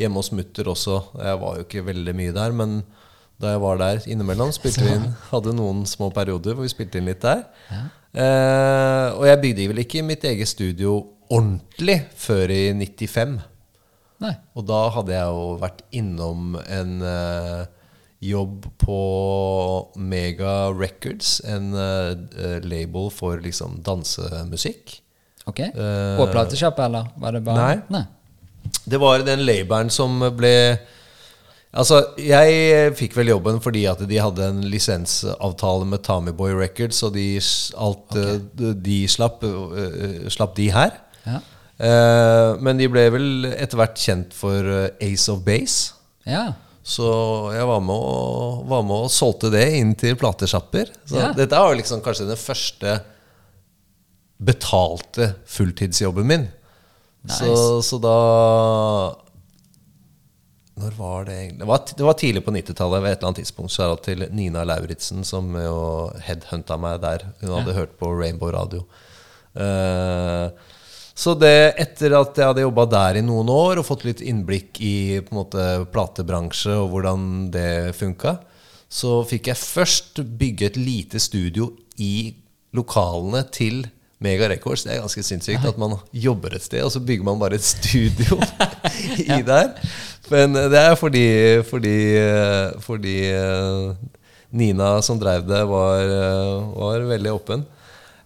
hjemme 0.00 0.20
hos 0.20 0.32
mutter 0.36 0.68
også. 0.72 1.00
Jeg 1.20 1.40
var 1.42 1.58
jo 1.58 1.66
ikke 1.66 1.84
veldig 1.86 2.14
mye 2.16 2.36
der, 2.36 2.56
men 2.56 2.78
da 3.40 3.52
jeg 3.52 3.60
var 3.60 3.80
der 3.80 4.00
innimellom, 4.08 4.52
spilte 4.54 4.80
vi 4.80 4.94
inn 4.96 5.10
Hadde 5.28 5.52
noen 5.52 5.82
små 5.88 6.08
perioder 6.14 6.56
hvor 6.56 6.64
vi 6.64 6.72
spilte 6.72 7.00
inn 7.00 7.10
litt 7.10 7.20
der. 7.24 7.44
Eh, 8.16 9.08
og 9.12 9.26
jeg 9.28 9.42
bygde 9.42 9.68
vel 9.74 9.82
ikke 9.82 10.04
mitt 10.06 10.24
eget 10.24 10.48
studio 10.48 11.02
ordentlig 11.28 11.98
før 12.16 12.52
i 12.54 12.62
95. 12.72 13.36
Nei. 14.24 14.32
Og 14.56 14.66
da 14.68 14.80
hadde 14.94 15.14
jeg 15.14 15.32
jo 15.36 15.46
vært 15.60 15.82
innom 15.96 16.56
en 16.62 16.92
uh, 17.04 17.64
jobb 18.24 18.66
på 18.80 19.00
Mega 20.00 20.72
Records, 20.72 21.38
en 21.44 21.72
uh, 21.76 22.14
label 22.64 23.10
for 23.12 23.42
liksom 23.44 23.80
dansemusikk. 23.86 24.98
Ok. 25.46 25.62
Uh, 25.76 26.18
og 26.22 26.30
platesjappe, 26.32 26.88
eller? 26.88 27.10
Var 27.22 27.36
det 27.36 27.42
bare 27.46 27.72
nei. 27.92 28.04
Det 28.86 28.98
var 29.02 29.22
den 29.26 29.44
labelen 29.46 29.90
som 29.94 30.18
ble 30.36 30.54
Altså, 31.76 31.98
jeg 32.16 32.92
fikk 32.96 33.18
vel 33.18 33.34
jobben 33.34 33.58
fordi 33.60 33.82
at 33.90 34.00
de 34.08 34.16
hadde 34.22 34.46
en 34.48 34.62
lisensavtale 34.64 35.84
med 35.84 36.00
Tommyboy 36.06 36.54
Records, 36.56 37.02
og 37.04 37.12
de, 37.18 37.26
alt, 37.76 38.14
okay. 38.16 38.70
de, 38.86 38.96
slapp, 39.12 39.44
eh, 39.44 40.22
slapp 40.32 40.54
de 40.56 40.70
her. 40.72 40.94
Ja. 41.26 41.42
Eh, 41.78 42.56
men 42.64 42.78
de 42.80 42.86
ble 42.88 43.02
vel 43.12 43.48
etter 43.52 43.76
hvert 43.76 43.98
kjent 44.00 44.32
for 44.36 44.64
eh, 44.64 44.88
Ace 45.10 45.28
of 45.32 45.42
Base. 45.46 45.92
ja. 46.28 46.52
Så 46.86 47.02
jeg 47.50 47.66
var 47.66 47.80
med 47.82 47.98
og, 47.98 48.60
var 48.70 48.84
med 48.86 49.08
og 49.08 49.10
solgte 49.10 49.48
det 49.50 49.64
inn 49.74 49.88
til 49.98 50.14
platesjapper. 50.14 50.92
Så 51.10 51.16
Ja. 51.18 51.32
dette 51.34 51.58
var 51.58 51.74
liksom 51.74 51.98
kanskje 52.04 52.28
den 52.28 52.38
første 52.38 52.92
betalte 54.38 55.32
fulltidsjobben 55.50 56.26
min. 56.30 56.44
Nice. 57.26 57.40
Så, 57.42 57.82
så 57.82 57.98
da 57.98 58.14
Når 60.78 60.94
var 60.98 61.24
det 61.26 61.34
egentlig? 61.40 61.58
Det 61.64 61.68
var, 61.72 61.82
det 61.96 62.04
var 62.06 62.18
tidlig 62.20 62.44
på 62.46 62.52
90-tallet. 62.54 63.02
Ved 63.02 63.10
et 63.10 63.18
eller 63.18 63.30
annet 63.32 63.40
tidspunkt 63.42 63.72
så 63.74 63.82
er 63.86 63.94
det 63.96 64.02
til 64.06 64.24
Nina 64.36 64.62
Lauritzen, 64.68 65.24
som 65.26 65.48
jo 65.58 65.76
headhunta 66.26 66.76
meg 66.78 67.00
der. 67.02 67.24
Hun 67.40 67.54
hadde 67.56 67.74
hørt 67.80 67.94
på 67.98 68.10
Rainbow 68.14 68.52
Radio. 68.54 68.84
Eh, 69.56 70.50
så 71.16 71.32
det, 71.38 71.72
etter 71.80 72.12
at 72.18 72.36
jeg 72.36 72.50
hadde 72.50 72.64
jobba 72.66 72.84
der 72.92 73.18
i 73.20 73.24
noen 73.24 73.48
år 73.48 73.80
og 73.80 73.86
fått 73.88 74.04
litt 74.04 74.20
innblikk 74.20 74.80
i 74.84 74.96
på 75.24 75.32
en 75.32 75.38
måte 75.38 75.66
platebransje 75.94 76.74
og 76.76 76.90
hvordan 76.92 77.22
det 77.54 77.70
funka, 77.96 78.36
så 78.86 79.22
fikk 79.26 79.48
jeg 79.48 79.62
først 79.62 80.20
bygge 80.38 80.68
et 80.68 80.76
lite 80.76 81.20
studio 81.22 81.70
i 81.96 82.34
lokalene 82.76 83.46
til 83.48 83.86
Mega 84.20 84.48
Records. 84.52 84.84
Det 84.84 84.94
er 84.94 85.00
ganske 85.04 85.24
sinnssykt 85.24 85.64
at 85.68 85.80
man 85.80 85.96
jobber 86.12 86.56
et 86.56 86.64
sted, 86.64 86.84
og 86.84 86.92
så 86.92 87.00
bygger 87.00 87.24
man 87.26 87.40
bare 87.40 87.56
et 87.56 87.64
studio 87.64 88.36
i 89.38 89.40
der. 89.40 89.72
Men 90.32 90.56
det 90.56 90.82
er 90.82 90.98
fordi, 90.98 91.26
fordi, 91.68 91.96
fordi 92.82 93.16
eh, 93.30 93.96
Nina 94.56 94.98
som 95.04 95.20
drev 95.20 95.48
det, 95.48 95.62
var, 95.68 96.04
eh, 96.04 96.76
var 96.76 97.08
veldig 97.08 97.34
åpen. 97.34 97.64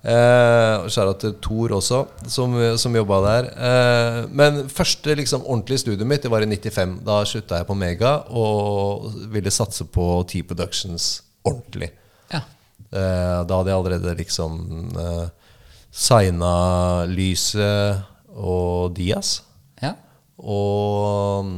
Eh, 0.00 0.86
Skjæra 0.88 1.12
til 1.20 1.34
Thor 1.44 1.74
også, 1.76 1.98
som, 2.32 2.54
som 2.80 2.94
jobba 2.96 3.18
der. 3.26 3.48
Eh, 3.52 4.20
men 4.32 4.62
første 4.72 5.12
liksom, 5.18 5.44
ordentlige 5.44 5.82
studiet 5.82 6.08
mitt 6.08 6.24
det 6.24 6.30
var 6.32 6.44
i 6.44 6.48
95. 6.48 6.94
Da 7.04 7.18
slutta 7.28 7.60
jeg 7.60 7.68
på 7.68 7.76
Mega 7.76 8.14
og 8.32 9.10
ville 9.32 9.52
satse 9.52 9.84
på 9.92 10.06
T-Productions 10.30 11.10
ordentlig. 11.44 11.90
Ja. 12.32 12.40
Eh, 12.88 13.36
da 13.44 13.60
hadde 13.60 13.74
jeg 13.74 13.76
allerede 13.76 14.16
liksom 14.22 14.56
eh, 14.96 15.28
signa 15.92 16.54
Lyset 17.10 18.00
og 18.40 18.96
Dias. 18.96 19.42
Ja. 19.82 19.94
Og 20.40 21.44
um, 21.44 21.54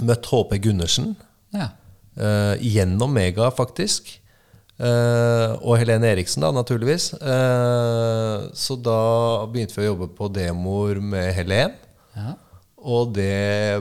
møtt 0.00 0.32
HP 0.32 0.56
Gundersen. 0.64 1.12
ja. 1.52 1.74
eh, 2.16 2.54
gjennom 2.64 3.12
Mega, 3.12 3.50
faktisk. 3.52 4.16
Eh, 4.74 5.52
og 5.62 5.76
Helene 5.78 6.10
Eriksen, 6.10 6.42
da, 6.42 6.50
naturligvis. 6.54 7.12
Uh, 7.22 8.50
så 8.58 8.74
da 8.80 9.46
begynte 9.50 9.76
vi 9.78 9.84
å 9.84 9.92
jobbe 9.92 10.10
på 10.16 10.30
demoer 10.34 11.02
med 11.02 11.30
Helen. 11.36 11.76
ja. 12.18 12.34
Og 12.84 13.14
det 13.16 13.80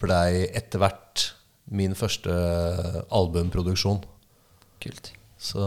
blei 0.00 0.48
etter 0.58 0.80
hvert 0.82 1.28
min 1.70 1.92
første 1.94 2.32
albumproduksjon. 3.14 4.00
Kult. 4.82 5.12
Så, 5.40 5.62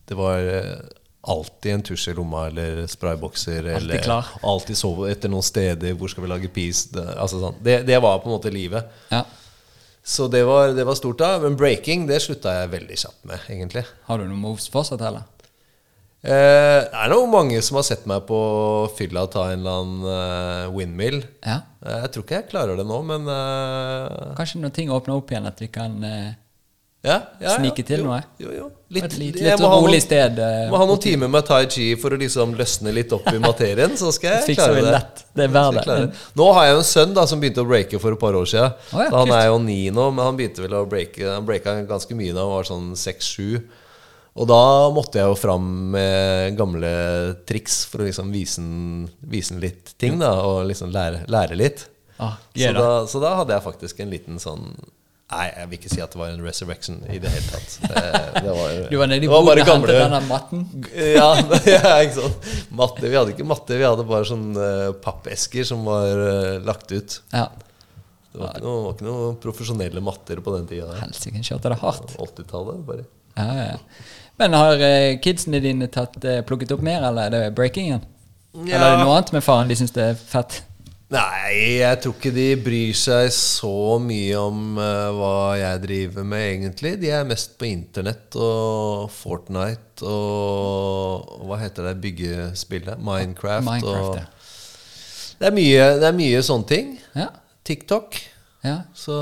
det 0.08 0.16
var 0.18 0.48
eh, 0.48 0.86
alltid 1.26 1.72
en 1.74 1.84
tusj 1.90 2.10
i 2.12 2.14
lomma 2.16 2.46
eller 2.50 2.84
spraybokser. 2.90 3.72
Eller 3.76 4.02
klar. 4.04 4.30
alltid 4.42 4.78
sove 4.78 5.10
etter 5.10 5.32
noen 5.32 5.44
steder. 5.46 5.96
Hvor 5.98 6.12
skal 6.12 6.26
vi 6.26 6.30
lage 6.32 6.52
peace? 6.54 6.88
Det, 6.94 7.04
altså 7.16 7.42
sånn. 7.42 7.58
det, 7.66 7.80
det 7.88 7.98
var 8.02 8.22
på 8.22 8.30
en 8.30 8.38
måte 8.38 8.54
livet. 8.54 8.86
Ja. 9.12 9.24
Så 10.06 10.28
det 10.30 10.44
var, 10.46 10.70
det 10.76 10.84
var 10.86 10.94
stort 10.94 11.18
da. 11.18 11.32
Men 11.42 11.58
breaking 11.58 12.06
det 12.06 12.20
slutta 12.22 12.52
jeg 12.60 12.74
veldig 12.76 12.98
kjapt 13.02 13.24
med, 13.26 13.48
egentlig. 13.50 13.82
Har 14.06 14.22
du 14.22 14.28
noen 14.28 14.38
moves 14.38 14.68
fortsatt, 14.70 15.02
eller? 15.02 15.26
Eh, 16.24 16.80
det 16.82 16.96
er 16.96 17.10
nok 17.12 17.26
mange 17.30 17.60
som 17.62 17.76
har 17.78 17.84
sett 17.86 18.06
meg 18.10 18.24
på 18.26 18.38
fylla 18.96 19.26
ta 19.30 19.44
en 19.52 19.60
eller 19.60 19.82
annen 19.82 20.08
eh, 20.10 20.72
windmill. 20.74 21.20
Ja. 21.44 21.60
Eh, 21.84 22.00
jeg 22.06 22.14
tror 22.16 22.24
ikke 22.26 22.40
jeg 22.40 22.48
klarer 22.50 22.80
det 22.80 22.86
nå, 22.88 23.02
men 23.06 23.28
eh, 23.30 24.32
Kanskje 24.38 24.62
når 24.64 24.74
ting 24.74 24.90
åpner 24.96 25.20
opp 25.20 25.30
igjen, 25.30 25.46
at 25.46 25.62
vi 25.62 25.68
kan 25.70 25.94
eh, 26.02 26.32
ja, 27.06 27.20
ja, 27.38 27.52
Snike 27.54 27.84
til 27.86 28.00
jo, 28.02 28.08
noe? 28.08 28.18
Jo, 28.42 28.50
jo. 28.56 28.64
Litt, 28.90 29.12
litt- 29.20 29.36
litt 29.38 29.60
rolig 29.62 30.00
sted, 30.02 30.40
eh, 30.42 30.64
Må 30.72 30.80
ha 30.80 30.88
noen 30.88 30.98
timer 31.04 31.30
med 31.30 31.46
tai 31.46 31.60
chi 31.70 31.92
for 32.00 32.16
å 32.16 32.18
liksom 32.18 32.56
løsne 32.58 32.90
litt 32.96 33.12
opp 33.14 33.28
i 33.30 33.38
materien, 33.38 33.94
så 34.00 34.10
skal 34.16 34.40
jeg 34.40 34.56
klare 34.58 34.82
det. 34.82 34.90
lett. 34.96 35.22
Det 35.36 35.46
er 35.46 35.54
jeg 35.76 35.86
det. 35.86 36.10
Nå 36.40 36.48
har 36.56 36.66
jeg 36.66 36.74
jo 36.74 36.82
en 36.82 36.88
sønn 36.90 37.14
da 37.14 37.28
som 37.30 37.38
begynte 37.42 37.62
å 37.62 37.68
breake 37.70 38.00
for 38.02 38.16
et 38.16 38.22
par 38.24 38.34
år 38.40 38.50
siden. 38.50 38.74
Oh, 38.96 39.04
ja, 39.04 39.12
han 39.14 39.30
er 39.36 39.46
jo 39.52 39.60
ni 39.62 39.78
nå, 39.94 40.08
men 40.16 40.26
han 40.32 40.40
begynte 40.40 40.64
vel 40.66 40.74
å 40.80 40.86
breake 40.90 41.22
Han 41.36 41.46
breaka 41.46 41.76
ganske 41.86 42.18
mye 42.18 42.34
da 42.34 42.42
han 42.42 42.56
var 42.56 42.66
sånn 42.66 42.90
seks-sju. 42.98 43.60
Og 44.36 44.48
da 44.50 44.60
måtte 44.92 45.16
jeg 45.20 45.30
jo 45.30 45.36
fram 45.40 45.68
med 45.94 46.56
gamle 46.58 46.90
triks 47.48 47.82
for 47.88 48.02
å 48.04 48.08
liksom 48.08 48.28
vise 48.34 48.60
han 48.60 49.62
litt 49.62 49.94
ting, 50.00 50.18
da, 50.20 50.34
og 50.44 50.66
liksom 50.68 50.92
lære, 50.92 51.22
lære 51.32 51.56
litt. 51.56 51.86
Ah, 52.20 52.36
Så 52.56 52.72
da. 52.72 52.90
så 53.08 53.20
da 53.20 53.34
hadde 53.42 53.52
jeg 53.56 53.64
faktisk 53.64 53.98
en 54.00 54.12
liten 54.12 54.38
sånn 54.40 54.70
Nei, 55.26 55.48
jeg 55.50 55.66
vil 55.68 55.78
ikke 55.80 55.90
si 55.90 55.98
at 56.04 56.12
det 56.14 56.18
var 56.20 56.28
en 56.30 56.44
resurrection 56.46 57.00
i 57.10 57.16
det 57.18 57.30
hele 57.32 57.48
tatt. 57.50 57.72
Det, 57.82 58.02
det 58.44 58.52
var, 58.54 58.74
Du 58.92 58.94
var 59.00 59.08
nede 59.10 59.26
i 59.26 59.30
boden 59.32 59.58
og 59.58 59.70
hentet 59.72 59.96
denne 59.98 60.20
matten? 60.28 60.60
ja, 60.94 61.26
ja, 61.74 61.90
ikke 62.04 62.14
sant. 62.20 62.46
Matte. 62.78 63.02
Vi 63.10 63.16
hadde 63.18 63.34
ikke 63.34 63.46
matte, 63.50 63.74
vi 63.74 63.82
hadde 63.88 64.04
bare 64.06 64.28
sånne 64.30 64.68
eh, 64.86 64.92
pappesker 65.02 65.66
som 65.66 65.82
var 65.88 66.22
eh, 66.28 66.52
lagt 66.62 66.94
ut. 66.94 67.16
Ja. 67.34 67.48
Det 68.30 68.38
var 68.38 68.54
ikke 68.54 68.64
noe, 68.68 68.78
var 68.84 68.94
ikke 68.94 69.08
noen 69.08 69.36
profesjonelle 69.42 70.04
matter 70.12 70.44
på 70.46 70.54
den 70.60 70.70
tida. 70.70 70.94
Helsike, 71.02 71.42
kjørte 71.50 71.74
det 71.74 71.80
hardt. 71.82 72.14
80-tallet, 72.22 72.86
bare. 72.86 73.08
Ja, 73.34 73.48
ja. 73.72 73.76
Men 74.40 74.56
har 74.56 74.82
eh, 74.84 75.16
kidsene 75.24 75.62
dine 75.64 75.88
tatt, 75.92 76.18
eh, 76.24 76.42
plukket 76.46 76.74
opp 76.76 76.84
mer, 76.84 77.04
eller 77.08 77.28
er 77.28 77.34
det 77.34 77.56
breakingen? 77.56 78.04
Eller 78.56 78.80
er 78.80 78.96
det 78.96 79.04
noe 79.04 79.14
annet 79.16 79.34
med 79.36 79.44
faren 79.44 79.68
de 79.70 79.76
syns 79.78 79.94
det 79.96 80.10
er 80.10 80.18
fett? 80.20 80.62
Nei, 81.12 81.78
jeg 81.78 82.00
tror 82.02 82.16
ikke 82.16 82.32
de 82.34 82.46
bryr 82.58 82.96
seg 82.98 83.28
så 83.30 83.94
mye 84.02 84.40
om 84.40 84.80
uh, 84.80 85.12
hva 85.14 85.34
jeg 85.54 85.82
driver 85.84 86.26
med, 86.26 86.46
egentlig. 86.56 86.96
De 86.98 87.12
er 87.14 87.28
mest 87.28 87.54
på 87.60 87.68
internett 87.68 88.34
og 88.34 89.06
Fortnite 89.14 90.02
og 90.02 91.44
Hva 91.46 91.60
heter 91.60 91.92
det 91.92 91.94
byggespillet? 92.02 92.98
Minecraft. 92.98 93.68
Minecraft, 93.68 94.08
og, 94.10 94.18
ja. 94.18 95.36
det, 95.38 95.46
er 95.46 95.54
mye, 95.60 95.86
det 96.02 96.10
er 96.10 96.18
mye 96.18 96.42
sånne 96.48 96.72
ting. 96.74 96.96
ja. 97.14 97.30
TikTok. 97.66 98.18
Ja. 98.66 98.76
Så 98.94 99.16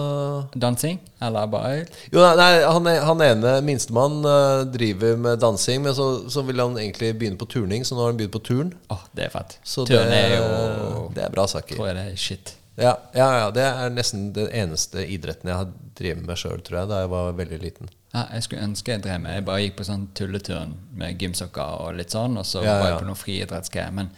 Dansing? 0.57 0.99
Eller 1.23 1.47
bare 1.53 1.85
Jo, 2.13 2.25
nei, 2.39 2.49
han, 2.65 2.89
han 3.09 3.23
ene, 3.27 3.55
minstemann, 3.67 4.19
eh, 4.25 4.65
driver 4.75 5.17
med 5.21 5.39
dansing, 5.45 5.85
men 5.85 5.95
så, 5.97 6.09
så 6.33 6.43
vil 6.49 6.63
han 6.65 6.77
egentlig 6.81 7.13
begynne 7.21 7.41
på 7.41 7.49
turning, 7.53 7.85
så 7.85 7.95
nå 7.97 8.05
har 8.05 8.13
han 8.15 8.21
begynt 8.21 8.35
på 8.35 8.43
turn. 8.49 8.75
Åh, 8.95 9.07
det 9.13 9.29
er 9.29 9.35
fett. 9.37 9.59
Så 9.63 9.87
Turn 9.89 10.11
det, 10.11 10.21
er 10.21 10.37
jo 10.39 11.09
det 11.15 11.27
er 11.29 11.35
bra 11.35 11.47
saker. 11.51 11.77
Tror 11.77 11.91
jeg 11.93 11.99
det 12.01 12.07
er 12.13 12.21
shit. 12.27 12.55
Ja, 12.75 12.97
ja, 13.15 13.27
ja, 13.39 13.51
det 13.55 13.63
er 13.63 13.93
nesten 13.95 14.33
den 14.35 14.49
eneste 14.51 15.05
idretten 15.07 15.53
jeg 15.53 15.61
har 15.61 15.69
drevet 15.95 16.25
med 16.27 16.41
sjøl, 16.41 16.63
tror 16.67 16.81
jeg, 16.81 16.91
da 16.91 17.05
jeg 17.05 17.13
var 17.13 17.37
veldig 17.39 17.59
liten. 17.63 17.91
Ja, 18.15 18.25
jeg 18.35 18.47
skulle 18.47 18.65
ønske 18.67 18.93
jeg 18.95 19.03
drev 19.03 19.21
med 19.25 19.35
Jeg 19.35 19.45
bare 19.47 19.63
gikk 19.63 19.77
på 19.79 19.87
sånn 19.87 20.09
tulleturn 20.15 20.75
med 20.95 21.19
gymsokker 21.23 21.83
og 21.85 21.97
litt 21.99 22.15
sånn, 22.15 22.35
og 22.39 22.47
så 22.47 22.63
Ja, 22.63 22.79
var 22.81 22.93
jeg 22.93 23.03
på 23.03 23.09
noe 23.09 23.19
friidrettsgreier. 23.19 23.95
Men 23.95 24.11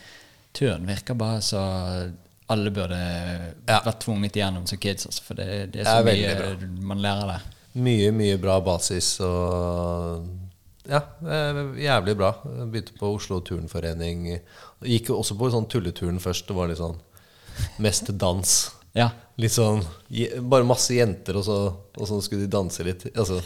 turn 0.57 0.89
virker 0.89 1.17
bare 1.21 1.43
så 1.45 1.63
alle 2.49 2.71
burde 2.71 2.99
Ja. 3.69 3.81
vært 3.85 4.01
tvunget 4.05 4.37
igjennom 4.39 4.67
som 4.69 4.79
kids, 4.79 5.07
altså, 5.07 5.23
for 5.27 5.35
det, 5.35 5.47
det 5.73 5.81
er 5.83 5.85
Det 5.85 5.87
så 5.87 5.99
er 5.99 6.05
mye 6.05 6.35
mye 6.39 6.83
man 6.93 6.99
lærer 7.03 7.27
der. 7.33 7.43
Mye, 7.77 8.11
mye 8.13 8.37
bra 8.41 8.61
basis 8.61 9.21
og 9.21 10.27
Ja, 10.89 11.01
jævlig 11.83 12.15
bra. 12.17 12.29
Jeg 12.47 12.69
begynte 12.71 12.93
på 12.99 13.09
Oslo 13.17 13.41
Turnforening. 13.43 14.41
Gikk 14.87 15.09
også 15.11 15.35
på 15.37 15.49
sånn 15.51 15.67
tulleturen 15.69 16.21
først. 16.23 16.47
Det 16.47 16.55
var 16.55 16.69
litt 16.71 16.79
sånn 16.79 16.95
mest 17.83 18.13
dans. 18.17 18.53
Ja. 18.95 19.11
Litt 19.37 19.51
sånn 19.53 19.83
Bare 20.49 20.65
masse 20.65 20.95
jenter, 20.95 21.37
og 21.37 21.45
så, 21.45 21.57
og 21.99 22.07
så 22.09 22.21
skulle 22.23 22.47
de 22.47 22.53
danse 22.55 22.85
litt. 22.87 23.03
Altså, 23.17 23.41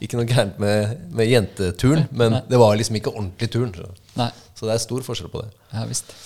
ikke 0.00 0.16
noe 0.16 0.24
gærent 0.26 0.58
med, 0.58 0.96
med 1.12 1.28
jenteturn, 1.28 2.08
men 2.16 2.40
det 2.48 2.58
var 2.58 2.74
liksom 2.80 2.96
ikke 2.96 3.12
ordentlig 3.12 3.50
turn. 3.52 3.74
Så. 3.76 4.30
Så 4.56 4.66
det 4.66 4.74
er 4.74 4.78
stor 4.82 5.04
forskjell 5.06 5.28
på 5.30 5.44
det. 5.44 5.52
Ja 5.76 5.84
visst. 5.86 6.16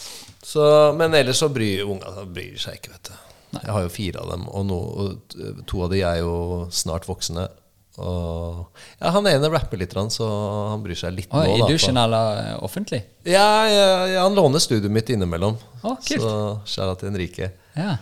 Så, 0.44 0.64
men 0.98 1.14
ellers 1.16 1.40
så 1.40 1.48
bryr 1.52 1.86
unga 1.88 2.24
bryr 2.28 2.58
seg 2.60 2.78
ikke, 2.78 2.92
vet 2.94 3.10
du. 3.10 3.14
Jeg 3.54 3.70
har 3.70 3.84
jo 3.84 3.90
fire 3.92 4.22
av 4.24 4.32
dem, 4.34 4.48
og, 4.50 4.64
no, 4.66 4.78
og 5.04 5.36
to 5.70 5.84
av 5.86 5.92
de 5.92 6.00
er 6.04 6.18
jo 6.20 6.34
snart 6.74 7.06
voksne. 7.08 7.46
Og 8.02 8.64
ja, 8.98 9.12
Han 9.14 9.28
ene 9.30 9.48
rapper 9.52 9.78
litt, 9.78 9.94
så 10.10 10.26
han 10.72 10.82
bryr 10.82 10.98
seg 10.98 11.14
litt 11.14 11.30
Å, 11.30 11.44
nå. 11.46 11.60
I 11.62 11.68
dusjen 11.70 11.96
eller 12.00 12.58
offentlig? 12.66 13.04
Ja, 13.22 13.46
ja, 13.70 13.86
ja, 14.10 14.24
han 14.26 14.34
låner 14.34 14.62
studioet 14.62 14.92
mitt 14.92 15.12
innimellom. 15.14 15.56
Oh, 15.84 15.94
kult. 16.02 16.24
Så 16.26 16.34
skjæra 16.74 16.96
til 16.98 17.12
Henrike. 17.12 17.52
Ja. 17.78 17.94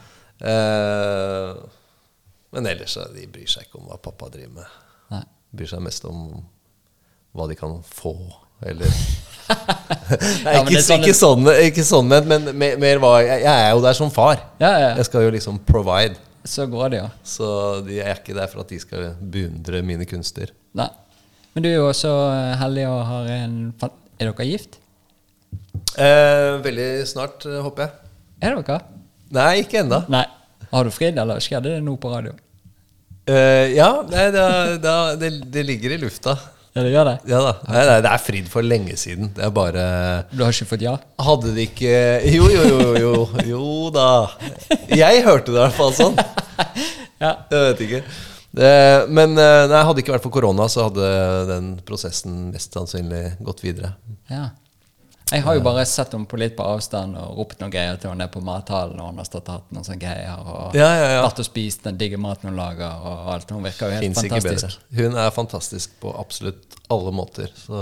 Eh, 0.42 1.52
men 2.56 2.66
ellers 2.72 2.96
så 2.96 3.04
de 3.12 3.26
bryr 3.32 3.48
seg 3.48 3.68
ikke 3.68 3.82
om 3.82 3.90
hva 3.90 4.00
pappa 4.00 4.30
driver 4.32 4.62
med. 4.62 4.80
Nei. 5.12 5.22
Bryr 5.52 5.70
seg 5.74 5.84
mest 5.84 6.08
om 6.08 6.40
hva 7.36 7.46
de 7.48 7.56
kan 7.60 7.78
få, 7.86 8.16
eller 8.66 8.92
Nei, 10.44 10.54
Ja, 10.54 10.62
ikke, 10.62 10.82
sånn 10.84 11.02
ikke 11.02 11.14
sånn, 11.16 11.48
ikke 11.68 11.84
sånn 11.86 12.10
men, 12.10 12.28
men 12.28 12.50
mer, 12.58 12.76
mer 12.80 13.00
jeg, 13.24 13.42
jeg 13.44 13.52
er 13.52 13.70
jo 13.74 13.82
der 13.84 13.96
som 13.96 14.12
far. 14.12 14.42
Ja, 14.62 14.72
ja. 14.80 14.90
Jeg 14.98 15.08
skal 15.08 15.26
jo 15.26 15.32
liksom 15.34 15.58
provide. 15.68 16.18
Så 16.44 16.66
går 16.66 16.92
det, 16.92 17.00
ja. 17.04 17.08
Så 17.26 17.46
de 17.86 18.00
er 18.02 18.16
ikke 18.18 18.34
der 18.34 18.50
for 18.50 18.64
at 18.64 18.72
de 18.72 18.80
skal 18.82 19.12
beundre 19.20 19.82
mine 19.86 20.06
kunster. 20.10 20.50
Nei. 20.78 20.88
Men 21.52 21.64
du 21.64 21.68
er 21.68 21.76
jo 21.76 21.88
også 21.90 22.10
eh, 22.32 22.54
heldig 22.62 22.86
og 22.88 23.02
har 23.06 23.26
en 23.34 23.56
Er 23.82 24.30
dere 24.30 24.46
gift? 24.48 24.78
Eh, 26.00 26.56
veldig 26.64 26.88
snart, 27.08 27.44
eh, 27.46 27.60
håper 27.62 27.84
jeg. 27.84 28.10
Er 28.42 28.56
dere? 28.56 28.78
Nei, 29.32 29.50
ikke 29.62 29.82
ennå. 29.84 30.00
Har 30.72 30.88
du 30.88 30.94
fridd, 30.94 31.18
eller 31.20 31.42
skjedde 31.44 31.76
det 31.76 31.84
noe 31.84 32.00
på 32.00 32.10
radio? 32.12 32.32
Eh, 33.28 33.76
ja, 33.76 33.90
nei, 34.08 34.26
det, 34.34 34.46
det, 35.20 35.30
det 35.52 35.64
ligger 35.68 35.94
i 35.94 36.00
lufta. 36.02 36.34
Ja, 36.72 36.80
det 36.86 36.92
gjør 36.94 37.04
det? 37.10 37.14
Ja 37.28 37.38
da. 37.44 37.50
Nei, 37.68 37.82
nei, 37.84 37.96
det 38.06 38.10
er 38.14 38.22
fridd 38.24 38.46
for 38.48 38.64
lenge 38.64 38.94
siden. 38.96 39.28
Det 39.36 39.44
er 39.44 39.50
bare 39.52 39.82
Du 40.32 40.40
har 40.40 40.54
ikke 40.54 40.70
fått 40.70 40.84
ja? 40.86 40.94
Hadde 41.20 41.52
de 41.52 41.66
ikke 41.68 41.92
Jo, 42.32 42.46
jo, 42.48 42.62
jo, 42.70 42.86
jo, 42.96 43.12
jo 43.50 43.64
da. 43.92 44.06
Jeg 44.88 45.20
hørte 45.26 45.52
det 45.52 45.58
i 45.58 45.64
hvert 45.66 45.76
fall 45.78 45.92
sånn. 45.96 46.16
Ja. 47.22 47.36
Jeg 47.52 47.60
vet 47.68 47.80
ikke. 47.84 47.98
Det, 48.58 48.70
men 49.14 49.36
eh, 49.38 49.66
nei, 49.70 49.82
hadde 49.86 49.94
det 49.94 50.02
ikke 50.02 50.16
vært 50.16 50.24
for 50.24 50.34
korona, 50.34 50.64
så 50.72 50.88
hadde 50.88 51.10
den 51.46 51.68
prosessen 51.86 52.48
mest 52.50 52.74
sannsynlig 52.74 53.36
gått 53.46 53.62
videre. 53.62 53.92
ja. 54.32 54.48
Jeg 55.32 55.44
har 55.46 55.56
jo 55.56 55.62
bare 55.64 55.84
sett 55.88 56.12
henne 56.12 56.28
på 56.28 56.36
litt 56.36 56.52
på 56.58 56.64
avstand 56.66 57.16
og 57.16 57.38
ropt 57.38 57.62
noen 57.62 57.72
greier 57.72 57.96
til 58.00 58.10
henne 58.12 58.26
på 58.28 58.42
mathallen 58.44 58.98
og 59.00 59.12
hun 59.12 59.20
har 59.22 59.28
stått 59.28 59.48
og 59.48 59.62
hatt 59.62 59.70
noen 59.72 59.86
sånne 59.86 60.02
greier. 60.02 60.42
Og 60.44 60.76
Ja, 60.76 60.90
ja, 60.92 61.06
ja. 61.14 61.22
vært 61.24 61.40
og 61.40 61.48
spist 61.48 61.86
den 61.86 61.96
digge 62.00 62.20
maten 62.20 62.50
hun 62.50 62.58
lager, 62.60 62.92
og 63.00 63.32
alt. 63.32 63.54
Hun 63.54 63.64
virker 63.64 63.88
jo 63.88 63.96
helt 63.96 64.08
ikke 64.10 64.26
fantastisk. 64.36 64.84
Hun 64.98 65.16
er 65.16 65.32
fantastisk 65.32 65.96
på 66.02 66.12
absolutt 66.20 66.76
alle 66.92 67.14
måter. 67.16 67.48
Så 67.56 67.80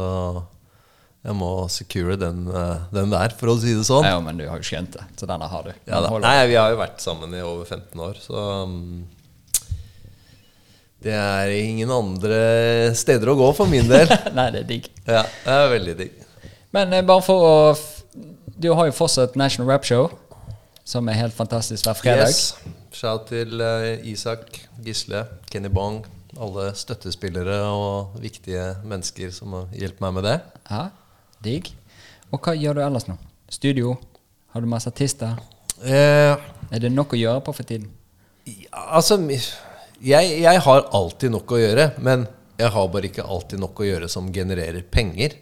jeg 1.26 1.36
må 1.36 1.50
secure 1.68 2.16
den, 2.16 2.46
eh, 2.48 2.86
den 2.94 3.10
der, 3.12 3.34
for 3.36 3.52
å 3.52 3.58
si 3.60 3.74
det 3.74 3.84
sånn. 3.88 4.06
Ja, 4.06 4.20
men 4.24 4.38
du 4.38 4.46
har 4.48 4.62
jo 4.62 4.68
skjønt 4.70 4.94
det, 4.94 5.04
så 5.20 5.26
denne 5.28 5.50
har 5.50 5.66
du. 5.66 5.72
Ja. 5.90 6.00
Nei, 6.22 6.36
vi 6.48 6.56
har 6.56 6.70
jo 6.72 6.78
vært 6.80 7.02
sammen 7.02 7.34
i 7.34 7.42
over 7.44 7.66
15 7.66 8.06
år, 8.06 8.22
så 8.22 8.46
um, 8.64 9.04
Det 11.02 11.12
er 11.16 11.50
ingen 11.56 11.90
andre 11.92 12.94
steder 12.96 13.32
å 13.32 13.36
gå 13.36 13.52
for 13.56 13.68
min 13.68 13.88
del. 13.88 14.08
Nei, 14.38 14.50
det 14.54 14.64
er 14.64 14.68
digg. 14.68 14.90
Ja, 15.04 15.24
det 15.44 15.58
er 15.58 15.70
veldig 15.74 15.94
digg. 15.98 16.19
Men 16.72 16.92
eh, 16.94 17.02
bare 17.06 17.22
for 17.26 17.46
å 17.46 17.54
Du 18.60 18.68
har 18.76 18.90
jo 18.90 18.92
fortsatt 18.92 19.36
National 19.40 19.70
Rap 19.70 19.86
Show, 19.88 20.10
som 20.84 21.08
er 21.08 21.16
helt 21.16 21.32
fantastisk 21.36 21.86
hver 21.86 21.96
fredag. 21.96 22.28
Yes. 22.28 22.56
Shout 22.92 23.28
til 23.30 23.60
eh, 23.64 24.02
Isak, 24.10 24.58
Gisle, 24.84 25.22
Kenny 25.50 25.70
Bong, 25.72 26.02
alle 26.36 26.66
støttespillere 26.76 27.56
og 27.72 28.18
viktige 28.20 28.66
mennesker 28.84 29.32
som 29.32 29.54
har 29.56 29.70
hjulpet 29.72 30.04
meg 30.04 30.16
med 30.18 30.28
det. 30.28 30.34
Ja, 30.68 30.82
digg. 31.44 31.70
Og 32.30 32.42
hva 32.44 32.52
gjør 32.58 32.76
du 32.78 32.82
ellers 32.84 33.08
nå? 33.08 33.16
Studio? 33.50 33.96
Har 34.52 34.60
du 34.62 34.68
masse 34.70 34.90
artister? 34.92 35.38
Eh, 35.80 36.36
Er 36.70 36.78
det 36.84 36.92
nok 36.92 37.14
å 37.16 37.18
gjøre 37.18 37.40
på 37.46 37.54
for 37.56 37.64
tiden? 37.66 37.88
ja, 38.44 38.84
altså 38.98 39.16
jeg, 39.24 40.40
jeg 40.42 40.60
har 40.66 40.86
alltid 40.92 41.32
nok 41.32 41.52
å 41.52 41.58
gjøre, 41.60 41.90
men 42.02 42.26
jeg 42.60 42.70
har 42.74 42.88
bare 42.92 43.08
ikke 43.08 43.24
alltid 43.24 43.60
nok 43.62 43.80
å 43.80 43.86
gjøre 43.88 44.08
som 44.12 44.28
genererer 44.32 44.82
penger. 44.82 45.38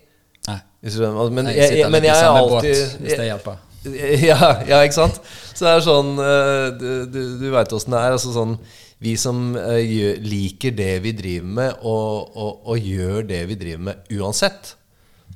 Nei. 0.47 0.57
Hvis 0.57 0.57
du 0.57 0.57
skjønner. 0.57 0.68
Men 0.81 1.51
Jeg 1.51 1.79
jeg, 1.81 1.91
men 1.91 2.05
jeg 2.07 2.15
er 2.15 2.29
alltid 2.31 2.75
båt, 2.75 3.01
hvis 3.03 3.17
det 3.19 3.31
hjelper. 3.33 3.65
Ja, 4.29 4.39
ja, 4.67 4.81
ikke 4.83 4.97
sant? 4.99 5.21
Så 5.55 5.65
det 5.65 5.71
er 5.71 5.85
sånn 5.85 6.19
eh, 6.21 6.65
Du, 6.77 6.89
du, 7.09 7.21
du 7.41 7.47
veit 7.55 7.73
åssen 7.73 7.95
det 7.95 8.01
er. 8.03 8.17
Altså 8.17 8.35
sånn, 8.35 8.57
vi 9.03 9.15
som 9.19 9.55
eh, 9.59 10.19
liker 10.23 10.75
det 10.75 10.93
vi 11.05 11.15
driver 11.17 11.55
med, 11.61 11.87
og, 11.87 12.35
og, 12.35 12.67
og 12.75 12.91
gjør 12.91 13.23
det 13.29 13.45
vi 13.53 13.57
driver 13.61 13.85
med 13.91 14.13
uansett, 14.19 14.75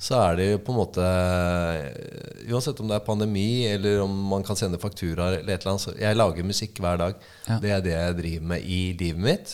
så 0.03 0.19
er 0.19 0.39
det 0.39 0.47
jo 0.49 0.61
på 0.67 0.73
en 0.75 0.79
måte 0.81 1.07
eh, 1.07 2.49
Uansett 2.51 2.81
om 2.83 2.89
det 2.91 2.97
er 2.99 3.05
pandemi, 3.07 3.65
eller 3.71 4.01
om 4.03 4.15
man 4.33 4.43
kan 4.43 4.59
sende 4.59 4.81
fakturaer 4.83 5.39
eller 5.39 5.55
et 5.55 5.63
eller 5.63 5.77
annet 5.77 5.85
så 5.85 5.93
Jeg 5.95 6.19
lager 6.19 6.49
musikk 6.49 6.81
hver 6.83 6.99
dag. 6.99 7.27
Ja. 7.47 7.59
Det 7.63 7.71
er 7.71 7.85
det 7.85 7.93
jeg 7.95 8.17
driver 8.19 8.49
med 8.55 8.67
i 8.67 8.81
livet 8.99 9.23
mitt. 9.23 9.53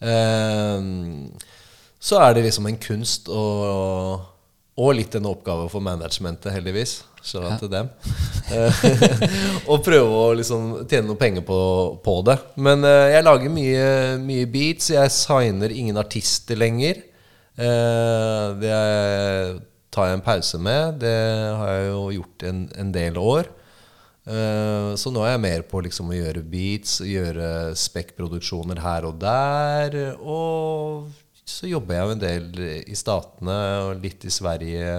Um, 0.00 1.32
så 2.00 2.20
er 2.22 2.36
det 2.36 2.46
liksom 2.46 2.70
en 2.70 2.78
kunst 2.80 3.26
og, 3.28 4.22
og 4.80 4.94
litt 4.96 5.14
en 5.18 5.28
oppgave 5.28 5.68
for 5.68 5.84
managementet, 5.84 6.52
heldigvis. 6.54 7.00
Så 7.20 7.42
til 7.60 7.68
dem. 7.68 7.88
Og 9.70 9.82
prøve 9.84 10.08
å 10.08 10.32
liksom 10.38 10.70
tjene 10.88 11.10
noe 11.10 11.20
penger 11.20 11.44
på, 11.44 11.60
på 12.00 12.16
det. 12.24 12.38
Men 12.56 12.86
uh, 12.86 13.10
jeg 13.12 13.26
lager 13.26 13.52
mye, 13.52 13.86
mye 14.24 14.48
beats. 14.50 14.88
Jeg 14.94 15.12
signer 15.12 15.74
ingen 15.74 16.00
artister 16.00 16.56
lenger. 16.56 17.02
Uh, 17.60 18.56
det 18.62 18.74
tar 19.92 20.08
jeg 20.08 20.18
en 20.18 20.24
pause 20.24 20.60
med. 20.64 21.00
Det 21.04 21.16
har 21.60 21.72
jeg 21.74 21.88
jo 21.90 22.04
gjort 22.20 22.48
en, 22.48 22.66
en 22.80 22.94
del 22.94 23.20
år. 23.20 23.52
Uh, 24.24 24.96
så 25.00 25.12
nå 25.12 25.24
er 25.26 25.34
jeg 25.34 25.44
mer 25.44 25.64
på 25.68 25.84
liksom 25.84 26.12
å 26.12 26.16
gjøre 26.16 26.44
beats, 26.46 27.00
gjøre 27.04 27.74
spekkproduksjoner 27.76 28.80
her 28.80 29.08
og 29.08 29.20
der. 29.20 30.00
Og 30.24 31.10
så 31.50 31.68
jobber 31.70 31.96
jeg 31.96 32.06
jo 32.06 32.14
en 32.14 32.22
del 32.22 32.64
i 32.86 32.96
Statene, 32.98 33.58
og 33.88 34.00
litt 34.04 34.24
i 34.24 34.32
Sverige, 34.32 34.94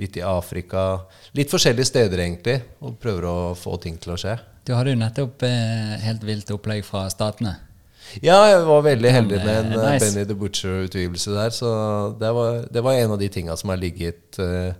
litt 0.00 0.16
i 0.18 0.24
Afrika. 0.26 1.04
Litt 1.36 1.52
forskjellige 1.52 1.90
steder, 1.90 2.22
egentlig, 2.24 2.58
og 2.84 2.96
prøver 3.02 3.28
å 3.28 3.36
få 3.58 3.76
ting 3.82 3.98
til 4.00 4.14
å 4.14 4.18
skje. 4.20 4.38
Du 4.64 4.72
hadde 4.72 4.94
jo 4.94 5.00
nettopp 5.00 5.44
eh, 5.44 5.94
helt 6.06 6.24
vilt 6.24 6.50
opplegg 6.54 6.86
fra 6.86 7.04
Statene. 7.12 7.58
Ja, 8.22 8.36
jeg 8.48 8.62
var 8.68 8.84
veldig 8.84 9.10
heldig 9.10 9.40
med 9.42 9.58
en 9.58 9.74
eh, 9.74 9.84
nice. 9.84 10.06
Benny 10.06 10.24
the 10.28 10.36
Butcher-utgivelse 10.38 11.34
der, 11.34 11.52
så 11.52 11.70
det 12.20 12.30
var, 12.36 12.64
det 12.70 12.82
var 12.84 12.96
en 13.00 13.14
av 13.16 13.20
de 13.20 13.28
tinga 13.32 13.56
som 13.60 13.72
har 13.74 13.80
ligget 13.80 14.40
eh, 14.42 14.72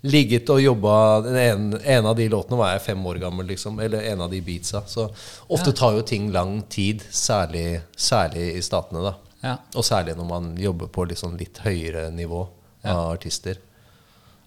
Ligget 0.00 0.48
og 0.48 0.62
jobba 0.62 0.92
en, 1.28 1.74
en 1.76 2.06
av 2.08 2.14
de 2.16 2.24
låtene 2.32 2.56
var 2.56 2.70
jeg 2.72 2.86
fem 2.86 3.02
år 3.10 3.18
gammel, 3.20 3.44
liksom. 3.52 3.82
Eller 3.84 4.06
en 4.08 4.22
av 4.24 4.30
de 4.32 4.38
beatsa. 4.40 4.80
Så 4.88 5.04
ofte 5.52 5.74
tar 5.76 5.92
jo 5.98 6.06
ting 6.08 6.30
lang 6.32 6.62
tid, 6.72 7.04
særlig, 7.12 7.82
særlig 7.92 8.46
i 8.56 8.62
statene, 8.64 9.02
da. 9.04 9.12
Ja. 9.40 9.56
Og 9.74 9.84
særlig 9.86 10.16
når 10.18 10.28
man 10.28 10.52
jobber 10.60 10.90
på 10.92 11.06
sånn 11.16 11.38
litt 11.40 11.62
høyere 11.64 12.10
nivå 12.12 12.44
av 12.84 13.10
artister. 13.14 13.58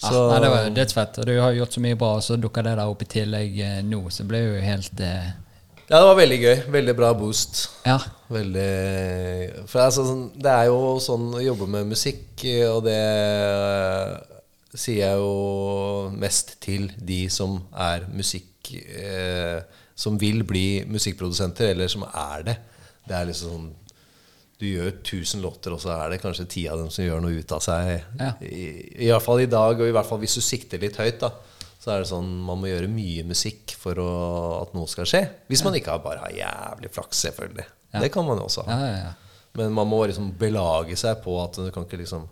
Så, 0.03 0.11
ah, 0.11 0.33
nei, 0.33 0.41
det 0.43 0.51
var 0.51 0.69
dødsfett. 0.75 1.17
Og 1.21 1.27
du 1.29 1.33
har 1.39 1.55
gjort 1.55 1.75
så 1.77 1.83
mye 1.83 1.97
bra, 1.99 2.17
og 2.17 2.25
så 2.25 2.35
dukka 2.39 2.63
det 2.65 2.75
der 2.75 2.91
opp 2.91 3.03
i 3.05 3.07
tillegg 3.07 3.59
eh, 3.63 3.79
nå. 3.87 4.01
Så 4.11 4.25
ble 4.27 4.41
det 4.41 4.49
jo 4.49 4.65
helt 4.65 5.03
eh, 5.05 5.29
Ja, 5.87 5.99
det 5.99 6.03
var 6.09 6.17
veldig 6.19 6.39
gøy. 6.41 6.55
Veldig 6.75 6.95
bra 6.97 7.11
boost. 7.15 7.61
Ja. 7.87 7.99
Veldig 8.33 8.67
For 9.69 9.83
er, 9.83 9.93
sånn, 9.95 10.25
det 10.35 10.51
er 10.51 10.71
jo 10.71 10.97
sånn 11.03 11.29
å 11.37 11.43
jobbe 11.43 11.69
med 11.71 11.93
musikk, 11.93 12.43
og 12.71 12.83
det 12.87 12.99
sier 14.73 15.03
jeg 15.05 15.21
jo 15.21 16.09
mest 16.17 16.55
til 16.65 16.89
de 16.97 17.21
som 17.29 17.59
er 17.77 18.07
musikk 18.09 18.71
eh, 18.73 19.61
Som 19.95 20.17
vil 20.17 20.41
bli 20.47 20.83
musikkprodusenter, 20.89 21.71
eller 21.75 21.91
som 21.91 22.03
er 22.09 22.47
det. 22.49 22.57
Det 23.07 23.15
er 23.15 23.29
liksom 23.29 23.53
sånn 23.53 23.71
Du 24.63 24.69
gjør 24.69 24.93
1000 24.93 25.41
låter, 25.43 25.73
og 25.75 25.81
så 25.83 25.91
er 25.97 26.13
det 26.13 26.21
kanskje 26.23 26.45
ti 26.47 26.61
av 26.71 26.79
dem 26.79 26.91
som 26.93 27.03
gjør 27.03 27.19
noe 27.25 27.41
ut 27.41 27.51
av 27.51 27.59
seg. 27.65 27.89
Ja. 28.15 28.29
I, 28.47 28.67
I 29.03 29.09
hvert 29.09 29.25
fall 29.25 29.43
i 29.43 29.49
dag, 29.51 29.75
og 29.75 29.89
i 29.89 29.95
hvert 29.95 30.07
fall 30.07 30.21
hvis 30.21 30.37
du 30.39 30.43
sikter 30.45 30.79
litt 30.79 30.95
høyt, 31.01 31.19
da. 31.19 31.33
Så 31.83 31.91
er 31.91 31.99
det 31.99 32.07
sånn 32.07 32.29
man 32.47 32.61
må 32.61 32.69
gjøre 32.69 32.87
mye 32.87 33.25
musikk 33.27 33.73
for 33.75 33.99
å, 33.99 34.11
at 34.61 34.71
noe 34.71 34.87
skal 34.87 35.09
skje. 35.09 35.19
Hvis 35.51 35.65
man 35.67 35.75
ikke 35.75 35.91
har 35.91 36.05
bare 36.05 36.21
har 36.23 36.37
jævlig 36.37 36.93
flaks, 36.95 37.25
selvfølgelig. 37.25 37.65
Det 37.99 38.09
kan 38.13 38.23
man 38.25 38.39
jo 38.39 38.45
også 38.47 38.63
ha. 38.69 38.77
Ja, 38.77 38.87
ja, 38.87 39.01
ja. 39.09 39.41
Men 39.59 39.75
man 39.75 39.89
må 39.91 39.99
liksom 40.07 40.31
belage 40.39 40.95
seg 40.97 41.19
på 41.25 41.35
at 41.43 41.59
du 41.59 41.67
kan 41.75 41.83
ikke 41.83 41.99
liksom 41.99 42.23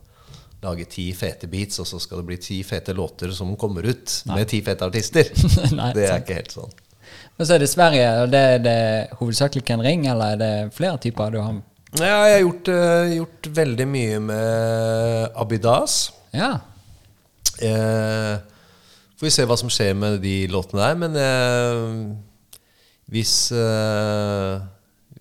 lage 0.64 0.86
ti 0.90 1.10
fete 1.18 1.50
beats, 1.52 1.82
og 1.84 1.90
så 1.90 2.00
skal 2.00 2.22
det 2.22 2.30
bli 2.30 2.38
ti 2.42 2.62
fete 2.64 2.96
låter 2.96 3.34
som 3.36 3.52
kommer 3.60 3.86
ut 3.92 4.16
med 4.30 4.48
ti 4.50 4.62
fete 4.66 4.88
artister. 4.88 5.28
Nei, 5.78 5.92
det 5.98 6.08
er 6.08 6.16
sant. 6.16 6.24
ikke 6.24 6.40
helt 6.40 6.56
sånn. 6.56 6.80
Men 7.36 7.48
så 7.48 7.56
er 7.58 7.64
det 7.64 7.70
Sverige, 7.72 8.08
og 8.24 8.32
det 8.32 8.42
er 8.56 8.64
det 8.64 8.80
hovedsakelig 9.20 9.66
Ken 9.68 9.84
Ring, 9.84 10.08
eller 10.08 10.36
er 10.36 10.42
det 10.42 10.54
flere 10.78 11.02
typer 11.02 11.34
du 11.34 11.42
har 11.42 11.60
Ja, 12.00 12.22
jeg 12.30 12.38
har 12.38 12.44
gjort, 12.46 12.70
uh, 12.72 13.14
gjort 13.18 13.48
veldig 13.58 13.88
mye 13.92 14.20
med 14.24 15.40
Abidas. 15.44 15.96
Ja. 16.32 16.54
Uh, 17.60 18.40
får 19.20 19.28
vi 19.28 19.34
se 19.36 19.46
hva 19.50 19.58
som 19.60 19.72
skjer 19.72 19.98
med 20.00 20.22
de 20.24 20.36
låtene 20.52 20.86
der. 20.86 21.02
Men 21.02 21.20
uh, 21.20 22.14
hvis 23.12 23.52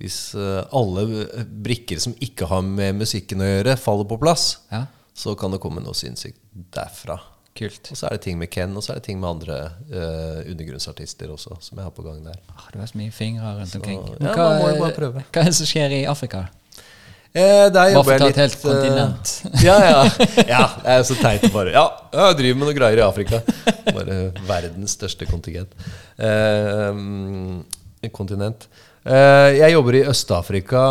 Hvis 0.00 0.32
alle 0.72 1.02
brikker 1.44 1.98
som 2.00 2.14
ikke 2.24 2.46
har 2.48 2.62
med 2.64 3.02
musikken 3.02 3.42
å 3.42 3.48
gjøre, 3.48 3.74
faller 3.76 4.06
på 4.08 4.16
plass, 4.22 4.62
ja. 4.70 4.86
så 5.12 5.34
kan 5.36 5.52
det 5.52 5.58
komme 5.60 5.82
noe 5.84 5.92
sinnssykt 5.92 6.38
derfra. 6.72 7.18
Kult. 7.52 7.90
Og 7.90 7.98
så 7.98 8.06
er 8.06 8.14
det 8.14 8.22
ting 8.24 8.38
med 8.40 8.48
Ken, 8.48 8.72
og 8.78 8.86
så 8.86 8.94
er 8.94 9.00
det 9.00 9.08
ting 9.10 9.18
med 9.20 9.28
andre 9.28 9.58
uh, 9.90 10.40
undergrunnsartister 10.48 11.28
også, 11.34 11.58
som 11.60 11.76
jeg 11.76 11.84
har 11.84 11.92
på 11.92 12.06
gang 12.06 12.22
der. 12.24 12.38
Ah, 12.54 12.70
det 12.72 12.80
var 12.80 12.88
så 12.88 13.02
mye 13.02 13.12
fingre 13.12 13.52
rundt 13.58 13.76
omkring. 13.76 14.00
ja, 14.22 14.32
prøve. 14.96 15.26
hva 15.26 15.42
er 15.42 15.50
det 15.50 15.58
som 15.58 15.68
skjer 15.68 15.98
i 15.98 16.02
Afrika? 16.08 16.46
Eh, 17.30 17.68
der 17.70 17.92
jobber 17.94 18.16
jeg 18.16 18.20
et 18.20 18.26
litt 18.26 18.40
helt 18.42 18.56
kontinent. 18.58 19.32
eh, 19.46 19.60
ja, 19.68 19.76
ja. 19.86 19.98
ja, 20.54 20.62
jeg 20.82 20.94
er 20.96 21.04
så 21.06 21.14
teit 21.20 21.44
bare 21.54 21.70
Ja, 21.76 21.84
jeg 22.10 22.38
driver 22.40 22.58
med 22.58 22.66
noe 22.66 22.74
greier 22.74 22.98
i 22.98 23.04
Afrika. 23.06 23.38
Bare 23.86 24.16
verdens 24.48 24.96
største 24.98 25.28
kontingent. 25.30 25.76
Eh, 26.18 26.90
mm, 26.90 28.10
kontinent. 28.16 28.66
Eh, 29.06 29.60
jeg 29.60 29.76
jobber 29.76 30.00
i 30.00 30.04
Øst-Afrika 30.10 30.82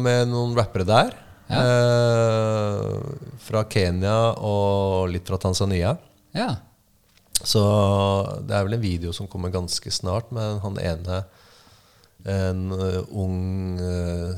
med 0.00 0.32
noen 0.32 0.56
rappere 0.56 0.88
der. 0.88 1.12
Eh, 1.46 2.96
fra 3.46 3.66
Kenya 3.70 4.16
og 4.40 5.12
litt 5.12 5.28
fra 5.28 5.38
Tanzania. 5.44 5.92
Ja. 6.34 6.54
Så 7.36 7.62
det 8.48 8.56
er 8.56 8.64
vel 8.64 8.78
en 8.78 8.82
video 8.82 9.12
som 9.14 9.28
kommer 9.30 9.52
ganske 9.54 9.92
snart 9.92 10.32
med 10.34 10.62
han 10.64 10.80
ene 10.80 11.24
En 12.26 12.72
eh, 12.74 13.02
ung, 13.14 13.76
eh, 13.78 14.32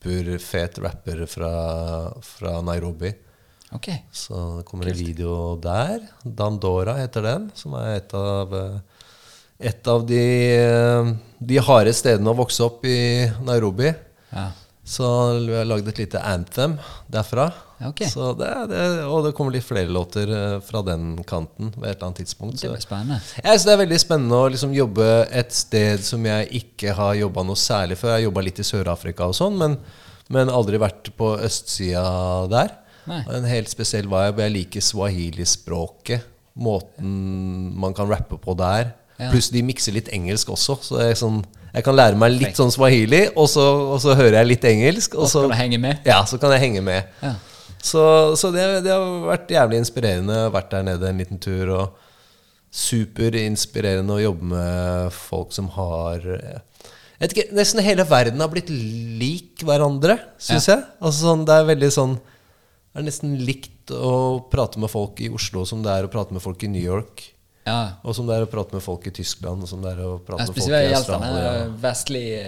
superfet 0.00 0.78
rapper 0.78 1.26
fra, 1.26 2.12
fra 2.22 2.60
Nairobi. 2.62 3.12
Ok. 3.72 3.88
Så 4.10 4.58
det 4.58 4.64
kommer 4.66 4.88
en 4.88 4.96
video 4.96 5.56
der. 5.60 6.00
Dandora 6.24 6.96
heter 6.98 7.22
den, 7.22 7.50
som 7.54 7.74
er 7.74 7.98
et 7.98 8.14
av 8.14 8.54
eh, 8.54 8.78
et 9.60 9.86
av 9.92 10.06
de, 10.06 10.24
eh, 10.56 11.10
de 11.38 11.58
harde 11.60 11.92
stedene 11.92 12.32
å 12.32 12.38
vokse 12.38 12.64
opp 12.64 12.84
i 12.88 13.28
Nairobi. 13.44 13.92
Ja. 14.32 14.48
Så 14.90 15.06
vi 15.46 15.54
har 15.54 15.68
lagd 15.68 15.86
et 15.92 16.00
lite 16.02 16.20
anthem 16.26 16.74
derfra. 17.10 17.50
Ja, 17.80 17.92
ok. 17.92 18.02
Så 18.10 18.32
det, 18.36 18.48
det, 18.72 18.80
og 19.06 19.22
det 19.24 19.32
kommer 19.38 19.54
litt 19.54 19.64
flere 19.64 19.88
låter 19.92 20.28
eh, 20.34 20.56
fra 20.66 20.82
den 20.84 21.14
kanten 21.28 21.70
ved 21.76 21.86
et 21.86 21.94
eller 21.94 22.08
annet 22.08 22.22
tidspunkt. 22.24 22.58
Det 22.60 22.72
blir 22.72 22.82
spennende. 22.82 23.20
Jeg 23.38 23.46
synes 23.46 23.68
det 23.68 23.72
er 23.72 23.80
veldig 23.84 24.00
spennende 24.02 24.40
å 24.40 24.50
liksom 24.52 24.74
jobbe 24.76 25.06
et 25.40 25.54
sted 25.54 26.02
som 26.04 26.26
jeg 26.26 26.50
ikke 26.60 26.96
har 26.98 27.14
jobba 27.20 27.46
noe 27.46 27.60
særlig 27.60 28.00
før. 28.00 28.16
Jeg 28.16 28.18
har 28.18 28.26
jobba 28.26 28.44
litt 28.48 28.60
i 28.60 28.66
Sør-Afrika 28.66 29.30
og 29.30 29.38
sånn, 29.38 29.56
men, 29.62 29.78
men 30.34 30.52
aldri 30.52 30.82
vært 30.82 31.12
på 31.16 31.32
østsida 31.38 32.04
der. 32.50 32.74
Nei. 33.08 33.22
En 33.38 33.48
helt 33.48 33.70
spesiell 33.72 34.10
vibe. 34.10 34.44
Jeg 34.44 34.56
liker 34.58 34.84
swahili-språket. 34.90 36.26
Måten 36.60 37.14
man 37.80 37.94
kan 37.96 38.10
rappe 38.10 38.36
på 38.42 38.58
der. 38.58 38.90
Ja. 39.20 39.30
Pluss 39.30 39.52
de 39.54 39.62
mikser 39.64 39.94
litt 39.94 40.10
engelsk 40.12 40.50
også, 40.52 40.78
så 40.82 40.98
det 40.98 41.10
er 41.10 41.18
sånn, 41.20 41.42
jeg 41.74 41.86
kan 41.86 41.96
lære 41.96 42.18
meg 42.18 42.34
litt 42.34 42.58
sånn 42.58 42.72
swahili, 42.74 43.26
og 43.38 43.46
så, 43.50 43.64
og 43.94 44.00
så 44.02 44.16
hører 44.18 44.40
jeg 44.40 44.50
litt 44.50 44.66
engelsk. 44.72 45.14
Og 45.14 45.30
så 45.30 45.44
kan 45.44 45.54
du 45.54 45.60
henge 45.60 45.80
med. 45.82 46.04
ja, 46.08 46.20
så 46.26 46.40
kan 46.42 46.54
jeg 46.56 46.64
henge 46.66 46.82
med. 46.86 47.10
Ja. 47.22 47.34
Så, 47.80 48.02
så 48.36 48.50
det, 48.52 48.64
det 48.84 48.92
har 48.92 49.04
vært 49.28 49.52
jævlig 49.54 49.78
inspirerende. 49.80 50.46
å 50.48 50.54
Vært 50.54 50.72
der 50.74 50.86
nede 50.90 51.08
en 51.08 51.20
liten 51.22 51.40
tur. 51.40 51.70
Og 51.78 52.10
superinspirerende 52.70 54.16
å 54.18 54.22
jobbe 54.22 54.50
med 54.52 55.14
folk 55.14 55.54
som 55.54 55.70
har 55.74 56.26
jeg 57.20 57.26
vet 57.26 57.34
ikke, 57.34 57.56
Nesten 57.58 57.82
hele 57.84 58.06
verden 58.08 58.40
har 58.40 58.48
blitt 58.48 58.70
lik 58.72 59.64
hverandre, 59.66 60.16
syns 60.40 60.70
jeg. 60.70 60.84
Altså 61.02 61.26
sånn, 61.26 61.42
Det 61.44 61.52
er 61.52 61.66
veldig 61.68 61.90
sånn 61.92 62.14
Det 62.16 63.02
er 63.02 63.04
nesten 63.04 63.34
likt 63.44 63.92
å 63.92 64.40
prate 64.52 64.80
med 64.80 64.88
folk 64.92 65.20
i 65.20 65.28
Oslo 65.34 65.66
som 65.68 65.82
det 65.84 65.92
er 65.92 66.06
å 66.06 66.12
prate 66.12 66.32
med 66.32 66.42
folk 66.42 66.62
i 66.64 66.70
New 66.70 66.82
York. 66.82 67.26
Ja. 67.70 67.78
Og 68.04 68.14
som 68.16 68.26
det 68.28 68.36
er 68.36 68.46
å 68.46 68.50
prate 68.50 68.74
med 68.76 68.82
folk 68.84 69.06
i 69.06 69.12
Tyskland, 69.14 69.62
og 69.64 69.70
som 69.70 69.80
det 69.84 69.92
er 69.94 70.02
å 70.04 70.16
prate 70.18 70.42
med 70.42 70.50
folk 70.50 70.58
i 70.58 70.64
Spesielt 70.64 70.90
Ja. 70.90 70.98
Australia. 70.98 71.52
vestlige 71.84 72.40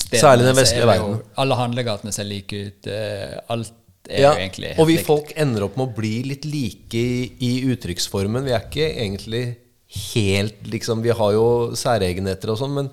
steder. 0.00 0.22
Særlig 0.24 0.48
den 0.48 0.56
vestlige 0.58 0.88
verden. 0.90 1.20
Alle 1.44 1.58
handlegatene 1.60 2.12
ser 2.16 2.24
like 2.24 2.52
ut. 2.66 2.86
eh, 2.86 3.38
Alt 3.50 3.72
er 4.08 4.22
Ja, 4.24 4.32
jo 4.32 4.40
egentlig 4.40 4.70
og 4.78 4.86
vi 4.88 4.96
likt. 4.96 5.06
folk 5.06 5.32
ender 5.36 5.64
opp 5.68 5.76
med 5.76 5.88
å 5.90 5.94
bli 5.94 6.14
litt 6.24 6.44
like 6.48 6.94
i, 6.94 7.32
i 7.40 7.52
uttrykksformen. 7.70 8.44
Vi 8.48 8.50
er 8.56 8.64
ikke 8.64 8.88
egentlig 8.96 9.44
helt 10.14 10.62
liksom 10.70 11.02
Vi 11.02 11.10
har 11.10 11.32
jo 11.34 11.46
særegenheter 11.74 12.50
og 12.52 12.58
sånn, 12.58 12.74
men 12.74 12.90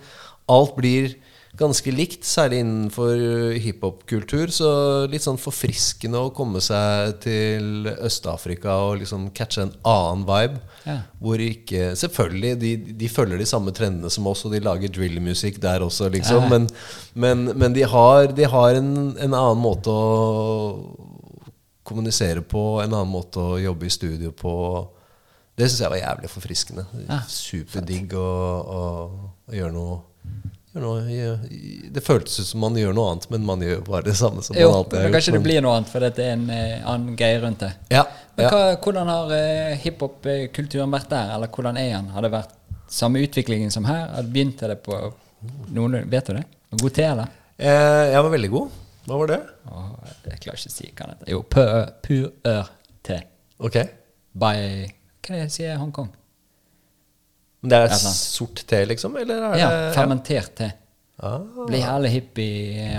alt 0.49 0.75
blir 0.75 1.15
ganske 1.57 1.91
likt, 1.93 2.25
særlig 2.27 2.61
innenfor 2.63 3.21
hiphop-kultur. 3.63 4.51
Så 4.53 4.69
litt 5.11 5.25
sånn 5.25 5.39
forfriskende 5.41 6.21
å 6.21 6.33
komme 6.35 6.61
seg 6.63 7.17
til 7.23 7.89
Øst-Afrika 7.95 8.77
og 8.87 9.01
liksom 9.01 9.29
catche 9.37 9.65
en 9.65 9.73
annen 9.87 10.25
vibe. 10.27 10.61
Ja. 10.87 10.99
Hvor 11.21 11.41
ikke 11.43 11.91
Selvfølgelig, 11.97 12.53
de, 12.61 12.71
de 12.99 13.09
følger 13.11 13.41
de 13.41 13.49
samme 13.49 13.73
trendene 13.75 14.11
som 14.13 14.27
oss, 14.29 14.45
og 14.47 14.53
de 14.53 14.61
lager 14.63 14.91
drill-musikk 14.93 15.61
der 15.63 15.85
også, 15.85 16.11
liksom. 16.13 16.45
Ja. 16.45 16.51
Men, 16.53 16.69
men, 17.13 17.45
men 17.57 17.75
de 17.75 17.85
har, 17.89 18.31
de 18.37 18.47
har 18.47 18.77
en, 18.77 18.93
en 19.15 19.37
annen 19.37 19.61
måte 19.61 19.91
å 19.93 21.07
kommunisere 21.87 22.43
på, 22.43 22.81
en 22.83 22.91
annen 22.91 23.11
måte 23.11 23.39
å 23.39 23.57
jobbe 23.61 23.87
i 23.87 23.93
studio 23.93 24.33
på. 24.35 24.53
Det 25.57 25.69
syns 25.69 25.81
jeg 25.85 25.93
var 25.93 26.01
jævlig 26.01 26.29
forfriskende. 26.29 26.83
Ja, 27.07 27.21
Superdigg 27.31 28.13
å, 28.19 28.27
gjøre 29.55 29.73
noe 29.73 29.97
Det 30.77 32.03
føltes 32.05 32.39
ut 32.39 32.47
som 32.49 32.61
man 32.63 32.75
gjør 32.77 32.93
noe 32.97 33.11
annet, 33.13 33.27
men 33.33 33.45
man 33.47 33.61
gjør 33.63 33.81
bare 33.87 34.05
det 34.07 34.15
samme 34.19 34.43
som 34.45 34.55
Jo, 34.57 34.69
man 34.71 34.77
alltid 34.81 34.97
har 34.99 35.05
gjort. 35.07 35.15
kanskje 35.17 35.33
det 35.37 35.43
blir 35.45 35.61
noe 35.65 35.75
annet, 35.77 35.89
for 35.91 36.05
det 36.05 36.11
er 36.23 36.33
en 36.35 36.49
eh, 36.53 36.87
annen 36.87 37.15
greie 37.19 37.39
rundt 37.43 37.59
det. 37.65 37.71
ja, 37.93 38.03
Men 38.37 38.45
ja. 38.45 38.51
hva, 38.53 38.63
hvordan 38.83 39.11
har 39.11 39.31
eh, 39.37 39.77
hiphop-kulturen 39.83 40.91
vært 40.93 41.09
der, 41.13 41.31
eller 41.35 41.47
hvordan 41.53 41.77
er 41.81 41.89
den? 41.95 42.09
Har 42.15 42.21
det 42.27 42.31
vært 42.35 42.53
samme 42.89 43.19
utviklingen 43.25 43.71
som 43.73 43.85
her? 43.89 44.05
Har 44.15 44.23
det 44.27 44.33
begynt 44.35 44.59
det 44.61 44.77
på 44.85 44.99
noen, 45.75 46.01
Vet 46.09 46.27
du 46.29 46.33
det? 46.37 46.43
God 46.81 46.93
te, 46.93 47.03
eller? 47.07 47.33
Eh, 47.57 48.11
jeg 48.13 48.21
var 48.23 48.29
veldig 48.35 48.51
god. 48.53 48.83
Hva 49.07 49.17
var 49.23 49.27
det? 49.31 49.39
Åh, 49.71 49.89
jeg 50.27 50.39
klarer 50.43 50.59
ikke 50.59 50.69
å 50.69 50.75
si 50.77 50.87
hva 50.91 51.05
det 51.07 51.13
heter. 51.15 51.31
Jo, 51.31 51.41
pur-ør-te. 52.03 53.19
Ok. 53.63 53.77
By 54.37 54.53
Hva 54.53 55.33
er 55.33 55.33
det 55.33 55.43
jeg 55.47 55.53
sier 55.55 55.77
Hongkong? 55.81 56.09
Det 57.69 57.83
er 57.87 57.95
sort 57.97 58.63
te, 58.69 58.83
liksom? 58.89 59.17
Eller 59.19 59.49
er 59.51 59.59
Ja, 59.59 59.69
det 59.75 59.93
fermentert 59.97 60.55
te. 60.57 60.71
Ah. 61.17 61.41
Blir 61.65 61.81
jævlig 61.81 62.09
hipp 62.13 62.39
i 62.39 62.49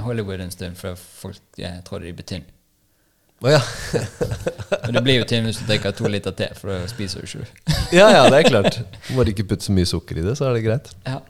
Hollywood 0.02 0.40
en 0.42 0.50
stund, 0.50 0.78
for 0.78 0.98
folk 0.98 1.38
eh, 1.62 1.78
trodde 1.86 2.08
de 2.08 2.14
ble 2.18 2.26
tynne. 2.26 2.54
Oh, 3.38 3.50
ja. 3.52 3.60
Men 4.84 4.96
du 4.96 5.00
blir 5.06 5.20
jo 5.20 5.26
tynn 5.30 5.46
hvis 5.46 5.60
du 5.60 5.68
drikker 5.68 5.94
to 5.94 6.10
liter 6.10 6.34
te, 6.34 6.48
for 6.58 6.72
da 6.72 6.90
spiser 6.90 7.22
du 7.22 7.28
ikke. 7.28 7.46
ja, 8.00 8.08
ja, 8.10 8.24
det 8.26 8.40
er 8.40 8.48
klart. 8.48 8.80
Bare 9.14 9.30
ikke 9.30 9.46
putte 9.52 9.68
så 9.68 9.74
mye 9.76 9.86
sukker 9.86 10.18
i 10.18 10.26
det, 10.26 10.34
så 10.38 10.48
er 10.48 10.58
det 10.58 10.64
greit. 10.66 10.90
Ja. 11.06 11.20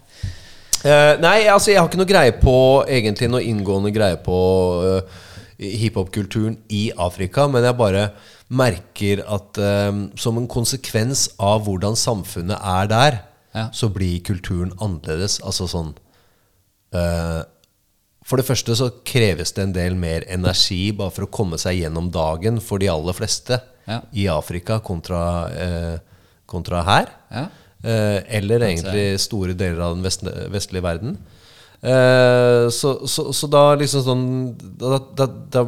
Uh, 0.79 1.15
nei, 1.21 1.43
altså 1.51 1.75
jeg 1.75 1.83
har 1.83 1.89
ikke 1.91 1.99
noe 1.99 2.07
greie 2.07 2.33
på 2.39 2.53
Egentlig 2.87 3.27
noe 3.33 3.41
inngående 3.43 3.91
greie 3.91 4.15
på 4.23 4.37
uh, 4.79 5.25
hiphop-kulturen 5.59 6.55
i 6.71 6.85
Afrika, 6.95 7.49
men 7.51 7.67
jeg 7.67 7.77
bare 7.77 8.05
merker 8.49 9.25
at 9.27 9.59
uh, 9.61 10.05
som 10.17 10.39
en 10.41 10.47
konsekvens 10.49 11.27
av 11.37 11.67
hvordan 11.67 11.99
samfunnet 11.99 12.57
er 12.57 12.93
der, 12.95 13.19
Ja. 13.59 13.69
så 13.75 13.91
blir 13.93 14.21
kulturen 14.25 14.73
annerledes. 14.79 15.41
Altså 15.43 15.67
sånn 15.71 15.95
uh, 16.95 17.43
For 18.29 18.39
det 18.39 18.47
første 18.47 18.77
så 18.79 18.91
kreves 19.09 19.55
det 19.57 19.65
en 19.67 19.75
del 19.75 19.97
mer 19.99 20.27
energi 20.31 20.93
bare 20.97 21.15
for 21.17 21.27
å 21.27 21.33
komme 21.33 21.59
seg 21.61 21.81
gjennom 21.81 22.11
dagen 22.15 22.61
for 22.63 22.79
de 22.83 22.91
aller 22.93 23.17
fleste 23.17 23.59
Ja. 23.89 24.03
i 24.13 24.27
Afrika 24.29 24.77
kontra, 24.85 25.21
eh, 25.49 25.99
kontra 26.45 26.83
her. 26.85 27.07
Ja. 27.33 27.47
Eh, 27.83 28.19
eller 28.37 28.61
egentlig 28.67 29.19
store 29.23 29.55
deler 29.57 29.81
av 29.81 29.95
den 29.97 30.05
vestlige, 30.05 30.49
vestlige 30.53 30.85
verden. 30.85 31.17
Eh, 31.81 32.69
så, 32.75 33.07
så, 33.09 33.31
så 33.33 33.49
da 33.49 33.63
liksom 33.79 34.03
sånn 34.05 34.27
da, 34.59 34.99
da, 35.17 35.29
da 35.57 35.63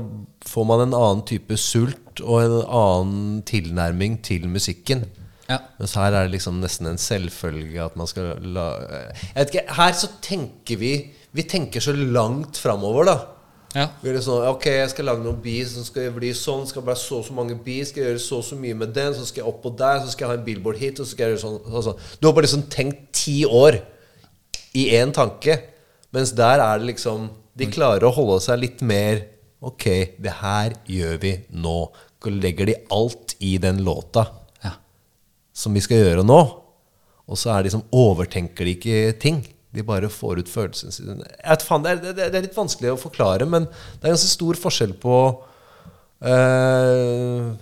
får 0.51 0.67
man 0.69 0.85
en 0.85 0.97
annen 0.99 1.25
type 1.25 1.57
sult 1.57 2.21
og 2.21 2.43
en 2.43 2.57
annen 2.67 3.43
tilnærming 3.49 4.19
til 4.27 4.49
musikken. 4.51 5.07
Ja. 5.51 5.59
Mens 5.81 5.97
her 5.99 6.15
er 6.15 6.29
det 6.29 6.37
liksom 6.37 6.61
nesten 6.63 6.87
en 6.87 7.01
selvfølge 7.01 7.83
at 7.83 7.97
man 7.99 8.07
skal 8.07 8.37
la 8.55 8.69
Jeg 8.79 9.35
vet 9.35 9.55
ikke, 9.55 9.77
Her 9.81 9.97
så 9.99 10.11
tenker 10.23 10.79
vi 10.79 10.93
Vi 11.35 11.45
tenker 11.51 11.83
så 11.83 11.95
langt 11.97 12.61
framover, 12.61 13.09
da. 13.09 13.17
Ja. 13.75 13.87
Vi 14.03 14.11
er 14.11 14.17
litt 14.17 14.27
sånn, 14.27 14.43
ok, 14.51 14.65
jeg 14.81 14.91
skal 14.91 15.07
lage 15.07 15.23
noen 15.23 15.39
beats 15.43 15.77
som 15.77 15.85
skal 15.87 16.09
bli 16.15 16.33
sånn, 16.35 16.65
skal 16.67 16.83
bli 16.83 16.97
så 16.99 17.21
og 17.21 17.27
så 17.29 17.35
mange 17.37 17.55
beats, 17.55 17.93
skal 17.93 18.03
jeg 18.03 18.09
gjøre 18.17 18.23
så 18.25 18.41
og 18.41 18.47
så 18.49 18.59
mye 18.59 18.79
med 18.81 18.91
den, 18.97 19.15
så 19.15 19.27
skal 19.29 19.45
jeg 19.45 19.51
opp 19.53 19.69
og 19.71 19.77
der, 19.79 20.01
så 20.03 20.11
skal 20.11 20.27
jeg 20.27 20.33
ha 20.33 20.39
en 20.41 20.47
billboard-hit, 20.49 20.99
og 20.99 21.07
så 21.07 21.15
skal 21.15 21.23
jeg 21.23 21.37
gjøre 21.37 21.43
sånn, 21.45 21.61
sånn, 21.69 21.85
sånn. 21.87 22.09
Du 22.19 22.27
har 22.27 22.35
bare 22.35 22.49
liksom 22.49 22.65
tenkt 22.73 23.05
ti 23.15 23.37
år 23.47 23.79
i 24.75 24.89
én 24.99 25.15
tanke, 25.15 25.55
mens 26.11 26.35
der 26.35 26.63
er 26.65 26.83
det 26.83 26.91
liksom 26.97 27.29
De 27.61 27.67
klarer 27.71 28.09
å 28.09 28.15
holde 28.15 28.41
seg 28.43 28.59
litt 28.63 28.83
mer 28.87 29.27
Ok, 29.61 29.85
det 30.17 30.33
her 30.41 30.73
gjør 30.89 31.19
vi 31.21 31.33
nå. 31.53 31.79
Så 32.25 32.31
legger 32.33 32.71
de 32.71 32.77
alt 32.97 33.35
i 33.45 33.59
den 33.61 33.83
låta. 33.85 34.23
Som 35.61 35.77
vi 35.77 35.83
skal 35.85 36.01
gjøre 36.03 36.27
nå. 36.27 36.41
Og 37.31 37.39
så 37.39 37.53
er 37.55 37.65
de 37.65 37.73
som 37.75 37.87
overtenker 37.95 38.67
de 38.67 38.77
ikke 38.79 39.01
ting. 39.23 39.43
De 39.71 39.85
bare 39.87 40.11
får 40.11 40.43
ut 40.43 40.51
følelsene 40.51 40.95
sine. 40.95 41.17
Det, 41.21 42.15
det, 42.17 42.27
er 42.27 42.43
litt 42.43 42.57
vanskelig 42.57 42.95
å 42.95 43.01
forklare, 43.01 43.47
men 43.47 43.69
det 43.69 44.09
er 44.09 44.17
ganske 44.17 44.33
stor 44.33 44.59
forskjell 44.59 44.97
på 44.99 45.19
eh, 46.27 47.53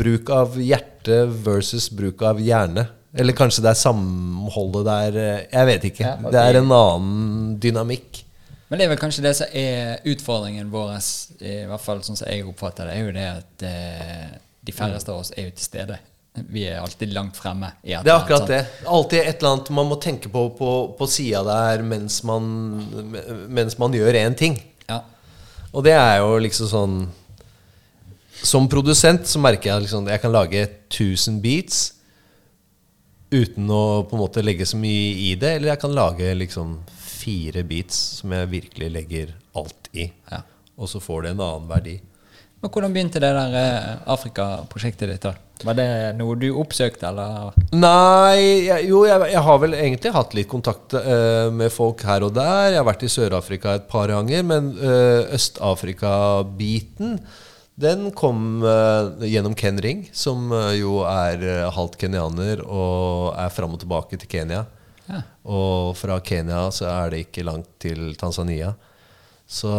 bruk 0.00 0.32
av 0.34 0.58
hjerte 0.58 1.22
versus 1.44 1.86
bruk 1.94 2.24
av 2.26 2.42
hjerne. 2.42 2.88
Eller 3.14 3.34
kanskje 3.34 3.62
det 3.64 3.72
er 3.72 3.78
samholdet 3.78 4.84
der 4.86 5.16
eh, 5.18 5.46
Jeg 5.50 5.66
vet 5.66 5.86
ikke. 5.88 6.04
Ja, 6.06 6.16
okay. 6.18 6.34
Det 6.34 6.42
er 6.42 6.58
en 6.60 6.74
annen 6.74 7.54
dynamikk. 7.62 8.24
Men 8.70 8.78
det 8.78 8.86
er 8.86 8.92
vel 8.92 9.00
kanskje 9.02 9.24
det 9.24 9.34
som 9.38 9.56
er 9.58 10.04
utfordringen 10.06 10.68
vår, 10.70 10.92
i 11.42 11.56
hvert 11.66 11.82
fall 11.82 12.04
sånn 12.06 12.18
som 12.18 12.28
jeg 12.30 12.46
oppfatter 12.46 12.86
det, 12.86 12.98
er 12.98 13.06
jo 13.06 13.14
det 13.16 13.26
at 13.30 13.64
eh, 13.66 14.28
de 14.66 14.74
færreste 14.74 15.10
av 15.10 15.24
oss 15.24 15.32
er 15.34 15.48
jo 15.48 15.54
til 15.56 15.66
stede. 15.66 15.98
Vi 16.34 16.62
er 16.68 16.78
alltid 16.78 17.12
langt 17.12 17.36
fremme. 17.36 17.72
Det 17.82 17.94
er 17.98 18.14
akkurat 18.14 18.46
det. 18.48 18.60
Alltid 18.86 19.18
et 19.18 19.40
eller 19.40 19.56
annet 19.56 19.70
man 19.74 19.88
må 19.90 19.96
tenke 20.00 20.30
på 20.30 20.44
på, 20.56 20.70
på 20.98 21.08
sida 21.10 21.42
der 21.46 21.82
mens 21.82 22.20
man, 22.26 22.44
mens 23.50 23.76
man 23.78 23.94
gjør 23.94 24.18
én 24.22 24.36
ting. 24.38 24.58
Ja. 24.88 25.02
Og 25.72 25.84
det 25.86 25.96
er 25.98 26.20
jo 26.22 26.38
liksom 26.42 26.70
sånn 26.70 26.94
Som 28.40 28.70
produsent 28.72 29.28
så 29.28 29.38
merker 29.42 29.68
jeg 29.68 29.84
liksom 29.84 30.06
jeg 30.08 30.22
kan 30.22 30.32
lage 30.32 30.62
1000 30.88 31.42
beats 31.44 31.80
uten 33.30 33.68
å 33.70 34.02
på 34.08 34.16
en 34.16 34.22
måte 34.22 34.42
legge 34.42 34.66
så 34.66 34.78
mye 34.80 35.10
i 35.28 35.34
det. 35.38 35.56
Eller 35.58 35.74
jeg 35.74 35.82
kan 35.82 35.94
lage 35.94 36.30
liksom 36.38 36.78
fire 37.20 37.62
beats 37.66 37.98
som 38.20 38.32
jeg 38.34 38.48
virkelig 38.54 38.88
legger 38.94 39.34
alt 39.58 39.90
i. 39.92 40.08
Ja. 40.30 40.40
Og 40.80 40.88
så 40.88 41.02
får 41.04 41.26
det 41.26 41.34
en 41.34 41.44
annen 41.44 41.68
verdi. 41.70 41.98
Men 42.60 42.72
hvordan 42.72 42.94
begynte 42.96 43.20
det 43.22 43.30
der 43.36 43.54
eh, 43.60 43.92
Afrika-prosjektet 44.12 45.12
ditt? 45.12 45.28
da? 45.28 45.34
Var 45.66 45.76
det 45.76 45.88
noe 46.16 46.36
du 46.40 46.46
oppsøkte, 46.56 47.10
eller? 47.10 47.52
Nei, 47.76 48.64
jeg, 48.66 48.88
jo, 48.88 49.02
jeg, 49.08 49.28
jeg 49.34 49.42
har 49.44 49.60
vel 49.60 49.76
egentlig 49.76 50.12
hatt 50.14 50.34
litt 50.36 50.48
kontakt 50.50 50.96
uh, 50.96 51.50
med 51.52 51.72
folk 51.74 52.02
her 52.08 52.24
og 52.26 52.34
der. 52.36 52.72
Jeg 52.72 52.80
har 52.80 52.88
vært 52.88 53.04
i 53.04 53.12
Sør-Afrika 53.12 53.76
et 53.76 53.86
par 53.90 54.12
ganger, 54.12 54.44
men 54.46 54.72
uh, 54.80 55.28
Øst-Afrika-biten 55.36 57.18
den 57.80 58.10
kom 58.16 58.64
uh, 58.64 59.20
gjennom 59.24 59.54
Ken 59.56 59.80
Ring, 59.80 60.04
som 60.16 60.52
jo 60.76 61.00
er 61.08 61.44
halvt 61.72 61.96
kenyaner 62.00 62.64
og 62.66 63.32
er 63.40 63.52
fram 63.52 63.76
og 63.76 63.80
tilbake 63.84 64.20
til 64.20 64.32
Kenya. 64.32 64.64
Ja. 65.10 65.24
Og 65.48 65.96
fra 65.98 66.20
Kenya 66.24 66.68
så 66.74 66.88
er 66.92 67.12
det 67.12 67.26
ikke 67.26 67.44
langt 67.48 67.68
til 67.82 68.14
Tanzania. 68.20 68.74
Så, 69.50 69.72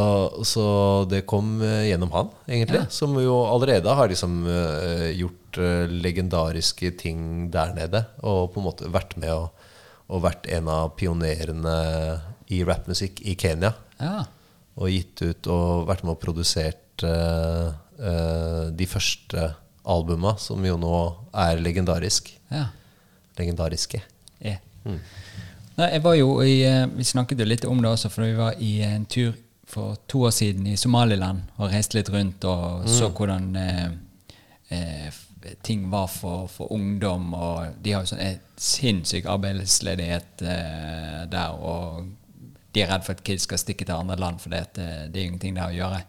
så 0.44 0.64
det 1.08 1.22
kom 1.30 1.62
gjennom 1.64 2.12
han, 2.12 2.34
egentlig. 2.44 2.82
Ja. 2.82 2.90
Som 2.92 3.16
jo 3.22 3.38
allerede 3.48 3.94
har 3.96 4.10
liksom 4.12 4.42
eh, 4.44 5.14
gjort 5.52 5.58
eh, 5.58 5.88
legendariske 5.90 6.92
ting 6.98 7.52
der 7.52 7.74
nede. 7.74 8.06
Og 8.24 8.54
på 8.54 8.60
en 8.60 8.66
måte 8.66 8.92
vært 8.92 9.18
med 9.18 9.32
og, 9.32 9.52
og 10.10 10.24
vært 10.24 10.48
en 10.48 10.68
av 10.68 10.96
pionerene 10.96 12.22
i 12.50 12.64
rappmusikk 12.64 13.22
i 13.22 13.36
Kenya. 13.36 13.74
Ja. 14.00 14.26
Og 14.76 14.90
gitt 14.90 15.22
ut 15.22 15.48
og 15.48 15.88
vært 15.88 16.04
med 16.04 16.16
og 16.16 16.22
produsert 16.22 17.04
uh, 17.04 17.72
uh, 18.00 18.72
de 18.72 18.86
første 18.88 19.54
albuma, 19.84 20.36
som 20.38 20.64
jo 20.64 20.78
nå 20.78 20.98
er 21.34 21.60
legendarisk. 21.60 22.32
ja. 22.52 22.70
legendariske. 23.38 24.02
er. 24.40 24.60
Nei, 24.84 25.88
jeg 25.94 26.02
var 26.04 26.16
jo 26.16 26.42
i, 26.44 26.62
Vi 26.96 27.04
snakket 27.04 27.40
jo 27.40 27.46
litt 27.46 27.66
om 27.66 27.82
det 27.82 27.90
også, 27.90 28.10
for 28.10 28.26
vi 28.26 28.36
var 28.36 28.60
i 28.60 28.82
en 28.84 29.06
tur 29.06 29.34
for 29.72 29.96
to 30.08 30.26
år 30.28 30.34
siden 30.36 30.68
i 30.68 30.78
Somaliland 30.78 31.48
og 31.58 31.72
reiste 31.72 31.98
litt 31.98 32.10
rundt 32.12 32.44
og 32.44 32.88
så 32.92 33.08
hvordan 33.16 33.56
eh, 33.56 33.92
eh, 34.76 35.20
ting 35.62 35.90
var 35.92 36.08
for, 36.08 36.48
for 36.52 36.72
ungdom. 36.74 37.34
Og 37.34 37.78
de 37.82 37.94
har 37.96 38.06
jo 38.06 38.12
sånn 38.14 38.24
eh, 38.24 38.42
sinnssyk 38.58 39.30
arbeidsledighet 39.32 40.44
eh, 40.46 41.22
der. 41.32 41.56
Og 41.58 42.10
de 42.72 42.84
er 42.84 42.92
redd 42.92 43.06
for 43.08 43.18
at 43.18 43.24
kids 43.28 43.48
skal 43.48 43.62
stikke 43.62 43.88
til 43.88 43.98
andre 43.98 44.20
land, 44.20 44.42
for 44.44 44.54
det, 44.54 44.66
eh, 44.82 45.08
det 45.12 45.22
er 45.22 45.30
ingenting 45.30 45.58
der 45.58 45.72
å 45.72 45.80
gjøre. 45.80 46.04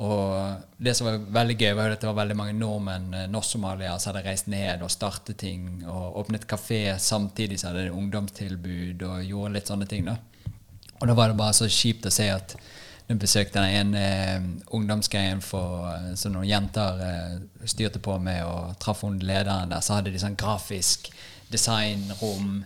Og 0.00 0.62
det 0.80 0.94
som 0.96 1.10
var 1.10 1.18
veldig 1.42 1.56
gøy, 1.60 1.72
var 1.76 1.92
at 1.92 2.00
det 2.00 2.08
var 2.08 2.22
veldig 2.22 2.36
mange 2.38 2.56
nordmenn, 2.56 3.12
eh, 3.14 3.28
norsk-somaliere, 3.28 3.98
som 4.00 4.14
hadde 4.14 4.24
reist 4.24 4.48
ned 4.48 4.82
og 4.82 4.92
startet 4.92 5.36
ting 5.42 5.84
og 5.84 6.16
åpnet 6.22 6.46
kafé 6.48 6.96
samtidig 6.96 7.60
som 7.60 7.70
hadde 7.70 7.88
de 7.88 7.96
ungdomstilbud 7.96 9.04
og 9.04 9.24
gjorde 9.28 9.54
litt 9.58 9.68
sånne 9.68 9.88
ting. 9.88 10.08
da. 10.08 10.16
Og 11.00 11.08
da 11.08 11.14
var 11.14 11.28
det 11.28 11.36
bare 11.36 11.56
så 11.56 11.68
kjipt 11.68 12.08
å 12.08 12.12
se 12.12 12.30
at 12.32 12.56
når 13.10 13.18
besøkte 13.18 13.58
den 13.58 13.72
ene 13.74 14.00
eh, 14.00 14.44
ungdomsgreie 14.76 15.32
eh, 15.34 16.10
som 16.14 16.34
noen 16.34 16.46
jenter 16.46 17.00
eh, 17.02 17.32
styrte 17.66 17.98
på 17.98 18.14
med, 18.22 18.44
og 18.46 18.76
traff 18.82 19.02
hun 19.02 19.18
lederen 19.18 19.72
der, 19.72 19.82
så 19.82 19.98
hadde 19.98 20.12
de 20.14 20.20
sånn 20.22 20.38
grafisk 20.38 21.10
designrom. 21.50 22.60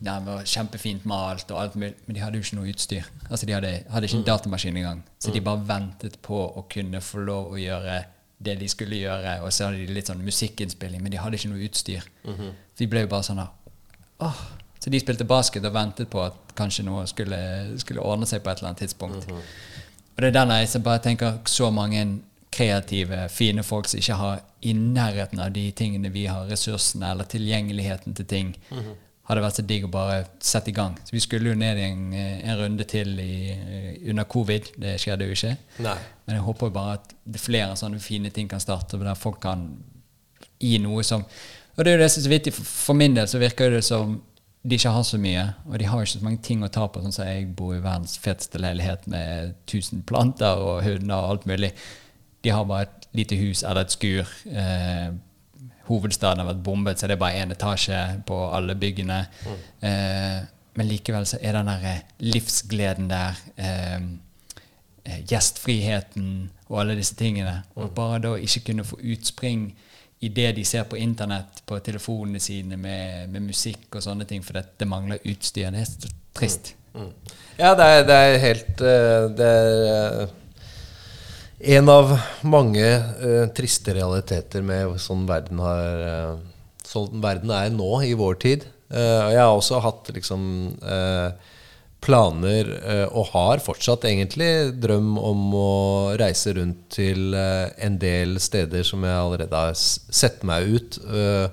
Det 0.00 0.14
var 0.24 0.46
kjempefint 0.48 1.04
malt 1.04 1.52
og 1.52 1.60
alt 1.60 1.76
mulig, 1.76 1.92
men 2.06 2.16
de 2.16 2.22
hadde 2.24 2.40
jo 2.40 2.46
ikke 2.46 2.56
noe 2.56 2.72
utstyr. 2.72 3.10
Altså 3.28 3.44
De 3.44 3.52
hadde, 3.52 3.74
hadde 3.92 4.08
ikke 4.08 4.22
en 4.22 4.24
datamaskin 4.30 4.78
engang. 4.80 5.02
Så 5.20 5.34
de 5.34 5.42
bare 5.44 5.66
ventet 5.68 6.16
på 6.24 6.38
å 6.48 6.64
kunne 6.72 7.02
få 7.04 7.26
lov 7.26 7.52
å 7.52 7.60
gjøre 7.60 7.98
det 8.40 8.54
de 8.56 8.68
skulle 8.72 9.02
gjøre. 9.02 9.36
Og 9.44 9.52
så 9.52 9.68
hadde 9.68 9.84
de 9.84 9.98
litt 9.98 10.08
sånn 10.08 10.24
musikkinnspilling, 10.24 11.04
men 11.04 11.12
de 11.12 11.20
hadde 11.20 11.36
ikke 11.36 11.52
noe 11.52 11.66
utstyr. 11.68 12.08
Så 12.72 12.80
de 12.80 12.88
ble 12.88 13.04
jo 13.04 13.12
bare 13.12 13.28
sånn 13.28 13.44
Åh. 13.44 14.40
Så 14.80 14.88
de 14.88 15.00
spilte 15.00 15.28
basket 15.28 15.64
og 15.68 15.74
ventet 15.76 16.08
på 16.08 16.22
at 16.24 16.54
kanskje 16.56 16.86
noe 16.86 17.04
skulle, 17.08 17.36
skulle 17.82 18.00
ordne 18.00 18.24
seg 18.28 18.40
på 18.40 18.48
et 18.48 18.62
eller 18.62 18.72
annet 18.72 18.86
tidspunkt. 18.86 19.28
Og 20.20 20.26
det 20.26 20.34
er 20.34 20.42
den 20.42 20.50
jeg 20.52 20.82
bare 20.84 21.00
tenker 21.00 21.38
så 21.48 21.70
mange 21.72 22.00
kreative, 22.52 23.22
fine 23.32 23.62
folk 23.64 23.86
som 23.88 24.02
ikke 24.02 24.18
har 24.20 24.42
i 24.60 24.74
nærheten 24.76 25.40
av 25.40 25.54
de 25.54 25.62
tingene 25.72 26.10
vi 26.12 26.26
har, 26.28 26.44
ressursene 26.50 27.08
eller 27.08 27.24
tilgjengeligheten 27.24 28.18
til 28.18 28.26
ting, 28.28 28.50
hadde 29.30 29.44
vært 29.46 29.56
så 29.56 29.64
digg 29.64 29.86
å 29.86 29.92
bare 29.94 30.18
sette 30.44 30.68
i 30.68 30.76
gang. 30.76 30.98
Så 31.06 31.14
vi 31.14 31.22
skulle 31.24 31.54
jo 31.54 31.56
ned 31.56 31.80
i 31.80 31.86
en, 31.86 32.02
en 32.12 32.58
runde 32.58 32.84
til 32.84 33.14
i, 33.22 33.54
under 34.10 34.28
covid. 34.28 34.74
Det 34.76 34.98
skjedde 35.00 35.30
jo 35.30 35.38
ikke. 35.38 35.54
Nei. 35.86 35.96
Men 36.26 36.36
jeg 36.36 36.44
håper 36.50 36.68
jo 36.68 36.76
bare 36.76 36.98
at 36.98 37.14
er 37.32 37.40
flere 37.46 37.80
sånne 37.80 38.02
fine 38.04 38.34
ting 38.34 38.50
kan 38.50 38.60
starte, 38.60 39.00
der 39.00 39.16
folk 39.16 39.40
kan 39.40 39.70
gi 40.60 40.76
noe 40.84 41.06
som 41.06 41.24
Og 41.78 41.84
det 41.86 41.94
er 41.94 41.96
jo 41.96 42.02
det 42.02 42.10
som 42.12 42.20
er 42.20 42.24
så 42.26 42.34
vittig, 42.34 42.52
for, 42.52 42.92
min 42.92 43.16
del 43.16 43.28
så 43.30 43.40
virker 43.40 43.72
det 43.72 43.84
som 43.86 44.18
de 44.62 44.76
ikke 44.76 44.92
har 44.92 45.04
så 45.08 45.16
mye, 45.20 45.46
og 45.66 45.78
de 45.80 45.88
har 45.88 46.02
ikke 46.04 46.12
så 46.18 46.24
mange 46.24 46.42
ting 46.44 46.62
å 46.64 46.68
ta 46.72 46.84
på. 46.92 47.00
Sånn 47.00 47.14
som 47.16 47.28
jeg 47.28 47.48
bor 47.56 47.72
i 47.72 47.80
verdens 47.80 48.18
feteste 48.20 48.60
leilighet 48.60 49.06
med 49.08 49.54
1000 49.64 50.04
planter 50.08 50.60
og 50.60 50.82
hunder 50.84 51.16
og 51.16 51.34
alt 51.34 51.48
mulig. 51.48 51.72
De 52.44 52.52
har 52.52 52.68
bare 52.68 52.88
et 52.88 53.08
lite 53.16 53.38
hus 53.40 53.64
eller 53.64 53.86
et 53.86 53.96
skur. 53.96 54.28
Eh, 54.52 55.08
hovedstaden 55.88 56.42
har 56.42 56.50
vært 56.52 56.64
bombet, 56.66 57.00
så 57.00 57.08
det 57.08 57.16
er 57.16 57.22
bare 57.24 57.40
én 57.40 57.54
etasje 57.54 58.00
på 58.28 58.40
alle 58.52 58.76
byggene. 58.76 59.22
Eh, 59.80 60.40
men 60.76 60.88
likevel 60.88 61.26
så 61.26 61.40
er 61.40 61.56
den 61.56 61.72
der 61.72 61.86
eh, 61.94 62.04
livsgleden 62.20 63.08
der. 63.10 63.40
Eh, 63.56 63.96
eh, 65.08 65.22
gjestfriheten 65.24 66.50
og 66.68 66.82
alle 66.82 67.00
disse 67.00 67.16
tingene. 67.16 67.62
Og 67.80 67.94
bare 67.96 68.20
da 68.28 68.36
ikke 68.36 68.68
kunne 68.68 68.84
få 68.84 69.00
utspring 69.00 69.70
i 70.20 70.28
det 70.28 70.50
de 70.56 70.64
ser 70.68 70.84
på 70.84 70.98
internett, 71.00 71.62
på 71.66 71.78
telefonene 71.84 72.40
sine 72.42 72.76
med, 72.76 73.30
med 73.32 73.46
musikk 73.46 73.96
og 73.96 74.04
sånne 74.04 74.26
ting, 74.28 74.42
for 74.44 74.60
det 74.60 74.88
mangler 74.88 75.22
utstyr. 75.24 75.70
Det 75.72 75.80
er 75.80 75.88
så 75.88 76.12
trist. 76.36 76.74
Ja, 77.56 77.72
det 77.78 77.86
er, 77.86 78.04
det 78.04 78.14
er 78.18 78.38
helt 78.42 78.80
eh, 78.82 79.24
Det 79.38 79.46
er 79.46 80.24
en 81.60 81.90
av 81.92 82.14
mange 82.48 82.86
uh, 83.20 83.46
triste 83.52 83.92
realiteter 83.92 84.64
med 84.64 84.96
sånn 85.00 85.26
verden 85.28 85.60
har 85.60 86.04
uh, 86.06 86.38
Sånn 86.90 87.20
verden 87.22 87.52
er 87.54 87.68
nå 87.70 88.00
i 88.02 88.14
vår 88.18 88.38
tid. 88.42 88.64
Uh, 88.90 89.28
jeg 89.30 89.38
har 89.38 89.52
også 89.52 89.78
hatt 89.84 90.08
liksom 90.10 90.40
eh, 90.82 91.49
planer, 92.04 92.70
eh, 92.80 93.06
og 93.12 93.30
har 93.34 93.62
fortsatt 93.64 94.06
egentlig 94.08 94.72
drøm 94.80 95.16
om 95.18 95.54
å 95.56 95.72
reise 96.20 96.54
rundt 96.56 96.86
til 96.96 97.34
eh, 97.36 97.68
en 97.84 97.98
del 98.00 98.38
steder 98.42 98.86
som 98.86 99.04
jeg 99.04 99.16
allerede 99.16 99.64
har 99.66 99.74
sett 99.76 100.44
meg 100.46 100.68
ut, 100.68 101.00
eh, 101.10 101.48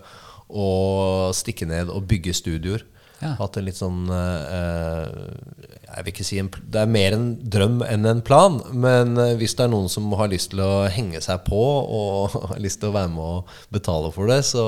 og 0.47 1.35
stikke 1.35 1.67
ned 1.67 1.91
og 1.91 2.07
bygge 2.07 2.35
studioer. 2.37 2.85
Ja. 3.17 3.33
Hatt 3.39 3.57
en 3.57 3.65
litt 3.65 3.79
sånn 3.79 4.03
Jeg 4.13 6.03
vil 6.05 6.11
ikke 6.11 6.25
si 6.27 6.37
en, 6.37 6.51
Det 6.53 6.83
er 6.83 6.91
mer 6.91 7.15
en 7.15 7.31
drøm 7.49 7.79
enn 7.81 8.05
en 8.05 8.21
plan. 8.21 8.59
Men 8.69 9.17
hvis 9.39 9.55
det 9.57 9.65
er 9.65 9.71
noen 9.73 9.89
som 9.89 10.13
har 10.19 10.29
lyst 10.29 10.51
til 10.51 10.61
å 10.61 10.85
henge 10.85 11.17
seg 11.25 11.41
på 11.47 11.57
og 11.57 12.35
har 12.51 12.61
lyst 12.61 12.83
til 12.83 12.91
å 12.91 12.97
være 12.99 13.09
med 13.15 13.23
og 13.25 13.55
betale 13.73 14.13
for 14.13 14.29
det, 14.29 14.43
så, 14.45 14.67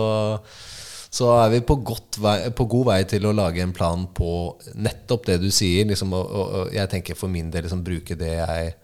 så 1.10 1.30
er 1.40 1.56
vi 1.56 1.62
på, 1.66 1.80
godt 1.82 2.20
vei, 2.22 2.38
på 2.54 2.68
god 2.70 2.86
vei 2.92 3.00
til 3.10 3.26
å 3.26 3.34
lage 3.34 3.64
en 3.64 3.74
plan 3.74 4.06
på 4.14 4.32
nettopp 4.78 5.26
det 5.32 5.40
du 5.42 5.48
sier. 5.54 5.88
Liksom, 5.90 6.14
og, 6.14 6.36
og, 6.36 6.70
jeg 6.76 6.92
tenker 6.92 7.18
for 7.18 7.32
min 7.34 7.50
del 7.54 7.66
liksom, 7.66 7.82
bruke 7.86 8.18
det 8.20 8.36
jeg 8.36 8.76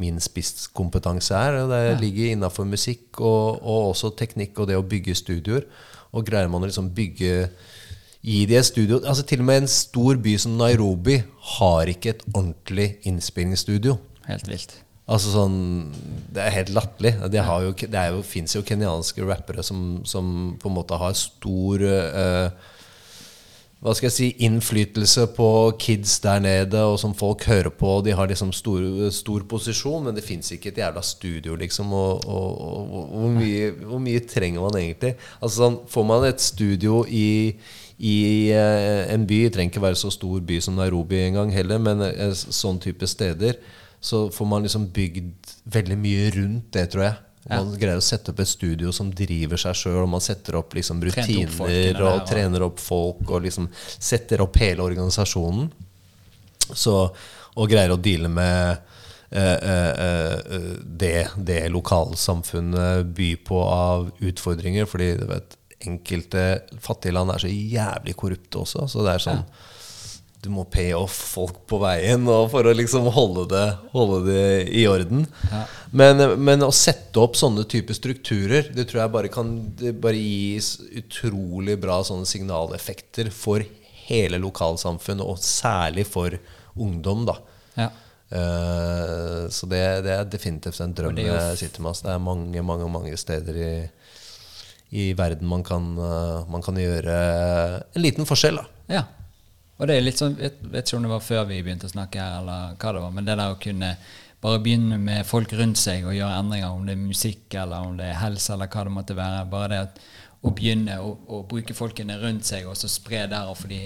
min 0.00 0.16
spisskompetanse 0.24 1.36
er. 1.36 1.58
Og 1.60 1.74
det 1.74 1.82
ligger 2.00 2.32
innafor 2.32 2.68
musikk 2.68 3.20
og, 3.20 3.60
og 3.60 3.90
også 3.90 4.14
teknikk 4.16 4.62
og 4.62 4.70
det 4.70 4.80
å 4.80 4.86
bygge 4.88 5.18
studioer. 5.20 5.68
Og 6.16 6.24
greier 6.26 6.48
man 6.50 6.64
å 6.64 6.70
liksom 6.70 6.94
bygge 6.96 7.50
Gi 8.20 8.42
de 8.44 8.58
et 8.58 8.66
studio 8.68 8.98
altså 9.00 9.24
Til 9.24 9.40
og 9.40 9.46
med 9.48 9.62
en 9.62 9.70
stor 9.72 10.18
by 10.20 10.34
som 10.42 10.58
Nairobi 10.60 11.22
har 11.56 11.88
ikke 11.88 12.12
et 12.12 12.24
ordentlig 12.34 12.98
innspillingsstudio. 13.08 13.96
Helt 14.28 14.48
vilt. 14.50 14.74
Altså 15.10 15.32
sånn 15.34 15.54
Det 16.30 16.42
er 16.44 16.54
helt 16.60 16.74
latterlig. 16.76 17.16
Det, 17.32 17.40
jo, 17.42 17.72
det 17.94 18.02
jo, 18.14 18.20
fins 18.26 18.54
jo 18.54 18.66
kenyanske 18.66 19.24
rappere 19.26 19.64
som, 19.66 20.04
som 20.06 20.52
på 20.60 20.70
en 20.70 20.76
måte 20.76 20.98
har 21.00 21.16
stor 21.18 21.82
uh, 21.82 22.76
hva 23.80 23.94
skal 23.96 24.10
jeg 24.10 24.12
si, 24.12 24.26
innflytelse 24.44 25.22
på 25.32 25.46
kids 25.80 26.18
der 26.20 26.42
nede, 26.44 26.82
og 26.84 26.98
som 27.00 27.14
folk 27.16 27.46
hører 27.48 27.72
på. 27.72 27.94
De 28.04 28.12
har 28.12 28.28
liksom 28.28 28.50
stor, 28.52 28.82
stor 29.16 29.46
posisjon, 29.48 30.04
men 30.04 30.16
det 30.16 30.24
fins 30.26 30.52
ikke 30.52 30.68
et 30.68 30.80
jævla 30.82 31.00
studio, 31.00 31.56
liksom. 31.56 31.94
Og, 31.96 32.26
og, 32.28 32.50
og, 32.60 32.82
og 32.92 33.06
hvor, 33.14 33.30
mye, 33.38 33.70
hvor, 33.80 34.02
mye, 34.04 34.20
trenger 34.28 34.66
man 34.66 34.76
egentlig? 34.82 35.14
Altså 35.40 35.62
sånn, 35.62 35.78
Får 35.88 36.06
man 36.10 36.28
et 36.28 36.44
studio 36.44 37.00
i, 37.08 37.56
i 38.04 38.18
eh, 38.52 39.14
en 39.14 39.24
by, 39.24 39.46
det 39.46 39.54
trenger 39.56 39.72
ikke 39.72 39.86
være 39.86 40.02
så 40.02 40.12
stor 40.12 40.44
by 40.44 40.60
som 40.60 40.76
Nairobi 40.76 41.24
engang 41.24 41.56
heller, 41.56 41.80
men 41.80 42.04
eh, 42.10 42.36
sånn 42.36 42.82
type 42.84 43.08
steder, 43.08 43.56
så 44.00 44.30
får 44.30 44.46
man 44.46 44.62
liksom 44.62 44.88
bygd 44.90 45.50
veldig 45.64 45.96
mye 46.00 46.30
rundt 46.30 46.72
det, 46.72 46.86
tror 46.92 47.04
jeg. 47.04 47.16
Ja. 47.44 47.58
Man 47.60 47.74
greier 47.80 48.00
å 48.00 48.04
sette 48.04 48.32
opp 48.32 48.40
et 48.40 48.48
studio 48.48 48.92
som 48.92 49.10
driver 49.16 49.60
seg 49.60 49.76
sjøl, 49.76 50.02
og 50.02 50.10
man 50.12 50.24
setter 50.24 50.56
opp 50.60 50.74
liksom 50.76 51.02
rutiner 51.04 52.00
opp 52.00 52.08
og 52.08 52.24
trener 52.28 52.64
opp 52.64 52.80
folk 52.80 53.30
og 53.30 53.44
liksom 53.46 53.68
setter 53.76 54.44
opp 54.44 54.56
hele 54.60 54.84
organisasjonen. 54.84 55.70
Så, 56.70 56.96
og 57.56 57.70
greier 57.72 57.92
å 57.92 58.00
deale 58.00 58.28
med 58.32 58.92
eh, 59.34 59.70
eh, 59.72 60.68
det, 60.84 61.16
det 61.36 61.62
lokalsamfunnet 61.72 63.08
byr 63.16 63.40
på 63.48 63.64
av 63.64 64.12
utfordringer. 64.20 64.88
Fordi 64.88 65.10
vet, 65.32 65.58
enkelte 65.88 66.46
fattige 66.80 67.16
land 67.16 67.34
er 67.34 67.42
så 67.42 67.50
jævlig 67.50 68.16
korrupte 68.20 68.62
også. 68.62 68.86
Så 68.88 69.04
det 69.04 69.16
er 69.16 69.28
sånn 69.28 69.44
ja 69.44 69.66
du 70.40 70.48
må 70.52 70.64
pay 70.72 70.94
off 70.96 71.16
folk 71.34 71.58
på 71.68 71.78
veien 71.82 72.24
for 72.48 72.64
å 72.64 72.72
liksom 72.76 73.10
holde 73.12 73.44
det, 73.50 73.66
holde 73.92 74.20
det 74.24 74.44
i 74.72 74.86
orden. 74.88 75.26
Ja. 75.50 75.64
Men, 75.92 76.22
men, 76.40 76.64
å 76.64 76.72
sette 76.72 77.20
opp 77.20 77.36
sånne 77.36 77.66
typer 77.68 77.96
strukturer, 77.96 78.70
det 78.72 78.86
tror 78.88 79.02
jeg 79.02 79.14
bare 79.16 79.32
kan 79.32 79.52
bare 80.00 80.16
gis 80.16 80.78
utrolig 80.96 81.76
bra 81.82 82.00
sånne 82.06 82.28
signaleffekter 82.28 83.28
for 83.34 83.66
hele 84.08 84.40
lokalsamfunnet, 84.40 85.26
og 85.26 85.44
særlig 85.44 86.06
for 86.08 86.38
ungdom. 86.80 87.28
da. 87.28 87.36
Ja. 87.76 87.90
Uh, 88.30 89.44
så 89.50 89.66
det, 89.68 89.84
det, 90.06 90.16
er 90.16 90.28
definitivt 90.30 90.80
en 90.80 90.96
drøm 90.96 91.20
jeg 91.20 91.60
sitter 91.60 91.84
med. 91.84 92.00
Det 92.00 92.16
er 92.16 92.26
mange, 92.30 92.64
mange, 92.64 92.90
mange 92.96 93.16
steder 93.20 93.60
i, 93.60 93.72
i 94.96 95.08
verden 95.18 95.50
man 95.50 95.66
kan, 95.66 95.92
uh, 96.00 96.48
man 96.48 96.64
kan 96.64 96.80
gjøre 96.80 97.16
en 97.92 98.06
liten 98.08 98.28
forskjell. 98.28 98.62
da. 98.62 98.94
Ja. 99.02 99.08
Og 99.80 99.88
det 99.88 99.96
er 99.96 100.04
litt 100.04 100.20
sånn, 100.20 100.36
Jeg 100.36 100.52
vet 100.60 100.86
ikke 100.86 100.98
om 100.98 101.06
det 101.06 101.14
var 101.14 101.22
før 101.24 101.46
vi 101.48 101.62
begynte 101.64 101.88
å 101.88 101.92
snakke 101.94 102.20
her, 102.20 102.40
eller 102.42 102.74
hva 102.76 102.92
det 102.92 103.04
var, 103.04 103.14
men 103.16 103.28
det 103.28 103.36
der 103.40 103.54
å 103.54 103.60
kunne 103.60 103.94
bare 104.40 104.60
begynne 104.60 104.96
med 105.00 105.26
folk 105.28 105.52
rundt 105.56 105.80
seg 105.80 106.06
og 106.08 106.16
gjøre 106.16 106.40
endringer, 106.40 106.72
om 106.72 106.86
det 106.88 106.96
er 106.96 107.00
musikk 107.00 107.56
eller 107.60 107.88
om 107.88 107.96
det 107.98 108.08
er 108.08 108.20
helse 108.22 108.52
eller 108.54 108.70
hva 108.72 108.84
det 108.86 108.92
måtte 108.94 109.16
være. 109.16 109.48
Bare 109.52 109.70
det 109.72 109.80
at 109.84 109.98
å 110.40 110.52
begynne 110.56 110.96
å, 111.04 111.10
å 111.28 111.42
bruke 111.48 111.76
folkene 111.76 112.16
rundt 112.22 112.48
seg 112.48 112.68
og 112.68 112.78
så 112.80 112.88
spre 112.88 113.26
der, 113.28 113.50
for 113.56 113.72
de 113.72 113.80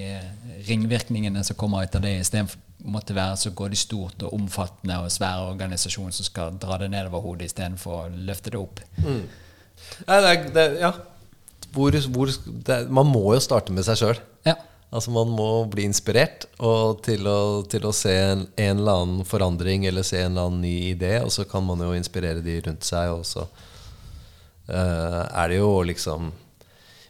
ringvirkningene 0.69 1.43
som 1.47 1.59
kommer 1.59 1.87
ut 1.87 1.99
av 1.99 2.05
det, 2.07 2.21
istedenfor 2.23 2.63
måtte 2.85 3.17
være 3.17 3.39
så 3.41 3.51
går 3.57 3.73
det 3.73 3.81
stort 3.81 4.23
og 4.27 4.35
omfattende 4.37 4.99
og 5.01 5.13
svære 5.13 5.49
organisasjoner 5.55 6.13
som 6.15 6.27
skal 6.27 6.59
dra 6.61 6.77
det 6.83 6.91
nedover 6.93 7.23
hodet 7.25 7.49
istedenfor 7.49 7.97
å 7.97 8.23
løfte 8.29 8.53
det 8.53 8.61
opp. 8.61 8.83
Mm. 9.01 9.23
Det, 10.05 10.35
det, 10.55 10.67
ja. 10.83 10.93
Hvor, 11.75 11.97
hvor, 12.13 12.31
det, 12.69 12.79
man 12.93 13.09
må 13.09 13.25
jo 13.35 13.41
starte 13.43 13.75
med 13.75 13.87
seg 13.89 13.99
sjøl. 14.03 14.21
Ja. 14.47 14.59
Altså 14.95 15.11
Man 15.11 15.33
må 15.35 15.49
bli 15.71 15.89
inspirert 15.89 16.47
og 16.63 17.01
til, 17.03 17.27
å, 17.27 17.65
til 17.67 17.87
å 17.89 17.93
se 17.95 18.15
en, 18.15 18.47
en, 18.55 18.79
eller 18.79 19.01
annen 19.03 19.27
forandring 19.27 19.89
eller 19.91 20.07
se 20.07 20.21
en 20.23 20.31
eller 20.31 20.49
annen 20.49 20.63
ny 20.63 20.75
idé, 20.93 21.17
og 21.25 21.33
så 21.35 21.47
kan 21.51 21.67
man 21.67 21.83
jo 21.83 21.91
inspirere 21.99 22.45
de 22.45 22.61
rundt 22.69 22.87
seg. 22.87 23.11
Og 23.11 23.27
så 23.27 23.43
uh, 23.43 25.23
er 25.27 25.51
det 25.51 25.59
jo 25.59 25.73
liksom 25.91 26.31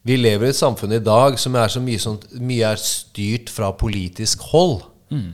Vi 0.05 0.17
lever 0.17 0.49
i 0.49 0.55
et 0.55 0.59
samfunn 0.59 0.97
i 0.97 1.05
dag 1.05 1.37
som 1.41 1.57
er 1.61 1.73
så 1.73 1.81
mye, 1.85 2.01
sånn, 2.01 2.21
mye 2.41 2.73
er 2.73 2.81
styrt 2.81 3.53
fra 3.53 3.71
politisk 3.77 4.49
hold. 4.53 4.81
Mm. 5.13 5.33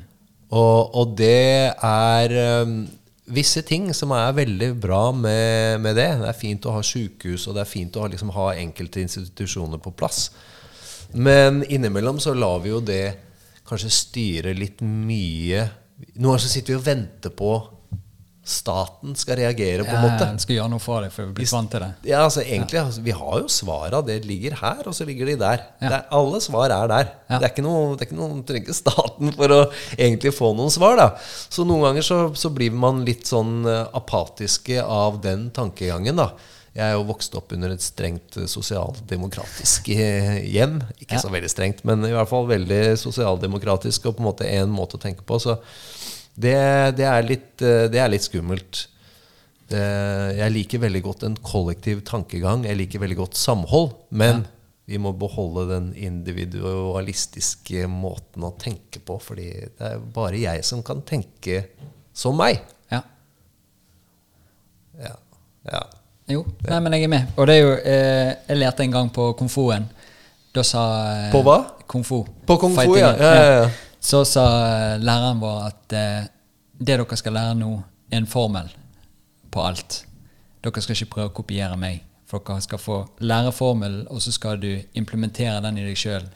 Og, 0.51 0.95
og, 0.99 1.15
det 1.19 1.71
er 1.87 2.35
um, 2.67 2.81
visse 3.31 3.63
ting 3.67 3.93
som 3.95 4.11
er 4.15 4.35
veldig 4.35 4.73
bra 4.83 5.09
med, 5.15 5.81
med, 5.83 5.95
det. 5.99 6.11
Det 6.19 6.31
er 6.31 6.39
fint 6.39 6.67
å 6.67 6.75
ha 6.75 6.83
sykehus, 6.87 7.47
og 7.47 7.55
det 7.55 7.63
er 7.63 7.71
fint 7.71 7.95
å 7.95 8.05
ha, 8.05 8.11
liksom, 8.11 8.33
ha 8.35 8.53
enkelte 8.59 9.03
institusjoner 9.07 9.83
på 9.83 9.95
plass. 9.95 10.29
Men 11.13 11.65
innimellom 11.67 12.21
så 12.23 12.35
lar 12.35 12.63
vi 12.65 12.73
jo 12.73 12.81
det 12.85 13.05
kanskje 13.67 13.91
styre 13.95 14.55
litt 14.57 14.83
mye. 14.83 15.67
Noen 16.17 16.33
ganger 16.33 16.45
så 16.47 16.53
sitter 16.53 16.75
vi 16.75 16.81
og 16.81 16.89
venter 16.89 17.35
på 17.35 17.53
staten 18.51 19.15
skal 19.19 19.37
reagere, 19.39 19.85
på 19.85 19.93
en 19.95 20.03
måte. 20.03 20.27
Ja, 20.27 20.43
skal 20.43 20.57
gjøre 20.57 20.73
noe 20.73 20.83
for 20.83 21.05
deg 21.05 21.13
for 21.15 21.29
vi 21.29 21.37
blir 21.39 21.51
vant 21.53 21.71
til 21.71 21.83
det. 21.85 21.91
Ja, 22.09 22.23
altså 22.25 22.43
egentlig, 22.43 22.79
ja. 22.81 22.85
Altså, 22.89 23.03
Vi 23.05 23.15
har 23.15 23.35
jo 23.43 23.51
svara. 23.53 24.01
Det 24.07 24.17
ligger 24.27 24.57
her, 24.61 24.81
og 24.87 24.97
så 24.97 25.07
ligger 25.07 25.31
de 25.31 25.37
der. 25.41 25.65
Ja. 25.83 25.91
Er, 25.91 26.07
alle 26.19 26.41
svar 26.43 26.73
er 26.75 26.91
der. 26.91 27.13
Ja. 27.29 27.39
Det 27.39 27.47
er 27.47 27.53
ikke 27.53 27.67
noe, 27.67 27.83
det 27.95 28.07
er 28.07 28.11
ikke 28.11 28.21
noe 28.21 28.41
trenger 28.49 28.67
ikke 28.67 28.79
staten 28.79 29.35
for 29.37 29.57
å 29.57 29.61
egentlig 29.97 30.35
få 30.37 30.55
noen 30.59 30.73
svar. 30.75 30.97
da. 30.99 31.11
Så 31.53 31.67
noen 31.69 31.85
ganger 31.89 32.07
så, 32.07 32.23
så 32.35 32.53
blir 32.55 32.75
man 32.75 33.05
litt 33.07 33.29
sånn 33.31 33.61
uh, 33.69 33.85
apatiske 34.01 34.83
av 34.83 35.21
den 35.23 35.51
tankegangen. 35.55 36.19
da. 36.25 36.33
Jeg 36.71 36.85
er 36.87 36.95
jo 36.95 37.07
vokst 37.09 37.35
opp 37.35 37.51
under 37.57 37.73
et 37.75 37.83
strengt 37.83 38.37
eh, 38.39 38.47
sosialdemokratisk 38.51 39.89
eh, 39.91 40.37
hjem. 40.47 40.79
Ikke 41.01 41.17
ja. 41.19 41.23
så 41.25 41.33
veldig 41.33 41.51
strengt, 41.51 41.83
men 41.89 42.07
i 42.07 42.13
hvert 42.15 42.31
fall 42.31 42.47
veldig 42.51 42.95
sosialdemokratisk 43.01 44.07
og 44.07 44.17
på 44.17 44.23
en 44.23 44.29
måte 44.29 44.47
en 44.47 44.71
måte 44.71 44.99
å 44.99 45.03
tenke 45.03 45.27
på. 45.27 45.41
Så 45.43 45.57
det, 46.39 46.55
det, 47.01 47.09
er, 47.09 47.27
litt, 47.27 47.51
eh, 47.59 47.89
det 47.91 47.99
er, 47.99 48.13
litt, 48.13 48.29
skummelt. 48.29 48.85
Det, 49.71 49.83
jeg 50.39 50.55
liker 50.55 50.85
veldig 50.87 51.03
godt 51.09 51.27
en 51.27 51.37
kollektiv 51.43 52.05
tankegang. 52.07 52.63
Jeg 52.69 52.79
liker 52.79 53.03
veldig 53.03 53.19
godt 53.25 53.39
samhold. 53.41 53.91
Men 54.15 54.45
ja. 54.45 54.73
vi 54.95 55.03
må 55.03 55.11
beholde 55.19 55.67
den 55.75 55.93
individualistiske 55.99 57.91
måten 57.91 58.47
å 58.47 58.55
tenke 58.63 59.03
på. 59.03 59.19
Fordi 59.19 59.51
det 59.67 59.91
er 59.91 60.11
bare 60.15 60.39
jeg 60.39 60.63
som 60.71 60.87
kan 60.87 61.03
tenke 61.03 61.65
som 62.15 62.39
meg. 62.39 62.63
Ja. 62.95 63.03
Ja. 65.03 65.17
Jo, 66.31 66.45
nei, 66.69 66.81
men 66.81 66.95
jeg 66.95 67.07
er 67.07 67.11
med. 67.11 67.33
Og 67.37 67.49
det 67.49 67.57
er 67.57 67.65
jo 67.65 67.71
eh, 67.75 68.29
Jeg 68.49 68.59
lærte 68.61 68.85
en 68.85 68.93
gang 68.95 69.09
på 69.13 69.33
Komfoen. 69.39 69.89
Da 70.55 70.65
sa 70.67 70.83
eh, 71.15 71.31
På 71.33 71.43
hva? 71.47 71.59
Komfo. 71.91 72.25
På 72.47 72.57
Komfo, 72.57 72.97
ja. 72.99 73.15
Ja, 73.19 73.31
ja, 73.35 73.55
ja. 73.63 73.71
Så 74.01 74.25
sa 74.25 74.45
eh, 74.67 74.99
læreren 75.03 75.41
vår 75.43 75.59
at 75.67 75.95
eh, 75.95 76.29
det 76.81 76.97
dere 76.99 77.19
skal 77.19 77.37
lære 77.37 77.57
nå, 77.61 77.73
er 78.11 78.23
en 78.23 78.31
formel 78.31 78.71
på 79.53 79.63
alt. 79.63 80.05
Dere 80.65 80.83
skal 80.83 80.97
ikke 80.97 81.15
prøve 81.15 81.33
å 81.33 81.37
kopiere 81.43 81.79
meg. 81.79 82.05
For 82.31 82.43
dere 82.47 82.63
skal 82.65 82.81
få 82.81 83.01
lære 83.27 83.53
formelen, 83.53 84.07
og 84.11 84.23
så 84.23 84.33
skal 84.35 84.61
du 84.63 84.71
implementere 84.99 85.59
den 85.67 85.79
i 85.79 85.87
deg 85.87 85.99
sjøl, 85.99 86.27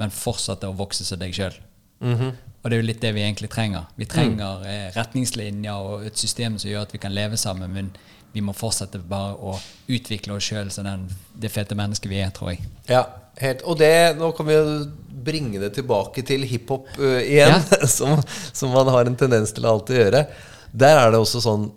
men 0.00 0.14
fortsette 0.14 0.70
å 0.70 0.78
vokse 0.78 1.04
som 1.04 1.18
deg 1.20 1.34
sjøl. 1.36 1.58
Mm 2.00 2.16
-hmm. 2.16 2.32
Og 2.62 2.70
det 2.70 2.76
er 2.76 2.82
jo 2.82 2.86
litt 2.86 3.02
det 3.02 3.14
vi 3.14 3.22
egentlig 3.22 3.50
trenger. 3.50 3.84
Vi 3.96 4.04
trenger 4.04 4.58
mm. 4.58 4.92
retningslinjer 4.96 5.72
og 5.72 6.06
et 6.06 6.18
system 6.18 6.58
som 6.58 6.70
gjør 6.70 6.82
at 6.82 6.92
vi 6.92 6.98
kan 6.98 7.12
leve 7.12 7.36
sammen. 7.36 7.72
men 7.72 7.90
vi 8.32 8.42
må 8.44 8.54
fortsette 8.54 9.00
bare 9.10 9.34
å 9.34 9.56
utvikle 9.90 10.36
oss 10.36 10.46
sjøl 10.50 10.70
som 10.72 10.86
det 11.34 11.50
fete 11.50 11.76
mennesket 11.78 12.10
vi 12.10 12.20
er, 12.22 12.30
tror 12.34 12.52
jeg. 12.52 12.62
Ja, 12.90 13.02
helt. 13.40 13.64
Og 13.66 13.78
det, 13.80 13.92
nå 14.18 14.30
kan 14.36 14.48
vi 14.48 14.56
jo 14.56 14.76
bringe 15.24 15.60
det 15.62 15.72
tilbake 15.76 16.22
til 16.26 16.46
hiphop 16.48 16.88
uh, 17.00 17.18
igjen, 17.20 17.58
ja. 17.58 17.88
som, 17.98 18.20
som, 18.52 18.72
man 18.74 18.90
har 18.94 19.08
en 19.08 19.18
tendens 19.18 19.52
til 19.56 19.66
å 19.66 19.76
alltid 19.76 20.02
gjøre. 20.04 20.24
Der 20.70 21.00
er 21.00 21.12
det 21.12 21.20
også 21.20 21.42
sånn 21.42 21.70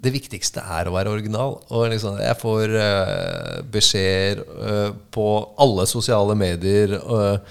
Det 0.00 0.12
viktigste 0.14 0.62
er 0.62 0.88
å 0.88 0.94
være 0.94 1.10
original. 1.12 1.58
Og 1.68 1.90
liksom, 1.92 2.20
jeg 2.22 2.38
får 2.40 2.72
uh, 2.72 3.56
beskjeder 3.72 4.44
uh, 4.46 4.94
på 5.12 5.26
alle 5.60 5.84
sosiale 5.90 6.36
medier 6.38 6.94
og, 7.02 7.50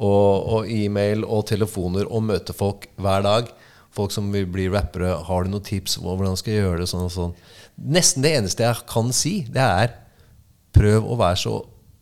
og 0.00 0.70
e-mail 0.72 1.26
og 1.26 1.44
telefoner 1.50 2.08
og 2.08 2.24
møter 2.30 2.56
folk 2.56 2.86
hver 2.96 3.26
dag. 3.26 3.50
Folk 3.92 4.14
som 4.14 4.30
vil 4.32 4.46
bli 4.48 4.70
rappere. 4.72 5.12
Har 5.26 5.44
du 5.44 5.52
noen 5.52 5.66
tips 5.66 5.98
om 5.98 6.08
hvordan 6.08 6.38
skal 6.40 6.54
jeg 6.54 6.64
gjøre 6.64 6.86
det? 6.86 6.88
sånn 6.88 7.04
og 7.04 7.12
sånn 7.12 7.36
Nesten 7.80 8.24
det 8.24 8.34
eneste 8.36 8.66
jeg 8.66 8.86
kan 8.90 9.12
si, 9.16 9.34
det 9.48 9.64
er 9.64 9.96
prøv 10.76 11.06
å 11.08 11.16
være 11.18 11.40
så 11.40 11.54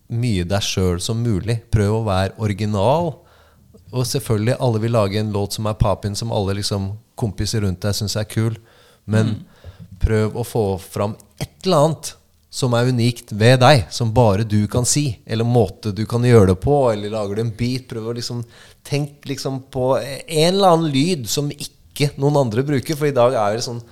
mye 0.09 0.45
deg 0.47 0.65
sjøl 0.65 0.99
som 1.03 1.21
mulig. 1.23 1.59
Prøv 1.71 1.99
å 1.99 2.05
være 2.07 2.35
original. 2.41 3.13
Og 3.89 4.05
selvfølgelig, 4.05 4.57
alle 4.61 4.81
vil 4.83 4.93
lage 4.93 5.21
en 5.21 5.33
låt 5.33 5.57
som 5.57 5.69
er 5.69 5.79
papin, 5.79 6.17
som 6.17 6.33
alle 6.35 6.57
liksom, 6.59 6.91
kompiser 7.19 7.63
rundt 7.65 7.81
deg 7.85 7.97
syns 7.97 8.17
er 8.19 8.29
kul. 8.29 8.57
Men 9.09 9.33
mm. 9.33 9.43
prøv 10.01 10.37
å 10.37 10.45
få 10.45 10.65
fram 10.81 11.15
et 11.39 11.51
eller 11.65 11.85
annet 11.85 12.13
som 12.49 12.73
er 12.73 12.89
unikt 12.89 13.31
ved 13.37 13.59
deg, 13.61 13.83
som 13.93 14.13
bare 14.13 14.45
du 14.49 14.63
kan 14.71 14.85
si. 14.89 15.19
Eller 15.25 15.45
måte 15.45 15.93
du 15.95 16.03
kan 16.09 16.25
gjøre 16.25 16.53
det 16.53 16.59
på, 16.63 16.77
eller 16.91 17.13
lager 17.13 17.37
du 17.37 17.45
en 17.45 17.55
beat. 17.55 17.87
Prøv 17.89 18.09
å 18.09 18.15
liksom 18.17 18.43
tenke 18.85 19.29
liksom 19.29 19.63
på 19.73 19.91
en 19.99 20.53
eller 20.53 20.73
annen 20.73 20.93
lyd 20.93 21.29
som 21.29 21.51
ikke 21.53 22.11
noen 22.17 22.41
andre 22.45 22.65
bruker. 22.65 22.97
For 22.97 23.09
i 23.09 23.15
dag 23.15 23.37
er 23.37 23.57
det 23.57 23.65
sånn 23.67 23.83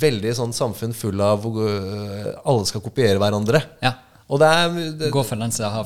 veldig 0.00 0.34
sånn 0.38 0.54
samfunn 0.56 0.94
full 0.96 1.20
av 1.24 1.44
hvor 1.44 1.62
uh, 1.62 2.32
alle 2.44 2.66
skal 2.68 2.84
kopiere 2.84 3.20
hverandre. 3.22 3.62
Ja. 3.84 3.94
Og 4.26 4.40
det 4.42 4.46
er, 4.50 4.72
det, 4.98 5.10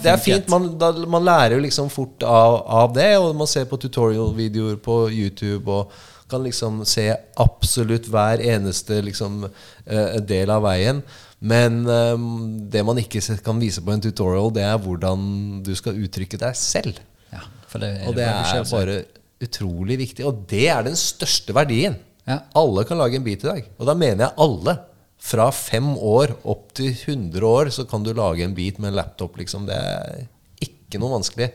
det 0.00 0.12
er 0.14 0.20
fint. 0.20 0.46
Man, 0.48 0.70
da, 0.80 0.94
man, 1.04 1.26
lærer 1.26 1.58
jo 1.58 1.64
liksom 1.66 1.90
fort 1.92 2.24
av, 2.24 2.62
av, 2.64 2.94
det, 2.96 3.10
og 3.20 3.34
man 3.36 3.50
ser 3.50 3.66
på 3.68 3.76
tutorial-videoer 3.82 4.78
på 4.80 5.02
YouTube 5.12 5.68
og 5.68 5.92
kan 6.30 6.46
liksom 6.46 6.84
se 6.88 7.10
absolutt 7.42 8.06
hver 8.08 8.40
eneste 8.40 9.02
liksom, 9.04 9.42
uh, 9.44 10.16
del 10.24 10.54
av 10.54 10.64
veien. 10.64 11.02
Men 11.40 11.82
um, 11.88 12.26
det 12.72 12.84
man 12.84 13.00
ikke 13.00 13.20
kan 13.44 13.60
vise 13.60 13.84
på 13.84 13.92
en 13.92 14.02
tutorial, 14.04 14.52
det 14.56 14.64
er 14.64 14.80
hvordan 14.80 15.22
du 15.64 15.72
skal 15.76 16.00
uttrykke 16.00 16.40
deg 16.40 16.56
selv. 16.56 17.00
Ja. 17.32 17.44
For 17.68 17.82
det 17.82 17.90
er 17.98 18.08
Og 18.08 18.16
det 18.16 18.28
er 18.28 18.68
bare 18.72 19.00
utrolig 19.40 19.98
viktig. 20.00 20.24
Og 20.28 20.44
det 20.48 20.66
er 20.72 20.84
den 20.88 20.96
største 21.00 21.56
verdien. 21.56 21.96
Ja. 22.26 22.40
Alle 22.58 22.84
kan 22.88 23.00
lage 23.00 23.18
en 23.18 23.24
beat 23.26 23.44
i 23.44 23.50
dag. 23.50 23.70
Og 23.78 23.88
da 23.88 23.96
mener 23.98 24.26
jeg 24.26 24.38
alle. 24.46 24.76
Fra 25.20 25.50
fem 25.52 25.90
år 26.00 26.32
opp 26.48 26.70
til 26.78 26.94
100 26.94 27.44
år 27.44 27.68
så 27.74 27.84
kan 27.88 28.04
du 28.04 28.14
lage 28.16 28.44
en 28.44 28.54
beat 28.56 28.78
med 28.80 28.92
en 28.92 29.00
laptop. 29.02 29.36
Liksom. 29.36 29.66
Det 29.68 29.76
er 29.76 30.22
ikke 30.64 31.00
noe 31.02 31.18
vanskelig. 31.18 31.50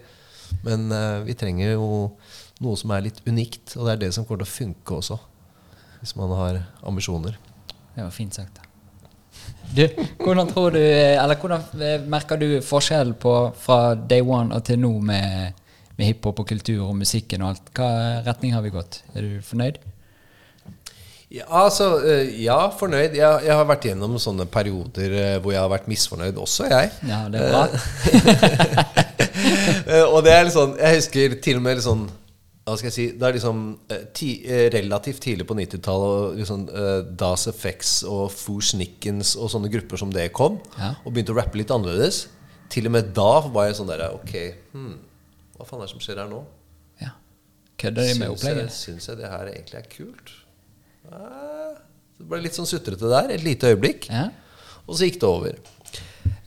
Men 0.66 0.86
uh, 0.94 1.24
vi 1.26 1.34
trenger 1.38 1.74
jo 1.74 1.88
noe 2.64 2.80
som 2.80 2.94
er 2.96 3.08
litt 3.08 3.24
unikt, 3.26 3.74
og 3.76 3.88
det 3.88 3.96
er 3.96 4.04
det 4.06 4.12
som 4.16 4.28
kommer 4.28 4.46
til 4.46 4.52
å 4.52 4.54
funke 4.54 5.00
også. 5.00 5.18
Hvis 6.00 6.14
man 6.20 6.32
har 6.38 6.62
ambisjoner. 6.86 7.40
Det 7.96 8.04
var 8.04 8.14
fint 8.14 8.38
sagt. 8.38 8.62
Du, 9.76 9.84
hvordan 10.22 10.48
tror 10.48 10.72
du 10.72 10.80
Eller 10.80 11.36
hvordan 11.36 11.82
eh, 11.84 12.04
merker 12.08 12.40
du 12.40 12.62
forskjell 12.64 13.12
på 13.20 13.34
fra 13.60 13.96
day 13.96 14.24
one 14.24 14.56
og 14.56 14.64
til 14.66 14.80
nå 14.80 14.92
med, 15.04 15.58
med 15.98 16.08
hiphop 16.08 16.40
og 16.42 16.48
kultur 16.50 16.86
og 16.88 16.96
musikken 16.98 17.44
og 17.44 17.54
alt? 17.54 17.74
Hva 17.76 17.90
retning 18.28 18.56
har 18.56 18.64
vi 18.66 18.74
gått? 18.74 19.02
Er 19.14 19.26
du 19.26 19.44
fornøyd? 19.46 19.82
Ja, 21.34 21.46
altså, 21.50 21.88
eh, 22.06 22.28
ja 22.44 22.58
fornøyd. 22.78 23.16
Jeg, 23.18 23.46
jeg 23.48 23.56
har 23.58 23.66
vært 23.66 23.88
gjennom 23.90 24.14
sånne 24.22 24.46
perioder 24.52 25.16
eh, 25.18 25.38
hvor 25.42 25.56
jeg 25.56 25.62
har 25.64 25.72
vært 25.72 25.88
misfornøyd 25.90 26.38
også, 26.38 26.68
jeg. 26.70 26.92
Ja, 27.10 27.24
det 27.34 27.42
er 27.42 27.50
bra. 27.50 27.64
Eh, 29.90 30.06
og 30.14 30.22
det 30.26 30.32
er 30.34 30.46
litt 30.46 30.56
sånn 30.56 30.76
Jeg 30.80 31.00
husker 31.00 31.34
til 31.44 31.58
og 31.60 31.64
med 31.66 31.76
litt 31.78 31.86
sånn 31.86 32.06
Hva 32.66 32.76
skal 32.80 32.88
jeg 32.88 32.96
si 32.96 33.06
Det 33.20 33.26
er 33.28 33.36
liksom 33.36 33.60
ti, 34.18 34.30
relativt 34.74 35.20
tidlig 35.26 35.48
på 35.50 35.58
90-tallet 35.58 36.14
og 36.14 36.38
liksom, 36.40 36.64
uh, 36.72 37.02
Das 37.20 37.44
Effects 37.52 37.92
og 38.10 38.30
Foo 38.34 38.64
Snickens 38.64 39.34
og 39.36 39.52
sånne 39.54 39.70
grupper 39.74 40.02
som 40.02 40.14
det 40.14 40.30
kom, 40.36 40.62
Ja. 40.80 40.94
og 41.04 41.12
begynte 41.14 41.36
å 41.36 41.38
rappe 41.38 41.60
litt 41.60 41.74
annerledes. 41.74 42.24
Til 42.74 42.88
og 42.90 42.96
med 42.96 43.12
da 43.18 43.28
var 43.50 43.68
jeg 43.70 43.78
sånn 43.82 43.92
der 43.92 44.06
Ok, 44.08 44.34
hmm, 44.74 44.96
hva 45.58 45.68
faen 45.68 45.84
er 45.84 45.86
det 45.90 45.94
som 45.94 46.02
skjer 46.06 46.24
her 46.24 46.32
nå? 46.32 46.42
Ja. 47.04 47.12
Kødder 47.82 48.08
de 48.10 48.18
med 48.24 48.34
opplegget? 48.34 48.74
syns 48.74 49.10
jeg 49.12 49.20
det 49.22 49.30
her 49.36 49.52
egentlig 49.52 49.82
er 49.84 49.92
kult? 49.92 50.34
Eh, 51.12 51.78
Det 52.16 52.26
ble 52.32 52.40
litt 52.46 52.56
sånn 52.56 52.68
sutrete 52.70 53.10
der 53.12 53.34
et 53.36 53.44
lite 53.44 53.74
øyeblikk. 53.74 54.08
Ja. 54.10 54.30
Og 54.88 54.96
så 54.96 55.10
gikk 55.10 55.20
det 55.20 55.28
over. 55.28 55.58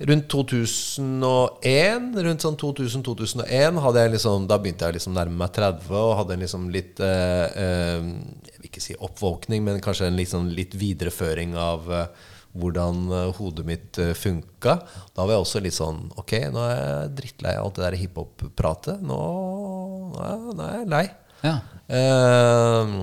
Rundt 0.09 0.29
2001, 0.31 2.17
rundt 2.25 2.45
sånn 2.45 2.57
2000-2001, 2.59 3.79
hadde 3.83 4.03
jeg 4.05 4.13
liksom, 4.15 4.47
da 4.51 4.59
begynte 4.63 4.87
jeg 4.89 4.97
liksom 4.99 5.15
nærme 5.17 5.37
meg 5.41 5.53
30 5.57 5.93
og 5.99 6.15
hadde 6.21 6.37
en 6.37 6.43
liksom 6.45 6.69
litt 6.75 7.03
eh, 7.03 7.45
eh, 7.51 8.09
Jeg 8.49 8.57
vil 8.63 8.71
ikke 8.71 8.83
si 8.85 8.95
oppvåkning, 8.95 9.63
men 9.67 9.83
kanskje 9.85 10.09
en 10.11 10.19
sånn 10.31 10.51
litt 10.55 10.75
videreføring 10.79 11.55
av 11.59 11.91
eh, 11.95 12.07
hvordan 12.59 13.05
eh, 13.13 13.31
hodet 13.39 13.67
mitt 13.69 14.01
funka. 14.19 14.79
Da 15.15 15.27
var 15.27 15.35
jeg 15.37 15.45
også 15.45 15.63
litt 15.67 15.77
sånn 15.77 16.05
Ok, 16.19 16.33
nå 16.55 16.63
er 16.65 16.77
jeg 16.79 17.15
drittlei 17.23 17.57
av 17.59 17.69
alt 17.69 17.79
det 17.79 17.87
der 17.89 17.99
hiphop-pratet. 18.03 19.03
Nå, 19.03 19.21
nå 20.17 20.63
er 20.65 20.79
jeg 20.81 20.93
lei. 20.95 21.07
Ja. 21.45 21.57
Eh, 21.91 22.95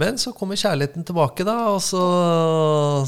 men 0.00 0.18
så 0.20 0.32
kommer 0.36 0.58
kjærligheten 0.58 1.04
tilbake, 1.06 1.44
da, 1.44 1.56
og 1.74 1.80
så, 1.84 2.02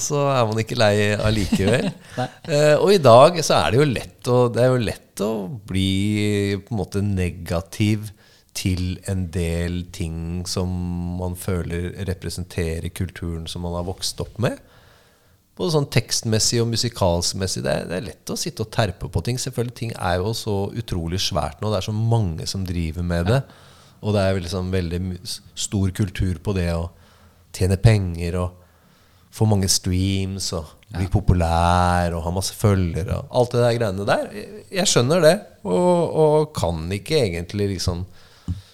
så 0.02 0.26
er 0.34 0.48
man 0.48 0.60
ikke 0.62 0.80
lei 0.80 0.94
allikevel. 1.16 1.90
Eh, 2.42 2.74
og 2.76 2.90
i 2.92 3.00
dag 3.00 3.38
så 3.40 3.54
er 3.56 3.72
det 3.72 3.78
jo 3.78 3.84
lett 3.88 4.28
å, 4.28 4.36
det 4.52 4.60
er 4.60 4.72
jo 4.72 4.80
lett 4.82 5.20
å 5.24 5.30
bli 5.70 6.58
på 6.60 6.74
en 6.74 6.80
måte 6.80 7.00
negativ 7.04 8.10
til 8.56 8.98
en 9.08 9.24
del 9.32 9.86
ting 9.94 10.42
som 10.48 10.68
man 11.20 11.36
føler 11.38 11.94
representerer 12.08 12.92
kulturen 12.92 13.46
som 13.48 13.64
man 13.64 13.78
har 13.78 13.86
vokst 13.88 14.20
opp 14.20 14.36
med. 14.42 14.60
Både 15.56 15.74
sånn 15.74 15.88
tekstmessig 15.92 16.60
og 16.62 16.70
musikalsmessig. 16.72 17.64
Det 17.64 17.72
er, 17.72 17.88
det 17.88 17.98
er 17.98 18.06
lett 18.10 18.32
å 18.32 18.38
sitte 18.40 18.64
og 18.64 18.72
terpe 18.74 19.08
på 19.12 19.24
ting. 19.24 19.40
Selvfølgelig, 19.40 19.78
ting 19.78 19.92
er 19.96 20.20
jo 20.20 20.32
så 20.36 20.56
utrolig 20.76 21.20
svært 21.24 21.60
nå. 21.62 21.72
Det 21.72 21.80
er 21.80 21.88
så 21.88 21.96
mange 21.96 22.48
som 22.50 22.64
driver 22.68 23.06
med 23.06 23.28
det. 23.30 23.42
Og 24.02 24.14
det 24.16 24.22
er 24.26 24.40
liksom 24.42 24.70
veldig 24.74 25.00
stor 25.54 25.90
kultur 25.94 26.40
på 26.42 26.54
det 26.56 26.68
å 26.74 26.88
tjene 27.54 27.76
penger 27.78 28.38
og 28.42 28.58
få 29.32 29.46
mange 29.48 29.68
streams 29.72 30.50
og 30.58 30.72
bli 30.92 31.06
populær 31.08 32.12
og 32.18 32.24
ha 32.26 32.32
masse 32.34 32.52
følgere 32.58 33.14
og 33.22 33.30
alt 33.40 33.54
det 33.54 33.62
der 33.62 33.76
greiene 33.78 34.06
der. 34.08 34.26
Jeg- 34.36 34.58
Jeg 34.72 34.86
skjønner 34.88 35.20
det, 35.22 35.34
og, 35.64 36.16
og 36.24 36.52
kan 36.56 36.88
ikke 36.90 37.16
egentlig 37.22 37.68
liksom 37.76 38.04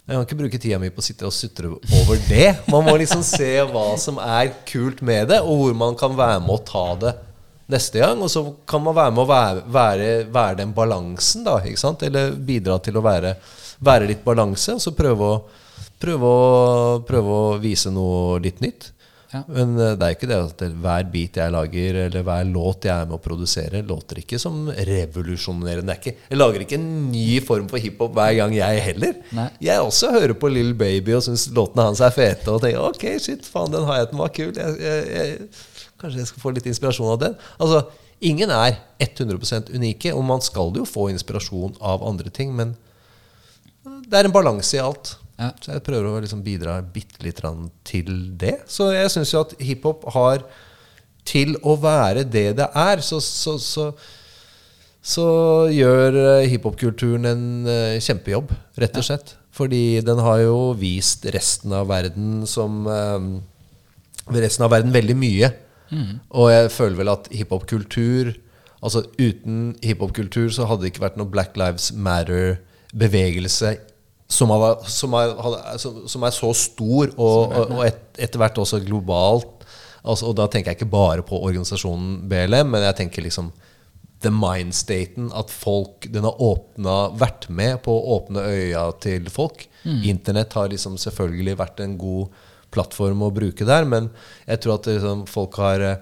jeg 0.09 0.15
kan 0.17 0.25
ikke 0.25 0.37
bruke 0.39 0.59
tida 0.59 0.79
mi 0.81 0.89
på 0.89 1.03
å 1.03 1.05
sitte 1.05 1.27
og 1.29 1.33
sutre 1.37 1.69
over 1.69 2.17
det. 2.31 2.57
Man 2.73 2.87
må 2.87 2.95
liksom 2.97 3.21
se 3.23 3.59
hva 3.69 3.99
som 4.01 4.17
er 4.19 4.55
kult 4.65 5.03
med 5.05 5.29
det, 5.29 5.41
og 5.43 5.59
hvor 5.61 5.75
man 5.77 5.95
kan 6.01 6.15
være 6.17 6.41
med 6.41 6.55
å 6.55 6.65
ta 6.65 6.85
det 7.03 7.13
neste 7.69 8.01
gang. 8.01 8.23
Og 8.25 8.31
så 8.33 8.41
kan 8.67 8.81
man 8.83 8.95
være 8.97 9.13
med 9.13 9.21
å 9.27 9.29
være, 9.29 9.65
være, 9.69 10.07
være 10.33 10.57
den 10.63 10.73
balansen, 10.73 11.45
da. 11.45 11.59
Eller 12.09 12.33
bidra 12.33 12.79
til 12.81 12.97
å 12.97 13.03
være, 13.05 13.35
være 13.85 14.11
litt 14.11 14.23
balanse, 14.27 14.77
og 14.77 14.83
så 14.83 14.95
prøve 14.97 15.33
å, 15.35 15.41
prøve 16.03 16.31
å, 16.31 17.03
prøve 17.07 17.43
å 17.43 17.59
vise 17.63 17.93
noe 17.95 18.39
litt 18.43 18.63
nytt. 18.65 18.93
Ja. 19.29 19.43
Men 19.45 19.75
eh, 19.77 19.93
det 20.01 20.07
er 20.07 20.15
ikke 20.15 20.29
det 20.31 20.39
at 20.41 20.63
hver 20.81 21.09
bit 21.13 21.37
jeg 21.37 21.53
lager, 21.53 21.99
eller 22.07 22.25
hver 22.25 22.47
låt 22.49 22.89
jeg 22.89 22.95
er 22.95 23.11
med 23.11 23.19
å 23.19 23.23
produsere, 23.23 23.83
låter 23.85 24.23
ikke 24.23 24.41
som 24.41 24.71
revolusjonerende. 24.73 25.99
Er 25.99 26.17
jeg 26.33 26.41
lager 26.41 26.65
ikke 26.65 26.79
en 26.81 26.89
ny 27.13 27.27
form 27.45 27.69
for 27.69 27.83
hiphop 27.83 28.17
hver 28.17 28.35
gang, 28.41 28.57
jeg 28.57 28.85
heller. 28.87 29.21
Nei. 29.37 29.49
Jeg 29.69 29.85
også 29.85 30.15
hører 30.17 30.37
på 30.39 30.51
Lill 30.53 30.73
Baby 30.79 31.19
og 31.19 31.27
syns 31.29 31.49
låtene 31.53 31.91
hans 31.91 32.03
er 32.05 32.15
fete. 32.17 32.49
Og 32.55 32.65
tenker 32.65 32.89
ok, 32.89 33.09
shit, 33.21 33.47
faen, 33.47 33.73
den 33.75 33.85
har 33.89 34.03
jeg, 34.03 34.11
den 34.15 34.23
var 34.25 34.33
kul. 34.33 34.53
Jeg, 34.57 34.99
jeg, 35.13 35.89
kanskje 36.01 36.23
jeg 36.25 36.33
skal 36.33 36.47
få 36.47 36.57
litt 36.57 36.71
inspirasjon 36.73 37.13
av 37.13 37.25
den. 37.27 37.41
Altså, 37.61 37.87
Ingen 38.19 38.51
er 38.51 38.81
100% 38.99 39.69
unike, 39.71 40.11
og 40.11 40.25
man 40.27 40.41
skal 40.43 40.73
jo 40.75 40.83
få 40.89 41.07
inspirasjon 41.13 41.77
av 41.79 42.03
andre 42.03 42.33
ting, 42.35 42.51
men 42.57 42.73
det 44.09 44.19
er 44.19 44.29
en 44.29 44.35
balanse 44.35 44.77
i 44.77 44.83
alt. 44.83 45.17
Ja. 45.39 45.53
Så 45.63 45.75
jeg 45.77 45.85
prøver 45.87 46.09
å 46.11 46.23
liksom 46.23 46.43
bidra 46.43 46.81
bitte 46.83 47.23
litt 47.23 47.43
til 47.87 48.15
det. 48.41 48.57
Så 48.67 48.91
jeg 48.95 49.11
syns 49.15 49.35
jo 49.35 49.45
at 49.47 49.55
hiphop 49.63 50.09
har 50.15 50.43
Til 51.29 51.59
å 51.61 51.75
være 51.77 52.23
det 52.25 52.57
det 52.57 52.67
er, 52.73 53.03
så, 53.05 53.19
så, 53.21 53.59
så, 53.61 53.91
så 55.05 55.27
gjør 55.69 56.17
eh, 56.17 56.47
hiphopkulturen 56.49 57.29
en 57.29 57.43
eh, 57.69 57.99
kjempejobb, 58.01 58.55
rett 58.81 58.97
og 58.97 59.05
slett. 59.05 59.35
Fordi 59.53 60.01
den 60.01 60.23
har 60.25 60.39
jo 60.41 60.73
vist 60.79 61.27
resten 61.35 61.75
av 61.77 61.91
verden 61.93 62.47
som 62.49 62.89
eh, 62.89 63.29
Resten 64.41 64.65
av 64.65 64.73
verden 64.73 64.93
veldig 64.93 65.19
mye. 65.21 65.53
Og 66.37 66.51
jeg 66.53 66.73
føler 66.73 66.99
vel 66.99 67.13
at 67.13 67.31
hiphopkultur 67.33 68.35
Altså 68.79 69.03
uten 69.19 69.73
hiphopkultur 69.83 70.51
så 70.55 70.69
hadde 70.69 70.85
det 70.85 70.93
ikke 70.93 71.03
vært 71.07 71.17
noe 71.19 71.31
Black 71.33 71.57
Lives 71.59 71.91
Matter-bevegelse 72.93 73.77
som, 74.29 74.51
har- 74.51 74.83
som, 74.89 75.15
er- 75.15 75.79
som, 76.09 76.23
er 76.25 76.31
så 76.31 76.51
stor, 76.55 77.11
og, 77.17 77.53
og, 77.71 77.85
et, 77.87 78.01
etter 78.19 78.39
hvert 78.39 78.59
også 78.61 78.83
globalt. 78.85 79.65
Altså, 80.05 80.27
og 80.29 80.37
da 80.37 80.47
tenker 80.49 80.71
jeg 80.73 80.79
ikke 80.83 80.91
bare 80.93 81.23
på 81.27 81.39
organisasjonen 81.45 82.29
BLM, 82.29 82.69
men 82.71 82.83
jeg 82.85 82.97
tenker 82.97 83.23
liksom 83.25 83.51
the 84.21 84.31
mind-staten. 84.31 85.31
At 85.37 85.51
folk 85.51 86.09
Den 86.13 86.25
har 86.25 86.37
åpna, 86.41 87.11
vært 87.19 87.49
med 87.51 87.81
på 87.85 87.93
å 87.93 88.19
åpne 88.19 88.41
øya 88.45 88.87
til 89.01 89.29
folk. 89.31 89.67
Internett 89.85 90.53
har 90.53 90.69
liksom 90.69 90.97
selvfølgelig 91.01 91.57
vært 91.59 91.81
en 91.81 91.97
god 91.99 92.29
plattform 92.71 93.23
å 93.25 93.31
bruke 93.33 93.65
der, 93.65 93.85
men 93.89 94.11
jeg 94.47 94.61
tror 94.61 94.75
at 94.77 94.87
liksom, 94.91 95.23
folk 95.27 95.55
har 95.57 95.81
eh, 95.81 95.97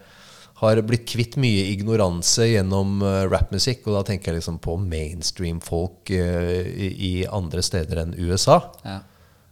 har 0.60 0.80
blitt 0.88 1.04
kvitt 1.10 1.36
mye 1.40 1.66
ignoranse 1.72 2.46
gjennom 2.48 3.02
uh, 3.04 3.26
rappmusikk. 3.28 3.84
Og 3.88 3.98
da 3.98 4.06
tenker 4.08 4.32
jeg 4.32 4.40
liksom 4.40 4.60
på 4.64 4.78
mainstream-folk 4.80 6.12
eh, 6.16 6.64
i, 6.72 6.88
i 7.10 7.12
andre 7.28 7.64
steder 7.64 8.00
enn 8.04 8.16
USA. 8.16 8.62
Ja. 8.86 9.02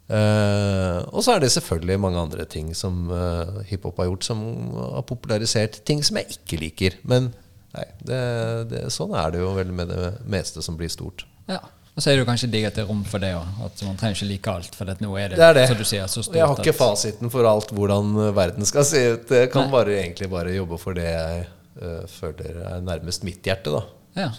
Uh, 0.04 1.00
og 1.16 1.22
så 1.24 1.34
er 1.34 1.44
det 1.44 1.52
selvfølgelig 1.54 2.00
mange 2.00 2.20
andre 2.20 2.44
ting 2.48 2.74
som 2.76 3.06
uh, 3.12 3.62
hiphop 3.68 4.00
har 4.00 4.10
gjort, 4.10 4.26
som 4.26 4.42
har 4.76 5.04
popularisert 5.08 5.80
ting 5.88 6.02
som 6.04 6.20
jeg 6.20 6.38
ikke 6.38 6.60
liker. 6.60 6.98
Men 7.08 7.30
nei, 7.76 7.86
det, 8.04 8.24
det, 8.72 8.82
sånn 8.92 9.16
er 9.16 9.32
det 9.32 9.44
jo 9.44 9.54
vel 9.56 9.72
med 9.76 9.92
det 9.92 10.10
meste 10.28 10.64
som 10.64 10.80
blir 10.80 10.92
stort. 10.92 11.28
ja. 11.50 11.62
Og 11.94 12.02
så 12.02 12.10
er 12.10 12.16
det 12.16 12.24
jo 12.24 12.26
kanskje 12.26 12.48
digg 12.50 12.64
at 12.66 12.74
det 12.74 12.82
er 12.82 12.88
rom 12.90 13.04
for 13.06 13.22
det 13.22 13.30
òg. 13.38 13.58
At 13.68 13.82
man 13.86 13.98
trenger 13.98 14.18
ikke 14.18 14.26
like 14.32 14.50
alt. 14.50 14.74
For 14.74 14.88
nå 14.88 15.10
er 15.14 15.28
det, 15.28 15.38
Det 15.38 15.46
er 15.46 15.54
det. 15.54 15.66
som 15.68 15.78
du 15.78 15.84
sier, 15.86 16.06
så 16.10 16.24
stort. 16.26 16.36
Jeg 16.36 16.46
har 16.50 16.58
ikke 16.58 16.74
fasiten 16.74 17.30
for 17.30 17.46
alt 17.46 17.70
hvordan 17.70 18.10
eh, 18.18 18.32
verden 18.34 18.66
skal 18.66 18.84
se 18.88 19.02
ut. 19.14 19.30
Jeg 19.30 19.50
kan 19.52 19.70
bare, 19.70 20.00
egentlig 20.00 20.30
bare 20.30 20.56
jobbe 20.56 20.78
for 20.82 20.98
det 20.98 21.06
jeg 21.06 21.46
uh, 21.82 22.02
føler 22.10 22.58
er 22.66 22.80
nærmest 22.82 23.24
mitt 23.24 23.46
hjerte. 23.46 23.70
da 23.70 23.84
Ja. 24.24 24.30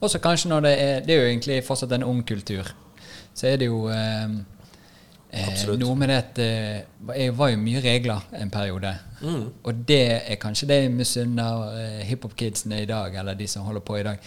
Og 0.00 0.10
så 0.10 0.18
kanskje 0.22 0.48
når 0.48 0.60
det 0.60 0.74
er 0.82 1.00
Det 1.00 1.14
er 1.14 1.22
jo 1.22 1.28
egentlig 1.28 1.64
fortsatt 1.64 1.92
en 1.92 2.04
ung 2.04 2.22
kultur. 2.26 2.66
Så 3.34 3.46
er 3.46 3.56
det 3.56 3.66
jo 3.66 3.88
eh, 3.88 4.28
eh, 5.30 5.76
noe 5.78 5.94
med 5.94 6.08
det 6.08 6.16
at 6.16 6.38
eh, 6.42 7.30
var 7.30 7.52
jo 7.52 7.60
mye 7.62 7.80
regler 7.80 8.26
en 8.34 8.50
periode. 8.50 8.94
Mm. 9.22 9.44
Og 9.62 9.74
det 9.88 10.02
er 10.32 10.34
kanskje 10.42 10.66
det 10.66 10.82
jeg 10.82 10.90
misunner 10.90 11.62
eh, 11.78 12.06
hiphop-kidsene 12.08 12.82
i 12.82 12.86
dag, 12.90 13.14
eller 13.14 13.34
de 13.38 13.46
som 13.46 13.62
holder 13.62 13.80
på 13.80 13.98
i 14.00 14.02
dag. 14.02 14.18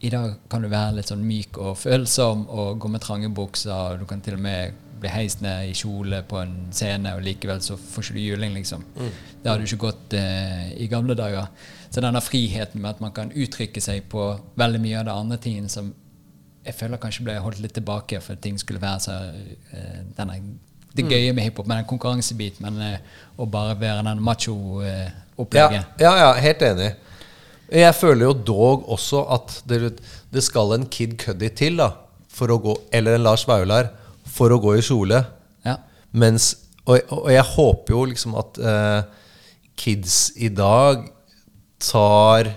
I 0.00 0.10
dag 0.14 0.34
kan 0.50 0.62
du 0.62 0.68
være 0.70 0.94
litt 0.98 1.08
sånn 1.10 1.24
myk 1.26 1.58
og 1.58 1.78
følsom 1.80 2.44
og 2.54 2.78
gå 2.78 2.90
med 2.92 3.02
trange 3.02 3.28
bukser. 3.34 3.72
og 3.74 3.98
Du 3.98 4.06
kan 4.06 4.20
til 4.22 4.36
og 4.36 4.40
med 4.44 4.76
bli 5.00 5.10
heist 5.10 5.40
ned 5.42 5.68
i 5.70 5.74
kjole 5.78 6.22
på 6.26 6.40
en 6.42 6.54
scene, 6.74 7.12
og 7.14 7.22
likevel 7.22 7.60
så 7.62 7.76
får 7.78 8.04
ikke 8.08 8.14
du 8.14 8.20
juling, 8.20 8.54
liksom. 8.54 8.84
Det 9.42 9.46
hadde 9.50 9.62
du 9.62 9.66
ikke 9.68 9.84
gått 9.86 10.14
eh, 10.18 10.72
i 10.82 10.88
gamle 10.90 11.14
dager. 11.18 11.46
Så 11.90 12.02
denne 12.02 12.20
friheten 12.20 12.82
med 12.82 12.96
at 12.96 13.00
man 13.00 13.12
kan 13.14 13.30
uttrykke 13.30 13.80
seg 13.80 14.08
på 14.10 14.24
veldig 14.58 14.80
mye 14.82 14.98
av 15.00 15.06
det 15.08 15.14
andre 15.14 15.38
tingen 15.38 15.68
som 15.72 15.92
jeg 16.66 16.74
føler 16.74 17.00
kanskje 17.00 17.24
ble 17.24 17.38
holdt 17.40 17.62
litt 17.64 17.72
tilbake 17.78 18.18
for 18.20 18.34
at 18.36 18.42
ting 18.44 18.58
skulle 18.60 18.82
være 18.82 19.00
så 19.00 19.12
eh, 19.72 20.00
denne, 20.18 20.40
Det 20.94 21.04
gøye 21.06 21.32
med 21.32 21.44
hiphop, 21.46 21.66
med 21.66 21.76
den 21.78 21.86
konkurransebiten, 21.86 22.66
men 22.66 22.80
eh, 22.82 22.98
å 23.38 23.46
bare 23.46 23.78
være 23.78 24.02
den 24.04 24.22
macho-opplegget. 24.22 26.00
ja, 26.00 26.16
ja, 26.18 26.32
helt 26.42 26.62
enig. 26.62 26.90
Jeg 27.68 27.94
føler 27.98 28.28
jo 28.30 28.36
dog 28.48 28.86
også 28.88 29.24
at 29.34 29.58
det, 29.68 29.98
det 30.32 30.44
skal 30.44 30.72
en 30.76 30.86
Kid 30.88 31.18
Cuddy 31.20 31.50
til, 31.52 31.76
da, 31.80 31.90
gå, 32.38 32.76
eller 32.92 33.18
en 33.18 33.26
Lars 33.26 33.44
Vaular, 33.48 33.90
for 34.24 34.54
å 34.54 34.60
gå 34.62 34.76
i 34.78 34.84
kjole. 34.84 35.20
Ja. 35.66 35.76
Mens, 36.16 36.54
og, 36.86 37.00
og 37.12 37.28
jeg 37.32 37.44
håper 37.44 37.94
jo 37.94 38.04
liksom 38.08 38.38
at 38.40 38.60
uh, 38.62 39.02
kids 39.78 40.32
i 40.36 40.48
dag 40.48 41.04
tar 41.82 42.54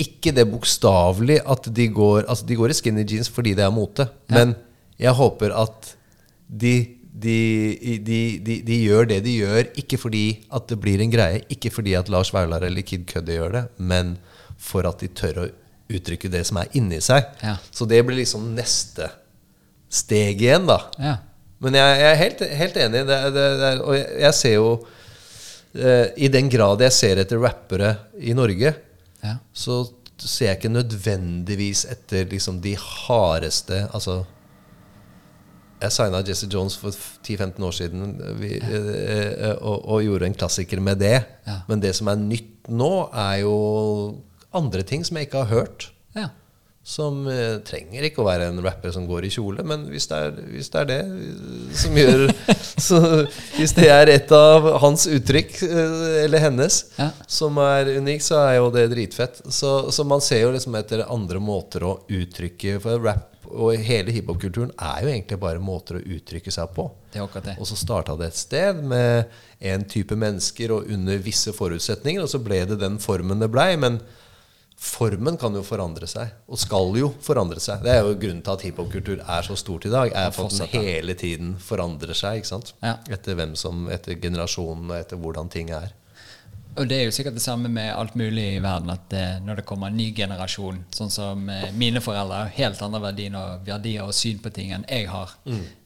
ikke 0.00 0.34
det 0.34 0.46
bokstavelig 0.50 1.40
at 1.46 1.68
de 1.74 1.86
går 1.94 2.24
Altså, 2.26 2.46
de 2.46 2.56
går 2.58 2.72
i 2.72 2.76
skinny 2.76 3.04
jeans 3.06 3.30
fordi 3.30 3.54
det 3.54 3.64
er 3.64 3.74
mote, 3.74 4.08
men 4.30 4.54
jeg 4.98 5.14
håper 5.14 5.54
at 5.54 5.94
de, 6.48 6.93
de, 7.14 7.98
de, 8.02 8.20
de, 8.42 8.54
de 8.66 8.76
gjør 8.82 9.06
det 9.12 9.20
de 9.24 9.36
gjør, 9.38 9.68
ikke 9.78 9.98
fordi 10.02 10.24
at 10.54 10.66
det 10.72 10.78
blir 10.82 11.00
en 11.04 11.12
greie, 11.12 11.42
ikke 11.54 11.70
fordi 11.70 11.92
at 11.94 12.08
Lars 12.10 12.32
Vaular 12.34 12.64
eller 12.66 12.82
Kid 12.86 13.04
Cuddy 13.10 13.36
gjør 13.38 13.52
det, 13.54 13.62
men 13.78 14.16
for 14.58 14.86
at 14.88 14.98
de 15.04 15.08
tør 15.14 15.44
å 15.44 15.50
uttrykke 15.94 16.30
det 16.32 16.40
som 16.48 16.58
er 16.58 16.72
inni 16.74 16.98
seg. 17.04 17.28
Ja. 17.44 17.54
Så 17.70 17.86
det 17.86 18.00
blir 18.08 18.18
liksom 18.18 18.48
neste 18.56 19.10
steg 19.94 20.40
igjen, 20.42 20.66
da. 20.66 20.80
Ja. 20.98 21.14
Men 21.62 21.76
jeg, 21.78 21.98
jeg 22.00 22.10
er 22.10 22.18
helt, 22.20 22.42
helt 22.60 22.78
enig. 22.82 23.04
Det, 23.08 23.18
det, 23.36 23.44
det, 23.62 23.72
og 23.84 23.94
jeg, 23.94 24.06
jeg 24.24 24.36
ser 24.40 24.54
jo 24.56 24.68
eh, 25.78 26.06
I 26.26 26.30
den 26.34 26.50
grad 26.52 26.82
jeg 26.84 26.92
ser 26.98 27.20
etter 27.22 27.40
rappere 27.42 27.94
i 28.20 28.34
Norge, 28.36 28.74
Ja. 29.24 29.38
så 29.56 29.84
ser 30.20 30.50
jeg 30.50 30.58
ikke 30.58 30.72
nødvendigvis 30.74 31.84
etter 31.90 32.26
liksom 32.30 32.58
de 32.64 32.74
hardeste 32.80 33.78
Altså 33.96 34.18
Jeg 35.84 35.94
signa 35.94 36.22
Jesse 36.24 36.48
Jones 36.50 36.76
for 36.80 36.94
10-15 36.94 37.66
år 37.66 37.74
siden 37.76 38.14
vi, 38.40 38.54
ja. 38.58 38.84
eh, 38.94 39.56
og, 39.58 39.84
og 39.84 40.04
gjorde 40.04 40.30
en 40.30 40.38
klassiker 40.38 40.80
med 40.84 41.02
det. 41.04 41.18
Ja. 41.46 41.60
Men 41.68 41.82
det 41.84 41.94
som 41.98 42.08
er 42.12 42.20
nytt 42.20 42.70
nå, 42.72 42.92
er 43.12 43.42
jo 43.42 43.58
andre 44.54 44.86
ting 44.86 45.04
som 45.04 45.18
jeg 45.18 45.28
ikke 45.28 45.44
har 45.44 45.52
hørt. 45.52 45.90
ja. 46.16 46.30
Som 46.84 47.22
eh, 47.32 47.62
trenger 47.64 48.04
ikke 48.04 48.20
å 48.20 48.26
være 48.26 48.50
en 48.50 48.58
rapper 48.60 48.92
som 48.92 49.06
går 49.08 49.24
i 49.24 49.30
kjole, 49.32 49.62
men 49.64 49.86
hvis 49.88 50.04
det 50.10 50.18
er, 50.20 50.34
hvis 50.52 50.68
det, 50.68 50.82
er 50.82 50.88
det 50.90 50.98
eh, 51.00 51.70
som 51.80 51.96
gjør 51.96 52.24
så, 52.86 52.98
Hvis 53.56 53.72
det 53.78 53.86
er 53.88 54.12
et 54.12 54.34
av 54.36 54.68
hans 54.82 55.06
uttrykk, 55.08 55.54
eh, 55.64 56.04
eller 56.26 56.44
hennes, 56.44 56.76
som 57.24 57.56
er 57.64 57.88
unikt, 57.96 58.26
så 58.28 58.42
er 58.42 58.58
jo 58.58 58.68
det 58.74 58.90
dritfett. 58.92 59.40
Så, 59.48 59.72
så 59.96 60.04
man 60.04 60.20
ser 60.24 60.44
jo 60.44 60.52
liksom 60.52 60.76
etter 60.76 61.06
andre 61.08 61.40
måter 61.40 61.88
å 61.88 61.94
uttrykke 62.04 62.76
For 62.84 63.00
rap 63.00 63.30
og 63.50 63.78
hele 63.86 64.12
hiphop-kulturen 64.14 64.72
er 64.78 65.04
jo 65.04 65.12
egentlig 65.12 65.38
bare 65.42 65.62
måter 65.62 65.98
å 65.98 66.04
uttrykke 66.16 66.52
seg 66.54 66.74
på. 66.76 66.88
Det 67.12 67.20
er 67.20 67.24
akkurat 67.26 67.48
det. 67.50 67.56
Og 67.60 67.68
så 67.68 67.78
starta 67.78 68.16
det 68.18 68.30
et 68.32 68.40
sted 68.40 68.82
med 68.82 69.32
en 69.72 69.86
type 69.88 70.16
mennesker 70.18 70.74
og 70.74 70.92
under 70.92 71.22
visse 71.22 71.54
forutsetninger, 71.56 72.24
og 72.24 72.30
så 72.30 72.42
ble 72.42 72.64
det 72.70 72.80
den 72.82 73.00
formen 73.02 73.42
det 73.42 73.50
blei. 73.52 73.72
Men 73.80 74.00
formen 74.84 75.38
kan 75.40 75.54
jo 75.56 75.62
forandre 75.64 76.08
seg, 76.10 76.32
og 76.50 76.60
skal 76.60 76.94
jo 76.98 77.10
forandre 77.24 77.62
seg. 77.62 77.84
Det 77.84 77.94
er 77.94 78.02
jo 78.02 78.16
grunnen 78.20 78.42
til 78.44 78.56
at 78.56 78.64
hiphopkultur 78.66 79.20
er 79.22 79.46
så 79.46 79.56
stort 79.58 79.88
i 79.88 79.92
dag. 79.92 80.12
er 80.12 80.32
for 80.34 80.50
at 80.50 80.58
den 80.58 80.84
hele 80.84 81.14
tiden 81.18 81.54
forandrer 81.62 82.16
seg. 82.18 82.42
ikke 82.42 82.52
sant? 82.54 82.74
Ja. 82.82 82.98
Etter 83.08 83.38
hvem 83.38 83.54
som, 83.58 83.86
etter 83.94 84.18
generasjonen 84.20 84.90
og 84.90 84.98
etter 84.98 85.20
hvordan 85.20 85.52
ting 85.52 85.72
er. 85.74 85.94
Og 86.76 86.88
det 86.90 86.96
er 86.98 87.04
jo 87.06 87.14
sikkert 87.14 87.36
det 87.38 87.42
samme 87.44 87.68
med 87.70 87.92
alt 87.94 88.16
mulig 88.18 88.44
i 88.56 88.62
verden, 88.62 88.90
at 88.90 89.04
det, 89.12 89.24
når 89.46 89.60
det 89.60 89.64
kommer 89.68 89.92
en 89.92 89.96
ny 89.98 90.08
generasjon, 90.16 90.80
sånn 90.94 91.12
som 91.12 91.48
eh, 91.52 91.68
mine 91.78 92.00
foreldre, 92.02 92.40
har 92.44 92.54
helt 92.56 92.82
andre 92.82 93.00
verdier 93.04 93.36
verdier 93.66 94.08
og 94.08 94.14
syn 94.16 94.40
på 94.42 94.50
ting 94.56 94.72
enn 94.74 94.86
jeg 94.90 95.06
har. 95.12 95.36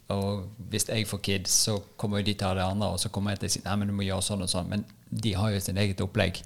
Og 0.09 0.47
hvis 0.73 0.87
jeg 0.89 1.05
får 1.11 1.21
kids, 1.21 1.53
så 1.67 1.75
kommer 2.01 2.23
de 2.25 2.33
til 2.33 2.47
å 2.47 2.49
ha 2.49 2.57
det 2.57 2.65
andre, 2.65 2.87
og 2.95 3.01
så 3.03 3.11
kommer 3.13 3.35
jeg 3.35 3.43
til 3.43 3.51
å 3.51 3.53
si 3.53 3.61
nei, 3.67 3.75
men 3.77 3.91
du 3.91 3.93
må 3.99 4.07
gjøre 4.07 4.25
sånn 4.25 4.47
og 4.47 4.49
sånn. 4.49 4.71
Men 4.73 4.87
de 5.11 5.35
har 5.37 5.53
jo 5.53 5.61
sitt 5.61 5.77
eget 5.77 6.01
opplegg. 6.01 6.41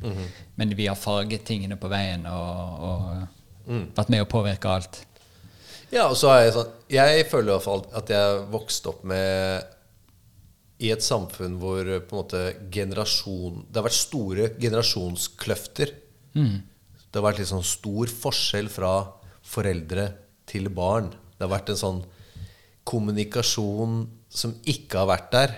Men 0.58 0.74
vi 0.78 0.88
har 0.90 0.98
farget 0.98 1.44
tingene 1.46 1.78
på 1.78 1.90
veien 1.92 2.26
og, 2.26 2.82
og 2.88 3.78
vært 3.94 4.10
med 4.10 4.24
å 4.24 4.30
påvirke 4.30 4.68
alt. 4.74 5.04
Ja, 5.92 6.08
og 6.08 6.16
så 6.16 6.30
er 6.32 6.46
jeg 6.46 6.52
sånn 6.56 6.68
Jeg 6.88 7.26
føler 7.28 7.50
i 7.50 7.52
hvert 7.52 7.66
fall 7.66 7.82
at 7.94 8.10
jeg 8.10 8.44
vokste 8.50 8.88
opp 8.94 9.02
med 9.04 9.66
i 10.82 10.90
et 10.94 11.04
samfunn 11.04 11.58
hvor 11.62 11.86
eh, 11.86 12.02
på 12.02 12.16
en 12.16 12.22
måte 12.22 12.42
generasjon 12.74 13.64
Det 13.68 13.80
har 13.80 13.86
vært 13.86 13.98
store 13.98 14.48
generasjonskløfter. 14.60 15.94
Det 17.12 17.20
har 17.20 17.26
vært 17.26 17.42
litt 17.42 17.50
sånn 17.52 17.66
stor 17.66 18.10
forskjell 18.10 18.70
fra 18.72 18.94
foreldre 19.44 20.08
til 20.48 20.70
barn. 20.72 21.10
Det 21.36 21.44
har 21.44 21.52
vært 21.52 21.72
en 21.74 21.80
sånn 21.80 22.00
kommunikasjon 22.88 24.06
som 24.32 24.54
ikke 24.68 25.02
har 25.02 25.10
vært 25.10 25.28
der. 25.34 25.54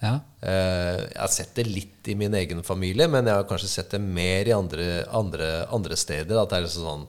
Ja. 0.00 0.14
Eh, 0.40 0.98
jeg 1.10 1.20
har 1.20 1.32
sett 1.32 1.54
det 1.56 1.66
litt 1.68 2.08
i 2.08 2.16
min 2.16 2.34
egen 2.36 2.62
familie, 2.64 3.08
men 3.10 3.28
jeg 3.28 3.40
har 3.40 3.48
kanskje 3.48 3.72
sett 3.72 3.94
det 3.96 4.00
mer 4.00 4.48
i 4.48 4.56
andre, 4.56 5.06
andre, 5.16 5.50
andre 5.72 5.98
steder. 5.98 6.38
At 6.40 6.52
det 6.52 6.60
er 6.60 6.68
liksom 6.68 6.86
sånn 6.88 7.08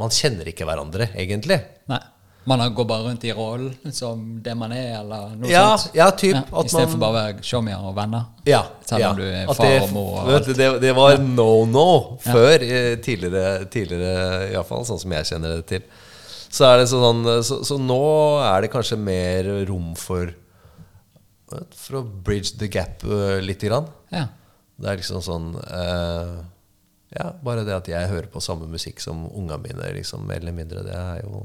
Man 0.00 0.12
kjenner 0.14 0.48
ikke 0.48 0.64
hverandre, 0.64 1.10
egentlig. 1.18 1.58
Nei. 1.90 2.00
Man 2.48 2.62
går 2.74 2.86
bare 2.88 3.04
rundt 3.04 3.24
i 3.28 3.32
rollen 3.36 3.92
som 3.92 4.20
det 4.42 4.54
man 4.56 4.72
er, 4.72 4.94
eller 5.02 5.34
noe 5.36 5.50
Ja, 5.50 5.76
sånt. 5.76 5.94
ja, 5.94 6.06
typ, 6.10 6.36
at 6.36 6.66
Istedenfor 6.70 6.96
man- 6.96 7.00
bare 7.00 7.10
å 7.10 7.18
være 7.18 7.42
showmier 7.44 7.84
og 7.84 7.94
venner. 7.96 8.24
Ja, 8.48 8.62
Selv 8.86 9.00
ja. 9.00 9.10
om 9.10 9.16
du 9.16 9.24
er 9.28 9.46
far 9.46 9.66
det, 9.66 9.82
og 9.82 9.92
mor 9.92 10.14
og 10.22 10.30
alt. 10.34 10.46
det, 10.56 10.68
det 10.80 10.94
var 10.96 11.18
no 11.18 11.64
no 11.68 12.16
før, 12.24 12.62
eh, 12.64 12.96
tidligere, 12.96 13.66
tidligere 13.70 14.50
iallfall, 14.54 14.86
sånn 14.88 14.98
som 15.02 15.12
jeg 15.12 15.24
kjenner 15.34 15.56
det 15.60 15.66
til. 15.66 15.82
Så, 16.50 16.64
er 16.66 16.78
det 16.78 16.88
sånn, 16.88 17.22
så, 17.44 17.60
så 17.62 17.76
nå 17.78 18.00
er 18.42 18.62
det 18.64 18.72
kanskje 18.72 18.98
mer 18.98 19.44
rom 19.68 19.94
for 19.94 20.32
For 21.50 21.98
å 21.98 22.02
bridge 22.06 22.56
the 22.58 22.68
gap 22.70 23.02
uh, 23.04 23.40
lite 23.42 23.66
grann. 23.66 23.88
Ja. 24.14 24.28
Det 24.78 24.88
er 24.88 24.96
liksom 25.00 25.20
sånn 25.20 25.48
uh, 25.58 26.42
Ja, 27.10 27.32
bare 27.42 27.64
det 27.66 27.74
at 27.74 27.88
jeg 27.90 28.08
hører 28.08 28.28
på 28.30 28.40
samme 28.40 28.68
musikk 28.70 29.00
som 29.02 29.24
unga 29.34 29.58
mine, 29.58 29.92
liksom, 29.96 30.22
mer 30.26 30.38
eller 30.40 30.54
mindre, 30.54 30.84
det 30.86 30.94
er 30.94 31.24
jo 31.24 31.42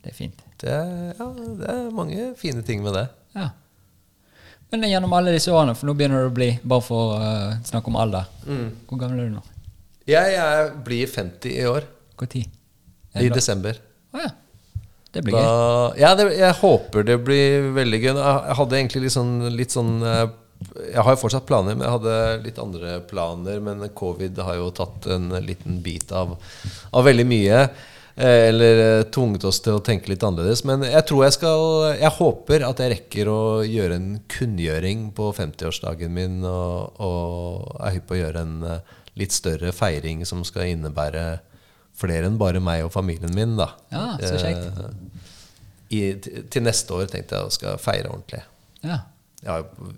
Det 0.00 0.12
er 0.12 0.16
fint. 0.16 0.44
det 0.62 0.76
Ja, 1.18 1.26
det 1.60 1.72
er 1.72 1.90
mange 1.94 2.30
fine 2.40 2.62
ting 2.66 2.82
med 2.84 2.96
det. 2.96 3.06
Ja. 3.36 3.50
Men 4.70 4.86
gjennom 4.86 5.12
alle 5.18 5.34
disse 5.34 5.52
årene, 5.52 5.74
for 5.76 5.90
nå 5.90 5.96
begynner 5.98 6.22
det 6.22 6.30
å 6.30 6.34
bli 6.34 6.50
Bare 6.62 6.84
for 6.86 7.16
å 7.16 7.18
uh, 7.18 7.56
snakke 7.66 7.90
om 7.90 7.98
alder. 7.98 8.28
Mm. 8.46 8.68
Hvor 8.88 9.00
gammel 9.02 9.24
er 9.24 9.30
du 9.30 9.38
nå? 9.38 9.42
Jeg, 10.08 10.34
jeg 10.36 10.70
blir 10.86 11.10
50 11.10 11.56
i 11.56 11.66
år. 11.68 11.88
Når? 12.20 13.26
I 13.26 13.32
desember. 13.32 13.78
Å 14.14 14.22
ja. 14.22 14.30
Det 15.10 15.22
blir 15.26 15.34
gøy. 15.34 15.98
Ja, 15.98 16.12
det, 16.14 16.28
jeg 16.38 16.56
håper 16.60 17.06
det 17.06 17.16
blir 17.26 17.70
veldig 17.74 17.98
gøy. 17.98 18.10
Jeg 18.12 18.36
jeg 18.50 18.58
hadde 18.60 18.78
egentlig 18.78 19.02
litt 19.06 19.16
sånn, 19.16 19.32
litt 19.56 19.74
sånn 19.74 19.94
eh, 20.06 20.26
Jeg 20.92 21.04
har 21.06 21.16
jo 21.16 21.22
fortsatt 21.24 21.48
planer, 21.48 21.74
men 21.74 21.86
jeg 21.86 21.96
hadde 21.96 22.16
litt 22.44 22.60
andre 22.62 22.98
planer. 23.10 23.62
Men 23.64 23.82
covid 23.96 24.38
har 24.46 24.60
jo 24.60 24.68
tatt 24.76 25.08
en 25.10 25.32
liten 25.42 25.80
bit 25.82 26.14
av, 26.14 26.36
av 26.94 27.08
veldig 27.08 27.26
mye. 27.26 27.64
Eh, 28.16 28.48
Eller 28.48 28.80
eh, 28.84 29.02
tvunget 29.12 29.44
oss 29.48 29.60
til 29.64 29.78
å 29.78 29.82
tenke 29.84 30.10
litt 30.12 30.24
annerledes. 30.26 30.64
Men 30.68 30.84
jeg 30.86 31.04
tror 31.08 31.24
jeg 31.26 31.36
skal 31.38 31.66
Jeg 32.00 32.14
håper 32.18 32.66
at 32.68 32.82
jeg 32.82 32.94
rekker 32.94 33.30
å 33.32 33.40
gjøre 33.66 33.98
en 34.00 34.10
kunngjøring 34.30 35.10
på 35.16 35.30
50-årsdagen 35.36 36.12
min, 36.14 36.40
og, 36.44 36.98
og 37.00 37.76
er 37.80 37.96
hypp 37.98 38.08
på 38.10 38.18
å 38.18 38.22
gjøre 38.22 38.44
en 38.46 38.58
eh, 38.76 38.98
litt 39.20 39.34
større 39.34 39.72
feiring 39.74 40.24
som 40.28 40.44
skal 40.46 40.70
innebære 40.70 41.40
flere 42.00 42.28
enn 42.30 42.38
bare 42.40 42.60
meg 42.64 42.86
og 42.86 42.92
familien 42.94 43.34
min. 43.36 43.56
da 43.58 43.72
Ja, 43.92 44.04
så 44.22 44.38
kjekt. 44.40 44.70
I, 45.90 46.02
til, 46.22 46.62
neste 46.62 46.94
år 46.94 47.08
tenkte 47.10 47.36
jeg 47.36 47.48
å 47.48 47.52
skal 47.52 47.80
feire 47.82 48.12
ordentlig. 48.12 48.44
Ja. 48.86 49.00
Jeg 49.40 49.48
har 49.50 49.62
jo 49.64 49.88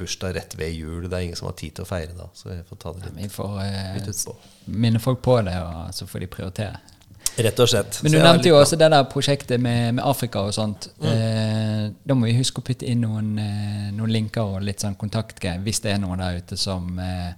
bursdag 0.00 0.34
rett 0.34 0.54
ved 0.58 0.72
jul. 0.72 1.04
Det 1.06 1.16
er 1.16 1.26
ingen 1.28 1.38
som 1.38 1.50
har 1.50 1.56
tid 1.60 1.76
til 1.76 1.84
å 1.84 1.88
feire 1.88 2.16
da. 2.16 2.26
Så 2.36 2.50
jeg 2.50 2.64
får 2.68 2.80
ta 2.80 2.92
det 2.96 3.04
litt, 3.06 3.18
Vi 3.20 3.28
får 3.32 3.58
eh, 3.62 3.90
litt 3.98 4.08
utpå. 4.08 4.34
minne 4.72 5.02
folk 5.02 5.20
på 5.24 5.36
det, 5.46 5.54
og 5.60 5.92
så 5.94 6.08
får 6.08 6.24
de 6.24 6.30
prioritere. 6.32 6.80
Rett 7.36 7.60
og 7.64 7.68
slett. 7.68 8.00
Men 8.02 8.12
du 8.12 8.18
så 8.18 8.24
nevnte 8.26 8.48
jo 8.50 8.56
også 8.60 8.76
det 8.76 8.88
der 8.92 9.04
prosjektet 9.08 9.60
med, 9.60 9.94
med 9.96 10.04
Afrika 10.04 10.42
og 10.44 10.52
sånt. 10.52 10.90
Mm. 11.00 11.06
Eh, 11.12 11.84
da 12.04 12.14
må 12.18 12.26
vi 12.28 12.34
huske 12.36 12.60
å 12.60 12.64
putte 12.66 12.84
inn 12.86 13.00
noen, 13.06 13.30
eh, 13.40 13.86
noen 13.96 14.12
linker 14.12 14.42
og 14.56 14.62
litt 14.66 14.84
sånn 14.84 14.96
kontaktgreier, 15.00 15.62
hvis 15.64 15.80
det 15.80 15.94
er 15.94 16.02
noen 16.02 16.20
der 16.20 16.42
ute 16.42 16.56
som, 16.60 16.98
eh, 16.98 17.32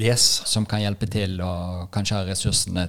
Yes. 0.00 0.42
som 0.46 0.64
kan 0.66 0.80
hjelpe 0.80 1.06
til, 1.10 1.40
og 1.44 1.90
kanskje 1.92 2.16
har 2.16 2.24
ressursene 2.30 2.88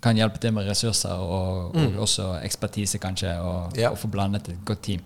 kan 0.00 0.14
hjelpe 0.16 0.38
til 0.38 0.52
med 0.54 0.68
ressurser 0.68 1.18
og, 1.18 1.74
og 1.74 1.96
også 2.04 2.36
ekspertise, 2.44 2.98
kanskje, 3.02 3.32
og, 3.42 3.72
Mm. 3.72 3.78
Ja. 3.80 3.90
og 3.90 3.98
få 3.98 4.08
blandet 4.12 4.48
et 4.48 4.64
godt 4.64 4.82
team. 4.82 5.00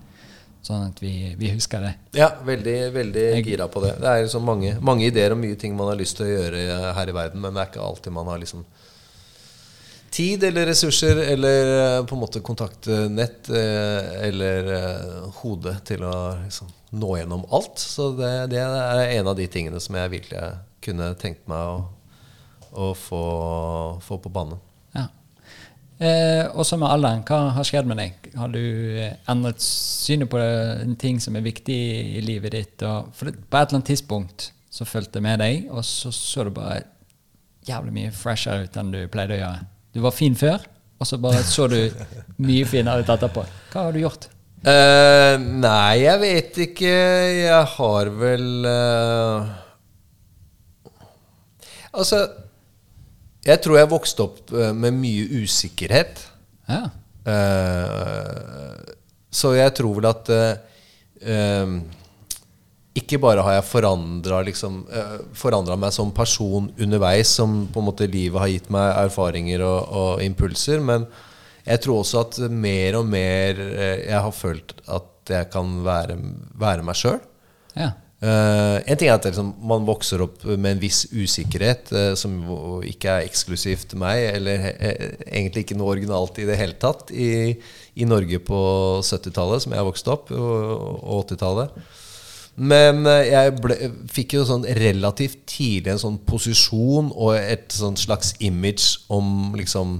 Sånn 0.64 0.86
at 0.90 1.00
vi, 1.00 1.34
vi 1.38 1.50
husker 1.52 1.80
det. 1.80 1.94
Ja, 2.16 2.30
veldig, 2.44 2.92
veldig 2.92 3.24
gira 3.44 3.66
på 3.68 3.80
det. 3.84 3.94
Det 4.00 4.08
er 4.08 4.22
liksom 4.24 4.44
mange, 4.44 4.74
mange 4.80 5.06
ideer 5.06 5.32
og 5.32 5.38
mye 5.38 5.56
ting 5.60 5.74
man 5.76 5.88
har 5.88 5.96
lyst 5.96 6.16
til 6.16 6.26
å 6.26 6.34
gjøre 6.34 6.60
eh, 6.68 6.92
her 6.96 7.08
i 7.08 7.12
verden, 7.16 7.40
men 7.40 7.52
det 7.54 7.62
er 7.62 7.70
ikke 7.72 7.84
alltid 7.84 8.12
man 8.12 8.26
har 8.26 8.38
liksom 8.38 8.64
tid 10.14 10.44
eller 10.46 10.68
ressurser 10.70 11.18
eller 11.32 11.70
eh, 11.74 12.04
på 12.06 12.14
en 12.14 12.22
måte 12.22 12.42
kontaktnett 12.44 13.10
nett 13.10 13.50
eller 13.50 14.70
eh, 14.76 15.24
hode 15.40 15.74
til 15.88 16.04
å 16.06 16.14
liksom 16.44 16.70
nå 16.94 17.16
gjennom 17.18 17.42
alt. 17.50 17.82
Så 17.82 18.12
det, 18.18 18.30
det 18.54 18.62
er 18.62 19.02
en 19.18 19.32
av 19.32 19.36
de 19.38 19.48
tingene 19.50 19.82
som 19.82 19.98
jeg 19.98 20.12
virkelig 20.12 20.52
kunne 20.84 21.10
tenkt 21.18 21.48
meg 21.50 21.72
å, 21.72 21.82
å 22.70 22.92
få, 22.98 23.24
få 24.04 24.20
på 24.22 24.32
banen. 24.32 24.62
Ja. 24.94 25.08
Eh, 25.98 26.46
også 26.52 26.78
med 26.78 26.90
alderen, 26.90 27.26
hva 27.26 27.40
har 27.58 27.66
skjedd 27.66 27.90
med 27.90 28.00
deg? 28.02 28.30
Har 28.38 28.54
du 28.54 28.62
eh, 28.62 29.14
endret 29.30 29.62
synet 29.64 30.30
på 30.30 30.40
en 30.40 30.96
ting 31.00 31.20
som 31.22 31.36
er 31.38 31.46
viktig 31.46 31.80
i 32.18 32.24
livet 32.24 32.54
ditt? 32.54 32.86
Og, 32.86 33.10
for 33.16 33.30
på 33.30 33.34
et 33.34 33.60
eller 33.66 33.80
annet 33.80 33.92
tidspunkt 33.94 34.50
så 34.74 34.86
fulgte 34.86 35.20
jeg 35.20 35.26
med 35.26 35.42
deg, 35.42 35.70
og 35.70 35.84
så 35.86 36.10
så 36.14 36.46
du 36.46 36.54
bare 36.54 36.82
jævlig 37.64 37.94
mye 37.94 38.14
freshere 38.14 38.66
ut 38.66 38.76
enn 38.76 38.90
du 38.92 39.04
pleide 39.10 39.38
å 39.38 39.42
gjøre. 39.42 39.73
Du 39.94 40.02
var 40.02 40.14
fin 40.14 40.34
før, 40.34 40.62
og 40.98 41.06
så 41.06 41.18
bare 41.22 41.42
så 41.46 41.68
du 41.70 41.78
mye 42.42 42.66
finere 42.66 43.04
ut 43.04 43.10
etterpå. 43.14 43.44
Hva 43.70 43.86
har 43.86 43.94
du 43.94 44.00
gjort? 44.02 44.26
Uh, 44.64 45.36
nei, 45.60 46.00
jeg 46.02 46.20
vet 46.22 46.58
ikke. 46.68 46.94
Jeg 47.44 47.68
har 47.74 48.10
vel 48.16 48.64
uh, 48.64 49.52
Altså 51.94 52.22
Jeg 53.44 53.60
tror 53.62 53.76
jeg 53.76 53.90
vokste 53.92 54.24
opp 54.24 54.54
eh, 54.56 54.72
med 54.72 54.96
mye 54.96 55.42
usikkerhet. 55.44 56.22
Ja. 56.64 56.86
Uh, 57.28 58.80
så 59.34 59.52
jeg 59.56 59.74
tror 59.76 59.98
vel 59.98 60.08
at 60.08 60.30
uh, 60.32 60.54
eh, 61.20 61.74
ikke 62.94 63.18
bare 63.22 63.42
har 63.42 63.56
jeg 63.56 63.66
forandra 63.66 64.40
liksom, 64.46 64.84
eh, 64.86 65.76
meg 65.76 65.92
som 65.92 66.12
person 66.14 66.70
underveis, 66.78 67.28
som 67.28 67.66
på 67.66 67.80
en 67.80 67.88
måte 67.88 68.06
livet 68.06 68.38
har 68.38 68.52
gitt 68.52 68.70
meg 68.70 68.94
erfaringer 69.02 69.64
og, 69.66 69.88
og 69.90 70.22
impulser, 70.22 70.78
men 70.80 71.06
jeg 71.64 71.80
tror 71.80 72.02
også 72.02 72.20
at 72.20 72.38
mer 72.50 73.00
og 73.00 73.06
mer 73.08 73.58
eh, 73.58 74.06
jeg 74.06 74.20
har 74.20 74.32
følt 74.32 74.76
at 74.86 75.34
jeg 75.34 75.50
kan 75.50 75.84
være, 75.84 76.18
være 76.54 76.86
meg 76.86 76.98
sjøl. 77.00 77.20
ja. 77.76 77.92
Uh, 78.24 78.78
en 78.88 78.96
ting 78.96 79.10
er 79.10 79.18
at 79.18 79.26
liksom, 79.26 79.50
man 79.68 79.82
vokser 79.84 80.22
opp 80.24 80.38
med 80.46 80.70
en 80.70 80.78
viss 80.80 81.02
usikkerhet, 81.12 81.90
uh, 81.92 82.12
som 82.16 82.38
ikke 82.86 83.10
er 83.10 83.26
eksklusivt 83.26 83.92
meg, 84.00 84.22
eller 84.38 84.62
uh, 84.70 85.02
egentlig 85.26 85.66
ikke 85.66 85.76
noe 85.76 85.90
originalt 85.92 86.38
i 86.40 86.46
det 86.48 86.56
hele 86.56 86.78
tatt, 86.80 87.12
i, 87.12 87.52
i 88.00 88.08
Norge 88.08 88.40
på 88.46 88.60
70-tallet, 89.04 89.66
som 89.66 89.76
jeg 89.76 89.88
vokste 89.90 90.14
opp, 90.14 90.32
og, 90.32 90.72
og 91.02 91.26
80-tallet. 91.26 91.76
Men 92.56 93.02
eh, 93.10 93.32
jeg 93.32 93.54
ble, 93.60 93.76
fikk 94.14 94.36
jo 94.38 94.44
sånn 94.46 94.66
relativt 94.78 95.40
tidlig 95.50 95.90
en 95.96 96.02
sånn 96.04 96.18
posisjon 96.28 97.08
og 97.14 97.34
et 97.38 97.74
sånn 97.74 97.96
slags 97.98 98.34
image 98.44 99.00
om 99.10 99.54
liksom 99.58 99.96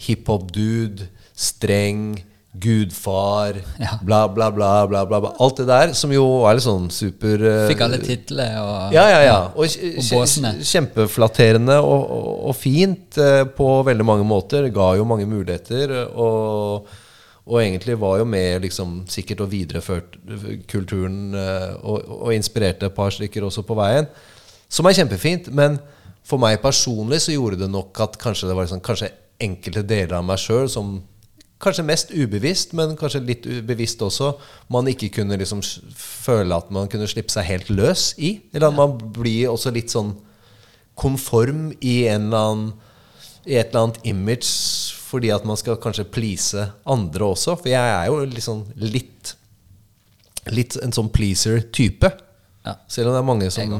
hiphop-dude, 0.00 1.08
streng, 1.36 2.20
gudfar, 2.60 3.60
Ja. 3.78 3.98
bla, 4.02 4.26
bla, 4.28 4.50
bla, 4.50 4.86
bla, 4.86 5.04
bla. 5.06 5.32
Alt 5.38 5.60
det 5.62 5.66
der, 5.68 5.92
som 5.94 6.10
jo 6.12 6.24
er 6.48 6.56
litt 6.58 6.64
sånn 6.66 6.88
super 6.90 7.42
eh, 7.46 7.66
Fikk 7.70 7.84
alle 7.86 8.00
titler 8.02 8.56
og 8.58 8.94
ja, 8.96 9.04
ja, 9.12 9.20
ja. 9.22 9.36
Og, 9.54 9.66
Og 9.70 10.08
båsene. 10.10 10.56
kjempeflatterende 10.66 11.76
og, 11.78 12.02
og, 12.10 12.32
og 12.50 12.56
fint 12.58 13.18
eh, 13.22 13.44
på 13.46 13.68
veldig 13.86 14.06
mange 14.08 14.26
måter. 14.26 14.66
Ga 14.74 14.92
jo 14.98 15.06
mange 15.06 15.28
muligheter. 15.30 15.94
Og, 16.10 16.90
og 17.50 17.58
egentlig 17.58 17.96
var 17.98 18.20
jo 18.20 18.26
med 18.30 18.62
liksom, 18.62 19.00
sikkert 19.10 19.42
og 19.42 19.50
videreførte 19.50 20.38
kulturen 20.70 21.34
eh, 21.34 21.72
og, 21.82 22.06
og 22.20 22.34
inspirerte 22.34 22.86
et 22.86 22.94
par 22.94 23.10
stykker 23.10 23.42
også 23.46 23.64
på 23.66 23.74
veien. 23.78 24.06
Som 24.70 24.86
er 24.86 24.94
kjempefint. 24.94 25.50
Men 25.50 25.80
for 26.22 26.38
meg 26.38 26.60
personlig 26.62 27.24
så 27.24 27.34
gjorde 27.34 27.64
det 27.64 27.70
nok 27.72 27.98
at 28.06 28.18
kanskje 28.22 28.50
det 28.50 28.54
var 28.54 28.68
liksom, 28.68 28.84
kanskje 28.86 29.10
enkelte 29.42 29.82
deler 29.82 30.20
av 30.20 30.28
meg 30.28 30.42
sjøl 30.42 30.70
som 30.70 31.00
Kanskje 31.60 31.82
mest 31.84 32.12
ubevisst, 32.16 32.70
men 32.72 32.94
kanskje 32.96 33.18
litt 33.20 33.46
bevisst 33.68 34.00
også. 34.00 34.30
Man 34.72 34.86
ikke 34.88 35.10
kunne 35.18 35.36
liksom 35.36 35.58
føle 35.92 36.56
at 36.56 36.70
man 36.72 36.88
kunne 36.88 37.04
slippe 37.04 37.28
seg 37.34 37.44
helt 37.50 37.68
løs 37.68 38.14
i. 38.16 38.30
Eller 38.54 38.70
at 38.70 38.78
man 38.78 38.94
blir 38.96 39.50
også 39.50 39.68
litt 39.76 39.92
sånn 39.92 40.14
konform 40.96 41.66
i, 41.76 42.06
en 42.08 42.30
eller 42.30 42.46
annen, 42.46 42.72
i 43.44 43.58
et 43.60 43.74
eller 43.74 43.90
annet 43.90 44.00
image 44.08 44.48
fordi 45.10 45.32
at 45.34 45.46
man 45.48 45.58
skal 45.58 45.78
kanskje 45.82 46.06
please 46.06 46.66
andre 46.88 47.32
også. 47.32 47.56
For 47.58 47.72
jeg 47.72 47.94
er 47.96 48.10
jo 48.10 48.24
liksom 48.30 48.64
litt 48.80 49.36
Litt 50.50 50.72
en 50.80 50.88
sånn 50.88 51.10
pleaser-type. 51.12 52.08
Ja. 52.64 52.72
Selv 52.88 53.10
om 53.10 53.12
det 53.12 53.18
er 53.20 53.26
mange 53.28 53.50
som 53.52 53.74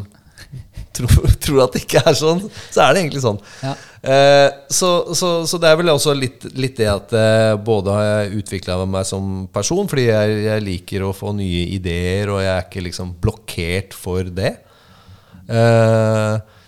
tror, 0.96 1.30
tror 1.40 1.62
at 1.64 1.72
det 1.72 1.80
ikke 1.86 2.02
er 2.04 2.16
sånn, 2.18 2.42
så 2.68 2.82
er 2.84 2.92
det 2.92 3.00
egentlig 3.00 3.22
sånn. 3.24 3.38
Ja. 3.64 3.72
Eh, 4.00 4.46
så, 4.72 4.90
så, 5.16 5.30
så 5.48 5.60
det 5.60 5.70
er 5.70 5.80
vel 5.80 5.92
også 5.92 6.14
litt, 6.16 6.44
litt 6.56 6.78
det 6.80 6.88
at 6.92 7.12
eh, 7.16 7.54
både 7.60 7.96
har 7.96 8.06
jeg 8.08 8.42
utvikla 8.42 8.78
meg 8.84 9.08
som 9.08 9.46
person, 9.52 9.88
fordi 9.90 10.06
jeg, 10.10 10.38
jeg 10.46 10.66
liker 10.68 11.08
å 11.08 11.14
få 11.16 11.32
nye 11.36 11.66
ideer, 11.76 12.32
og 12.32 12.42
jeg 12.44 12.52
er 12.54 12.68
ikke 12.68 12.86
liksom 12.90 13.14
blokkert 13.24 13.96
for 13.96 14.30
det. 14.36 14.54
Eh, 15.48 16.59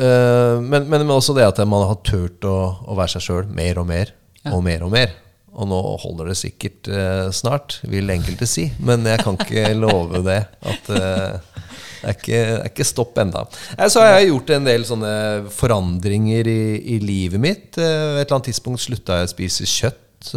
eh, 0.00 0.56
men, 0.60 0.88
men 0.90 1.10
også 1.14 1.36
det 1.36 1.46
at 1.46 1.60
man 1.68 1.86
har 1.88 2.00
turt 2.06 2.44
å, 2.48 2.56
å 2.86 2.96
være 2.98 3.16
seg 3.16 3.28
sjøl 3.28 3.50
mer 3.54 3.80
og 3.82 3.88
mer 3.90 4.14
og 4.52 4.64
mer 4.64 4.84
og 4.84 4.92
mer. 4.94 5.12
Og 5.54 5.68
nå 5.70 5.78
holder 6.02 6.32
det 6.32 6.38
sikkert 6.40 6.88
uh, 6.90 7.28
snart, 7.34 7.78
vil 7.86 8.10
enkelte 8.10 8.46
si. 8.50 8.66
Men 8.82 9.06
jeg 9.06 9.22
kan 9.22 9.38
ikke 9.38 9.68
love 9.84 10.24
det. 10.26 10.40
At 10.66 10.88
uh, 10.90 11.60
det 12.02 12.10
er 12.10 12.16
ikke, 12.16 12.40
er 12.40 12.66
ikke 12.72 12.86
stopp 12.88 13.20
enda. 13.22 13.44
Så 13.86 14.02
har 14.02 14.18
jeg 14.18 14.32
gjort 14.32 14.50
en 14.56 14.66
del 14.66 14.86
sånne 14.88 15.12
forandringer 15.54 16.50
i, 16.50 16.64
i 16.96 16.98
livet 17.00 17.40
mitt. 17.40 17.70
Et 17.78 17.86
eller 17.86 18.26
annet 18.26 18.50
tidspunkt 18.50 18.82
slutta 18.82 19.20
jeg 19.20 19.30
å 19.30 19.32
spise 19.32 19.68
kjøtt. 19.70 20.32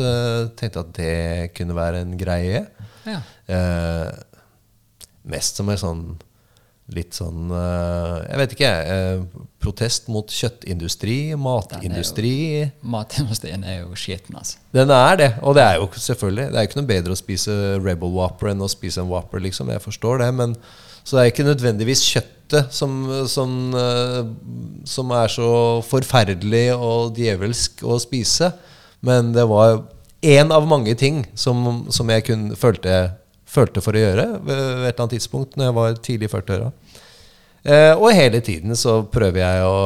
Tenkte 0.59 0.85
at 0.85 0.93
det 0.95 1.17
kunne 1.57 1.75
være 1.75 2.05
en 2.05 2.13
greie. 2.19 2.63
Ja. 3.07 3.19
Mest 5.27 5.59
som 5.59 5.73
en 5.73 5.81
sånn 5.81 6.05
litt 6.95 7.17
sånn 7.17 7.51
eh, 7.51 8.15
Jeg 8.29 8.39
vet 8.41 8.53
ikke, 8.55 8.71
eh, 8.93 9.43
protest 9.63 10.07
mot 10.11 10.31
kjøttindustri, 10.31 11.19
matindustri. 11.35 12.37
Matindustrien 12.87 13.65
er 13.67 13.81
jo 13.81 13.97
skitten, 13.99 14.37
altså. 14.39 14.61
Den 14.75 14.93
er 14.95 15.19
det, 15.19 15.29
og 15.41 15.57
det 15.57 15.65
er 15.65 15.81
jo 15.81 15.89
selvfølgelig 15.91 16.47
Det 16.47 16.55
er 16.55 16.63
jo 16.63 16.71
ikke 16.71 16.79
noe 16.79 16.91
bedre 16.93 17.17
å 17.17 17.19
spise 17.19 17.57
Rebel 17.83 18.13
Whopper 18.15 18.53
enn 18.53 18.63
å 18.63 18.71
spise 18.71 19.03
en 19.03 19.11
Whopper, 19.11 19.43
liksom. 19.43 19.73
Jeg 19.73 19.83
forstår 19.83 20.23
det, 20.23 20.31
men 20.39 20.55
så 21.07 21.15
det 21.15 21.21
er 21.21 21.29
ikke 21.31 21.47
nødvendigvis 21.47 22.01
kjøttet 22.03 22.73
som, 22.75 22.95
som, 23.31 23.51
eh, 23.79 24.23
som 24.87 25.11
er 25.15 25.31
så 25.31 25.51
forferdelig 25.87 26.65
og 26.75 27.13
djevelsk 27.15 27.83
å 27.87 27.95
spise. 28.03 28.51
Men 29.07 29.31
det 29.35 29.45
var 29.47 29.85
én 30.19 30.51
av 30.51 30.67
mange 30.67 30.95
ting 30.99 31.21
som, 31.35 31.85
som 31.93 32.11
jeg 32.11 32.25
kun 32.27 32.49
følte, 32.59 32.97
følte 33.47 33.83
for 33.83 33.95
å 33.95 34.01
gjøre 34.01 34.27
ved 34.43 34.59
et 34.59 34.91
eller 34.91 35.01
annet 35.03 35.15
tidspunkt 35.17 35.55
når 35.57 35.69
jeg 35.69 35.77
var 35.77 35.97
tidlig 36.03 36.27
i 36.27 36.33
40-åra. 36.33 36.69
Eh, 37.67 37.93
og 37.95 38.13
hele 38.15 38.41
tiden 38.43 38.75
så 38.79 39.01
prøver 39.11 39.43
jeg 39.43 39.65
å 39.67 39.81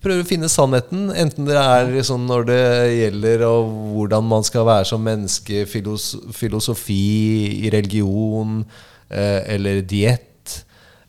prøver 0.00 0.24
å 0.24 0.28
finne 0.28 0.48
sannheten. 0.48 1.10
Enten 1.12 1.48
det 1.48 1.58
er 1.60 1.90
liksom 1.92 2.24
når 2.28 2.46
det 2.48 2.62
gjelder 2.94 3.44
og 3.48 3.72
hvordan 3.94 4.28
man 4.30 4.46
skal 4.46 4.64
være 4.68 4.88
som 4.88 5.02
menneske, 5.04 5.66
filos 5.68 6.14
filosofi, 6.36 7.66
i 7.66 7.72
religion 7.72 8.62
eh, 9.08 9.40
eller 9.56 9.82
diett, 9.84 10.60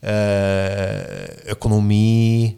eh, 0.02 1.54
økonomi 1.56 2.58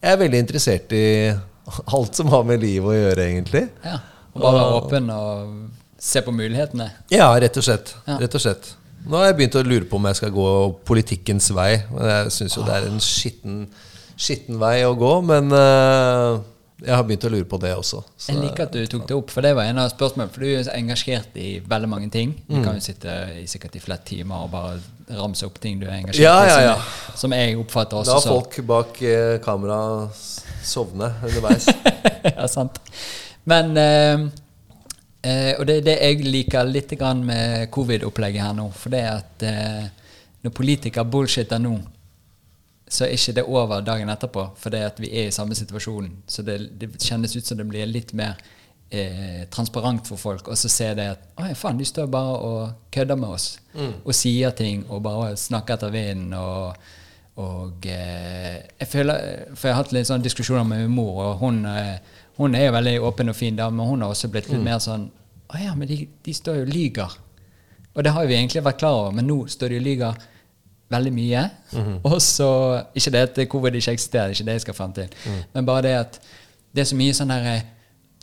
Jeg 0.00 0.14
er 0.14 0.20
veldig 0.22 0.38
interessert 0.40 0.92
i 0.96 1.06
alt 1.96 2.16
som 2.18 2.30
har 2.32 2.46
med 2.48 2.62
livet 2.64 2.88
å 2.88 2.96
gjøre, 2.96 3.26
egentlig. 3.26 3.66
Ja. 3.84 4.00
Og 4.30 4.42
bare 4.42 4.58
være 4.58 4.78
åpen 4.78 5.10
og 5.12 5.79
se 6.00 6.22
på 6.24 6.32
mulighetene. 6.32 6.90
Ja, 7.12 7.28
rett 7.40 7.56
og 7.60 7.66
slett. 7.66 7.94
Ja. 8.08 8.16
Rett 8.22 8.34
og 8.38 8.40
slett. 8.44 8.70
Nå 9.06 9.16
har 9.20 9.30
jeg 9.30 9.36
begynt 9.38 9.56
å 9.60 9.64
lure 9.64 9.86
på 9.88 9.96
om 10.00 10.06
jeg 10.10 10.16
skal 10.18 10.32
gå 10.34 10.46
politikkens 10.88 11.50
vei. 11.56 11.74
Jeg 11.80 12.32
syns 12.36 12.56
jo 12.58 12.64
det 12.66 12.74
er 12.78 12.88
en 12.90 13.00
skitten, 13.04 13.62
skitten 14.20 14.58
vei 14.60 14.78
å 14.84 14.94
gå, 15.00 15.12
men 15.24 15.48
uh, 15.56 16.40
jeg 16.84 16.92
har 16.96 17.04
begynt 17.08 17.24
å 17.28 17.30
lure 17.32 17.48
på 17.48 17.58
det 17.60 17.70
også. 17.76 18.02
Så, 18.16 18.32
Jeg 18.32 18.40
liker 18.42 18.66
at 18.68 18.72
du 18.76 18.84
tok 18.92 19.06
det 19.08 19.16
opp, 19.16 19.32
for 19.32 19.44
det 19.44 19.54
var 19.56 19.68
en 19.68 19.80
av 19.82 19.88
spørsmålene. 19.92 20.32
For 20.32 20.44
du 20.44 20.50
er 20.52 20.68
engasjert 20.76 21.36
i 21.40 21.48
veldig 21.68 21.88
mange 21.92 22.10
ting. 22.12 22.34
Du 22.48 22.56
Mm. 22.58 22.64
kan 22.64 22.76
jo 22.80 22.84
sitte 22.84 23.14
i 23.40 23.46
sikkert 23.48 23.76
i 23.76 23.82
flere 23.84 24.04
timer 24.04 24.44
og 24.46 24.50
bare 24.52 24.78
ramse 25.16 25.44
opp 25.48 25.56
ting 25.60 25.80
du 25.80 25.86
er 25.88 25.96
engasjert 25.98 26.22
Ja, 26.22 26.36
i, 26.44 26.48
ja, 26.48 26.54
som, 26.54 26.62
ja. 26.62 26.74
jeg- 26.76 27.18
som 27.24 27.32
jeg 27.36 27.56
oppfatter 27.58 27.96
også 28.00 28.20
som 28.22 28.32
folk 28.36 28.60
bak 28.66 29.00
eh, 29.02 29.38
kamera 29.44 29.80
sovne 30.64 31.12
underveis. 31.24 31.66
ja, 32.36 32.46
sant. 32.48 32.78
Men 33.48 33.76
eh, 33.76 34.28
eh, 35.22 35.54
Og 35.58 35.66
det 35.66 35.80
er 35.80 35.86
det 35.86 35.96
jeg 36.00 36.26
liker 36.26 36.68
litt 36.68 36.92
grann 36.98 37.24
med 37.26 37.70
covid-opplegget 37.74 38.44
her 38.44 38.54
nå. 38.56 38.68
For 38.76 38.92
det 38.92 39.00
er 39.00 39.16
at 39.16 39.46
eh, 39.46 39.88
når 40.44 40.54
politikere 40.56 41.04
bullshitter 41.04 41.60
nå, 41.62 41.74
så 42.90 43.04
er 43.06 43.14
ikke 43.14 43.36
det 43.38 43.46
over 43.46 43.84
dagen 43.86 44.10
etterpå. 44.10 44.48
For 44.58 44.74
det 44.74 44.84
at 44.86 45.02
vi 45.02 45.12
er 45.12 45.28
i 45.28 45.34
samme 45.34 45.54
situasjon. 45.54 46.08
Så 46.26 46.42
det, 46.46 46.58
det 46.80 46.94
kjennes 46.98 47.36
ut 47.36 47.46
som 47.46 47.60
det 47.60 47.68
blir 47.70 47.86
litt 47.86 48.14
mer 48.18 48.40
eh, 48.90 49.44
transparent 49.50 50.08
for 50.10 50.18
folk. 50.18 50.48
Og 50.48 50.58
så 50.58 50.70
ser 50.72 50.96
de 50.98 51.10
at 51.12 51.28
å 51.38 51.50
faen, 51.54 51.78
de 51.78 51.86
står 51.86 52.10
bare 52.10 52.38
og 52.46 52.88
kødder 52.94 53.20
med 53.20 53.36
oss. 53.36 53.52
Og 54.02 54.14
sier 54.16 54.50
ting 54.56 54.82
og 54.88 55.04
bare 55.06 55.36
snakker 55.38 55.78
etter 55.78 55.94
vinden. 55.94 56.34
og 56.34 56.74
og 57.40 57.86
eh, 57.86 58.56
jeg 58.80 58.88
føler, 58.90 59.20
For 59.54 59.68
jeg 59.68 59.74
har 59.74 59.82
hatt 59.84 59.92
litt 59.94 60.08
sånn 60.08 60.24
diskusjoner 60.24 60.66
med 60.66 60.82
min 60.82 60.96
mor, 60.98 61.20
og 61.24 61.44
hun, 61.44 61.62
eh, 61.64 62.00
hun 62.40 62.54
er 62.56 62.68
jo 62.68 62.74
veldig 62.76 62.94
åpen 63.04 63.32
og 63.32 63.36
fin 63.36 63.56
dame, 63.56 63.76
men 63.76 63.86
hun 63.86 64.02
har 64.04 64.14
også 64.14 64.30
blitt 64.32 64.48
litt 64.50 64.62
mer 64.64 64.80
sånn 64.82 65.10
Å 65.50 65.58
ja, 65.58 65.74
men 65.74 65.88
de, 65.90 66.04
de 66.24 66.32
står 66.34 66.60
jo 66.60 66.66
og 66.68 66.70
lyger. 66.70 67.14
Og 67.90 68.04
det 68.06 68.12
har 68.14 68.28
vi 68.30 68.36
egentlig 68.36 68.62
vært 68.62 68.78
klar 68.78 69.00
over, 69.00 69.16
men 69.16 69.26
nå 69.26 69.40
står 69.50 69.72
de 69.72 69.80
og 69.80 69.82
lyger 69.82 70.20
veldig 70.94 71.12
mye. 71.14 71.42
Og 72.10 72.16
så 72.22 72.50
Ikke 72.94 73.12
det 73.14 73.24
at 73.26 73.40
covid 73.50 73.78
ikke 73.80 73.96
eksisterer, 73.96 74.30
det 74.30 74.36
er 74.36 74.38
ikke 74.38 74.46
det 74.48 74.56
jeg 74.58 74.64
skal 74.66 74.78
fram 74.78 74.94
til, 74.94 75.18
men 75.54 75.66
bare 75.66 75.82
det 75.88 75.94
at 75.98 76.20
det 76.70 76.84
er 76.84 76.88
så 76.92 76.98
mye 76.98 77.14
sånn 77.18 77.32
her, 77.34 77.64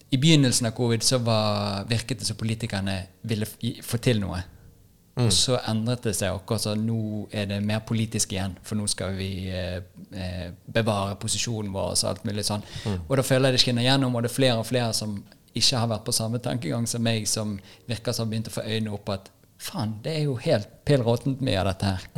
i 0.08 0.18
begynnelsen 0.18 0.70
av 0.70 0.76
covid 0.76 1.04
så 1.04 1.20
var, 1.20 1.84
virket 1.90 2.22
det 2.22 2.30
som 2.30 2.38
politikerne 2.40 2.96
ville 3.28 3.48
få 3.84 4.00
til 4.00 4.22
noe. 4.24 4.40
Og 5.18 5.32
så 5.34 5.58
endret 5.70 6.04
det 6.06 6.14
seg 6.18 6.36
akkurat 6.36 6.62
så 6.62 6.76
nå 6.78 7.26
er 7.34 7.48
det 7.50 7.58
mer 7.66 7.82
politisk 7.88 8.36
igjen. 8.36 8.54
For 8.66 8.78
nå 8.78 8.86
skal 8.92 9.16
vi 9.18 9.32
eh, 9.50 9.80
eh, 10.14 10.52
bevare 10.66 11.18
posisjonen 11.22 11.74
vår 11.74 11.96
og 11.96 11.98
så 11.98 12.12
alt 12.12 12.28
mulig 12.28 12.46
sånn. 12.48 12.66
Og 13.08 13.16
da 13.18 13.26
føler 13.26 13.50
jeg 13.50 13.58
det 13.58 13.64
skinner 13.66 13.88
gjennom, 13.88 14.14
og 14.16 14.26
det 14.26 14.32
er 14.32 14.38
flere 14.38 14.62
og 14.62 14.70
flere 14.70 14.94
som 14.94 15.18
ikke 15.58 15.82
har 15.82 15.90
vært 15.90 16.06
på 16.06 16.14
samme 16.14 16.42
tankegang 16.44 16.86
som 16.90 17.02
meg, 17.02 17.26
som 17.30 17.58
virker 17.90 18.14
som 18.14 18.28
har 18.28 18.34
begynt 18.36 18.52
å 18.52 18.56
få 18.60 18.66
øynene 18.68 18.94
opp 18.94 19.10
at 19.16 19.32
faen, 19.58 19.96
det 20.06 20.14
er 20.20 20.28
jo 20.28 20.36
helt 20.38 20.70
pill 20.86 21.02
råttent 21.02 21.42
mye 21.42 21.58
av 21.64 21.72
dette 21.72 21.94
her. 21.96 22.10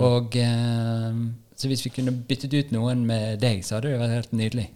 Og 0.00 0.38
eh, 0.40 1.18
så 1.54 1.68
hvis 1.70 1.84
vi 1.86 1.92
kunne 1.94 2.14
byttet 2.28 2.54
ut 2.56 2.72
noen 2.74 3.04
med 3.06 3.38
deg, 3.42 3.60
så 3.64 3.76
hadde 3.76 3.92
det 3.92 4.00
vært 4.00 4.16
helt 4.16 4.32
nydelig. 4.40 4.66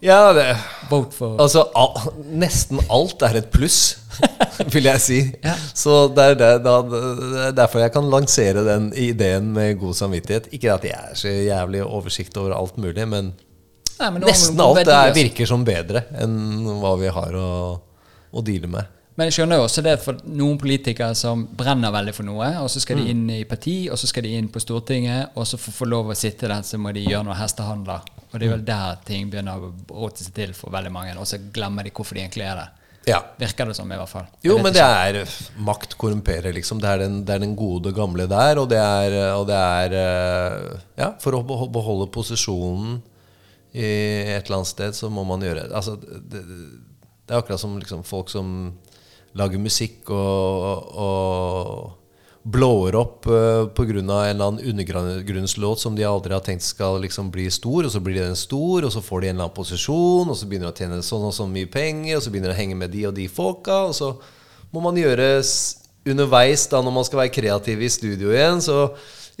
Ja, 0.00 0.32
det 0.32 0.46
Vote 0.90 1.12
for 1.14 1.40
Altså, 1.42 1.66
al 1.76 2.14
nesten 2.40 2.80
alt 2.90 3.20
er 3.26 3.36
et 3.42 3.50
pluss, 3.52 3.98
vil 4.74 4.88
jeg 4.88 5.02
si. 5.04 5.18
Ja. 5.44 5.54
Så 5.76 6.06
det 6.16 6.24
er, 6.32 6.38
det, 6.40 6.48
da, 6.64 6.78
det 6.86 7.42
er 7.46 7.54
derfor 7.56 7.84
jeg 7.84 7.92
kan 7.94 8.08
lansere 8.10 8.64
den 8.66 8.90
ideen 8.98 9.52
med 9.54 9.78
god 9.80 9.94
samvittighet. 9.98 10.48
Ikke 10.56 10.72
at 10.74 10.86
jeg 10.88 10.96
er 11.12 11.18
så 11.18 11.30
jævlig 11.30 11.84
oversikt 11.84 12.36
over 12.40 12.56
alt 12.56 12.80
mulig, 12.80 13.06
men 13.08 13.32
Nei, 14.00 14.08
men 14.14 14.24
nesten 14.24 14.60
alt 14.64 14.80
er, 14.86 14.94
altså. 14.96 15.18
virker 15.20 15.48
som 15.48 15.64
bedre 15.66 16.06
enn 16.16 16.64
hva 16.80 16.94
vi 17.00 17.12
har 17.12 17.36
å, 17.36 17.50
å 18.32 18.44
deale 18.46 18.70
med. 18.72 18.96
Men 19.20 19.28
jeg 19.28 19.34
skjønner 19.36 19.58
jo 19.60 19.64
også 19.66 19.82
det 19.84 19.92
for 20.00 20.20
noen 20.32 20.56
politikere 20.56 21.12
som 21.18 21.42
brenner 21.58 21.92
veldig 21.92 22.14
for 22.16 22.24
noe, 22.24 22.46
og 22.62 22.70
så 22.72 22.80
skal 22.80 22.96
Mm. 22.96 23.02
de 23.04 23.10
inn 23.12 23.30
i 23.34 23.44
parti, 23.44 23.74
og 23.92 23.98
så 24.00 24.08
skal 24.08 24.24
de 24.24 24.30
inn 24.38 24.48
på 24.48 24.62
Stortinget, 24.64 25.34
og 25.36 25.44
så 25.46 25.58
for 25.60 25.70
å 25.74 25.76
få 25.82 25.88
lov 25.90 26.06
å 26.08 26.16
sitte 26.16 26.48
der, 26.48 26.62
så 26.64 26.78
må 26.80 26.94
de 26.96 27.02
gjøre 27.04 27.26
noe 27.26 27.36
hestehandler. 27.36 28.00
Og 28.32 28.38
det 28.40 28.46
er 28.48 28.48
Mm. 28.48 28.56
vel 28.56 28.64
der 28.64 28.96
ting 29.04 29.28
begynner 29.30 29.60
å 29.60 29.72
råte 29.90 30.24
seg 30.24 30.32
til 30.32 30.52
for 30.54 30.70
veldig 30.70 30.90
mange, 30.92 31.12
og 31.18 31.26
så 31.26 31.36
glemmer 31.52 31.84
de 31.84 31.90
hvorfor 31.90 32.14
de 32.14 32.20
egentlig 32.22 32.46
er 32.48 32.54
der. 32.56 32.70
Ja. 33.06 33.20
Virker 33.38 33.66
det 33.66 33.76
som, 33.76 33.90
i 33.92 33.96
hvert 33.96 34.08
fall. 34.08 34.26
Jo, 34.42 34.56
men 34.62 34.72
det 34.72 34.80
ikke. 34.80 35.20
er 35.20 35.26
makt 35.58 35.96
korrumperer, 35.98 36.52
liksom. 36.54 36.80
Det 36.80 36.88
er 36.88 36.98
den, 36.98 37.24
det 37.24 37.34
er 37.34 37.38
den 37.40 37.56
gode, 37.56 37.92
gamle 37.92 38.26
der. 38.28 38.56
Og 38.58 38.68
det 38.70 38.78
er, 38.78 39.34
og 39.34 39.46
det 39.46 39.56
er 39.56 39.92
eh, 39.92 40.78
Ja, 40.98 41.12
for 41.18 41.32
å 41.32 41.42
beholde 41.70 42.10
posisjonen 42.10 43.02
i 43.74 43.84
et 44.36 44.46
eller 44.46 44.56
annet 44.58 44.66
sted, 44.66 44.92
så 44.94 45.10
må 45.10 45.24
man 45.26 45.40
gjøre 45.40 45.70
Altså, 45.72 45.96
det, 46.00 46.42
det 47.26 47.34
er 47.34 47.38
akkurat 47.40 47.60
som 47.60 47.78
liksom, 47.78 48.02
folk 48.04 48.28
som 48.28 48.74
lager 49.38 49.62
musikk 49.62 50.10
og, 50.10 50.94
og 50.98 52.00
blower 52.42 52.96
opp 52.96 53.28
uh, 53.28 53.68
pga. 53.76 54.00
en 54.00 54.10
eller 54.10 54.46
annen 54.46 54.64
undergrunnslåt 54.72 55.80
som 55.80 55.96
de 55.96 56.06
aldri 56.08 56.34
har 56.34 56.44
tenkt 56.44 56.64
skal 56.64 57.00
liksom 57.04 57.30
bli 57.30 57.50
stor, 57.52 57.84
og 57.84 57.92
så 57.92 58.00
blir 58.00 58.22
den 58.22 58.36
stor, 58.36 58.84
og 58.84 58.92
så 58.92 59.02
får 59.04 59.20
de 59.20 59.28
en 59.28 59.36
eller 59.36 59.48
annen 59.48 59.56
posisjon, 59.56 60.30
og 60.30 60.36
så 60.36 60.48
begynner 60.48 60.70
de 60.70 60.74
å 60.74 60.78
tjene 60.80 61.02
sånn 61.04 61.28
og 61.28 61.36
sånn 61.36 61.52
mye 61.52 61.70
penger, 61.70 62.16
og 62.16 62.24
så 62.24 62.32
begynner 62.32 62.52
de 62.52 62.56
å 62.56 62.60
henge 62.60 62.78
med 62.80 62.94
de 62.94 63.06
og 63.10 63.16
de 63.16 63.28
folka, 63.28 63.84
og 63.90 63.96
så 63.96 64.14
må 64.72 64.82
man 64.82 64.98
gjøre 64.98 65.30
underveis, 66.08 66.66
da 66.70 66.80
når 66.80 66.96
man 66.96 67.06
skal 67.06 67.24
være 67.24 67.34
kreativ 67.34 67.82
i 67.82 67.92
studio 67.92 68.32
igjen, 68.32 68.62
så 68.64 68.88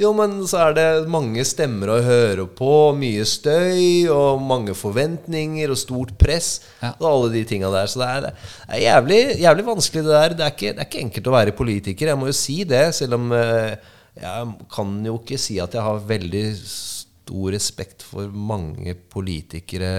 jo, 0.00 0.10
men 0.16 0.38
så 0.48 0.62
er 0.64 0.76
det 0.76 0.86
mange 1.12 1.44
stemmer 1.48 1.92
å 1.92 2.00
høre 2.04 2.46
på, 2.56 2.72
mye 2.96 3.26
støy 3.28 4.08
og 4.12 4.42
mange 4.42 4.74
forventninger 4.78 5.72
og 5.72 5.80
stort 5.80 6.14
press. 6.20 6.50
Ja. 6.80 6.94
Og 6.98 7.06
alle 7.10 7.30
de 7.36 7.44
tinga 7.48 7.70
der. 7.74 7.90
Så 7.90 8.00
det 8.02 8.10
er, 8.10 8.28
det 8.30 8.76
er 8.78 8.84
jævlig, 8.86 9.20
jævlig 9.44 9.66
vanskelig, 9.68 10.04
det 10.06 10.16
der. 10.16 10.36
Det 10.36 10.46
er, 10.46 10.54
ikke, 10.56 10.74
det 10.74 10.84
er 10.84 10.90
ikke 10.90 11.04
enkelt 11.04 11.30
å 11.30 11.36
være 11.36 11.56
politiker. 11.58 12.12
Jeg 12.12 12.20
må 12.20 12.30
jo 12.30 12.36
si 12.40 12.60
det, 12.68 12.84
selv 12.96 13.18
om 13.18 13.34
eh, 13.36 13.74
jeg 14.20 14.54
kan 14.72 14.96
jo 15.06 15.18
ikke 15.20 15.40
si 15.40 15.60
at 15.62 15.76
jeg 15.76 15.86
har 15.86 16.06
veldig 16.08 16.44
stor 16.64 17.54
respekt 17.54 18.04
for 18.06 18.30
mange 18.32 18.96
politikere, 19.12 19.92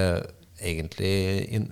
egentlig. 0.62 1.14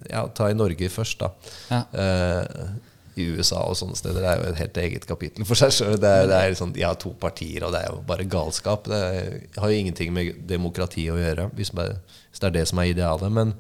Ja, 0.10 0.24
ta 0.34 0.50
i 0.50 0.58
Norge 0.58 0.90
først, 0.94 1.26
da. 1.26 1.34
Ja. 1.70 1.82
Eh, 1.94 2.78
I 3.20 3.28
USA 3.38 3.60
og 3.68 3.76
sånne 3.80 3.98
steder. 4.00 4.22
Det 4.24 4.30
er 4.32 4.40
jo 4.42 4.50
et 4.54 4.62
helt 4.64 4.80
eget 4.84 5.06
kapittel 5.10 5.46
for 5.50 5.60
seg 5.60 5.74
sjøl. 5.76 5.98
Det, 6.00 6.10
er- 6.10 6.28
det 6.32 6.40
er 6.40 6.56
sånn, 6.60 6.74
de 6.76 6.86
har 6.88 6.96
to 7.02 7.12
partier, 7.20 7.64
og 7.68 7.74
det 7.76 7.84
er 7.84 7.92
jo 7.94 8.02
bare 8.08 8.26
galskap. 8.30 8.88
Det 8.90 9.00
er, 9.10 9.30
har 9.60 9.70
jo 9.74 9.80
ingenting 9.84 10.14
med 10.16 10.42
demokrati 10.50 11.06
å 11.12 11.20
gjøre, 11.20 11.50
hvis, 11.58 11.72
det 11.76 12.44
er 12.50 12.56
det 12.58 12.66
som 12.72 12.80
er 12.84 12.92
idealet. 12.94 13.32
Men, 13.36 13.54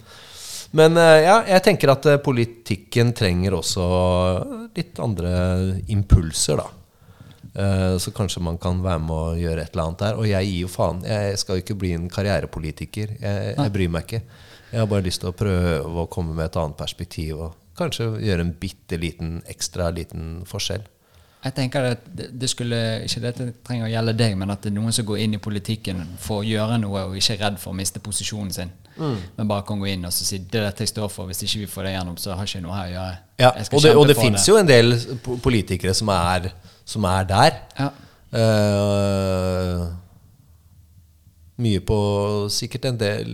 men 0.77 0.97
eh, 1.01 1.21
ja, 1.27 1.37
jeg 1.55 1.63
tenker 1.69 1.91
at 1.95 2.05
eh, 2.11 2.19
politikken 2.23 3.13
trenger 3.17 3.55
også 3.59 3.85
litt 4.77 4.99
andre 5.03 5.31
impulser, 5.91 6.61
da. 6.61 6.67
Eh, 7.59 7.95
Så 7.99 8.11
kanskje 8.15 8.41
man 8.45 8.57
kan 8.61 8.81
være 8.83 8.99
med 9.01 9.15
å 9.15 9.33
gjøre 9.39 9.63
et 9.65 9.73
eller 9.73 9.87
annet 9.89 10.03
der. 10.03 10.19
Og 10.21 10.27
jeg 10.29 10.45
gir 10.51 10.59
jo 10.67 10.69
faen. 10.71 11.01
Jeg 11.07 11.39
skal 11.41 11.57
jo 11.57 11.63
ikke 11.65 11.77
bli 11.81 11.93
en 11.97 12.09
karrierepolitiker. 12.13 13.15
Jeg, 13.19 13.55
jeg 13.57 13.73
bryr 13.73 13.89
meg 13.95 14.05
ikke. 14.05 14.21
Jeg 14.69 14.83
har 14.83 14.89
bare 14.91 15.01
lyst 15.07 15.23
til 15.23 15.31
å 15.31 15.33
prøve 15.33 16.03
å 16.03 16.09
komme 16.13 16.35
med 16.37 16.45
et 16.45 16.57
annet 16.61 16.77
perspektiv 16.77 17.39
og 17.47 17.55
kanskje 17.79 18.11
gjøre 18.21 18.45
en 18.45 18.55
bitte 18.59 18.99
liten 18.99 19.39
ekstra 19.49 19.89
liten 19.95 20.41
forskjell. 20.49 20.85
Jeg 21.39 21.55
tenker 21.55 21.85
at 21.93 22.07
det 22.11 22.49
skulle 22.51 22.77
ikke 23.05 23.21
dette 23.23 23.45
trenger 23.63 23.87
å 23.87 23.91
gjelde 23.93 24.13
deg, 24.19 24.33
men 24.35 24.51
at 24.51 24.65
det 24.65 24.73
er 24.73 24.75
noen 24.75 24.91
som 24.95 25.05
går 25.07 25.21
inn 25.23 25.37
i 25.37 25.39
politikken 25.39 26.01
for 26.19 26.41
å 26.41 26.47
gjøre 26.47 26.81
noe 26.83 27.05
og 27.07 27.15
ikke 27.15 27.37
er 27.37 27.45
redd 27.45 27.61
for 27.61 27.71
å 27.71 27.77
miste 27.79 28.01
posisjonen 28.03 28.51
sin. 28.51 28.73
Mm. 28.97 29.15
Men 29.37 29.47
bare 29.47 29.63
kan 29.67 29.79
gå 29.79 29.87
inn 29.87 30.03
og 30.03 30.11
så 30.11 30.27
si 30.27 30.41
det 30.43 30.59
er 30.59 30.67
dette 30.67 30.83
jeg 30.83 30.91
står 30.91 31.07
for. 31.13 31.29
Hvis 31.29 31.45
ikke 31.45 31.61
vi 31.61 31.69
får 31.71 31.87
det 31.87 31.93
gjennom, 31.93 32.17
så 32.19 32.35
har 32.35 32.49
ikke 32.49 32.63
noe 32.65 32.75
her 32.75 32.89
å 32.89 32.93
gjøre. 32.97 33.15
Ja, 33.39 33.53
og 33.55 33.85
det, 33.85 33.95
og 34.01 34.05
det 34.11 34.17
fins 34.19 34.49
jo 34.49 34.57
en 34.59 34.67
del 34.67 34.97
politikere 35.39 35.95
som 35.95 36.11
er, 36.11 36.51
som 36.83 37.07
er 37.07 37.31
der. 37.31 37.63
Ja. 37.79 37.89
Eh, 38.29 39.87
mye 41.59 41.81
på 41.83 41.95
Sikkert 42.53 42.85
en 42.89 42.97
del 42.97 43.29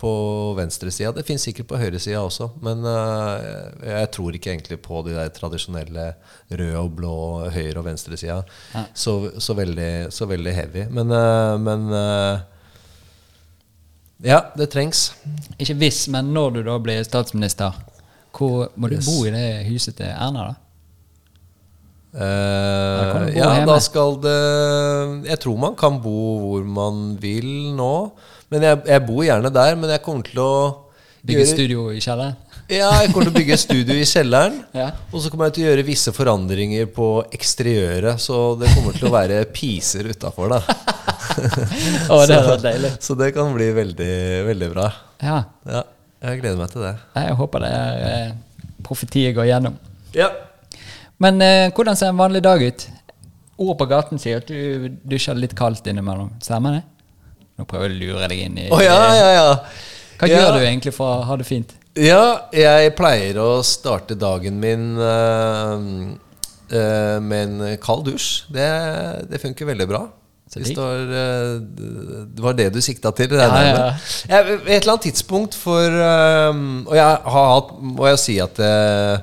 på 0.00 0.10
venstresida. 0.58 1.12
Det 1.12 1.24
fins 1.28 1.44
sikkert 1.46 1.68
på 1.70 1.78
høyresida 1.80 2.22
også. 2.24 2.48
Men 2.64 2.82
eh, 2.88 3.92
jeg 3.92 4.10
tror 4.16 4.34
ikke 4.38 4.50
egentlig 4.54 4.78
på 4.84 5.02
de 5.06 5.14
der 5.16 5.28
tradisjonelle 5.36 6.06
rød 6.50 6.74
og 6.80 6.90
blå 6.98 7.14
høyre- 7.54 7.78
og 7.80 7.84
venstresida 7.88 8.40
Ja. 8.74 8.84
så, 8.94 9.16
så, 9.38 9.54
veldig, 9.58 9.90
så 10.12 10.26
veldig 10.30 10.54
heavy. 10.56 10.86
Men, 10.90 11.10
eh, 11.12 11.56
men 11.68 11.88
eh, 11.92 12.44
Ja, 14.24 14.40
det 14.56 14.70
trengs. 14.72 15.10
Ikke 15.60 15.74
hvis, 15.76 16.06
men 16.08 16.30
når 16.32 16.54
du 16.54 16.62
da 16.64 16.78
blir 16.80 17.02
statsminister, 17.04 17.76
hvor 18.36 18.70
må 18.76 18.88
du 18.88 18.96
Yes. 18.96 19.06
bo 19.08 19.26
i 19.26 19.30
det 19.34 19.66
huset 19.68 19.96
til 19.98 20.06
Erna, 20.08 20.46
da? 20.50 20.54
Bo 22.16 23.20
ja, 23.36 23.50
hjemme. 23.58 23.66
da 23.68 23.76
skal 23.84 24.14
det 24.24 24.36
Jeg 25.28 25.38
tror 25.42 25.58
man 25.60 25.74
kan 25.76 25.98
bo 26.00 26.14
hvor 26.40 26.64
man 26.64 27.02
vil 27.20 27.74
nå. 27.76 27.92
Men 28.52 28.62
jeg, 28.62 28.80
jeg 28.88 29.02
bor 29.08 29.24
gjerne 29.26 29.50
der, 29.52 29.76
men 29.76 29.90
jeg 29.92 30.02
kommer 30.04 30.24
til 30.28 30.40
å 30.40 30.52
Bygge 31.26 31.42
gjøre- 31.42 31.54
studio 31.56 31.86
i 31.92 32.00
kjelleren? 32.00 32.36
Ja, 32.66 32.88
jeg 33.02 33.12
kommer 33.12 33.28
til 33.28 33.34
å 33.34 33.36
bygge 33.36 33.56
studio 33.62 33.94
i 33.94 34.06
kjelleren. 34.06 34.56
Ja. 34.80 34.88
Og 35.12 35.20
så 35.22 35.30
kommer 35.30 35.46
jeg 35.50 35.54
til 35.58 35.66
å 35.66 35.68
gjøre 35.70 35.84
visse 35.86 36.12
forandringer 36.14 36.88
på 36.94 37.08
eksteriøret. 37.34 38.18
Så 38.22 38.38
det 38.60 38.70
kommer 38.74 38.96
til 38.96 39.06
å 39.10 39.12
være 39.14 39.42
piser 39.56 40.08
utafor, 40.10 40.50
da. 40.56 40.62
oh, 42.12 42.24
det 42.26 42.38
så, 42.42 42.56
deilig. 42.62 42.90
Så 43.02 43.14
det 43.18 43.32
kan 43.36 43.52
bli 43.54 43.68
veldig, 43.76 44.16
veldig 44.48 44.70
bra. 44.72 44.88
Ja. 45.22 45.38
Ja, 45.68 45.82
jeg 46.26 46.40
gleder 46.42 46.58
meg 46.62 46.72
til 46.74 46.82
det. 46.86 46.94
Jeg 47.18 47.38
håper 47.38 47.64
det 47.66 47.70
er 47.76 48.02
eh, 48.10 48.34
profetiet 48.86 49.34
går 49.36 49.50
gjennom. 49.50 49.76
Ja. 50.16 50.30
Men 51.22 51.40
eh, 51.44 51.70
hvordan 51.74 51.96
ser 51.96 52.12
en 52.12 52.20
vanlig 52.20 52.42
dag 52.44 52.62
ut? 52.62 52.86
Ord 53.56 53.78
på 53.80 53.86
gaten 53.88 54.20
sier 54.20 54.42
at 54.42 54.50
du 54.50 54.88
dusjer 55.08 55.38
litt 55.38 55.54
kaldt 55.56 55.86
innimellom. 55.88 56.34
Stemmer 56.44 56.76
det? 56.78 56.82
Nå 57.56 57.64
prøver 57.64 57.88
jeg 57.88 57.96
å 57.96 58.00
lure 58.02 58.28
deg 58.28 58.42
inn 58.44 58.58
i 58.60 58.66
oh, 58.68 58.82
ja, 58.84 58.96
ja, 59.16 59.28
ja. 59.32 59.46
Hva 60.20 60.28
Ja. 60.28 60.40
gjør 60.42 60.58
du 60.58 60.64
egentlig 60.66 60.92
for 60.92 61.08
å 61.08 61.24
ha 61.24 61.36
det 61.40 61.46
fint? 61.48 61.72
Ja, 61.96 62.48
jeg 62.52 62.92
pleier 62.98 63.38
å 63.40 63.62
starte 63.64 64.12
dagen 64.20 64.58
min 64.60 64.90
uh, 65.00 65.80
uh, 66.68 67.16
med 67.24 67.40
en 67.46 67.78
kald 67.80 68.04
dusj. 68.10 68.44
Det, 68.52 68.66
det 69.30 69.40
funker 69.40 69.70
veldig 69.72 69.86
bra. 69.88 70.02
Det 70.52 70.76
var, 70.76 71.00
uh, 71.08 71.56
det 72.28 72.44
var 72.44 72.58
det 72.60 72.68
du 72.76 72.82
sikta 72.84 73.10
til? 73.16 73.32
Ja, 73.40 73.48
ja. 73.64 73.86
Jeg, 74.28 74.58
et 74.68 74.82
eller 74.82 74.92
annet 74.98 75.06
tidspunkt 75.08 75.56
for 75.58 75.82
eh, 75.90 76.60
Og 76.86 76.92
jeg 76.94 77.02
har 77.32 77.48
hatt 77.50 77.72
Må 77.82 78.06
jeg 78.12 78.20
si 78.22 78.36
at 78.44 78.60
eh, 78.62 79.16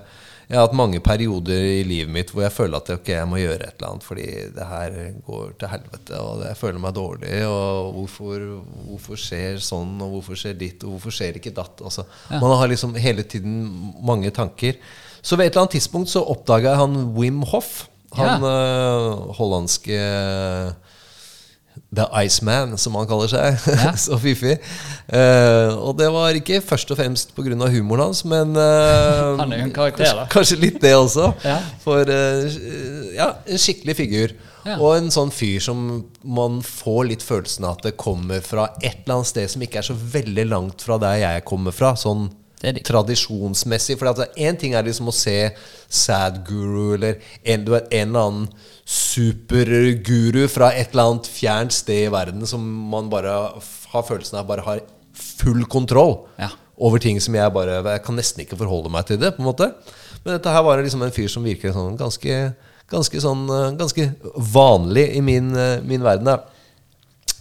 jeg 0.50 0.58
har 0.58 0.66
hatt 0.66 0.76
mange 0.76 1.00
perioder 1.04 1.66
i 1.80 1.84
livet 1.88 2.12
mitt 2.14 2.34
hvor 2.34 2.44
jeg 2.44 2.54
føler 2.54 2.82
at 2.82 2.92
ok, 2.96 3.12
jeg 3.14 3.30
må 3.30 3.40
gjøre 3.40 3.68
et 3.68 3.78
eller 3.78 3.90
annet 3.94 4.08
fordi 4.08 4.26
det 4.58 4.68
her 4.68 4.98
går 5.28 5.54
til 5.62 5.72
helvete, 5.72 6.20
og 6.20 6.44
jeg 6.48 6.60
føler 6.60 6.84
meg 6.84 6.98
dårlig. 6.98 7.32
Og 7.48 7.94
hvorfor, 8.00 8.44
hvorfor 8.90 9.24
skjer 9.24 9.62
sånn, 9.64 9.96
og 10.04 10.18
hvorfor 10.18 10.40
skjer 10.40 10.60
ditt, 10.60 10.84
og 10.84 10.98
hvorfor 10.98 11.16
skjer 11.16 11.40
ikke 11.40 11.56
datt? 11.56 11.82
Altså, 11.86 12.06
Man 12.34 12.58
har 12.60 12.72
liksom 12.72 12.96
hele 13.00 13.24
tiden 13.24 13.64
mange 14.04 14.34
tanker. 14.36 14.80
Så 15.24 15.40
ved 15.40 15.48
et 15.48 15.54
eller 15.54 15.66
annet 15.66 15.78
tidspunkt 15.80 16.12
så 16.12 16.26
oppdaga 16.28 16.74
jeg 16.74 16.84
han 16.84 17.00
Wim 17.16 17.44
Hoff. 17.54 17.86
Han 18.18 18.44
eh, 18.46 19.22
hollandske 19.40 20.02
The 21.94 22.08
Iceman, 22.26 22.78
som 22.82 22.96
han 22.98 23.10
kaller 23.10 23.32
seg. 23.32 23.60
Ja. 23.84 23.92
så 24.00 24.18
fiffig. 24.22 24.56
Uh, 25.10 25.74
og 25.78 25.98
det 26.00 26.08
var 26.14 26.38
ikke 26.38 26.62
først 26.64 26.92
og 26.94 27.00
fremst 27.00 27.34
pga. 27.36 27.56
humoren 27.74 28.08
hans, 28.08 28.24
men 28.26 28.56
uh, 28.56 29.36
Han 29.42 29.52
er 29.52 29.64
jo 29.64 29.68
en 29.68 29.76
karakter, 29.76 30.06
kanskje, 30.06 30.30
kanskje 30.34 30.60
litt 30.62 30.82
det 30.84 30.96
også. 30.96 31.32
Ja. 31.44 31.60
For 31.84 32.08
uh, 32.10 32.58
ja, 33.16 33.34
en 33.46 33.62
skikkelig 33.62 33.98
figur. 34.00 34.36
Ja. 34.64 34.78
Og 34.80 34.96
en 34.96 35.10
sånn 35.12 35.32
fyr 35.34 35.60
som 35.64 35.80
man 36.24 36.62
får 36.64 37.02
litt 37.10 37.26
følelsen 37.26 37.68
av 37.68 37.78
at 37.78 37.90
det 37.90 37.98
kommer 38.00 38.40
fra 38.46 38.70
et 38.80 39.04
eller 39.04 39.18
annet 39.18 39.32
sted 39.34 39.52
som 39.52 39.66
ikke 39.66 39.82
er 39.82 39.90
så 39.90 39.98
veldig 39.98 40.46
langt 40.48 40.86
fra 40.86 40.96
der 41.04 41.20
jeg 41.20 41.44
kommer 41.50 41.76
fra. 41.76 41.94
Sånn. 42.00 42.30
Tradisjonsmessig. 42.64 43.98
For 44.00 44.24
én 44.40 44.58
ting 44.60 44.74
er 44.74 44.86
liksom 44.88 45.10
å 45.12 45.16
se 45.16 45.52
Sad 45.90 46.44
Guru 46.48 46.96
eller 46.96 47.20
en, 47.44 47.66
du 47.66 47.74
vet, 47.76 47.90
en 47.92 48.10
eller 48.14 48.28
annen 48.30 48.48
superguru 48.84 50.48
fra 50.52 50.72
et 50.76 50.92
eller 50.94 51.10
annet 51.12 51.30
fjernt 51.32 51.76
sted 51.76 52.08
i 52.08 52.12
verden 52.12 52.44
som 52.48 52.64
man 52.92 53.10
bare 53.12 53.32
har 53.94 54.06
følelsen 54.08 54.40
av 54.42 54.48
bare 54.50 54.66
har 54.66 54.82
full 55.14 55.64
kontroll 55.72 56.26
Ja. 56.40 56.50
over 56.78 57.00
ting 57.00 57.20
som 57.22 57.36
jeg 57.36 57.54
bare 57.54 57.82
Jeg 57.84 58.04
kan 58.04 58.16
nesten 58.16 58.44
ikke 58.44 58.58
forholde 58.58 58.90
meg 58.92 59.06
til 59.06 59.18
det, 59.18 59.36
på 59.36 59.42
en 59.44 59.50
måte. 59.52 59.74
Men 60.24 60.38
dette 60.38 60.50
her 60.50 60.64
var 60.64 60.82
liksom 60.82 61.04
en 61.04 61.12
fyr 61.12 61.28
som 61.28 61.44
virker 61.44 61.74
sånn 61.74 61.98
ganske, 61.98 62.54
ganske 62.90 63.22
sånn 63.22 63.44
eh, 63.50 63.72
Ganske 63.78 64.16
vanlig 64.36 65.16
i 65.16 65.22
min, 65.22 65.56
eh, 65.56 65.82
min 65.84 66.04
verden. 66.04 66.26
Da. 66.26 66.40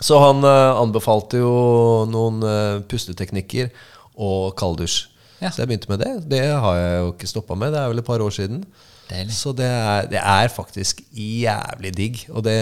Så 0.02 0.18
han 0.18 0.42
eh, 0.44 0.80
anbefalte 0.82 1.38
jo 1.38 2.04
noen 2.10 2.42
pusteteknikker 2.88 3.70
og 4.18 4.54
kalddusj. 4.58 5.11
Ja. 5.42 5.50
Så 5.50 5.62
jeg 5.62 5.72
begynte 5.72 5.90
med 5.90 6.02
det. 6.04 6.12
Det 6.30 6.42
har 6.46 6.78
jeg 6.78 6.98
jo 7.00 7.12
ikke 7.12 7.30
stoppa 7.30 7.58
med. 7.58 7.74
Det 7.74 7.82
er 7.82 7.92
vel 7.92 8.02
et 8.02 8.08
par 8.08 8.22
år 8.22 8.34
siden. 8.34 8.62
Deilig. 9.10 9.34
Så 9.34 9.52
det 9.56 9.66
er, 9.66 10.06
det 10.10 10.20
er 10.22 10.52
faktisk 10.52 11.02
jævlig 11.12 11.92
digg. 11.96 12.20
Og 12.30 12.44
det, 12.46 12.56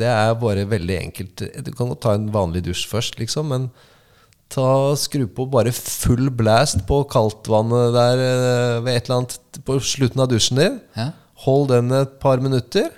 det 0.00 0.08
er 0.10 0.34
bare 0.40 0.66
veldig 0.68 0.96
enkelt. 1.06 1.44
Du 1.62 1.70
kan 1.72 1.92
godt 1.92 2.02
ta 2.04 2.16
en 2.18 2.32
vanlig 2.34 2.64
dusj 2.66 2.88
først, 2.90 3.20
liksom, 3.22 3.52
men 3.54 3.70
ta, 4.52 4.66
skru 4.98 5.24
på 5.30 5.46
bare 5.50 5.72
full 5.74 6.28
blast 6.34 6.84
på 6.88 7.00
kaldtvannet 7.10 7.94
der 7.96 8.22
eh, 8.26 8.74
ved 8.84 8.92
et 8.92 9.08
eller 9.08 9.22
annet 9.22 9.62
på 9.66 9.78
slutten 9.82 10.26
av 10.26 10.30
dusjen 10.30 10.60
din. 10.60 10.78
Ja. 10.98 11.10
Hold 11.46 11.70
den 11.72 11.94
et 11.94 12.18
par 12.22 12.42
minutter. 12.42 12.90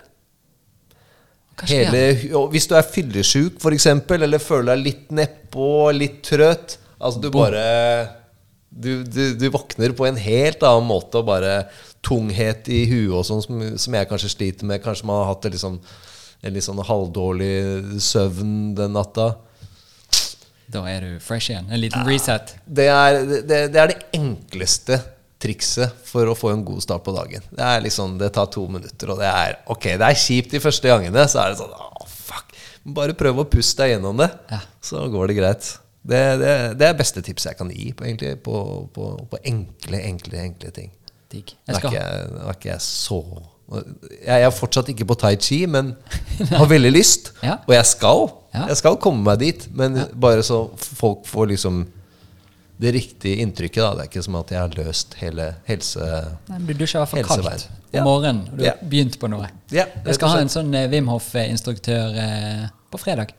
Hele, 1.69 2.03
hvis 2.53 2.69
du 2.71 2.77
er 2.79 2.87
fyllesyk, 2.87 3.57
f.eks., 3.59 3.89
eller 4.15 4.39
føler 4.39 4.77
deg 4.77 4.85
litt 4.85 5.09
nedpå, 5.11 5.91
litt 5.97 6.21
trøtt 6.27 6.79
Altså, 6.99 7.21
du 7.23 7.29
bare 7.31 7.63
du, 8.71 9.03
du, 9.05 9.23
du 9.39 9.49
våkner 9.55 9.95
på 9.97 10.07
en 10.09 10.19
helt 10.21 10.63
annen 10.67 10.87
måte, 10.89 11.21
og 11.23 11.29
bare 11.31 11.55
tunghet 12.05 12.69
i 12.71 12.85
huet 12.91 13.17
og 13.19 13.25
sånn, 13.27 13.43
som, 13.43 13.63
som 13.81 13.97
jeg 13.99 14.09
kanskje 14.11 14.31
sliter 14.35 14.69
med. 14.69 14.83
Kanskje 14.85 15.09
man 15.09 15.23
har 15.23 15.33
hatt 15.33 15.49
liksom, 15.51 15.81
en 16.45 16.55
litt 16.55 16.67
sånn 16.67 16.81
halvdårlig 16.87 18.01
søvn 18.05 18.75
den 18.79 18.95
natta. 18.95 19.33
Da 20.69 20.83
er 20.91 21.01
du 21.01 21.13
fresh 21.25 21.49
igjen. 21.51 21.69
En 21.73 21.81
liten 21.81 22.05
reset. 22.07 22.53
Det 22.67 22.91
er 22.93 23.23
det, 23.25 23.63
det 23.73 23.81
er 23.81 23.93
det 23.95 24.03
enkleste 24.19 25.01
trikset 25.41 25.95
for 26.05 26.29
å 26.29 26.37
få 26.37 26.51
en 26.53 26.65
god 26.67 26.83
start 26.85 27.05
på 27.07 27.15
dagen. 27.17 27.45
Det 27.55 27.65
er 27.65 27.83
liksom, 27.85 28.17
det 28.21 28.33
tar 28.37 28.51
to 28.53 28.67
minutter, 28.71 29.15
og 29.15 29.21
det 29.23 29.29
er 29.31 29.59
ok, 29.71 29.93
det 30.01 30.09
er 30.11 30.19
kjipt 30.19 30.55
de 30.57 30.61
første 30.63 30.91
gangene. 30.91 31.25
Så 31.31 31.41
er 31.41 31.55
det 31.55 31.61
sånn 31.63 31.73
oh, 31.73 32.09
fuck. 32.11 32.53
Bare 32.99 33.17
prøv 33.17 33.41
å 33.45 33.49
puste 33.49 33.85
deg 33.85 33.97
gjennom 33.97 34.19
det, 34.21 34.29
Ja. 34.53 34.61
så 34.85 35.07
går 35.13 35.31
det 35.31 35.39
greit. 35.39 35.71
Det, 36.09 36.21
det, 36.41 36.53
det 36.81 36.87
er 36.89 36.97
beste 36.97 37.21
tipset 37.25 37.51
jeg 37.53 37.59
kan 37.59 37.71
gi 37.75 37.91
på, 37.93 38.05
egentlig, 38.09 38.39
på, 38.45 38.57
på, 38.95 39.09
på 39.31 39.41
enkle, 39.45 40.01
enkle, 40.09 40.41
enkle 40.47 40.71
ting. 40.73 40.91
Digg. 41.33 41.53
Jeg 41.69 41.77
skal 41.77 41.93
nå 41.93 42.47
er 42.49 42.55
ikke 42.57 42.71
jeg 42.71 42.81
så 42.81 43.19
Jeg 44.25 44.45
er 44.47 44.53
fortsatt 44.57 44.89
ikke 44.89 45.05
på 45.11 45.17
tai 45.21 45.35
chi, 45.37 45.59
men 45.69 45.91
har 46.57 46.69
veldig 46.71 46.93
lyst. 46.95 47.33
Ja. 47.45 47.59
Og 47.67 47.75
jeg 47.77 47.85
skal. 47.91 48.25
Ja. 48.55 48.65
Jeg 48.71 48.79
skal 48.81 48.97
komme 49.05 49.21
meg 49.27 49.43
dit. 49.43 49.67
Men 49.77 49.99
bare 50.17 50.43
så 50.47 50.63
folk 50.79 51.27
får 51.29 51.51
liksom 51.53 51.83
det 52.81 52.95
riktige 52.95 53.43
inntrykket. 53.43 53.83
Da. 53.83 53.91
Det 53.99 54.07
er 54.07 54.09
ikke 54.13 54.23
som 54.25 54.39
at 54.41 54.53
jeg 54.55 54.63
har 54.63 54.73
løst 54.79 55.19
hele 55.21 55.51
helse... 55.69 56.09
Nei, 56.49 56.59
men 56.63 56.67
Du 56.71 56.79
dusjer 56.81 56.97
i 56.97 57.05
hvert 57.05 57.13
fall 57.13 57.27
kaldt 57.29 57.69
om 57.69 57.99
Ja. 57.99 58.05
morgenen. 58.07 58.45
Og 58.53 58.59
du 58.59 58.65
Ja. 58.65 58.73
har 58.79 58.89
begynt 58.89 59.19
på 59.21 59.29
noe. 59.29 59.49
Ja, 59.75 59.85
Jeg 60.07 60.15
skal 60.17 60.33
ha 60.33 60.41
en 60.41 60.49
sånn 60.53 60.73
eh, 60.79 60.89
Wim 60.89 61.09
Hof-instruktør 61.13 62.17
eh, 62.25 62.69
på 62.93 63.01
fredag. 63.05 63.35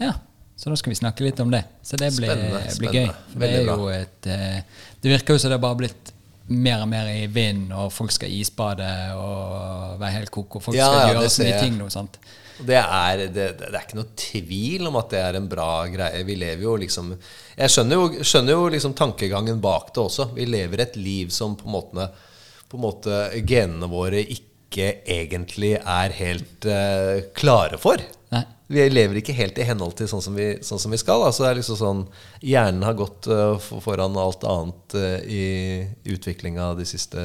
Ja, 0.00 0.14
Så 0.56 0.70
da 0.70 0.76
skal 0.78 0.92
vi 0.94 0.98
snakke 1.00 1.24
litt 1.26 1.40
om 1.42 1.50
det. 1.50 1.64
Så 1.82 1.98
det 1.98 2.12
blir, 2.16 2.30
Spennende, 2.30 2.60
blir 2.78 2.92
gøy. 2.94 3.08
spennende. 3.32 3.76
Det, 3.88 3.96
et, 4.00 4.26
eh, 4.30 4.84
det 5.02 5.10
virker 5.16 5.34
jo 5.34 5.42
som 5.42 5.50
det 5.50 5.58
har 5.58 5.64
bare 5.64 5.80
blitt 5.82 6.12
mer 6.54 6.82
og 6.84 6.88
mer 6.92 7.08
i 7.08 7.26
vind, 7.32 7.72
og 7.72 7.90
folk 7.92 8.12
skal 8.12 8.30
isbade 8.30 8.86
og 9.18 9.98
være 10.00 10.12
helt 10.18 10.30
koko. 10.34 10.60
Folk 10.62 10.76
Ja, 10.76 10.86
skal 10.92 11.00
ja, 11.00 11.12
gjøre 11.16 11.30
så 11.32 11.46
mye 11.48 11.60
ting 11.62 11.78
nå. 11.80 11.88
sant? 11.92 12.18
Det 12.54 12.76
er, 12.78 13.24
det, 13.34 13.46
det 13.58 13.66
er 13.72 13.80
ikke 13.80 13.98
noe 13.98 14.12
tvil 14.20 14.86
om 14.86 14.98
at 15.00 15.08
det 15.10 15.22
er 15.24 15.38
en 15.40 15.48
bra 15.50 15.70
greie. 15.90 16.20
Vi 16.28 16.36
lever 16.38 16.62
jo 16.62 16.76
liksom 16.78 17.08
Jeg 17.56 17.72
skjønner 17.74 17.98
jo, 17.98 18.22
skjønner 18.22 18.54
jo 18.54 18.68
liksom 18.76 18.94
tankegangen 18.94 19.58
bak 19.64 19.90
det 19.96 20.04
også. 20.04 20.28
Vi 20.36 20.46
lever 20.46 20.84
et 20.84 20.94
liv 21.00 21.32
som 21.34 21.56
på 21.58 21.66
en 21.66 21.74
måte, 21.74 22.06
på 22.70 22.78
en 22.78 22.84
måte 22.84 23.24
genene 23.42 23.88
våre 23.90 24.22
ikke 24.22 24.92
egentlig 25.10 25.72
er 25.80 26.14
helt 26.20 26.66
uh, 26.70 27.24
klare 27.34 27.78
for. 27.82 27.98
Nei. 28.34 28.44
Vi 28.74 28.84
lever 28.88 29.20
ikke 29.20 29.34
helt 29.36 29.58
i 29.60 29.66
henhold 29.68 29.92
til 29.98 30.08
sånn 30.08 30.22
som 30.24 30.36
vi, 30.38 30.46
sånn 30.64 30.80
som 30.80 30.94
vi 30.94 30.98
skal. 30.98 31.22
Altså 31.26 31.44
det 31.44 31.50
er 31.50 31.58
liksom 31.60 31.78
sånn, 31.78 32.02
Hjernen 32.42 32.86
har 32.86 32.96
gått 32.98 33.28
eh, 33.30 33.68
foran 33.84 34.16
alt 34.18 34.46
annet 34.48 34.96
eh, 34.98 35.18
i 35.28 35.44
utviklinga 36.14 36.72
de 36.78 36.86
siste 36.88 37.22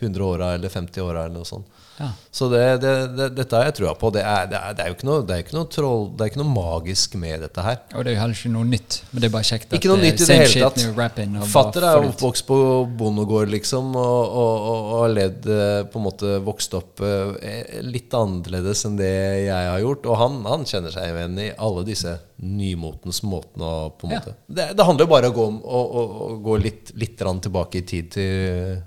100 0.00 0.24
åra 0.26 0.52
eller 0.56 0.72
50 0.72 1.06
åra 1.06 1.24
eller 1.24 1.38
noe 1.38 1.48
sånt. 1.48 1.70
Ja. 1.98 2.10
Så 2.30 2.48
det, 2.52 2.62
det, 2.82 2.92
det, 3.16 3.28
dette 3.38 3.56
har 3.56 3.70
jeg 3.70 3.76
trua 3.78 3.94
på. 3.96 4.10
Det 4.12 4.20
er, 4.20 4.48
det, 4.50 4.58
er, 4.58 4.80
er 4.84 4.90
jo 4.90 4.96
ikke 4.98 5.08
noe, 5.08 5.22
det 5.26 5.36
er 5.36 5.44
ikke 5.44 5.56
noe 5.56 5.68
troll 5.72 6.02
Det 6.12 6.26
er 6.26 6.32
ikke 6.32 6.40
noe 6.42 6.52
magisk 6.52 7.16
med 7.20 7.44
dette 7.46 7.64
her. 7.64 7.78
Og 7.94 8.04
det 8.04 8.12
er 8.12 8.16
jo 8.16 8.20
heller 8.22 8.40
ikke 8.40 8.52
noe 8.52 8.68
nytt. 8.68 8.98
Men 9.10 9.22
det 9.22 9.28
er 9.28 9.34
bare 9.36 9.48
kjekt 9.48 9.70
at 9.70 9.76
Ikke 9.78 9.92
noe 9.92 10.00
eh, 10.00 10.04
nytt 10.04 10.20
i 10.20 10.28
det 10.28 10.38
hele 10.42 10.68
tatt. 10.68 11.48
Fatter 11.52 11.88
er 11.88 12.08
oppvokst 12.10 12.46
på 12.48 12.58
bondegård, 13.00 13.50
liksom, 13.54 13.96
og, 13.96 14.36
og, 14.42 14.90
har 15.00 15.14
levd 15.14 15.48
eh, 15.56 15.80
På 15.92 16.00
en 16.00 16.06
måte 16.06 16.36
vokst 16.46 16.76
opp 16.76 17.04
eh, 17.06 17.80
litt 17.86 18.16
annerledes 18.16 18.84
enn 18.88 18.98
det 19.00 19.12
jeg 19.46 19.70
har 19.72 19.80
gjort. 19.84 20.10
Og 20.10 20.20
han, 20.20 20.42
han 20.48 20.66
kjenner 20.68 20.94
seg 20.94 21.12
igjen 21.12 21.40
i 21.46 21.52
alle 21.56 21.86
disse 21.88 22.18
nymotens 22.36 23.22
måtene 23.24 23.64
å 23.64 23.86
på 23.96 24.10
en 24.10 24.16
Ja. 24.16 24.20
det, 24.28 24.66
det 24.76 24.84
handler 24.84 25.06
jo 25.06 25.10
bare 25.10 25.30
om 25.32 25.56
å, 25.60 25.80
å, 25.80 26.02
å, 26.02 26.26
å 26.26 26.36
gå 26.44 26.58
litt, 26.60 26.92
litt 26.96 27.16
tilbake 27.16 27.80
i 27.80 27.86
tid 27.88 28.12
til 28.12 28.84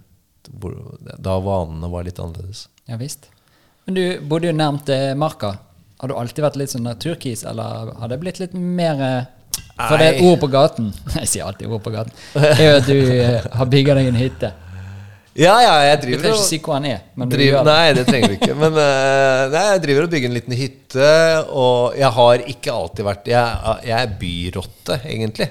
da 0.50 1.38
vanene 1.44 1.90
var 1.92 2.06
litt 2.08 2.20
annerledes. 2.22 2.68
Ja 2.90 2.98
visst. 2.98 3.30
Men 3.86 3.98
du 3.98 4.04
bodde 4.30 4.50
jo 4.50 4.54
nærmt 4.56 4.90
eh, 4.94 5.12
Marka. 5.18 5.56
Har 6.00 6.10
du 6.10 6.16
alltid 6.16 6.46
vært 6.46 6.58
litt 6.62 6.72
sånn 6.72 6.86
naturkis, 6.88 7.44
eller 7.48 7.92
har 8.00 8.10
det 8.12 8.18
blitt 8.22 8.40
litt 8.40 8.54
mer 8.56 9.02
For 9.60 9.90
For 9.90 10.00
det 10.00 10.08
er 10.14 10.24
ord 10.24 10.40
på 10.40 10.48
gaten 10.54 10.88
Jeg 11.20 11.28
sier 11.28 11.50
alltid 11.50 11.68
ord 11.68 11.84
på 11.84 11.92
gaten. 11.94 12.14
Det 12.34 12.56
er 12.56 12.66
jo 12.70 12.80
at 12.80 12.90
du 12.90 12.98
eh, 13.20 13.48
har 13.60 13.70
bygga 13.70 13.98
deg 14.00 14.10
en 14.12 14.20
hytte. 14.20 14.52
Ja, 15.40 15.54
ja, 15.64 15.74
jeg 15.88 16.00
Du 16.00 16.06
driver 16.08 16.24
trenger 16.24 16.36
og 16.36 16.40
ikke 16.42 16.50
si 16.50 16.58
hvor 16.66 16.80
den 16.80 16.90
er, 16.90 17.04
du 17.16 17.36
det. 17.38 17.62
nei, 17.68 17.94
det 17.96 18.06
trenger 18.10 18.32
du 18.32 18.36
ikke. 18.40 18.56
Men 18.60 18.80
eh, 18.82 19.44
nei, 19.54 19.62
jeg 19.70 19.84
driver 19.86 20.08
og 20.08 20.14
bygger 20.16 20.32
en 20.32 20.38
liten 20.40 20.58
hytte, 20.60 21.12
og 21.64 22.00
jeg 22.00 22.12
har 22.18 22.44
ikke 22.56 22.74
alltid 22.76 23.08
vært 23.08 23.30
Jeg, 23.32 23.76
jeg 23.88 23.98
er 24.00 24.16
byrotte, 24.24 25.00
egentlig. 25.06 25.50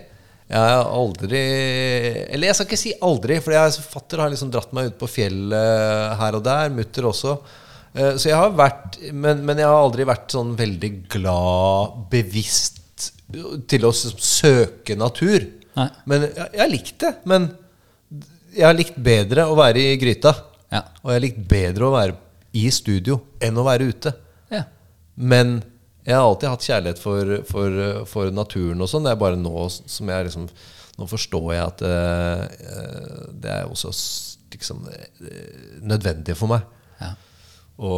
Jeg 0.49 0.65
har 0.65 0.89
aldri 0.97 1.41
Eller 2.33 2.49
jeg 2.49 2.57
skal 2.57 2.67
ikke 2.71 2.81
si 2.81 2.93
aldri, 3.05 3.37
for 3.45 3.53
jeg 3.53 3.83
fatter 3.85 4.23
har 4.23 4.31
liksom 4.33 4.51
dratt 4.53 4.71
meg 4.77 4.91
ut 4.93 4.99
på 5.01 5.09
fjellet 5.11 6.15
her 6.21 6.39
og 6.39 6.45
der. 6.47 6.71
Mutter 6.73 7.09
også. 7.11 7.35
Eh, 7.93 8.15
Så 8.17 8.31
jeg 8.31 8.39
har 8.39 8.55
vært 8.57 8.97
men, 9.13 9.43
men 9.45 9.61
jeg 9.61 9.69
har 9.69 9.77
aldri 9.83 10.07
vært 10.09 10.33
sånn 10.33 10.55
veldig 10.59 10.93
glad, 11.13 11.99
bevisst 12.13 13.11
til 13.69 13.85
å 13.85 13.93
søke 13.93 14.97
natur. 14.97 15.45
Nei. 15.77 15.89
Men 16.09 16.25
jeg, 16.31 16.49
jeg 16.55 16.63
har 16.65 16.73
likt 16.73 16.95
det. 17.05 17.13
Men 17.29 17.51
jeg 18.57 18.65
har 18.65 18.77
likt 18.79 18.97
bedre 19.05 19.45
å 19.53 19.57
være 19.59 19.85
i 19.93 19.99
gryta. 20.01 20.33
Ja. 20.73 20.81
Og 21.05 21.13
jeg 21.13 21.19
har 21.19 21.27
likt 21.27 21.43
bedre 21.51 21.89
å 21.91 21.93
være 21.95 22.17
i 22.59 22.65
studio 22.73 23.21
enn 23.45 23.61
å 23.61 23.67
være 23.69 23.91
ute. 23.93 24.15
Ja. 24.53 24.65
Men 25.21 25.59
jeg 26.09 26.17
har 26.17 26.25
alltid 26.25 26.49
hatt 26.49 26.65
kjærlighet 26.65 27.01
for, 27.03 27.33
for, 27.51 27.79
for 28.09 28.33
naturen 28.33 28.81
og 28.81 28.89
sånn. 28.89 29.05
Det 29.05 29.13
er 29.13 29.21
bare 29.21 29.37
nå 29.41 29.69
som 29.77 30.09
jeg 30.15 30.29
liksom 30.31 30.49
Nå 30.99 31.07
forstår 31.07 31.53
jeg 31.55 31.63
at 31.63 31.83
uh, 31.87 33.27
det 33.39 33.51
er 33.55 33.69
også 33.71 33.93
liksom 34.51 34.81
eh, 34.91 35.77
nødvendig 35.87 36.35
for 36.35 36.51
meg 36.51 36.65
Ja. 36.99 37.13
å, 37.79 37.93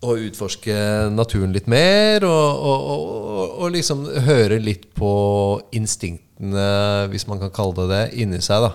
å 0.00 0.14
utforske 0.24 0.72
naturen 1.12 1.52
litt 1.52 1.68
mer, 1.68 2.24
og, 2.24 2.62
og, 2.70 2.86
og, 2.94 3.52
og 3.66 3.74
liksom 3.74 4.06
høre 4.24 4.56
litt 4.62 4.86
på 4.96 5.10
instinktene, 5.76 6.64
hvis 7.12 7.26
man 7.28 7.42
kan 7.44 7.52
kalle 7.52 7.76
det 7.82 7.88
det, 7.92 8.02
inni 8.24 8.40
seg. 8.40 8.64
da 8.64 8.72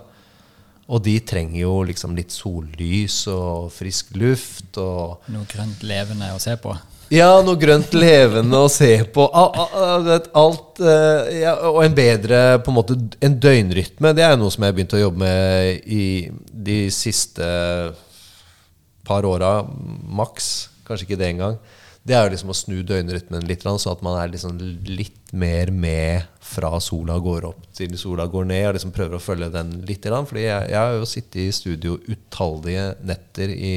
Og 0.93 1.01
de 1.09 1.17
trenger 1.25 1.63
jo 1.63 1.73
liksom 1.89 2.13
litt 2.19 2.35
sollys 2.35 3.23
og 3.31 3.71
frisk 3.73 4.13
luft 4.21 4.77
og 4.77 5.25
Noe 5.33 5.49
grønt 5.49 5.81
levende 5.81 6.29
å 6.35 6.41
se 6.43 6.53
på. 6.61 6.77
Ja, 7.11 7.41
noe 7.43 7.59
grønt 7.59 7.91
levende 7.97 8.55
å 8.63 8.69
se 8.71 8.93
på. 9.11 9.25
Al- 9.35 9.51
al- 9.59 9.73
al- 9.83 10.05
vet, 10.05 10.29
Alt 10.39 10.79
eh, 10.79 11.41
ja, 11.41 11.57
Og 11.67 11.81
en 11.83 11.97
bedre 11.97 12.39
på 12.63 12.71
en 12.71 12.77
måte 12.77 12.95
En 13.19 13.35
døgnrytme. 13.43 14.13
Det 14.15 14.23
er 14.23 14.37
noe 14.39 14.53
som 14.53 14.63
jeg 14.63 14.71
har 14.71 14.77
begynt 14.77 14.95
å 14.95 15.01
jobbe 15.01 15.19
med 15.25 15.91
i 15.91 16.05
de 16.69 16.79
siste 16.95 17.43
par 19.03 19.25
åra, 19.27 19.57
maks. 20.07 20.69
Kanskje 20.87 21.09
ikke 21.09 21.19
det 21.19 21.31
engang. 21.33 21.59
Det 22.07 22.15
er 22.17 22.25
jo 22.25 22.31
liksom 22.33 22.49
å 22.53 22.55
snu 22.57 22.79
døgnrytmen 22.87 23.43
litt, 23.45 23.61
så 23.61 23.91
at 23.91 23.99
man 24.05 24.15
er 24.17 24.31
liksom 24.31 24.55
litt 24.89 25.33
mer 25.37 25.69
med 25.69 26.23
fra 26.41 26.79
sola 26.81 27.19
går 27.21 27.45
opp 27.51 27.67
til 27.77 27.93
sola 27.99 28.25
går 28.31 28.47
ned. 28.49 28.63
Og 28.69 28.77
liksom 28.77 28.93
prøver 28.95 29.19
å 29.19 29.21
følge 29.21 29.51
den 29.53 29.75
litt. 29.85 30.07
Fordi 30.07 30.47
jeg, 30.47 30.71
jeg 30.71 30.79
har 30.79 30.95
jo 30.97 31.09
sittet 31.09 31.43
i 31.43 31.51
studio 31.53 31.99
utallige 32.09 32.87
netter 33.05 33.53
i 33.53 33.75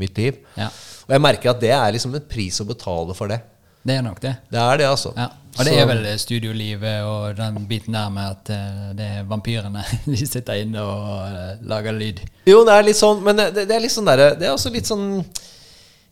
mitt 0.00 0.18
liv. 0.18 0.40
Ja. 0.58 0.70
Og 1.04 1.16
jeg 1.16 1.22
merker 1.22 1.52
at 1.52 1.62
det 1.62 1.72
er 1.76 1.94
liksom 1.94 2.14
en 2.16 2.28
pris 2.28 2.60
å 2.62 2.68
betale 2.68 3.16
for 3.16 3.32
det. 3.32 3.40
Det 3.84 3.98
er 3.98 4.04
nok 4.04 4.20
det. 4.22 4.32
Det 4.48 4.60
er 4.60 4.78
det, 4.80 4.86
altså. 4.88 5.12
Ja. 5.16 5.28
Og 5.54 5.66
det 5.68 5.74
er 5.78 5.86
vel 5.86 6.06
studiolivet 6.18 7.04
og 7.06 7.36
den 7.38 7.66
biten 7.68 7.94
der 7.94 8.08
med 8.10 8.32
at 8.32 8.50
eh, 8.50 8.86
det 8.98 9.08
er 9.20 9.26
vampyrene. 9.28 9.84
De 10.08 10.16
sitter 10.26 10.62
inne 10.64 10.82
og 10.82 11.26
eh, 11.28 11.50
lager 11.68 11.94
lyd. 11.94 12.22
Jo, 12.48 12.64
det 12.66 12.74
er 12.74 12.86
litt 12.88 12.98
sånn, 12.98 13.20
men 13.24 13.38
det, 13.38 13.66
det 13.68 13.76
er 13.76 13.84
litt 13.84 13.94
sånn 13.94 14.08
derre 14.08 14.32
Det 14.40 14.48
er 14.48 14.56
også 14.56 14.72
litt 14.74 14.88
sånn 14.88 15.20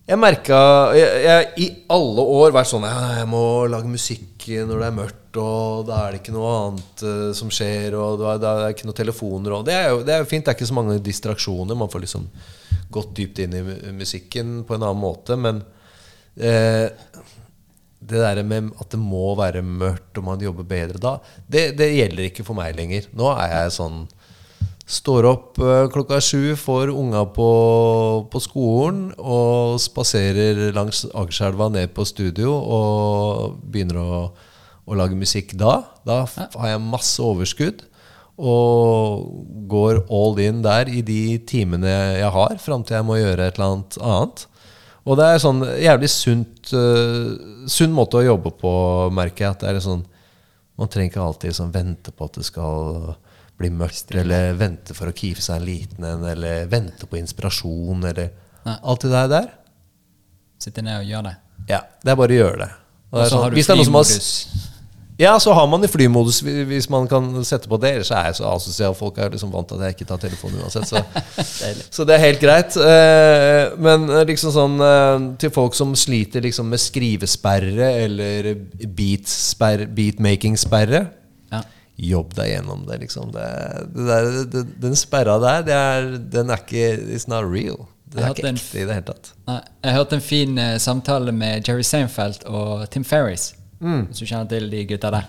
Jeg 0.03 0.19
merka 0.19 0.59
jeg, 0.99 1.11
jeg 1.23 1.51
i 1.63 1.67
alle 1.95 2.23
år 2.35 2.55
vært 2.55 2.71
sånn 2.73 2.87
ja, 2.89 3.21
Jeg 3.21 3.29
må 3.31 3.43
lage 3.71 3.91
musikk 3.91 4.49
når 4.67 4.81
det 4.81 4.87
er 4.89 4.97
mørkt, 4.97 5.37
og 5.39 5.85
da 5.87 6.01
er 6.03 6.15
det 6.15 6.19
ikke 6.19 6.35
noe 6.35 6.55
annet 6.59 7.05
uh, 7.07 7.29
som 7.39 7.53
skjer, 7.55 7.95
og 7.95 8.19
da, 8.19 8.33
da 8.43 8.55
er 8.57 8.65
det 8.65 8.73
ikke 8.75 8.89
noen 8.89 8.99
telefoner 8.99 9.55
og 9.55 9.69
Det 9.69 9.77
er 9.77 9.93
jo 9.93 10.01
det 10.03 10.17
er 10.17 10.25
jo 10.25 10.31
fint. 10.33 10.43
Det 10.45 10.51
er 10.51 10.59
ikke 10.59 10.71
så 10.73 10.79
mange 10.81 10.97
distraksjoner. 11.07 11.79
Man 11.79 11.93
får 11.93 12.03
liksom 12.03 12.27
gått 12.93 13.15
dypt 13.17 13.39
inn 13.45 13.55
i 13.57 13.63
musikken 13.95 14.65
på 14.67 14.75
en 14.75 14.83
annen 14.83 15.01
måte, 15.01 15.39
men 15.39 15.63
uh, 15.63 16.89
det 18.03 18.25
der 18.25 18.43
med 18.43 18.73
at 18.83 18.91
det 18.91 18.99
må 18.99 19.31
være 19.39 19.63
mørkt 19.63 20.19
og 20.19 20.27
man 20.27 20.43
jobber 20.43 20.67
bedre 20.67 20.99
da, 20.99 21.15
det, 21.47 21.77
det 21.79 21.93
gjelder 21.95 22.27
ikke 22.27 22.47
for 22.47 22.59
meg 22.59 22.75
lenger. 22.75 23.07
Nå 23.15 23.31
er 23.37 23.55
jeg 23.55 23.77
sånn 23.79 24.03
Står 24.93 25.25
opp 25.29 25.61
eh, 25.63 25.87
klokka 25.93 26.19
sju, 26.21 26.57
får 26.59 26.91
unga 26.91 27.23
på, 27.33 27.49
på 28.29 28.41
skolen 28.43 29.13
og 29.17 29.52
spaserer 29.81 30.73
langs 30.77 31.05
Akerselva 31.13 31.69
ned 31.73 31.95
på 31.97 32.05
studio 32.09 32.53
og 32.53 33.59
begynner 33.63 34.01
å, 34.01 34.21
å 34.85 34.99
lage 34.99 35.19
musikk 35.19 35.55
da. 35.61 35.81
Da 36.07 36.23
har 36.27 36.73
jeg 36.73 36.85
masse 36.85 37.23
overskudd 37.23 37.85
og 38.43 39.27
går 39.71 40.05
all 40.11 40.39
in 40.41 40.63
der 40.65 40.89
i 40.91 41.03
de 41.05 41.37
timene 41.47 41.91
jeg 42.19 42.31
har, 42.35 42.57
fram 42.59 42.83
til 42.83 42.97
jeg 42.97 43.07
må 43.07 43.19
gjøre 43.21 43.47
et 43.47 43.59
eller 43.59 43.69
annet 43.69 43.99
annet. 44.01 44.47
Og 45.03 45.19
det 45.19 45.27
er 45.27 45.43
sånn 45.43 45.65
jævlig 45.83 46.09
sunt 46.13 46.73
uh, 46.79 47.35
sunn 47.71 47.95
måte 47.95 48.21
å 48.21 48.27
jobbe 48.27 48.53
på, 48.59 48.73
merker 49.15 49.49
jeg. 49.49 49.57
At 49.57 49.65
det 49.65 49.73
er 49.73 49.83
sånn 49.83 50.07
Man 50.79 50.89
trenger 50.89 51.11
ikke 51.11 51.21
alltid 51.23 51.55
sånn 51.55 51.73
vente 51.75 52.15
på 52.17 52.27
at 52.27 52.39
det 52.39 52.47
skal 52.49 53.13
bli 53.61 53.69
mørkt, 53.71 54.15
eller 54.17 54.55
vente 54.59 54.95
for 54.97 55.11
å 55.11 55.15
kive 55.15 55.43
seg 55.45 55.61
en 55.61 55.67
liten 55.67 56.07
en, 56.09 56.25
eller 56.27 56.65
vente 56.71 57.07
på 57.07 57.19
inspirasjon, 57.21 58.07
eller 58.09 58.31
Nei. 58.65 58.79
alt 58.81 59.05
det 59.05 59.27
der. 59.35 59.51
Sitte 60.63 60.83
ned 60.87 61.01
og 61.03 61.09
gjøre 61.11 61.27
det. 61.33 61.37
Ja, 61.73 61.81
det 62.03 62.13
er 62.15 62.19
bare 62.21 62.35
å 62.37 62.41
gjøre 62.45 62.59
det. 62.67 62.71
Og 63.13 63.19
Og 63.21 63.25
så 63.27 63.31
sånn, 63.35 63.43
har 63.43 63.51
du 63.51 63.63
som 63.63 63.77
har 63.79 63.85
flymodus. 63.85 64.29
ja, 65.21 65.33
så 65.39 65.53
har 65.55 65.67
man 65.71 65.85
i 65.85 65.89
flymodus 65.91 66.39
hvis 66.43 66.87
man 66.91 67.05
kan 67.11 67.27
sette 67.47 67.69
på 67.71 67.77
det. 67.83 67.91
Ellers 67.99 68.11
er 68.11 68.31
jeg 68.31 68.39
så 68.41 68.47
asosial. 68.55 68.95
Folk 68.99 69.19
er 69.23 69.31
liksom 69.35 69.53
vant 69.53 69.69
til 69.69 69.79
at 69.79 69.91
jeg 69.91 69.97
ikke 69.99 70.09
tar 70.09 70.23
telefonen 70.23 70.63
uansett. 70.65 70.89
Så, 70.89 71.03
så 71.93 72.07
det 72.09 72.17
er 72.17 72.23
helt 72.25 72.41
greit. 72.43 72.75
Eh, 72.81 73.75
Men 73.79 74.09
eh, 74.11 74.25
liksom 74.31 74.55
sånn 74.57 74.81
eh, 74.83 75.27
til 75.43 75.53
folk 75.55 75.77
som 75.79 75.93
sliter 75.99 76.43
liksom 76.47 76.71
med 76.73 76.81
skrivesperre 76.83 77.91
eller 78.07 78.55
beatmaking-sperre 79.93 81.03
Ja. 81.53 81.63
Jobb 82.03 82.33
deg 82.35 82.49
gjennom 82.55 82.87
det, 82.89 82.97
liksom. 83.05 83.31
Det, 83.35 83.47
det 83.95 84.07
der, 84.09 84.31
det, 84.51 84.63
den 84.83 84.97
sperra 84.99 85.37
der, 85.43 85.63
det 85.69 85.75
er, 85.77 86.07
den 86.33 86.51
er 86.51 86.63
ikke 86.65 86.87
It's 87.15 87.29
not 87.31 87.45
real. 87.47 87.85
Det 88.13 88.23
er 88.25 88.35
ikke 88.35 88.49
en- 88.49 88.57
ekte 88.61 88.79
i 88.83 88.85
det 88.87 88.95
hele 88.99 89.07
tatt. 89.09 89.33
Nei, 89.49 89.61
Jeg 89.85 89.93
hørte 89.97 90.13
en 90.19 90.21
fin 90.21 90.59
uh, 90.59 90.77
samtale 90.79 91.33
med 91.33 91.69
Jerry 91.69 91.83
Seinfeld 91.83 92.45
og 92.47 92.89
Tim 92.91 93.05
Ferris. 93.05 93.55
Hvis 93.83 94.19
du 94.21 94.27
kjenner 94.27 94.49
til 94.49 94.69
de 94.71 94.85
gutta 94.87 95.11
der. 95.11 95.25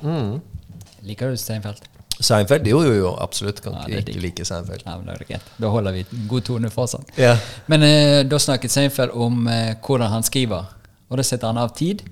Liker 1.04 1.32
du 1.34 1.38
Seinfeld? 1.42 1.80
Seinfeld? 2.24 2.68
Jo, 2.70 2.84
jo, 2.86 2.92
jo, 2.94 3.16
absolutt. 3.20 3.62
Kan 3.64 3.74
Ja, 3.74 3.88
ikke 3.88 4.06
det 4.14 4.22
like 4.22 4.46
Seinfeld. 4.46 4.84
Ja, 4.86 4.98
men 4.98 5.08
da 5.10 5.16
er 5.18 5.24
greit. 5.26 5.48
Da 5.60 5.68
holder 5.74 5.92
vi 5.96 6.04
en 6.06 6.28
god 6.30 6.42
tone 6.46 6.70
fortsatt. 6.70 7.10
Yeah. 7.18 7.40
Men 7.68 7.84
eh, 7.84 8.24
da 8.30 8.38
snakket 8.40 8.72
Seinfeld 8.72 9.12
om 9.18 9.48
eh, 9.48 9.74
hvordan 9.82 10.12
han 10.14 10.24
skriver. 10.24 10.70
Og 11.10 11.18
da 11.18 11.24
setter 11.26 11.48
han 11.50 11.58
av 11.58 11.74
tid, 11.76 12.04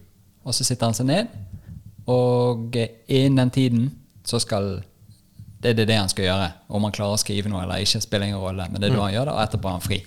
og 0.43 0.53
så 0.57 0.65
sitter 0.65 0.89
han 0.89 0.98
seg 0.98 1.06
ned. 1.11 1.27
Og 2.10 2.76
eh, 2.76 2.89
innen 3.07 3.38
den 3.43 3.49
tiden 3.53 3.85
så 4.26 4.39
skal 4.41 4.81
det 5.61 5.69
er 5.69 5.73
det, 5.77 5.88
det 5.91 5.98
han 5.99 6.10
skal 6.10 6.26
gjøre. 6.26 6.48
Om 6.73 6.84
han 6.88 6.91
klarer 6.98 7.14
å 7.14 7.22
skrive 7.22 7.49
noe 7.53 7.61
eller 7.61 7.84
ikke, 7.85 8.02
spiller 8.02 8.26
ingen 8.31 8.41
rolle. 8.41 8.65
Men 8.72 8.81
det 8.81 8.89
er 8.89 8.95
da 8.98 9.03
han 9.06 9.14
gjør 9.14 9.30
det, 9.30 9.34
og 9.38 9.43
etterpå 9.45 9.69
er 9.69 9.76
han 9.77 9.85
fri. 9.85 9.99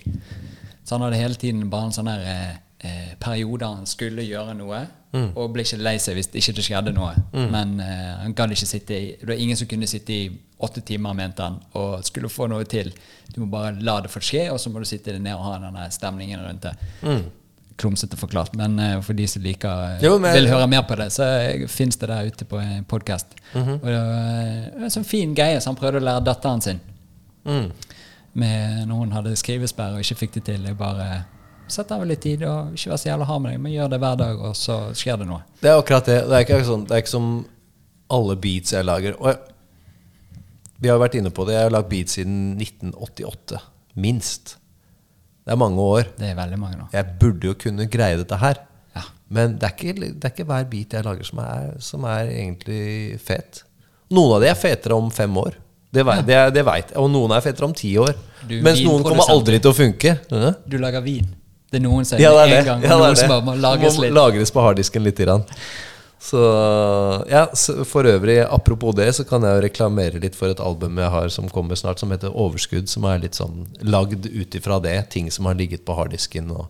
Så 0.85 0.95
han 0.95 1.01
hadde 1.01 1.17
hele 1.17 1.35
tiden 1.41 1.69
bare 1.69 1.89
en 1.89 1.95
sånn 1.95 2.05
der 2.11 2.21
eh, 2.29 2.55
eh, 2.85 3.13
periode 3.19 3.65
han 3.65 3.87
skulle 3.89 4.21
gjøre 4.27 4.53
noe, 4.59 4.83
og 5.15 5.53
ble 5.55 5.63
ikke 5.63 5.77
lei 5.79 5.93
seg 5.97 6.17
hvis 6.17 6.27
ikke 6.35 6.53
det 6.57 6.63
skjedde 6.67 6.91
noe. 6.93 7.13
Men 7.33 7.79
eh, 7.79 8.17
han 8.21 8.33
gadd 8.35 8.51
ikke 8.51 8.67
sitte 8.67 8.93
i 8.97 9.05
Det 9.21 9.29
var 9.29 9.39
ingen 9.39 9.55
som 9.57 9.67
kunne 9.71 9.87
sitte 9.87 10.11
i 10.13 10.25
åtte 10.59 10.81
timer, 10.85 11.13
mente 11.15 11.41
han, 11.43 11.55
og 11.73 12.03
skulle 12.05 12.29
få 12.29 12.47
noe 12.51 12.63
til. 12.67 12.91
Du 13.33 13.39
må 13.41 13.47
bare 13.51 13.71
la 13.79 14.01
det 14.03 14.11
få 14.11 14.19
skje, 14.23 14.49
og 14.51 14.59
så 14.59 14.69
må 14.69 14.79
du 14.83 14.85
sitte 14.85 15.15
ned 15.17 15.33
og 15.35 15.43
ha 15.47 15.55
den 15.63 15.79
stemningen 15.95 16.43
rundt 16.43 16.67
det. 16.67 16.75
Klumsete 17.75 18.15
forklart, 18.15 18.53
men 18.55 18.77
uh, 18.79 19.01
for 19.03 19.17
de 19.17 19.25
som 19.27 19.41
liker 19.43 19.97
eh, 19.97 20.03
Jo, 20.05 20.13
men- 20.19 20.31
vil 20.37 20.47
høre 20.47 20.67
mer 20.71 20.85
på 20.87 20.95
det, 20.95 21.09
så 21.11 21.25
fins 21.67 21.97
det 21.99 22.07
der 22.07 22.29
ute 22.29 22.45
på 22.47 22.59
en 22.61 22.85
podkast. 22.87 23.33
Mhm. 23.53 23.73
Og 23.81 23.87
det 23.89 23.97
var 23.99 24.85
en 24.87 24.93
sånn 24.93 25.03
fin 25.07 25.33
greie, 25.35 25.57
så 25.59 25.73
han 25.73 25.79
prøvde 25.79 25.99
å 25.99 26.05
lære 26.11 26.23
datteren 26.27 26.61
sin 26.63 26.79
Mm. 27.45 27.67
Med 28.35 28.83
når 28.89 29.01
hun 29.01 29.15
hadde 29.15 29.35
skrivesperre 29.39 29.97
og 29.97 30.05
ikke 30.05 30.19
fikk 30.25 30.37
det 30.39 30.45
til. 30.51 30.67
Jeg 30.67 30.77
bare 30.79 31.23
Sett 31.65 31.89
av 31.89 32.03
litt 32.05 32.21
tid 32.21 32.43
og 32.45 32.75
ikke 32.77 32.91
vær 32.91 32.99
så 33.01 33.07
jævla 33.09 33.25
hard 33.25 33.41
med 33.41 33.55
deg, 33.55 33.61
men 33.63 33.73
gjør 33.73 33.87
det 33.89 33.97
hver 34.03 34.17
dag, 34.19 34.41
og 34.49 34.51
så 34.53 34.75
skjer 34.93 35.15
det 35.17 35.25
noe. 35.25 35.39
Det 35.63 35.71
er 35.71 35.79
akkurat 35.79 36.05
det. 36.05 36.17
Det 36.29 36.35
er 36.37 36.45
ikke, 36.45 36.59
sånn, 36.67 36.83
det 36.85 36.93
er 36.93 37.01
ikke 37.01 37.13
som 37.15 37.29
alle 38.13 38.35
beats 38.43 38.75
jeg 38.75 38.85
lager. 38.85 39.17
Og 39.17 39.31
jeg, 39.31 39.55
vi 40.83 40.91
har 40.91 41.01
vært 41.01 41.17
inne 41.17 41.31
på 41.33 41.47
det. 41.47 41.55
Jeg 41.55 41.65
har 41.65 41.73
lagd 41.73 41.89
beats 41.89 42.19
siden 42.19 42.37
1988. 42.61 43.63
Minst. 43.97 44.55
Det 45.41 45.55
er 45.55 45.61
mange 45.61 45.81
år. 45.81 46.11
Det 46.19 46.29
er 46.29 46.37
veldig 46.37 46.61
mange 46.61 46.83
år. 46.83 46.93
Jeg 46.93 47.17
burde 47.21 47.49
jo 47.49 47.57
kunne 47.65 47.89
greie 47.89 48.21
dette 48.21 48.39
her. 48.41 48.61
Ja. 48.93 49.07
Men 49.33 49.57
det 49.57 49.71
er, 49.71 49.73
ikke, 49.73 49.95
det 50.05 50.29
er 50.29 50.35
ikke 50.35 50.47
hver 50.51 50.69
beat 50.69 50.93
jeg 50.93 51.07
lager 51.07 51.31
som 51.31 51.41
er, 51.47 51.75
som 51.81 52.05
er 52.13 52.29
egentlig 52.29 53.17
fet. 53.25 53.63
Noen 54.13 54.37
av 54.37 54.45
de 54.45 54.53
er 54.53 54.59
fetere 54.59 55.01
om 55.01 55.09
fem 55.13 55.41
år. 55.41 55.57
Det, 55.95 56.03
vei- 56.07 56.19
det, 56.27 56.37
det 56.57 56.65
jeg. 56.67 56.85
Og 57.01 57.09
noen 57.13 57.33
er 57.37 57.43
fettere 57.45 57.69
om 57.69 57.73
ti 57.75 57.93
år. 58.01 58.13
Du, 58.45 58.59
Mens 58.65 58.83
noen 58.85 59.03
kommer 59.07 59.31
aldri 59.31 59.57
til 59.63 59.71
å 59.71 59.75
funke. 59.77 60.17
Ja, 60.29 60.53
Du 60.67 60.77
lager 60.81 61.01
vin. 61.05 61.25
Det 61.71 61.79
er 61.81 61.83
noen 61.87 62.05
som 62.07 62.19
ja, 62.21 62.29
det 62.35 62.43
er 62.43 62.51
det. 62.51 62.57
en 62.61 62.67
gang, 62.69 62.83
Ja, 62.85 62.95
det 63.01 63.07
er 63.09 63.15
det. 63.23 63.27
bare 63.31 63.43
må 63.47 63.55
lagres 63.59 63.97
Må 63.99 64.11
lagres 64.13 64.51
på 64.53 64.63
harddisken 64.63 65.03
litt. 65.07 65.17
Grann. 65.23 65.43
Så 66.25 66.39
ja, 67.29 67.43
for 67.85 68.07
øvrig, 68.09 68.37
apropos 68.49 68.95
det, 68.97 69.09
så 69.17 69.25
kan 69.27 69.43
jeg 69.45 69.57
jo 69.57 69.63
reklamere 69.65 70.21
litt 70.23 70.35
for 70.37 70.49
et 70.53 70.61
album 70.63 70.97
jeg 71.01 71.11
har 71.13 71.29
som 71.33 71.49
kommer 71.53 71.77
snart, 71.77 71.99
som 72.01 72.13
heter 72.13 72.33
Overskudd, 72.33 72.87
som 72.89 73.05
er 73.09 73.19
litt 73.21 73.37
sånn 73.37 73.65
lagd 73.85 74.25
ut 74.25 74.57
ifra 74.57 74.79
det. 74.81 74.95
Ting 75.13 75.29
som 75.33 75.45
har 75.49 75.57
ligget 75.59 75.83
på 75.85 75.97
harddisken, 75.97 76.49
og 76.55 76.67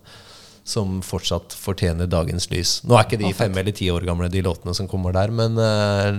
som 0.66 0.98
fortsatt 1.06 1.54
fortjener 1.56 2.08
dagens 2.10 2.48
lys. 2.50 2.80
Nå 2.84 2.96
er 2.98 3.06
ikke 3.06 3.20
de 3.22 3.32
fem 3.38 3.54
eller 3.62 3.72
ti 3.76 3.88
år 3.94 4.04
gamle, 4.08 4.28
de 4.32 4.42
låtene 4.44 4.74
som 4.76 4.88
kommer 4.90 5.14
der, 5.14 5.30
men 5.32 5.56
eh, 5.62 6.18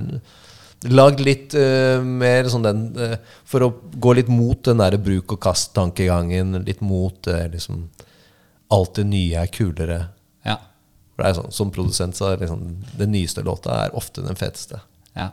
lagd 0.85 1.23
litt 1.25 1.55
uh, 1.57 2.03
mer 2.05 2.49
sånn 2.51 2.65
den 2.65 2.83
uh, 2.97 3.15
For 3.49 3.65
å 3.65 3.71
gå 3.97 4.13
litt 4.17 4.29
mot 4.29 4.59
den 4.65 4.81
derre 4.81 4.99
bruk 5.01 5.33
og 5.33 5.41
kast-tankegangen, 5.41 6.59
litt 6.67 6.83
mot 6.85 7.29
uh, 7.31 7.47
liksom 7.53 7.87
Alt 8.73 8.97
det 8.99 9.07
nye 9.07 9.41
er 9.45 9.51
kulere. 9.53 9.99
Ja. 10.45 10.57
For 11.15 11.23
det 11.23 11.29
er 11.29 11.37
sånn, 11.39 11.53
Som 11.55 11.73
produsent 11.73 12.17
så 12.19 12.33
er 12.33 12.41
liksom, 12.43 12.63
den 12.99 13.13
nyeste 13.15 13.45
låta 13.47 13.85
er 13.85 13.95
ofte 13.97 14.25
den 14.25 14.39
feteste. 14.39 14.81
ja. 15.15 15.31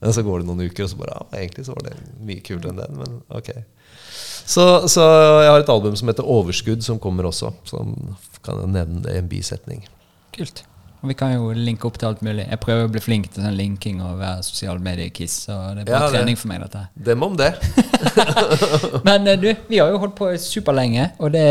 Men 0.00 0.14
så 0.16 0.22
går 0.24 0.40
det 0.40 0.48
noen 0.48 0.62
uker, 0.64 0.86
og 0.86 0.88
så 0.88 0.96
bare 0.96 1.12
ja, 1.12 1.24
egentlig 1.42 1.66
så 1.66 1.74
var 1.76 1.90
det 1.90 1.98
mye 2.24 2.40
kulere 2.40 2.70
enn 2.72 2.78
den. 2.80 3.00
Men 3.02 3.18
ok. 3.36 3.50
Så, 4.48 4.64
så 4.88 5.04
jeg 5.44 5.50
har 5.52 5.60
et 5.60 5.72
album 5.74 5.98
som 5.98 6.08
heter 6.08 6.24
Overskudd, 6.24 6.80
som 6.86 6.98
kommer 7.02 7.28
også. 7.28 7.52
Så 7.68 7.82
kan 8.40 8.62
jeg 8.62 8.72
nevne 8.78 9.02
det 9.04 9.12
i 9.12 9.20
en 9.20 9.28
bisetning. 9.28 9.84
Kult. 10.32 10.64
Og 11.00 11.08
vi 11.08 11.16
kan 11.16 11.32
jo 11.32 11.52
linke 11.56 11.88
opp 11.88 11.96
til 11.96 12.10
alt 12.10 12.20
mulig. 12.24 12.44
Jeg 12.44 12.60
prøver 12.60 12.84
å 12.84 12.92
bli 12.92 13.00
flink 13.00 13.30
til 13.32 13.44
sånn 13.44 13.56
linking 13.56 14.02
og 14.04 14.18
være 14.20 14.44
sosiale 14.44 14.82
medier-kiss. 14.84 15.36
Så 15.46 15.56
det 15.76 15.86
er 15.86 15.88
bare 15.88 16.08
Ja, 16.10 16.10
trening 16.12 16.36
for 16.36 16.50
meg, 16.50 16.64
dette. 16.66 16.82
Dem 17.08 17.24
om 17.24 17.38
det. 17.40 17.54
Men 19.08 19.28
eh, 19.30 19.38
du, 19.40 19.48
vi 19.70 19.80
har 19.80 19.88
jo 19.88 20.00
holdt 20.02 20.18
på 20.18 20.28
superlenge, 20.40 21.12
og 21.18 21.32
det 21.32 21.46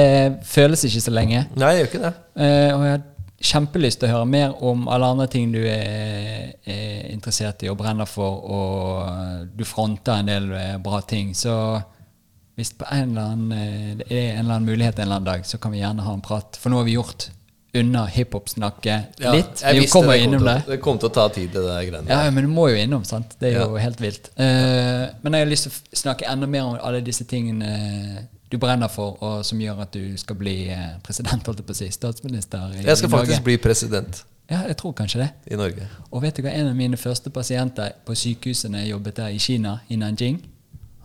føles 0.46 0.86
ikke 0.86 1.02
så 1.02 1.14
lenge. 1.16 1.48
Nei, 1.58 1.72
jeg 1.74 1.82
gjør 1.82 1.90
ikke 1.90 2.04
det. 2.04 2.12
Uh, 2.38 2.70
og 2.76 2.84
jeg 2.86 2.94
har 2.94 3.08
kjempelyst 3.50 4.02
til 4.02 4.10
å 4.10 4.18
høre 4.20 4.30
mer 4.30 4.54
om 4.70 4.86
alle 4.92 5.10
andre 5.16 5.28
ting 5.32 5.50
du 5.56 5.62
er, 5.64 6.54
er 6.70 7.10
interessert 7.10 7.66
i 7.66 7.72
og 7.72 7.80
brenner 7.80 8.10
for, 8.10 8.44
og 8.46 9.02
eh, 9.08 9.42
du 9.50 9.66
fronter 9.66 10.22
en 10.22 10.30
del 10.30 10.54
bra 10.86 11.02
ting. 11.10 11.34
Så 11.34 11.56
hvis 12.60 12.76
det 12.78 12.86
er 12.86 13.02
en 13.02 13.18
eller 13.18 14.46
annen 14.54 14.70
mulighet 14.70 15.00
en 15.00 15.08
eller 15.08 15.24
annen 15.24 15.32
dag, 15.32 15.50
så 15.50 15.58
kan 15.58 15.74
vi 15.74 15.82
gjerne 15.82 16.06
ha 16.06 16.14
en 16.14 16.22
prat. 16.22 16.60
For 16.60 16.70
nå 16.70 16.84
har 16.84 16.90
vi 16.92 17.00
gjort 17.00 17.32
unna 17.74 18.06
hiphop-snakket 18.10 19.20
Ja, 19.22 19.32
litt. 19.36 19.62
visste 19.62 19.92
kommer 19.94 20.18
det 20.18 20.24
kom 20.26 20.38
til 20.38 20.48
det. 20.48 20.58
Det 20.68 20.80
kom 20.82 21.00
til 21.00 21.10
å 21.10 21.14
ta 21.14 21.28
tid, 21.30 21.52
det 21.54 21.62
der 21.68 21.84
greiene. 21.86 22.10
Ja, 22.10 22.32
men 22.34 22.48
du 22.48 22.50
må 22.50 22.70
jo 22.72 22.80
innom, 22.82 23.04
sant? 23.06 23.36
Det 23.40 23.54
er 23.54 23.62
jo 23.62 23.78
helt 23.78 24.02
vilt. 24.02 24.32
Uh, 24.40 25.10
men 25.22 25.38
jeg 25.38 25.46
har 25.46 25.52
lyst 25.52 25.68
til 25.68 25.76
å 25.76 26.02
snakke 26.02 26.26
enda 26.32 26.50
mer 26.50 26.66
om 26.66 26.80
alle 26.82 27.02
disse 27.06 27.28
tingene 27.30 28.28
du 28.50 28.58
brenner 28.58 28.90
for, 28.90 29.18
og 29.22 29.46
som 29.46 29.60
gjør 29.62 29.84
at 29.84 29.94
du 29.94 30.18
skal 30.18 30.36
bli 30.40 30.56
eh, 30.74 30.96
president, 31.06 31.46
holdt 31.46 31.60
jeg 31.62 31.68
på 31.68 31.76
å 31.76 31.78
si, 31.78 31.90
statsminister 31.94 32.58
i, 32.58 32.80
Norge. 32.80 32.88
Jeg 32.88 32.98
skal 32.98 33.12
faktisk 33.14 33.36
Norge. 33.36 33.46
bli 33.46 33.58
president 33.62 34.24
Ja, 34.50 34.64
jeg 34.66 34.78
tror 34.80 34.96
kanskje 34.98 35.20
det. 35.22 35.28
i 35.54 35.60
Norge. 35.60 35.86
Og 36.10 36.24
vet 36.24 36.34
du 36.34 36.42
hva 36.42 36.50
en 36.58 36.72
av 36.72 36.74
mine 36.76 36.98
første 36.98 37.30
pasienter 37.30 37.94
på 38.08 38.16
sykehuset 38.18 38.74
jeg 38.74 38.90
jobbet 38.90 39.20
der 39.22 39.36
i 39.36 39.38
Kina, 39.38 39.76
i 39.94 40.00
Nanjing, 40.02 40.40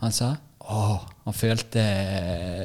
han 0.00 0.12
sa 0.16 0.30
åh, 0.64 1.02
han 1.26 1.36
følte, 1.36 1.82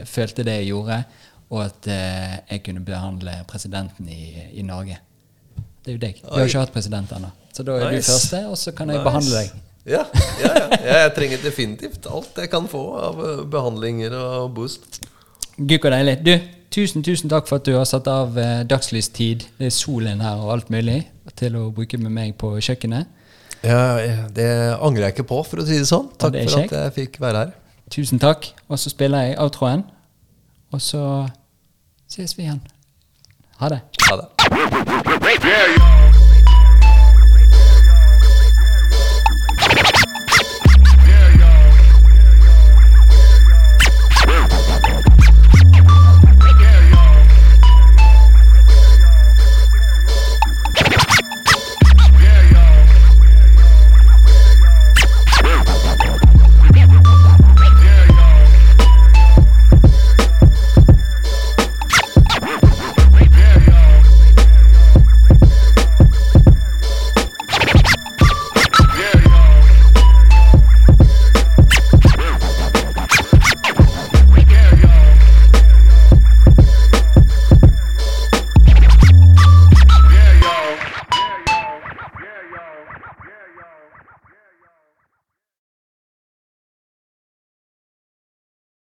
følte 0.07 0.45
det 0.47 0.55
jeg 0.61 0.69
gjorde, 0.71 1.01
og 1.49 1.63
at 1.65 1.87
eh, 1.89 2.35
jeg 2.51 2.63
kunne 2.67 2.83
behandle 2.85 3.31
presidenten 3.49 4.09
i, 4.09 4.33
i 4.53 4.61
Norge. 4.65 4.99
Det 5.85 5.93
er 5.93 5.97
jo 5.97 6.01
deg. 6.03 6.19
Vi 6.21 6.35
har 6.37 6.45
ikke 6.51 6.59
hatt 6.65 6.73
president 6.75 7.11
ennå. 7.15 7.31
Så 7.55 7.63
da 7.65 7.77
er 7.79 7.91
Nice. 7.91 8.05
du 8.05 8.13
første, 8.13 8.41
og 8.51 8.57
så 8.61 8.71
kan 8.77 8.89
jeg 8.91 8.99
Nice. 8.99 9.07
behandle 9.07 9.41
deg. 9.41 9.65
Ja, 9.89 10.03
ja, 10.43 10.49
ja. 10.59 10.79
Jeg 10.85 11.13
trenger 11.15 11.37
definitivt 11.41 12.05
alt 12.11 12.37
jeg 12.37 12.49
kan 12.51 12.67
få 12.69 12.81
av 13.01 13.21
eh, 13.25 13.43
behandlinger 13.49 14.13
og 14.19 14.51
boost. 14.57 14.99
Gud, 15.57 15.79
så 15.81 15.89
deilig. 15.95 16.17
Du, 16.25 16.33
tusen, 16.71 17.03
tusen 17.03 17.31
takk 17.31 17.47
for 17.49 17.57
at 17.59 17.65
du 17.65 17.73
har 17.77 17.87
satt 17.89 18.07
av 18.11 18.37
eh, 18.37 18.61
dagslystid, 18.69 19.47
det 19.57 19.71
er 19.71 19.73
solen 19.73 20.21
her 20.21 20.43
og 20.43 20.53
alt 20.59 20.69
mulig, 20.69 21.01
til 21.39 21.55
å 21.57 21.69
bruke 21.73 21.97
med 21.97 22.13
meg 22.13 22.35
på 22.39 22.51
kjøkkenet. 22.61 23.15
Ja, 23.65 23.79
det 24.31 24.47
angrer 24.79 25.09
jeg 25.09 25.17
ikke 25.17 25.27
på, 25.33 25.41
for 25.43 25.59
å 25.59 25.65
si 25.67 25.79
det 25.81 25.89
sånn. 25.89 26.11
Takk 26.21 26.31
det 26.37 26.45
for 26.51 26.61
at 26.63 26.75
jeg 26.77 26.93
fikk 26.95 27.17
være 27.23 27.41
her. 27.41 27.55
Tusen 27.91 28.21
takk. 28.21 28.51
Og 28.69 28.79
så 28.79 28.91
spiller 28.93 29.25
jeg 29.31 29.39
outroen, 29.41 29.81
og 30.71 30.83
så 30.85 31.01
ses 32.09 32.37
vi 32.37 32.43
igjen. 32.43 32.61
Ha 33.57 33.69
det. 33.69 33.81
Ha 34.09 34.15
det. 34.15 34.27
Yeah, 35.49 35.77
you. 35.77 35.88